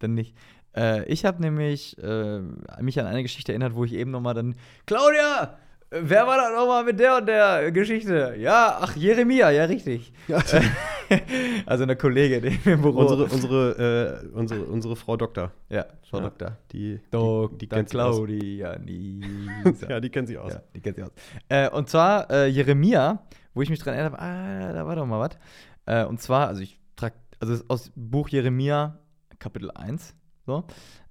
Dann 0.00 0.14
nicht. 0.14 0.36
Äh, 0.76 1.04
ich 1.06 1.24
habe 1.24 1.40
nämlich 1.40 1.96
äh, 2.02 2.40
mich 2.80 3.00
an 3.00 3.06
eine 3.06 3.22
Geschichte 3.22 3.52
erinnert, 3.52 3.74
wo 3.74 3.84
ich 3.84 3.92
eben 3.94 4.10
noch 4.10 4.20
mal 4.20 4.34
dann 4.34 4.56
Claudia, 4.86 5.58
wer 6.02 6.26
war 6.26 6.36
da 6.36 6.50
noch 6.50 6.66
mal 6.66 6.84
mit 6.84 6.98
der 6.98 7.16
und 7.18 7.26
der 7.26 7.70
Geschichte? 7.72 8.34
Ja, 8.38 8.78
ach 8.80 8.96
Jeremia, 8.96 9.50
ja 9.50 9.64
richtig. 9.64 10.12
Ja, 10.28 10.38
also 11.66 11.82
eine 11.84 11.96
Kollegin 11.96 12.58
im 12.64 12.82
Büro. 12.82 13.00
unsere, 13.00 13.24
unsere, 13.24 14.22
äh, 14.24 14.36
unsere, 14.36 14.62
unsere 14.64 14.96
Frau 14.96 15.16
Doktor. 15.16 15.52
ja, 15.68 15.86
Frau 16.08 16.18
Ja. 16.18 16.24
Doktor. 16.24 16.56
Die, 16.72 17.00
Dr. 17.10 17.50
die, 17.50 17.58
die 17.58 17.68
kennt. 17.68 17.90
Claudia 17.90 18.78
Nieser. 18.78 19.88
Ja, 19.90 20.00
die 20.00 20.10
kennt 20.10 20.28
sich 20.28 20.38
aus. 20.38 20.52
Ja, 20.54 20.62
die 20.74 20.80
kennt 20.80 20.96
sich 20.96 21.04
aus. 21.04 21.12
Äh, 21.48 21.68
und 21.70 21.88
zwar 21.88 22.30
äh, 22.30 22.46
Jeremia, 22.48 23.22
wo 23.54 23.62
ich 23.62 23.70
mich 23.70 23.78
dran 23.78 23.94
erinnert 23.94 24.12
habe, 24.14 24.22
ah, 24.22 24.72
da 24.72 24.86
war 24.86 24.96
doch 24.96 25.06
mal 25.06 25.20
was. 25.20 25.38
Äh, 25.86 26.04
und 26.06 26.20
zwar, 26.20 26.48
also 26.48 26.62
ich 26.62 26.80
trage, 26.96 27.14
also 27.40 27.62
aus 27.68 27.92
Buch 27.94 28.28
Jeremia, 28.28 28.98
Kapitel 29.38 29.70
1, 29.70 30.14
so. 30.46 30.64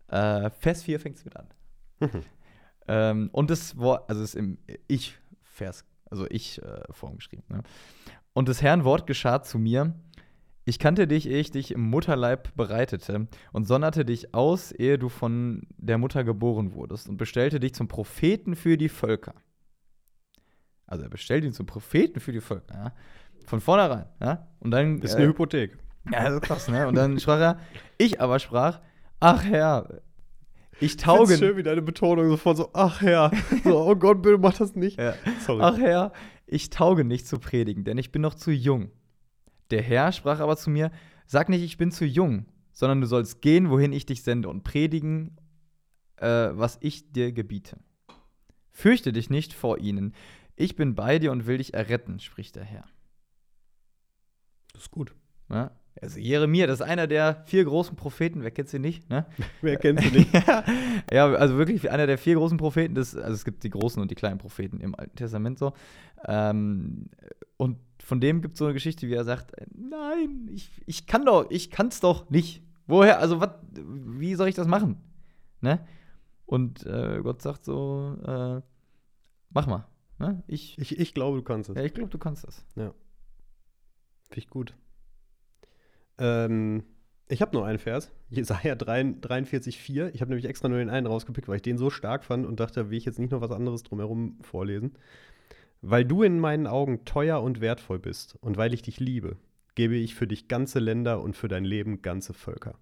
Äh, 0.10 0.50
Vers 0.60 0.84
4 0.84 1.00
fängt 1.00 1.18
es 1.18 1.26
mit 1.26 1.36
an. 1.38 1.48
Mhm. 2.00 2.10
Ähm, 2.88 3.30
und 3.32 3.50
das 3.50 3.78
Wort, 3.78 4.10
also 4.10 4.22
es 4.22 4.30
ist 4.30 4.36
im 4.36 4.58
Ich-Vers, 4.88 5.86
also 6.10 6.26
Ich-Form 6.30 7.18
geschrieben. 7.18 7.44
Ne? 7.50 7.64
Und 8.34 8.48
des 8.48 8.62
Herrn 8.62 8.84
Wort 8.84 9.08
geschah 9.08 9.42
zu 9.42 9.60
mir. 9.60 9.94
Ich 10.66 10.80
kannte 10.80 11.08
dich, 11.08 11.28
ehe 11.28 11.40
ich 11.40 11.52
dich 11.52 11.72
im 11.72 11.82
Mutterleib 11.82 12.56
bereitete 12.56 13.28
und 13.52 13.66
sonderte 13.66 14.06
dich 14.06 14.34
aus, 14.34 14.72
ehe 14.72 14.98
du 14.98 15.10
von 15.10 15.68
der 15.78 15.98
Mutter 15.98 16.24
geboren 16.24 16.74
wurdest 16.74 17.10
und 17.10 17.18
bestellte 17.18 17.60
dich 17.60 17.74
zum 17.74 17.90
Propheten 17.90 18.56
für 18.56 18.78
die 18.78 18.88
Völker. 18.88 19.34
Also 20.88 21.04
er 21.04 21.10
bestellt 21.10 21.44
ihn 21.44 21.54
zum 21.54 21.66
Propheten 21.66 22.20
für 22.20 22.32
die 22.32 22.40
Völker, 22.40 22.74
ja? 22.74 22.94
Von 23.46 23.60
vornherein, 23.60 24.06
ja? 24.22 24.48
Und 24.60 24.72
dann. 24.72 25.02
Ist 25.02 25.16
äh, 25.16 25.18
eine 25.18 25.28
Hypothek. 25.28 25.78
ja, 26.12 26.24
das 26.24 26.36
ist 26.36 26.42
krass, 26.42 26.68
ne? 26.70 26.88
Und 26.88 26.96
dann 26.96 27.20
sprach 27.20 27.40
er, 27.40 27.60
ich 27.98 28.22
aber 28.22 28.40
sprach, 28.40 28.80
ach 29.20 29.44
Herr, 29.44 30.02
ich 30.84 30.98
tauge. 30.98 31.38
schön, 31.38 31.58
wie 31.58 31.64
deine 31.64 31.82
Betonung 31.82 32.30
sofort 32.30 32.58
so, 32.58 32.70
ach 32.74 33.02
ja. 33.02 33.32
So, 33.64 33.80
oh 33.80 33.96
Gott, 34.00 34.22
bitte 34.22 34.38
mach 34.38 34.58
das 34.58 34.76
nicht. 34.76 35.00
Ja. 35.00 35.16
Sorry. 35.46 35.62
Ach 35.62 35.78
Herr, 35.78 36.12
ich 36.46 36.70
tauge 36.70 37.04
nicht 37.04 37.28
zu 37.28 37.40
predigen, 37.40 37.84
denn 37.84 37.98
ich 37.98 38.12
bin 38.12 38.22
noch 38.22 38.36
zu 38.36 38.52
jung. 38.52 38.92
Der 39.72 39.82
Herr 39.82 40.12
sprach 40.12 40.40
aber 40.40 40.58
zu 40.58 40.70
mir: 40.70 40.92
Sag 41.26 41.50
nicht, 41.50 41.64
ich 41.64 41.78
bin 41.78 41.92
zu 41.92 42.06
jung, 42.06 42.46
sondern 42.72 43.02
du 43.02 43.08
sollst 43.08 43.42
gehen, 43.42 43.70
wohin 43.70 43.94
ich 43.94 44.06
dich 44.06 44.24
sende, 44.24 44.50
und 44.50 44.64
predigen, 44.64 45.38
äh, 46.18 46.50
was 46.52 46.78
ich 46.82 47.12
dir 47.12 47.32
gebiete. 47.32 47.78
Fürchte 48.72 49.14
dich 49.14 49.30
nicht 49.30 49.54
vor 49.54 49.78
ihnen. 49.78 50.14
Ich 50.56 50.76
bin 50.76 50.96
bei 50.96 51.20
dir 51.20 51.32
und 51.32 51.48
will 51.48 51.58
dich 51.58 51.74
erretten, 51.74 52.20
spricht 52.20 52.56
der 52.56 52.64
Herr. 52.64 52.86
Das 54.74 54.84
ist 54.84 54.92
gut. 54.92 55.16
Ja? 55.50 55.72
Also 56.02 56.20
Jeremia, 56.20 56.68
das 56.68 56.80
ist 56.80 56.86
einer 56.86 57.08
der 57.08 57.44
vier 57.46 57.64
großen 57.66 57.96
Propheten, 57.96 58.42
wer 58.44 58.52
kennt 58.52 58.70
sie 58.70 58.80
nicht, 58.80 59.10
ne? 59.10 59.26
Wer 59.62 59.78
kennt 59.78 60.02
sie 60.02 60.10
nicht? 60.12 60.34
ja, 60.48 60.64
ja, 61.12 61.26
also 61.34 61.58
wirklich 61.58 61.90
einer 61.92 62.08
der 62.08 62.18
vier 62.18 62.36
großen 62.36 62.58
Propheten. 62.58 62.96
Das, 62.96 63.16
also 63.16 63.34
es 63.34 63.46
gibt 63.46 63.64
die 63.64 63.70
großen 63.70 64.02
und 64.02 64.10
die 64.10 64.16
kleinen 64.16 64.40
Propheten 64.40 64.80
im 64.80 64.96
Alten 64.96 65.16
Testament 65.16 65.60
so. 65.60 65.74
Ähm, 66.26 67.10
und 67.58 67.78
von 68.04 68.20
dem 68.20 68.42
gibt 68.42 68.56
es 68.56 68.60
so 68.60 68.66
eine 68.66 68.74
Geschichte, 68.74 69.08
wie 69.08 69.14
er 69.14 69.24
sagt: 69.24 69.52
Nein, 69.74 70.50
ich, 70.52 70.70
ich 70.86 71.06
kann 71.06 71.26
doch, 71.26 71.50
ich 71.52 71.70
kann's 71.70 72.00
doch 72.00 72.30
nicht. 72.30 72.64
Woher, 72.88 73.20
also 73.20 73.40
wat, 73.40 73.62
wie 73.72 74.36
soll 74.36 74.50
ich 74.50 74.56
das 74.56 74.68
machen? 74.68 74.98
Ne? 75.62 75.80
Und 76.46 76.86
äh, 76.86 77.20
Gott 77.22 77.42
sagt 77.42 77.66
so: 77.66 78.18
äh, 78.26 78.62
Mach 79.52 79.68
mal. 79.68 79.88
Ne? 80.20 80.44
Ich, 80.48 80.78
Ich, 80.80 81.00
ich 81.00 81.14
glaube, 81.14 81.38
du 81.38 81.44
kannst 81.44 81.70
es. 81.70 81.76
ja, 81.78 81.84
ich 81.84 81.94
glaube, 81.94 82.10
du 82.10 82.18
kannst 82.18 82.46
das. 82.46 82.66
Finde 82.74 82.96
ich 84.36 84.50
gut. 84.50 84.76
Ähm, 86.18 86.84
ich 87.28 87.42
habe 87.42 87.56
nur 87.56 87.66
einen 87.66 87.80
Vers. 87.80 88.12
Jesaja 88.30 88.74
43,4. 88.74 90.12
Ich 90.14 90.22
habe 90.22 90.30
nämlich 90.30 90.46
extra 90.46 90.70
nur 90.70 90.78
den 90.78 90.90
einen 90.90 91.08
rausgepickt, 91.08 91.48
weil 91.48 91.58
ich 91.58 91.62
den 91.62 91.78
so 91.78 91.90
stark 91.90 92.24
fand 92.24 92.46
und 92.46 92.60
dachte, 92.60 92.90
will 92.90 92.98
ich 92.98 93.06
jetzt 93.06 93.20
nicht 93.20 93.32
noch 93.32 93.42
was 93.42 93.52
anderes 93.52 93.84
drumherum 93.84 94.38
vorlesen. 94.42 94.94
Weil 95.82 96.06
du 96.06 96.24
in 96.24 96.40
meinen 96.40 96.68
Augen 96.68 97.06
teuer 97.06 97.42
und 97.42 97.62
wertvoll 97.62 98.00
bist 98.00 98.38
und 98.42 98.58
weil 98.58 98.74
ich 98.74 98.82
dich 98.82 99.00
liebe, 99.00 99.38
gebe 99.76 99.96
ich 99.96 100.16
für 100.16 100.28
dich 100.28 100.48
ganze 100.48 100.80
Länder 100.80 101.22
und 101.22 101.36
für 101.36 101.48
dein 101.48 101.66
Leben 101.66 102.02
ganze 102.02 102.34
Völker. 102.34 102.76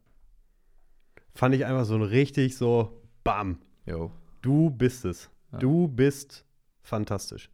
Fand 1.34 1.56
ich 1.56 1.66
einfach 1.66 1.86
so 1.86 1.96
ein 1.96 2.04
richtig 2.04 2.58
so, 2.58 3.02
bam, 3.24 3.58
Jo. 3.86 4.12
Du 4.42 4.70
bist 4.70 5.06
es. 5.06 5.30
Ja. 5.52 5.60
Du 5.60 5.88
bist 5.88 6.46
fantastisch. 6.82 7.50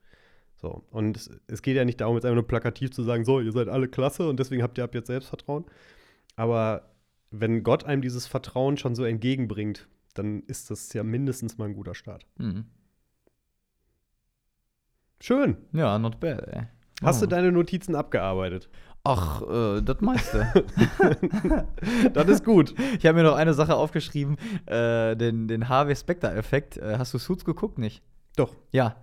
So, 0.60 0.84
und 0.90 1.30
es, 1.48 1.62
geht 1.62 1.76
ja 1.76 1.86
nicht 1.86 2.02
darum, 2.02 2.16
jetzt 2.16 2.26
einfach 2.26 2.36
nur 2.36 2.48
plakativ 2.48 2.90
zu 2.92 3.04
sagen, 3.04 3.24
so, 3.26 3.40
ihr 3.40 3.52
seid 3.52 3.68
alle 3.70 3.88
klasse 3.88 4.28
und 4.28 4.40
deswegen 4.40 4.64
habt 4.64 4.78
ihr 4.80 4.84
ab 4.84 4.96
jetzt 4.96 5.08
Selbstvertrauen. 5.08 5.66
Aber 6.36 6.90
wenn 7.30 7.62
Gott 7.64 7.84
einem 7.84 8.02
dieses 8.02 8.26
Vertrauen 8.26 8.78
schon 8.78 8.96
so 8.96 9.04
entgegenbringt, 9.04 9.88
dann 10.16 10.42
ist 10.48 10.72
das 10.72 10.92
ja 10.94 11.04
mindestens 11.04 11.58
mal 11.60 11.66
ein 11.66 11.76
guter 11.76 11.94
Start. 11.94 12.26
Mhm. 12.38 12.66
Schön. 15.20 15.58
Ja, 15.74 15.98
not 16.00 16.20
bad, 16.20 16.48
ey. 16.48 16.64
Hast 17.04 17.18
Oh. 17.22 17.26
du 17.26 17.28
deine 17.28 17.52
Notizen 17.52 17.96
abgearbeitet? 17.96 18.70
Ach, 19.04 19.42
äh, 19.44 19.82
das 19.82 20.02
meiste. 20.02 20.52
das 22.14 22.28
ist 22.28 22.44
gut. 22.44 22.74
Ich 22.98 23.06
habe 23.06 23.18
mir 23.18 23.24
noch 23.24 23.36
eine 23.36 23.54
Sache 23.54 23.76
aufgeschrieben, 23.76 24.38
äh, 24.66 25.16
den, 25.16 25.48
den 25.48 25.70
Harvey 25.70 25.96
Specter-Effekt. 25.96 26.78
Äh, 26.78 26.98
hast 26.98 27.14
du 27.14 27.18
Suits 27.20 27.46
geguckt, 27.46 27.78
nicht? 27.78 28.02
Doch. 28.36 28.56
Ja. 28.72 28.98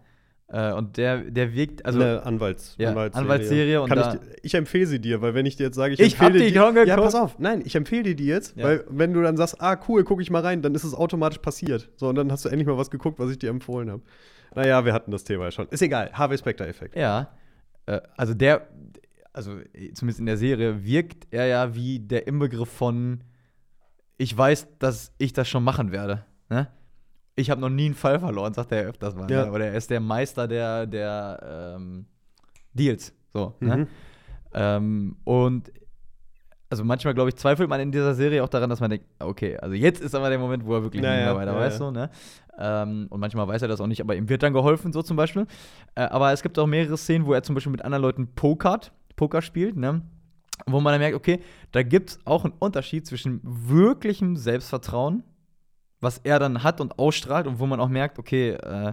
Äh, 0.49 0.73
und 0.75 0.97
der, 0.99 1.19
der 1.31 1.55
wirkt, 1.55 1.85
also 1.87 2.01
eine 2.01 2.23
Anwalts 2.25 2.75
Ja, 2.79 2.91
Anwaltsserie. 2.91 3.23
Anwaltsserie 3.25 3.83
und 3.83 3.89
Kann 3.89 3.99
da- 3.99 4.15
ich, 4.37 4.45
ich 4.45 4.55
empfehle 4.55 4.87
sie 4.87 5.01
dir, 5.01 5.23
weil 5.23 5.35
wenn 5.35 5.47
ich 5.47 5.57
dir 5.57 5.65
jetzt 5.65 5.77
sage, 5.77 5.95
ich, 5.95 6.01
Ich 6.01 6.19
hab 6.19 6.27
empfehle 6.29 6.45
die 6.45 6.53
dir, 6.53 6.61
schon 6.61 6.77
Ja, 6.77 6.85
geguckt. 6.85 7.03
pass 7.03 7.15
auf. 7.15 7.39
Nein, 7.39 7.63
ich 7.65 7.75
empfehle 7.75 8.03
dir 8.03 8.15
die 8.15 8.27
jetzt, 8.27 8.57
Ja. 8.57 8.65
weil 8.65 8.85
wenn 8.91 9.13
du 9.15 9.23
dann 9.23 9.37
sagst, 9.39 9.61
ah, 9.61 9.79
cool, 9.89 10.05
gucke 10.05 10.21
ich 10.23 10.31
mal 10.31 10.43
rein, 10.43 10.61
dann 10.61 10.75
ist 10.75 10.85
es 10.85 10.93
automatisch 10.95 11.39
passiert. 11.39 11.91
So, 11.97 12.09
und 12.09 12.15
dann 12.17 12.31
hast 12.31 12.45
du 12.45 12.51
endlich 12.51 12.67
mal 12.69 12.77
was 12.77 12.91
geguckt, 12.91 13.19
was 13.19 13.31
ich 13.31 13.39
dir 13.39 13.49
empfohlen 13.51 13.91
habe. 13.91 14.03
Naja, 14.55 14.85
wir 14.85 14.93
hatten 14.93 15.11
das 15.11 15.25
Thema 15.25 15.45
ja 15.45 15.51
schon. 15.51 15.67
Ist 15.71 15.83
egal. 15.83 16.11
Harvey 16.13 16.37
Specter-Effekt. 16.39 16.95
ja. 16.97 17.31
Äh, 17.87 18.01
also 18.17 18.33
der, 18.35 18.69
also 19.33 19.59
äh, 19.73 19.93
zumindest 19.95 20.21
in 20.21 20.27
der 20.27 20.37
Serie, 20.37 20.85
wirkt 20.85 21.27
er 21.31 21.47
ja 21.47 21.75
wie 21.75 21.99
der 22.01 22.27
Inbegriff 22.27 22.69
von, 22.71 23.25
ich 24.19 24.37
weiß, 24.37 24.79
dass 24.79 25.13
ich 25.19 25.33
das 25.33 25.49
schon 25.49 25.65
machen 25.65 25.91
werde. 25.91 26.25
Ne? 26.51 26.69
Ich 27.37 27.51
habe 27.51 27.61
noch 27.61 27.71
nie 27.71 27.87
einen 27.87 27.95
Fall 27.95 28.21
verloren, 28.21 28.55
sagt 28.55 28.73
er 28.73 28.85
öfters 28.85 29.15
mal. 29.15 29.31
Ja. 29.31 29.47
Ne? 29.47 29.53
Oder 29.53 29.67
er 29.67 29.75
ist 29.75 29.91
der 29.91 30.01
Meister 30.01 30.47
der, 30.47 30.87
der 30.87 31.75
ähm, 31.77 32.07
Deals. 32.73 33.13
So, 33.33 33.55
ne? 33.61 33.77
Mhm. 33.77 33.87
Ähm, 34.55 35.17
und 35.25 35.73
also 36.71 36.85
manchmal, 36.85 37.15
glaube 37.15 37.31
ich, 37.31 37.37
zweifelt 37.37 37.69
man 37.69 37.81
in 37.81 37.93
dieser 37.93 38.15
Serie 38.15 38.43
auch 38.43 38.49
daran, 38.49 38.71
dass 38.71 38.81
man 38.81 38.91
denkt, 38.91 39.07
okay, 39.21 39.57
also 39.59 39.75
jetzt 39.75 40.01
ist 40.01 40.15
aber 40.15 40.29
der 40.29 40.39
Moment, 40.39 40.65
wo 40.65 40.75
er 40.75 40.83
wirklich 40.83 41.03
Ja, 41.03 41.15
nicht 41.15 41.25
mehr 41.25 41.37
weiter 41.37 41.53
ja, 41.53 41.59
weiß, 41.59 41.79
so, 41.79 41.91
ne? 41.91 42.11
Ähm, 42.59 43.07
und 43.11 43.21
manchmal 43.21 43.47
weiß 43.47 43.63
er 43.63 43.69
das 43.69 43.81
auch 43.81 43.87
nicht, 43.87 44.01
aber 44.01 44.17
ihm 44.17 44.29
wird 44.29 44.43
dann 44.43 44.53
geholfen, 44.53 44.93
so 44.93 45.03
zum 45.03 45.17
Beispiel. 45.17 45.47
Äh, 45.95 46.03
aber 46.03 46.33
es 46.33 46.43
gibt 46.43 46.59
auch 46.59 46.67
mehrere 46.67 46.97
Szenen, 46.97 47.27
wo 47.27 47.33
er 47.33 47.43
zum 47.43 47.55
Beispiel 47.55 47.73
mit 47.73 47.83
anderen 47.83 48.03
Leuten 48.03 48.29
pokert, 48.35 48.93
Poker 49.17 49.43
spielt, 49.43 49.77
ne? 49.77 50.03
Wo 50.67 50.81
man 50.81 50.93
dann 50.93 51.01
merkt, 51.01 51.17
okay, 51.17 51.41
da 51.73 51.83
gibt 51.83 52.11
es 52.11 52.19
auch 52.25 52.45
einen 52.45 52.55
Unterschied 52.59 53.07
zwischen 53.07 53.41
wirklichem 53.43 54.37
Selbstvertrauen, 54.37 55.25
was 56.05 56.19
er 56.19 56.39
dann 56.39 56.63
hat 56.63 56.81
und 56.81 56.99
ausstrahlt, 56.99 57.47
und 57.47 57.59
wo 57.59 57.67
man 57.67 57.81
auch 57.81 57.89
merkt, 57.89 58.19
okay, 58.19 58.51
äh, 58.51 58.93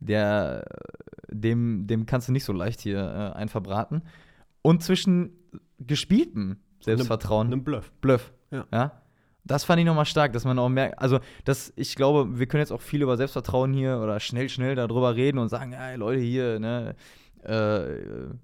der, 0.00 0.64
dem, 1.30 1.86
dem 1.86 2.06
kannst 2.06 2.28
du 2.28 2.32
nicht 2.32 2.44
so 2.44 2.52
leicht 2.52 2.80
hier 2.80 2.98
äh, 2.98 3.36
einen 3.36 3.48
verbraten. 3.48 4.02
Und 4.62 4.82
zwischen 4.82 5.32
gespieltem 5.78 6.56
Selbstvertrauen, 6.80 7.48
Einem 7.48 7.62
Bluff. 7.62 7.92
Bluff. 8.00 8.32
Ja. 8.50 9.02
Das 9.44 9.64
fand 9.64 9.80
ich 9.80 9.86
nochmal 9.86 10.06
stark, 10.06 10.32
dass 10.32 10.44
man 10.44 10.58
auch 10.58 10.68
merkt, 10.68 10.98
also 10.98 11.18
das, 11.44 11.72
ich 11.76 11.96
glaube, 11.96 12.38
wir 12.38 12.46
können 12.46 12.60
jetzt 12.60 12.72
auch 12.72 12.80
viel 12.80 13.02
über 13.02 13.16
Selbstvertrauen 13.16 13.72
hier 13.72 13.98
oder 13.98 14.20
schnell, 14.20 14.48
schnell 14.48 14.74
darüber 14.74 15.14
reden 15.16 15.38
und 15.38 15.48
sagen, 15.48 15.72
ja, 15.72 15.94
Leute, 15.94 16.20
hier, 16.20 16.58
ne, 16.58 16.94
äh, 17.42 18.34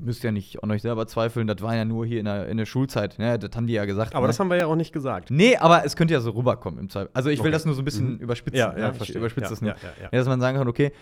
müsst 0.00 0.22
ja 0.22 0.32
nicht 0.32 0.62
an 0.62 0.70
euch 0.70 0.82
selber 0.82 1.06
zweifeln, 1.06 1.46
das 1.46 1.60
war 1.62 1.74
ja 1.76 1.84
nur 1.84 2.04
hier 2.06 2.18
in 2.20 2.24
der, 2.26 2.48
in 2.48 2.56
der 2.56 2.66
Schulzeit, 2.66 3.18
ne, 3.18 3.38
das 3.38 3.50
haben 3.56 3.66
die 3.66 3.74
ja 3.74 3.84
gesagt. 3.84 4.14
Aber 4.14 4.26
ne? 4.26 4.28
das 4.28 4.40
haben 4.40 4.48
wir 4.50 4.56
ja 4.58 4.66
auch 4.66 4.76
nicht 4.76 4.92
gesagt. 4.92 5.30
Nee, 5.30 5.56
aber 5.56 5.84
es 5.84 5.96
könnte 5.96 6.14
ja 6.14 6.20
so 6.20 6.30
rüberkommen 6.30 6.78
im 6.80 6.88
Zweifel. 6.88 7.10
Also 7.14 7.28
ich 7.30 7.38
will 7.38 7.46
Okay. 7.46 7.52
das 7.52 7.64
nur 7.66 7.74
so 7.74 7.82
ein 7.82 7.84
bisschen 7.84 8.14
Mhm. 8.14 8.18
überspitzen. 8.20 8.58
Ja, 8.58 8.76
ja, 8.76 8.88
ne? 8.88 8.94
verstehe. 8.94 9.14
Ich 9.14 9.18
überspitze 9.20 9.44
ja, 9.46 9.50
das 9.50 9.60
nur. 9.62 9.70
Ja, 9.70 9.76
ja, 9.82 9.88
ja. 10.02 10.08
Ja, 10.12 10.18
dass 10.18 10.26
man 10.28 10.40
sagen 10.40 10.56
kann, 10.58 10.68
okay, 10.68 10.92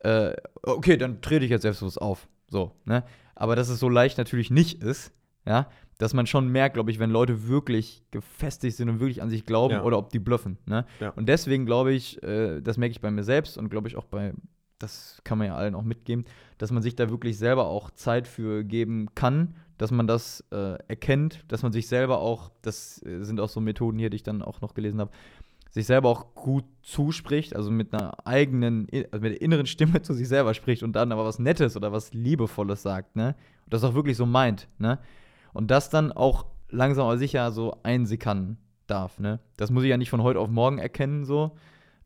äh, 0.00 0.32
okay, 0.62 0.96
dann 0.96 1.20
trete 1.20 1.44
ich 1.44 1.50
jetzt 1.50 1.62
selbstbewusst 1.62 2.00
auf. 2.00 2.28
So, 2.48 2.72
ne? 2.84 3.04
Aber 3.34 3.56
dass 3.56 3.68
es 3.68 3.80
so 3.80 3.88
leicht 3.88 4.18
natürlich 4.18 4.50
nicht 4.50 4.82
ist, 4.82 5.12
ja, 5.46 5.68
dass 5.98 6.12
man 6.14 6.26
schon 6.26 6.48
merkt, 6.48 6.74
glaube 6.74 6.90
ich, 6.90 6.98
wenn 6.98 7.10
Leute 7.10 7.48
wirklich 7.48 8.02
gefestigt 8.10 8.76
sind 8.76 8.88
und 8.88 9.00
wirklich 9.00 9.22
an 9.22 9.30
sich 9.30 9.44
glauben 9.46 9.74
Ja. 9.74 9.82
oder 9.82 9.98
ob 9.98 10.10
die 10.10 10.18
bluffen, 10.18 10.58
ne? 10.66 10.84
Ja. 11.00 11.10
Und 11.10 11.28
deswegen 11.28 11.66
glaube 11.66 11.92
ich, 11.92 12.22
äh, 12.22 12.60
das 12.60 12.76
merke 12.78 12.92
ich 12.92 13.00
bei 13.00 13.10
mir 13.10 13.22
selbst 13.22 13.56
und 13.58 13.68
glaube 13.70 13.88
ich 13.88 13.96
auch 13.96 14.04
bei, 14.04 14.32
das 14.78 15.20
kann 15.24 15.38
man 15.38 15.46
ja 15.48 15.56
allen 15.56 15.74
auch 15.74 15.82
mitgeben, 15.82 16.24
dass 16.58 16.70
man 16.70 16.82
sich 16.82 16.96
da 16.96 17.10
wirklich 17.10 17.38
selber 17.38 17.66
auch 17.66 17.90
Zeit 17.90 18.28
für 18.28 18.64
geben 18.64 19.08
kann, 19.14 19.54
dass 19.78 19.90
man 19.90 20.06
das 20.06 20.44
äh, 20.50 20.78
erkennt, 20.88 21.44
dass 21.48 21.62
man 21.62 21.72
sich 21.72 21.88
selber 21.88 22.18
auch, 22.18 22.50
das 22.62 23.04
äh, 23.04 23.22
sind 23.22 23.40
auch 23.40 23.48
so 23.48 23.60
Methoden 23.60 23.98
hier, 23.98 24.10
die 24.10 24.16
ich 24.16 24.22
dann 24.22 24.42
auch 24.42 24.60
noch 24.60 24.74
gelesen 24.74 25.00
habe, 25.00 25.10
sich 25.70 25.86
selber 25.86 26.08
auch 26.08 26.34
gut 26.34 26.64
zuspricht, 26.82 27.56
also 27.56 27.72
mit 27.72 27.92
einer 27.92 28.24
eigenen, 28.24 28.86
also 29.10 29.22
mit 29.22 29.32
der 29.32 29.42
inneren 29.42 29.66
Stimme 29.66 30.02
zu 30.02 30.14
sich 30.14 30.28
selber 30.28 30.54
spricht 30.54 30.84
und 30.84 30.92
dann 30.92 31.10
aber 31.10 31.24
was 31.24 31.40
Nettes 31.40 31.76
oder 31.76 31.90
was 31.90 32.12
Liebevolles 32.12 32.82
sagt, 32.82 33.16
ne? 33.16 33.34
Und 33.64 33.74
das 33.74 33.82
auch 33.82 33.94
wirklich 33.94 34.16
so 34.16 34.24
meint, 34.24 34.68
ne? 34.78 35.00
Und 35.52 35.72
das 35.72 35.90
dann 35.90 36.12
auch 36.12 36.46
langsam 36.70 37.06
aber 37.06 37.18
sicher 37.18 37.50
so 37.50 37.78
einsickern 37.82 38.56
darf, 38.86 39.18
ne? 39.18 39.40
Das 39.56 39.72
muss 39.72 39.82
ich 39.82 39.90
ja 39.90 39.96
nicht 39.96 40.10
von 40.10 40.22
heute 40.22 40.38
auf 40.38 40.48
morgen 40.48 40.78
erkennen, 40.78 41.24
so. 41.24 41.56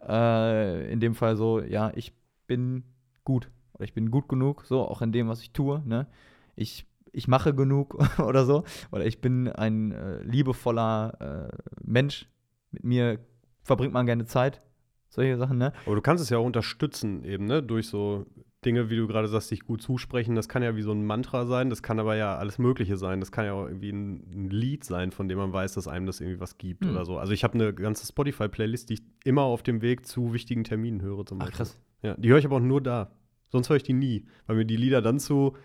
Äh, 0.06 0.90
in 0.90 1.00
dem 1.00 1.14
Fall 1.14 1.36
so, 1.36 1.60
ja, 1.60 1.92
ich 1.94 2.14
bin 2.48 2.82
gut. 3.22 3.48
Oder 3.74 3.84
ich 3.84 3.94
bin 3.94 4.10
gut 4.10 4.28
genug, 4.28 4.64
so, 4.66 4.80
auch 4.80 5.00
in 5.02 5.12
dem, 5.12 5.28
was 5.28 5.40
ich 5.40 5.52
tue, 5.52 5.80
ne? 5.86 6.08
Ich, 6.56 6.84
ich 7.12 7.28
mache 7.28 7.54
genug 7.54 7.96
oder 8.18 8.44
so. 8.44 8.64
Oder 8.90 9.06
ich 9.06 9.20
bin 9.20 9.48
ein 9.48 9.92
äh, 9.92 10.20
liebevoller 10.24 11.50
äh, 11.52 11.56
Mensch. 11.84 12.26
Mit 12.72 12.82
mir 12.82 13.20
verbringt 13.62 13.92
man 13.94 14.06
gerne 14.06 14.24
Zeit. 14.26 14.60
Solche 15.08 15.36
Sachen, 15.38 15.58
ne? 15.58 15.72
Aber 15.86 15.94
du 15.94 16.02
kannst 16.02 16.22
es 16.22 16.28
ja 16.30 16.38
auch 16.38 16.44
unterstützen, 16.44 17.22
eben, 17.24 17.44
ne? 17.44 17.62
Durch 17.62 17.86
so 17.88 18.26
Dinge, 18.64 18.90
wie 18.90 18.96
du 18.96 19.06
gerade 19.06 19.28
sagst, 19.28 19.48
sich 19.48 19.60
gut 19.64 19.80
zusprechen. 19.80 20.34
Das 20.34 20.48
kann 20.48 20.62
ja 20.64 20.74
wie 20.74 20.82
so 20.82 20.90
ein 20.90 21.06
Mantra 21.06 21.46
sein, 21.46 21.70
das 21.70 21.82
kann 21.82 22.00
aber 22.00 22.16
ja 22.16 22.36
alles 22.36 22.58
Mögliche 22.58 22.96
sein. 22.96 23.20
Das 23.20 23.30
kann 23.30 23.44
ja 23.44 23.52
auch 23.52 23.66
irgendwie 23.66 23.90
ein, 23.90 24.24
ein 24.32 24.50
Lied 24.50 24.84
sein, 24.84 25.12
von 25.12 25.28
dem 25.28 25.38
man 25.38 25.52
weiß, 25.52 25.74
dass 25.74 25.86
einem 25.86 26.06
das 26.06 26.20
irgendwie 26.20 26.40
was 26.40 26.58
gibt 26.58 26.84
Hm. 26.84 26.90
oder 26.90 27.04
so. 27.04 27.18
Also 27.18 27.32
ich 27.32 27.44
habe 27.44 27.54
eine 27.54 27.72
ganze 27.72 28.04
Spotify-Playlist, 28.06 28.90
die 28.90 28.94
ich 28.94 29.02
immer 29.24 29.42
auf 29.42 29.62
dem 29.62 29.80
Weg 29.80 30.06
zu 30.06 30.32
wichtigen 30.32 30.64
Terminen 30.64 31.00
höre 31.00 31.24
zum 31.24 31.38
Ach, 31.40 31.46
Beispiel. 31.46 31.56
krass. 31.56 31.78
Ja, 32.02 32.14
die 32.16 32.28
höre 32.30 32.38
ich 32.38 32.44
aber 32.46 32.56
auch 32.56 32.60
nur 32.60 32.80
da. 32.80 33.10
Sonst 33.48 33.68
höre 33.70 33.76
ich 33.76 33.82
die 33.82 33.92
nie, 33.94 34.26
weil 34.46 34.56
mir 34.56 34.64
die 34.66 34.76
Lieder 34.76 35.00
dann 35.02 35.18
zu, 35.18 35.56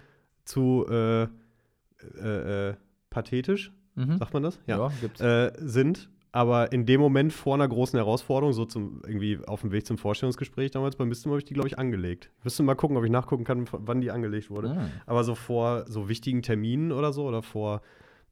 zu 0.46 0.86
äh, 0.90 1.24
äh, 1.24 2.70
äh, 2.70 2.76
pathetisch, 3.10 3.72
Mhm. 3.96 4.18
sagt 4.18 4.34
man 4.34 4.42
das? 4.44 4.60
gibt's. 5.02 5.22
äh, 5.22 5.52
sind. 5.58 6.10
Aber 6.32 6.72
in 6.72 6.88
dem 6.88 7.00
Moment 7.00 7.32
vor 7.32 7.54
einer 7.54 7.68
großen 7.68 7.96
Herausforderung, 7.96 8.54
so 8.54 8.66
zum, 8.66 9.04
irgendwie 9.06 9.38
auf 9.46 9.62
dem 9.62 9.72
Weg 9.72 9.86
zum 9.86 10.00
Vorstellungsgespräch 10.00 10.72
damals 10.72 10.96
beim 10.96 11.10
Bistum, 11.10 11.32
habe 11.32 11.38
ich 11.40 11.46
die, 11.46 11.54
glaube 11.54 11.68
ich, 11.68 11.78
angelegt. 11.78 12.32
Ich 12.40 12.44
müsste 12.46 12.64
mal 12.64 12.74
gucken, 12.74 12.98
ob 12.98 13.04
ich 13.04 13.12
nachgucken 13.12 13.44
kann, 13.44 13.68
wann 13.72 14.02
die 14.02 14.10
angelegt 14.10 14.50
wurde. 14.50 14.72
Ah. 14.72 14.90
Aber 15.06 15.24
so 15.24 15.36
vor 15.36 15.86
so 15.88 16.10
wichtigen 16.10 16.42
Terminen 16.42 16.92
oder 16.92 17.14
so 17.14 17.26
oder 17.28 17.44
vor 17.44 17.82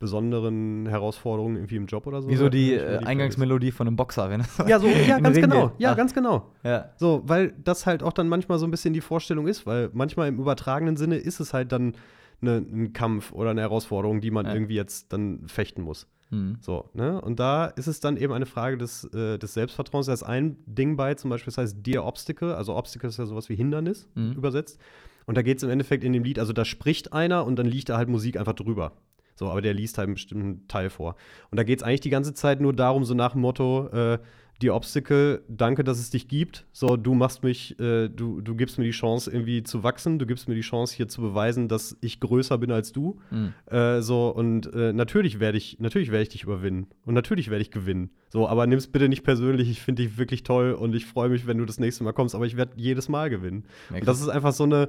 besonderen 0.02 0.86
Herausforderungen 0.88 1.56
irgendwie 1.56 1.78
im 1.78 1.86
Job 1.86 2.06
oder 2.08 2.22
so. 2.22 2.28
Wie 2.30 2.36
so 2.36 2.49
die, 2.49 2.74
äh, 2.74 2.97
Eingangsmelodie 3.06 3.72
von 3.72 3.88
einem 3.88 3.95
Boxer, 3.95 4.30
wenn 4.30 4.39
das 4.41 4.58
Ja, 4.68 4.80
so, 4.80 4.88
ja, 5.08 5.20
ganz 5.20 5.36
Ring 5.38 5.43
genau. 5.49 5.70
geht. 5.70 5.80
Ja, 5.80 5.91
Ah. 5.91 5.95
ganz 5.95 6.14
genau. 6.14 6.47
Ja. 6.64 6.89
So, 6.97 7.22
weil 7.26 7.54
das 7.64 7.86
halt 7.86 8.04
auch 8.04 8.12
dann 8.12 8.28
manchmal 8.28 8.60
so 8.60 8.68
ein 8.68 8.72
bisschen 8.72 8.93
die 8.93 8.99
Vorstellung 9.02 9.47
ist, 9.47 9.66
weil 9.66 9.89
manchmal 9.93 10.28
im 10.28 10.38
übertragenen 10.39 10.97
Sinne 10.97 11.16
ist 11.18 11.39
es 11.39 11.54
halt 11.54 11.72
dann 11.72 11.93
ne, 12.41 12.58
ein 12.58 12.91
Kampf 12.91 13.32
oder 13.32 13.52
eine 13.52 13.62
Herausforderung, 13.62 14.20
die 14.20 14.32
man 14.32 14.45
Ja. 14.47 14.54
irgendwie 14.54 14.76
jetzt 14.76 15.14
dann 15.14 15.47
fechten 15.47 15.84
muss. 15.84 16.08
Hm. 16.30 16.58
So, 16.62 16.89
ne? 16.93 17.22
Und 17.22 17.39
da 17.39 17.66
ist 17.66 17.88
es 17.88 17.99
dann 17.99 18.18
eben 18.18 18.34
eine 18.34 18.45
Frage 18.45 18.78
des, 18.78 19.04
äh, 19.14 19.38
des 19.38 19.54
Selbstvertrauens. 19.54 20.08
Da 20.08 20.14
ist 20.14 20.24
ein 20.24 20.58
Ding 20.66 20.95
bei, 20.97 21.14
zum 21.14 21.30
Beispiel, 21.30 21.52
das 21.52 21.58
heißt 21.58 21.78
Dear 21.86 22.06
Obstacle. 22.06 22.56
Also 22.56 22.76
Obstacle 22.76 23.10
ist 23.10 23.18
ja 23.20 23.26
sowas 23.26 23.47
wie 23.49 23.56
Hindernis 23.56 24.10
Mhm. 24.16 24.32
übersetzt. 24.34 24.80
Und 25.28 25.38
da 25.38 25.43
geht 25.43 25.58
es 25.58 25.64
im 25.64 25.70
Endeffekt 25.70 26.04
in 26.04 26.14
dem 26.14 26.24
Lied, 26.24 26.39
also 26.39 26.52
da 26.52 26.66
spricht 26.66 27.14
einer 27.14 27.45
und 27.45 27.58
dann 27.58 27.68
liegt 27.68 27.89
da 27.89 27.97
halt 27.97 28.10
Musik 28.10 28.38
einfach 28.38 28.54
drüber. 28.54 28.93
So, 29.42 29.50
aber 29.50 29.64
der 29.64 29.74
liest 29.74 29.98
halt 29.98 30.06
einen 30.06 30.14
bestimmten 30.14 30.68
Teil 30.68 30.92
vor. 30.92 31.16
Und 31.50 31.58
da 31.58 31.64
geht 31.64 31.80
es 31.80 31.84
eigentlich 31.84 32.02
die 32.02 32.12
ganze 32.12 32.36
Zeit 32.36 32.62
nur 32.62 32.74
darum, 32.74 33.06
so 33.06 33.16
nach 33.16 33.32
dem 33.32 33.42
Motto, 33.42 33.88
äh, 33.88 34.20
die 34.62 34.70
Obstacle, 34.70 35.42
danke, 35.48 35.84
dass 35.84 35.98
es 35.98 36.12
dich 36.12 36.28
gibt. 36.28 36.68
So, 36.72 36.96
du 36.96 37.16
machst 37.16 37.42
mich, 37.42 37.80
äh, 37.80 38.08
du, 38.08 38.42
du 38.42 38.54
gibst 38.54 38.78
mir 38.78 38.86
die 38.86 38.92
Chance, 38.92 39.32
irgendwie 39.32 39.64
zu 39.64 39.82
wachsen. 39.82 40.20
Du 40.20 40.28
gibst 40.28 40.48
mir 40.48 40.54
die 40.54 40.62
Chance, 40.62 40.96
hier 40.96 41.08
zu 41.08 41.22
beweisen, 41.22 41.68
dass 41.68 41.98
ich 42.02 42.20
größer 42.20 42.60
bin 42.60 42.72
als 42.72 42.92
du. 42.92 43.20
Hm. 43.30 43.54
Äh, 43.66 44.02
so, 44.02 44.30
und 44.30 44.72
äh, 44.76 44.94
natürlich 44.94 45.39
werde 45.39 45.58
ich, 45.58 45.80
natürlich 45.80 46.12
werde 46.12 46.22
ich 46.22 46.30
dich 46.30 46.44
überwinden. 46.44 46.86
Und 47.04 47.16
natürlich 47.16 47.50
werde 47.50 47.64
ich 47.64 47.72
gewinnen. 47.72 48.12
So, 48.30 48.48
aber 48.48 48.68
nimm's 48.68 48.86
bitte 48.86 49.10
nicht 49.10 49.24
persönlich. 49.24 49.72
Ich 49.72 49.82
finde 49.82 50.04
dich 50.04 50.20
wirklich 50.20 50.44
toll 50.44 50.74
und 50.74 50.94
ich 50.94 51.08
freue 51.08 51.30
mich, 51.30 51.48
wenn 51.48 51.58
du 51.58 51.66
das 51.66 51.80
nächste 51.80 52.04
Mal 52.04 52.14
kommst, 52.14 52.36
aber 52.36 52.46
ich 52.46 52.56
werde 52.56 52.74
jedes 52.76 53.10
Mal 53.10 53.32
gewinnen. 53.32 53.66
Ja, 53.89 53.98
Und 53.98 54.08
das 54.08 54.22
ist 54.22 54.30
einfach 54.30 54.54
so 54.54 54.66
eine. 54.66 54.88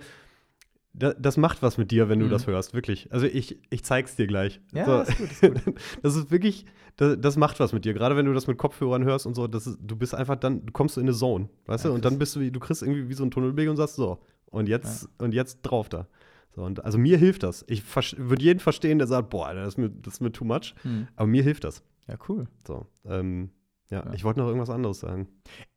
Da, 0.94 1.14
das 1.14 1.36
macht 1.38 1.62
was 1.62 1.78
mit 1.78 1.90
dir, 1.90 2.08
wenn 2.10 2.18
du 2.18 2.26
Mhm. 2.26 2.30
das 2.30 2.46
hörst, 2.46 2.74
wirklich. 2.74 3.10
Also 3.12 3.26
ich, 3.26 3.58
ich 3.70 3.82
zeig's 3.82 4.14
dir 4.16 4.26
gleich. 4.26 4.60
Ja, 4.74 5.04
so. 5.04 5.10
ist 5.10 5.18
gut, 5.18 5.30
ist 5.30 5.40
gut. 5.64 5.74
Das 6.02 6.16
ist 6.16 6.30
wirklich, 6.30 6.66
das, 6.96 7.16
das 7.18 7.36
macht 7.38 7.60
was 7.60 7.72
mit 7.72 7.84
dir. 7.86 7.94
Gerade 7.94 8.14
wenn 8.16 8.26
du 8.26 8.34
das 8.34 8.46
mit 8.46 8.58
Kopfhörern 8.58 9.02
hörst 9.04 9.24
und 9.26 9.34
so, 9.34 9.46
ist, 9.46 9.78
du 9.80 9.96
bist 9.96 10.14
einfach 10.14 10.36
dann, 10.36 10.66
du 10.66 10.72
kommst 10.72 10.98
in 10.98 11.04
eine 11.04 11.12
Zone, 11.14 11.48
weißt 11.66 11.84
Ja, 11.84 11.90
du? 11.90 11.94
Und 11.94 12.04
dann 12.04 12.18
bist 12.18 12.36
du, 12.36 12.40
wie- 12.40 12.50
du 12.50 12.60
kriegst 12.60 12.82
irgendwie 12.82 13.08
wie 13.08 13.14
so 13.14 13.22
einen 13.24 13.30
Tunnelblick 13.30 13.70
und 13.70 13.76
sagst 13.76 13.96
so, 13.96 14.18
und 14.46 14.68
jetzt, 14.68 15.08
und 15.18 15.32
jetzt 15.32 15.62
drauf 15.62 15.88
da. 15.88 16.06
So, 16.54 16.62
und 16.62 16.84
also 16.84 16.98
mir 16.98 17.16
hilft 17.16 17.42
das. 17.42 17.64
Ich 17.68 17.82
würde 18.18 18.42
jeden 18.42 18.60
verstehen, 18.60 18.98
der 18.98 19.06
sagt, 19.06 19.30
boah, 19.30 19.54
das 19.54 19.68
ist 19.68 19.78
mir, 19.78 19.88
das 19.88 20.14
ist 20.14 20.20
mir 20.20 20.30
too 20.32 20.44
much. 20.44 20.74
Hm. 20.82 21.08
Aber 21.16 21.26
mir 21.26 21.42
hilft 21.42 21.64
das. 21.64 21.82
Ja, 22.06 22.16
cool. 22.28 22.44
So, 22.66 22.84
ähm, 23.06 23.48
ja, 23.88 24.04
Ja. 24.04 24.12
ich 24.12 24.24
wollte 24.24 24.40
noch 24.40 24.46
irgendwas 24.48 24.68
anderes 24.68 25.00
sagen. 25.00 25.28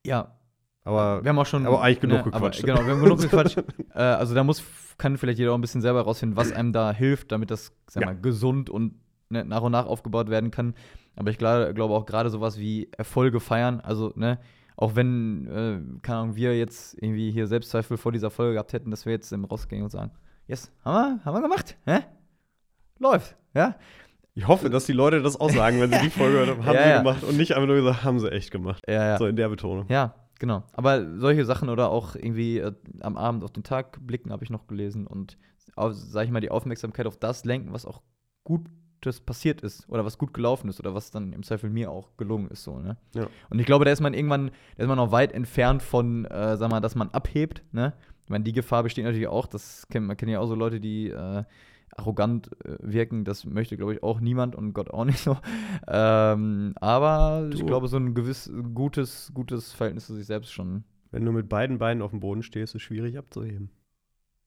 Ja, 0.05 0.37
Aber 0.85 1.23
wir 1.23 1.29
haben 1.29 1.39
auch 1.39 1.45
schon. 1.45 1.63
ne, 1.63 1.67
aber 1.69 1.81
eigentlich 1.81 1.99
genug 1.99 2.19
aber, 2.21 2.31
gequatscht. 2.31 2.63
genau, 2.63 2.85
wir 2.85 2.93
haben 2.93 3.03
genug 3.03 3.19
gequatscht. 3.21 3.57
äh, 3.93 3.99
also 3.99 4.33
da 4.33 4.43
muss, 4.43 4.63
kann 4.97 5.17
vielleicht 5.17 5.39
jeder 5.39 5.51
auch 5.51 5.55
ein 5.55 5.61
bisschen 5.61 5.81
selber 5.81 5.99
herausfinden, 5.99 6.37
was 6.37 6.51
einem 6.53 6.71
da 6.71 6.91
hilft, 6.93 7.31
damit 7.33 7.51
das, 7.51 7.73
sag 7.89 8.01
Ja. 8.01 8.07
mal, 8.11 8.15
gesund 8.21 8.69
und 8.69 8.93
ne, 9.29 9.43
nach 9.43 9.61
und 9.61 9.71
nach 9.73 9.85
aufgebaut 9.87 10.29
werden 10.29 10.51
kann. 10.51 10.73
Aber 11.17 11.29
ich 11.31 11.37
glaube 11.37 11.73
glaube 11.73 11.93
auch 11.93 12.05
gerade 12.05 12.29
sowas 12.29 12.57
wie 12.59 12.89
Erfolge 12.97 13.39
feiern, 13.39 13.81
also, 13.81 14.13
ne, 14.15 14.39
auch 14.77 14.95
wenn, 14.95 15.47
äh, 15.47 16.01
keine 16.01 16.17
Ahnung, 16.19 16.35
wir 16.35 16.57
jetzt 16.57 16.95
irgendwie 17.01 17.31
hier 17.31 17.47
Selbstzweifel 17.47 17.97
vor 17.97 18.11
dieser 18.11 18.29
Folge 18.29 18.53
gehabt 18.53 18.73
hätten, 18.73 18.91
dass 18.91 19.05
wir 19.05 19.13
jetzt 19.13 19.31
im 19.31 19.45
rausgehen 19.45 19.81
und 19.83 19.89
sagen, 19.89 20.11
yes, 20.47 20.71
haben 20.83 20.93
wir, 21.19 21.25
haben 21.25 21.33
wir 21.35 21.41
gemacht, 21.41 21.77
hä? 21.85 21.99
Läuft, 22.99 23.35
ja? 23.53 23.75
Ich 24.33 24.47
hoffe, 24.47 24.69
dass 24.69 24.85
die 24.85 24.91
Leute 24.93 25.21
das 25.21 25.39
auch 25.39 25.49
sagen, 25.49 25.79
wenn 25.79 25.91
sie 25.91 25.99
die 26.03 26.09
Folge 26.09 26.45
haben 26.45 26.61
Ja, 26.75 26.83
sie 26.83 26.89
ja. 26.89 26.97
gemacht 26.99 27.23
und 27.23 27.37
nicht 27.37 27.53
einfach 27.53 27.67
nur 27.67 27.77
gesagt, 27.77 28.03
haben 28.03 28.19
sie 28.19 28.29
echt 28.31 28.51
gemacht. 28.51 28.83
Ja, 28.87 28.93
ja. 29.11 29.17
So 29.17 29.27
in 29.27 29.35
der 29.37 29.47
Betonung. 29.49 29.85
Ja, 29.87 30.13
genau. 30.39 30.63
Aber 30.73 31.17
solche 31.17 31.45
Sachen 31.45 31.69
oder 31.69 31.89
auch 31.89 32.15
irgendwie 32.15 32.59
äh, 32.59 32.73
am 33.01 33.17
Abend 33.17 33.43
auf 33.43 33.51
den 33.51 33.63
Tag 33.63 33.99
blicken, 34.05 34.31
habe 34.31 34.43
ich 34.43 34.49
noch 34.49 34.67
gelesen 34.67 35.07
und, 35.07 35.37
auf, 35.75 35.93
sag 35.93 36.25
ich 36.25 36.31
mal, 36.31 36.41
die 36.41 36.51
Aufmerksamkeit 36.51 37.07
auf 37.07 37.17
das 37.17 37.45
lenken, 37.45 37.73
was 37.73 37.85
auch 37.85 38.01
Gutes 38.43 39.19
passiert 39.21 39.61
ist 39.61 39.87
oder 39.89 40.05
was 40.05 40.17
gut 40.17 40.33
gelaufen 40.33 40.69
ist 40.69 40.79
oder 40.79 40.93
was 40.93 41.11
dann 41.11 41.33
im 41.33 41.43
Zweifel 41.43 41.69
mir 41.69 41.91
auch 41.91 42.15
gelungen 42.17 42.49
ist. 42.49 42.63
So, 42.63 42.79
ne? 42.79 42.97
Ja. 43.13 43.27
Und 43.49 43.59
ich 43.59 43.65
glaube, 43.65 43.85
da 43.85 43.91
ist 43.91 44.01
man 44.01 44.13
irgendwann, 44.13 44.51
da 44.77 44.83
ist 44.83 44.87
man 44.87 44.97
noch 44.97 45.11
weit 45.11 45.31
entfernt 45.31 45.81
von, 45.81 46.25
äh, 46.25 46.57
sag 46.57 46.69
mal, 46.69 46.81
dass 46.81 46.95
man 46.95 47.09
abhebt. 47.09 47.63
Ne? 47.71 47.93
Ich 48.23 48.29
meine, 48.29 48.43
die 48.43 48.53
Gefahr 48.53 48.83
besteht 48.83 49.05
natürlich 49.05 49.27
auch, 49.27 49.47
das 49.47 49.87
kennt 49.89 50.07
man 50.07 50.17
kennt 50.17 50.31
ja 50.31 50.39
auch 50.39 50.47
so 50.47 50.55
Leute, 50.55 50.79
die 50.79 51.09
äh, 51.09 51.43
arrogant 51.95 52.49
äh, 52.65 52.77
wirken. 52.81 53.23
Das 53.25 53.45
möchte, 53.45 53.77
glaube 53.77 53.93
ich, 53.95 54.03
auch 54.03 54.19
niemand 54.19 54.55
und 54.55 54.73
Gott 54.73 54.89
auch 54.91 55.05
nicht 55.05 55.19
so. 55.19 55.37
Ähm, 55.87 56.73
aber 56.81 57.49
ich 57.53 57.59
Du- 57.59 57.65
glaube, 57.65 57.87
so 57.87 57.97
ein 57.97 58.13
gewiss 58.13 58.51
gutes, 58.73 59.31
gutes 59.33 59.71
Verhältnis 59.73 60.07
zu 60.07 60.15
sich 60.15 60.25
selbst 60.25 60.51
schon. 60.53 60.83
Wenn 61.11 61.23
du 61.25 61.31
mit 61.31 61.47
beiden 61.47 61.77
Beinen 61.77 62.01
auf 62.01 62.11
dem 62.11 62.19
Boden 62.19 62.43
stehst, 62.43 62.75
ist 62.75 62.81
schwierig 62.81 63.17
abzuheben. 63.17 63.69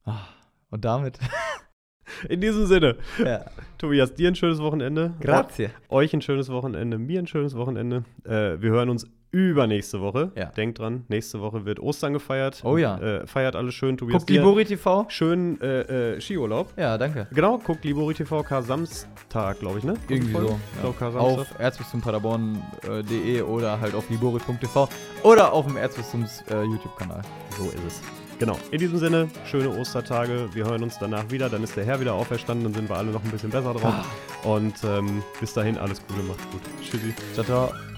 Ah, 0.05 0.27
und 0.71 0.85
damit. 0.85 1.19
In 2.29 2.41
diesem 2.41 2.67
Sinne, 2.67 2.97
ja. 3.25 3.45
Tobias, 3.77 4.15
dir 4.15 4.29
ein 4.29 4.35
schönes 4.35 4.59
Wochenende. 4.61 5.15
Grazie. 5.21 5.69
Euch 5.89 6.13
ein 6.15 6.23
schönes 6.23 6.49
Wochenende, 6.49 6.99
mir 6.99 7.19
ein 7.21 7.27
schönes 7.27 7.55
Wochenende. 7.55 8.05
Äh, 8.25 8.61
wir 8.61 8.71
hören 8.71 8.89
uns 8.89 9.07
übernächste 9.31 10.01
Woche. 10.01 10.33
Ja. 10.35 10.47
Denkt 10.47 10.79
dran, 10.79 11.05
nächste 11.09 11.41
Woche 11.41 11.65
wird 11.65 11.81
Ostern 11.81 12.13
gefeiert. 12.13 12.63
Oh 12.65 12.77
ja. 12.77 12.99
Äh, 12.99 13.27
feiert 13.27 13.57
alles 13.57 13.75
schön, 13.75 13.97
Tobias. 13.97 14.21
Guckt 14.21 14.31
Libori 14.31 14.65
TV. 14.65 15.07
Schön 15.09 15.61
äh, 15.61 16.15
äh, 16.15 16.21
Skiurlaub. 16.21 16.73
Ja, 16.77 16.97
danke. 16.99 17.27
Genau, 17.33 17.59
guckt 17.59 17.85
Libori 17.85 18.15
TV 18.15 18.43
K 18.43 18.63
Samstag, 18.63 19.61
glaube 19.61 19.79
ich, 19.79 19.85
ne? 19.85 19.95
Irgendwie 20.09 20.33
Folge? 20.33 20.57
so. 20.83 20.89
Ja. 20.89 21.11
glaub. 21.11 21.15
Auf 21.17 21.59
erzbistumpaderborn.de 21.59 23.43
oder 23.43 23.81
halt 23.81 23.95
auf 23.95 24.09
libori.tv 24.11 24.89
oder 25.23 25.53
auf 25.53 25.67
dem 25.67 25.77
Erzbistums 25.77 26.43
äh, 26.51 26.63
YouTube-Kanal. 26.63 27.23
So 27.57 27.65
ist 27.65 27.85
es. 27.87 28.03
Genau. 28.39 28.57
In 28.71 28.79
diesem 28.79 28.99
Sinne, 28.99 29.29
schöne 29.47 29.71
Ostertage. 29.71 30.49
Wir 30.53 30.65
hören 30.65 30.83
uns 30.83 30.99
danach 30.99 31.31
wieder. 31.31 31.49
Dann 31.49 31.65
ist 31.65 31.77
der 31.77 31.85
Herr 31.85 32.01
wieder 32.01 32.15
auferstanden. 32.15 32.65
Dann 32.65 32.75
sind 32.75 32.89
wir 32.89 32.97
alle 32.97 33.11
noch 33.11 33.25
ein 33.25 33.31
bisschen 33.31 33.51
besser 33.51 33.75
drauf. 33.75 33.85
Ah. 33.85 34.05
Und 34.49 34.75
ähm, 34.85 35.23
bis 35.41 35.53
dahin 35.53 35.77
alles 35.77 36.01
Gute, 36.07 36.23
macht's 36.23 36.45
gut. 36.51 36.61
Tschüssi. 36.83 37.15
Ciao, 37.35 37.45
ciao. 37.45 37.98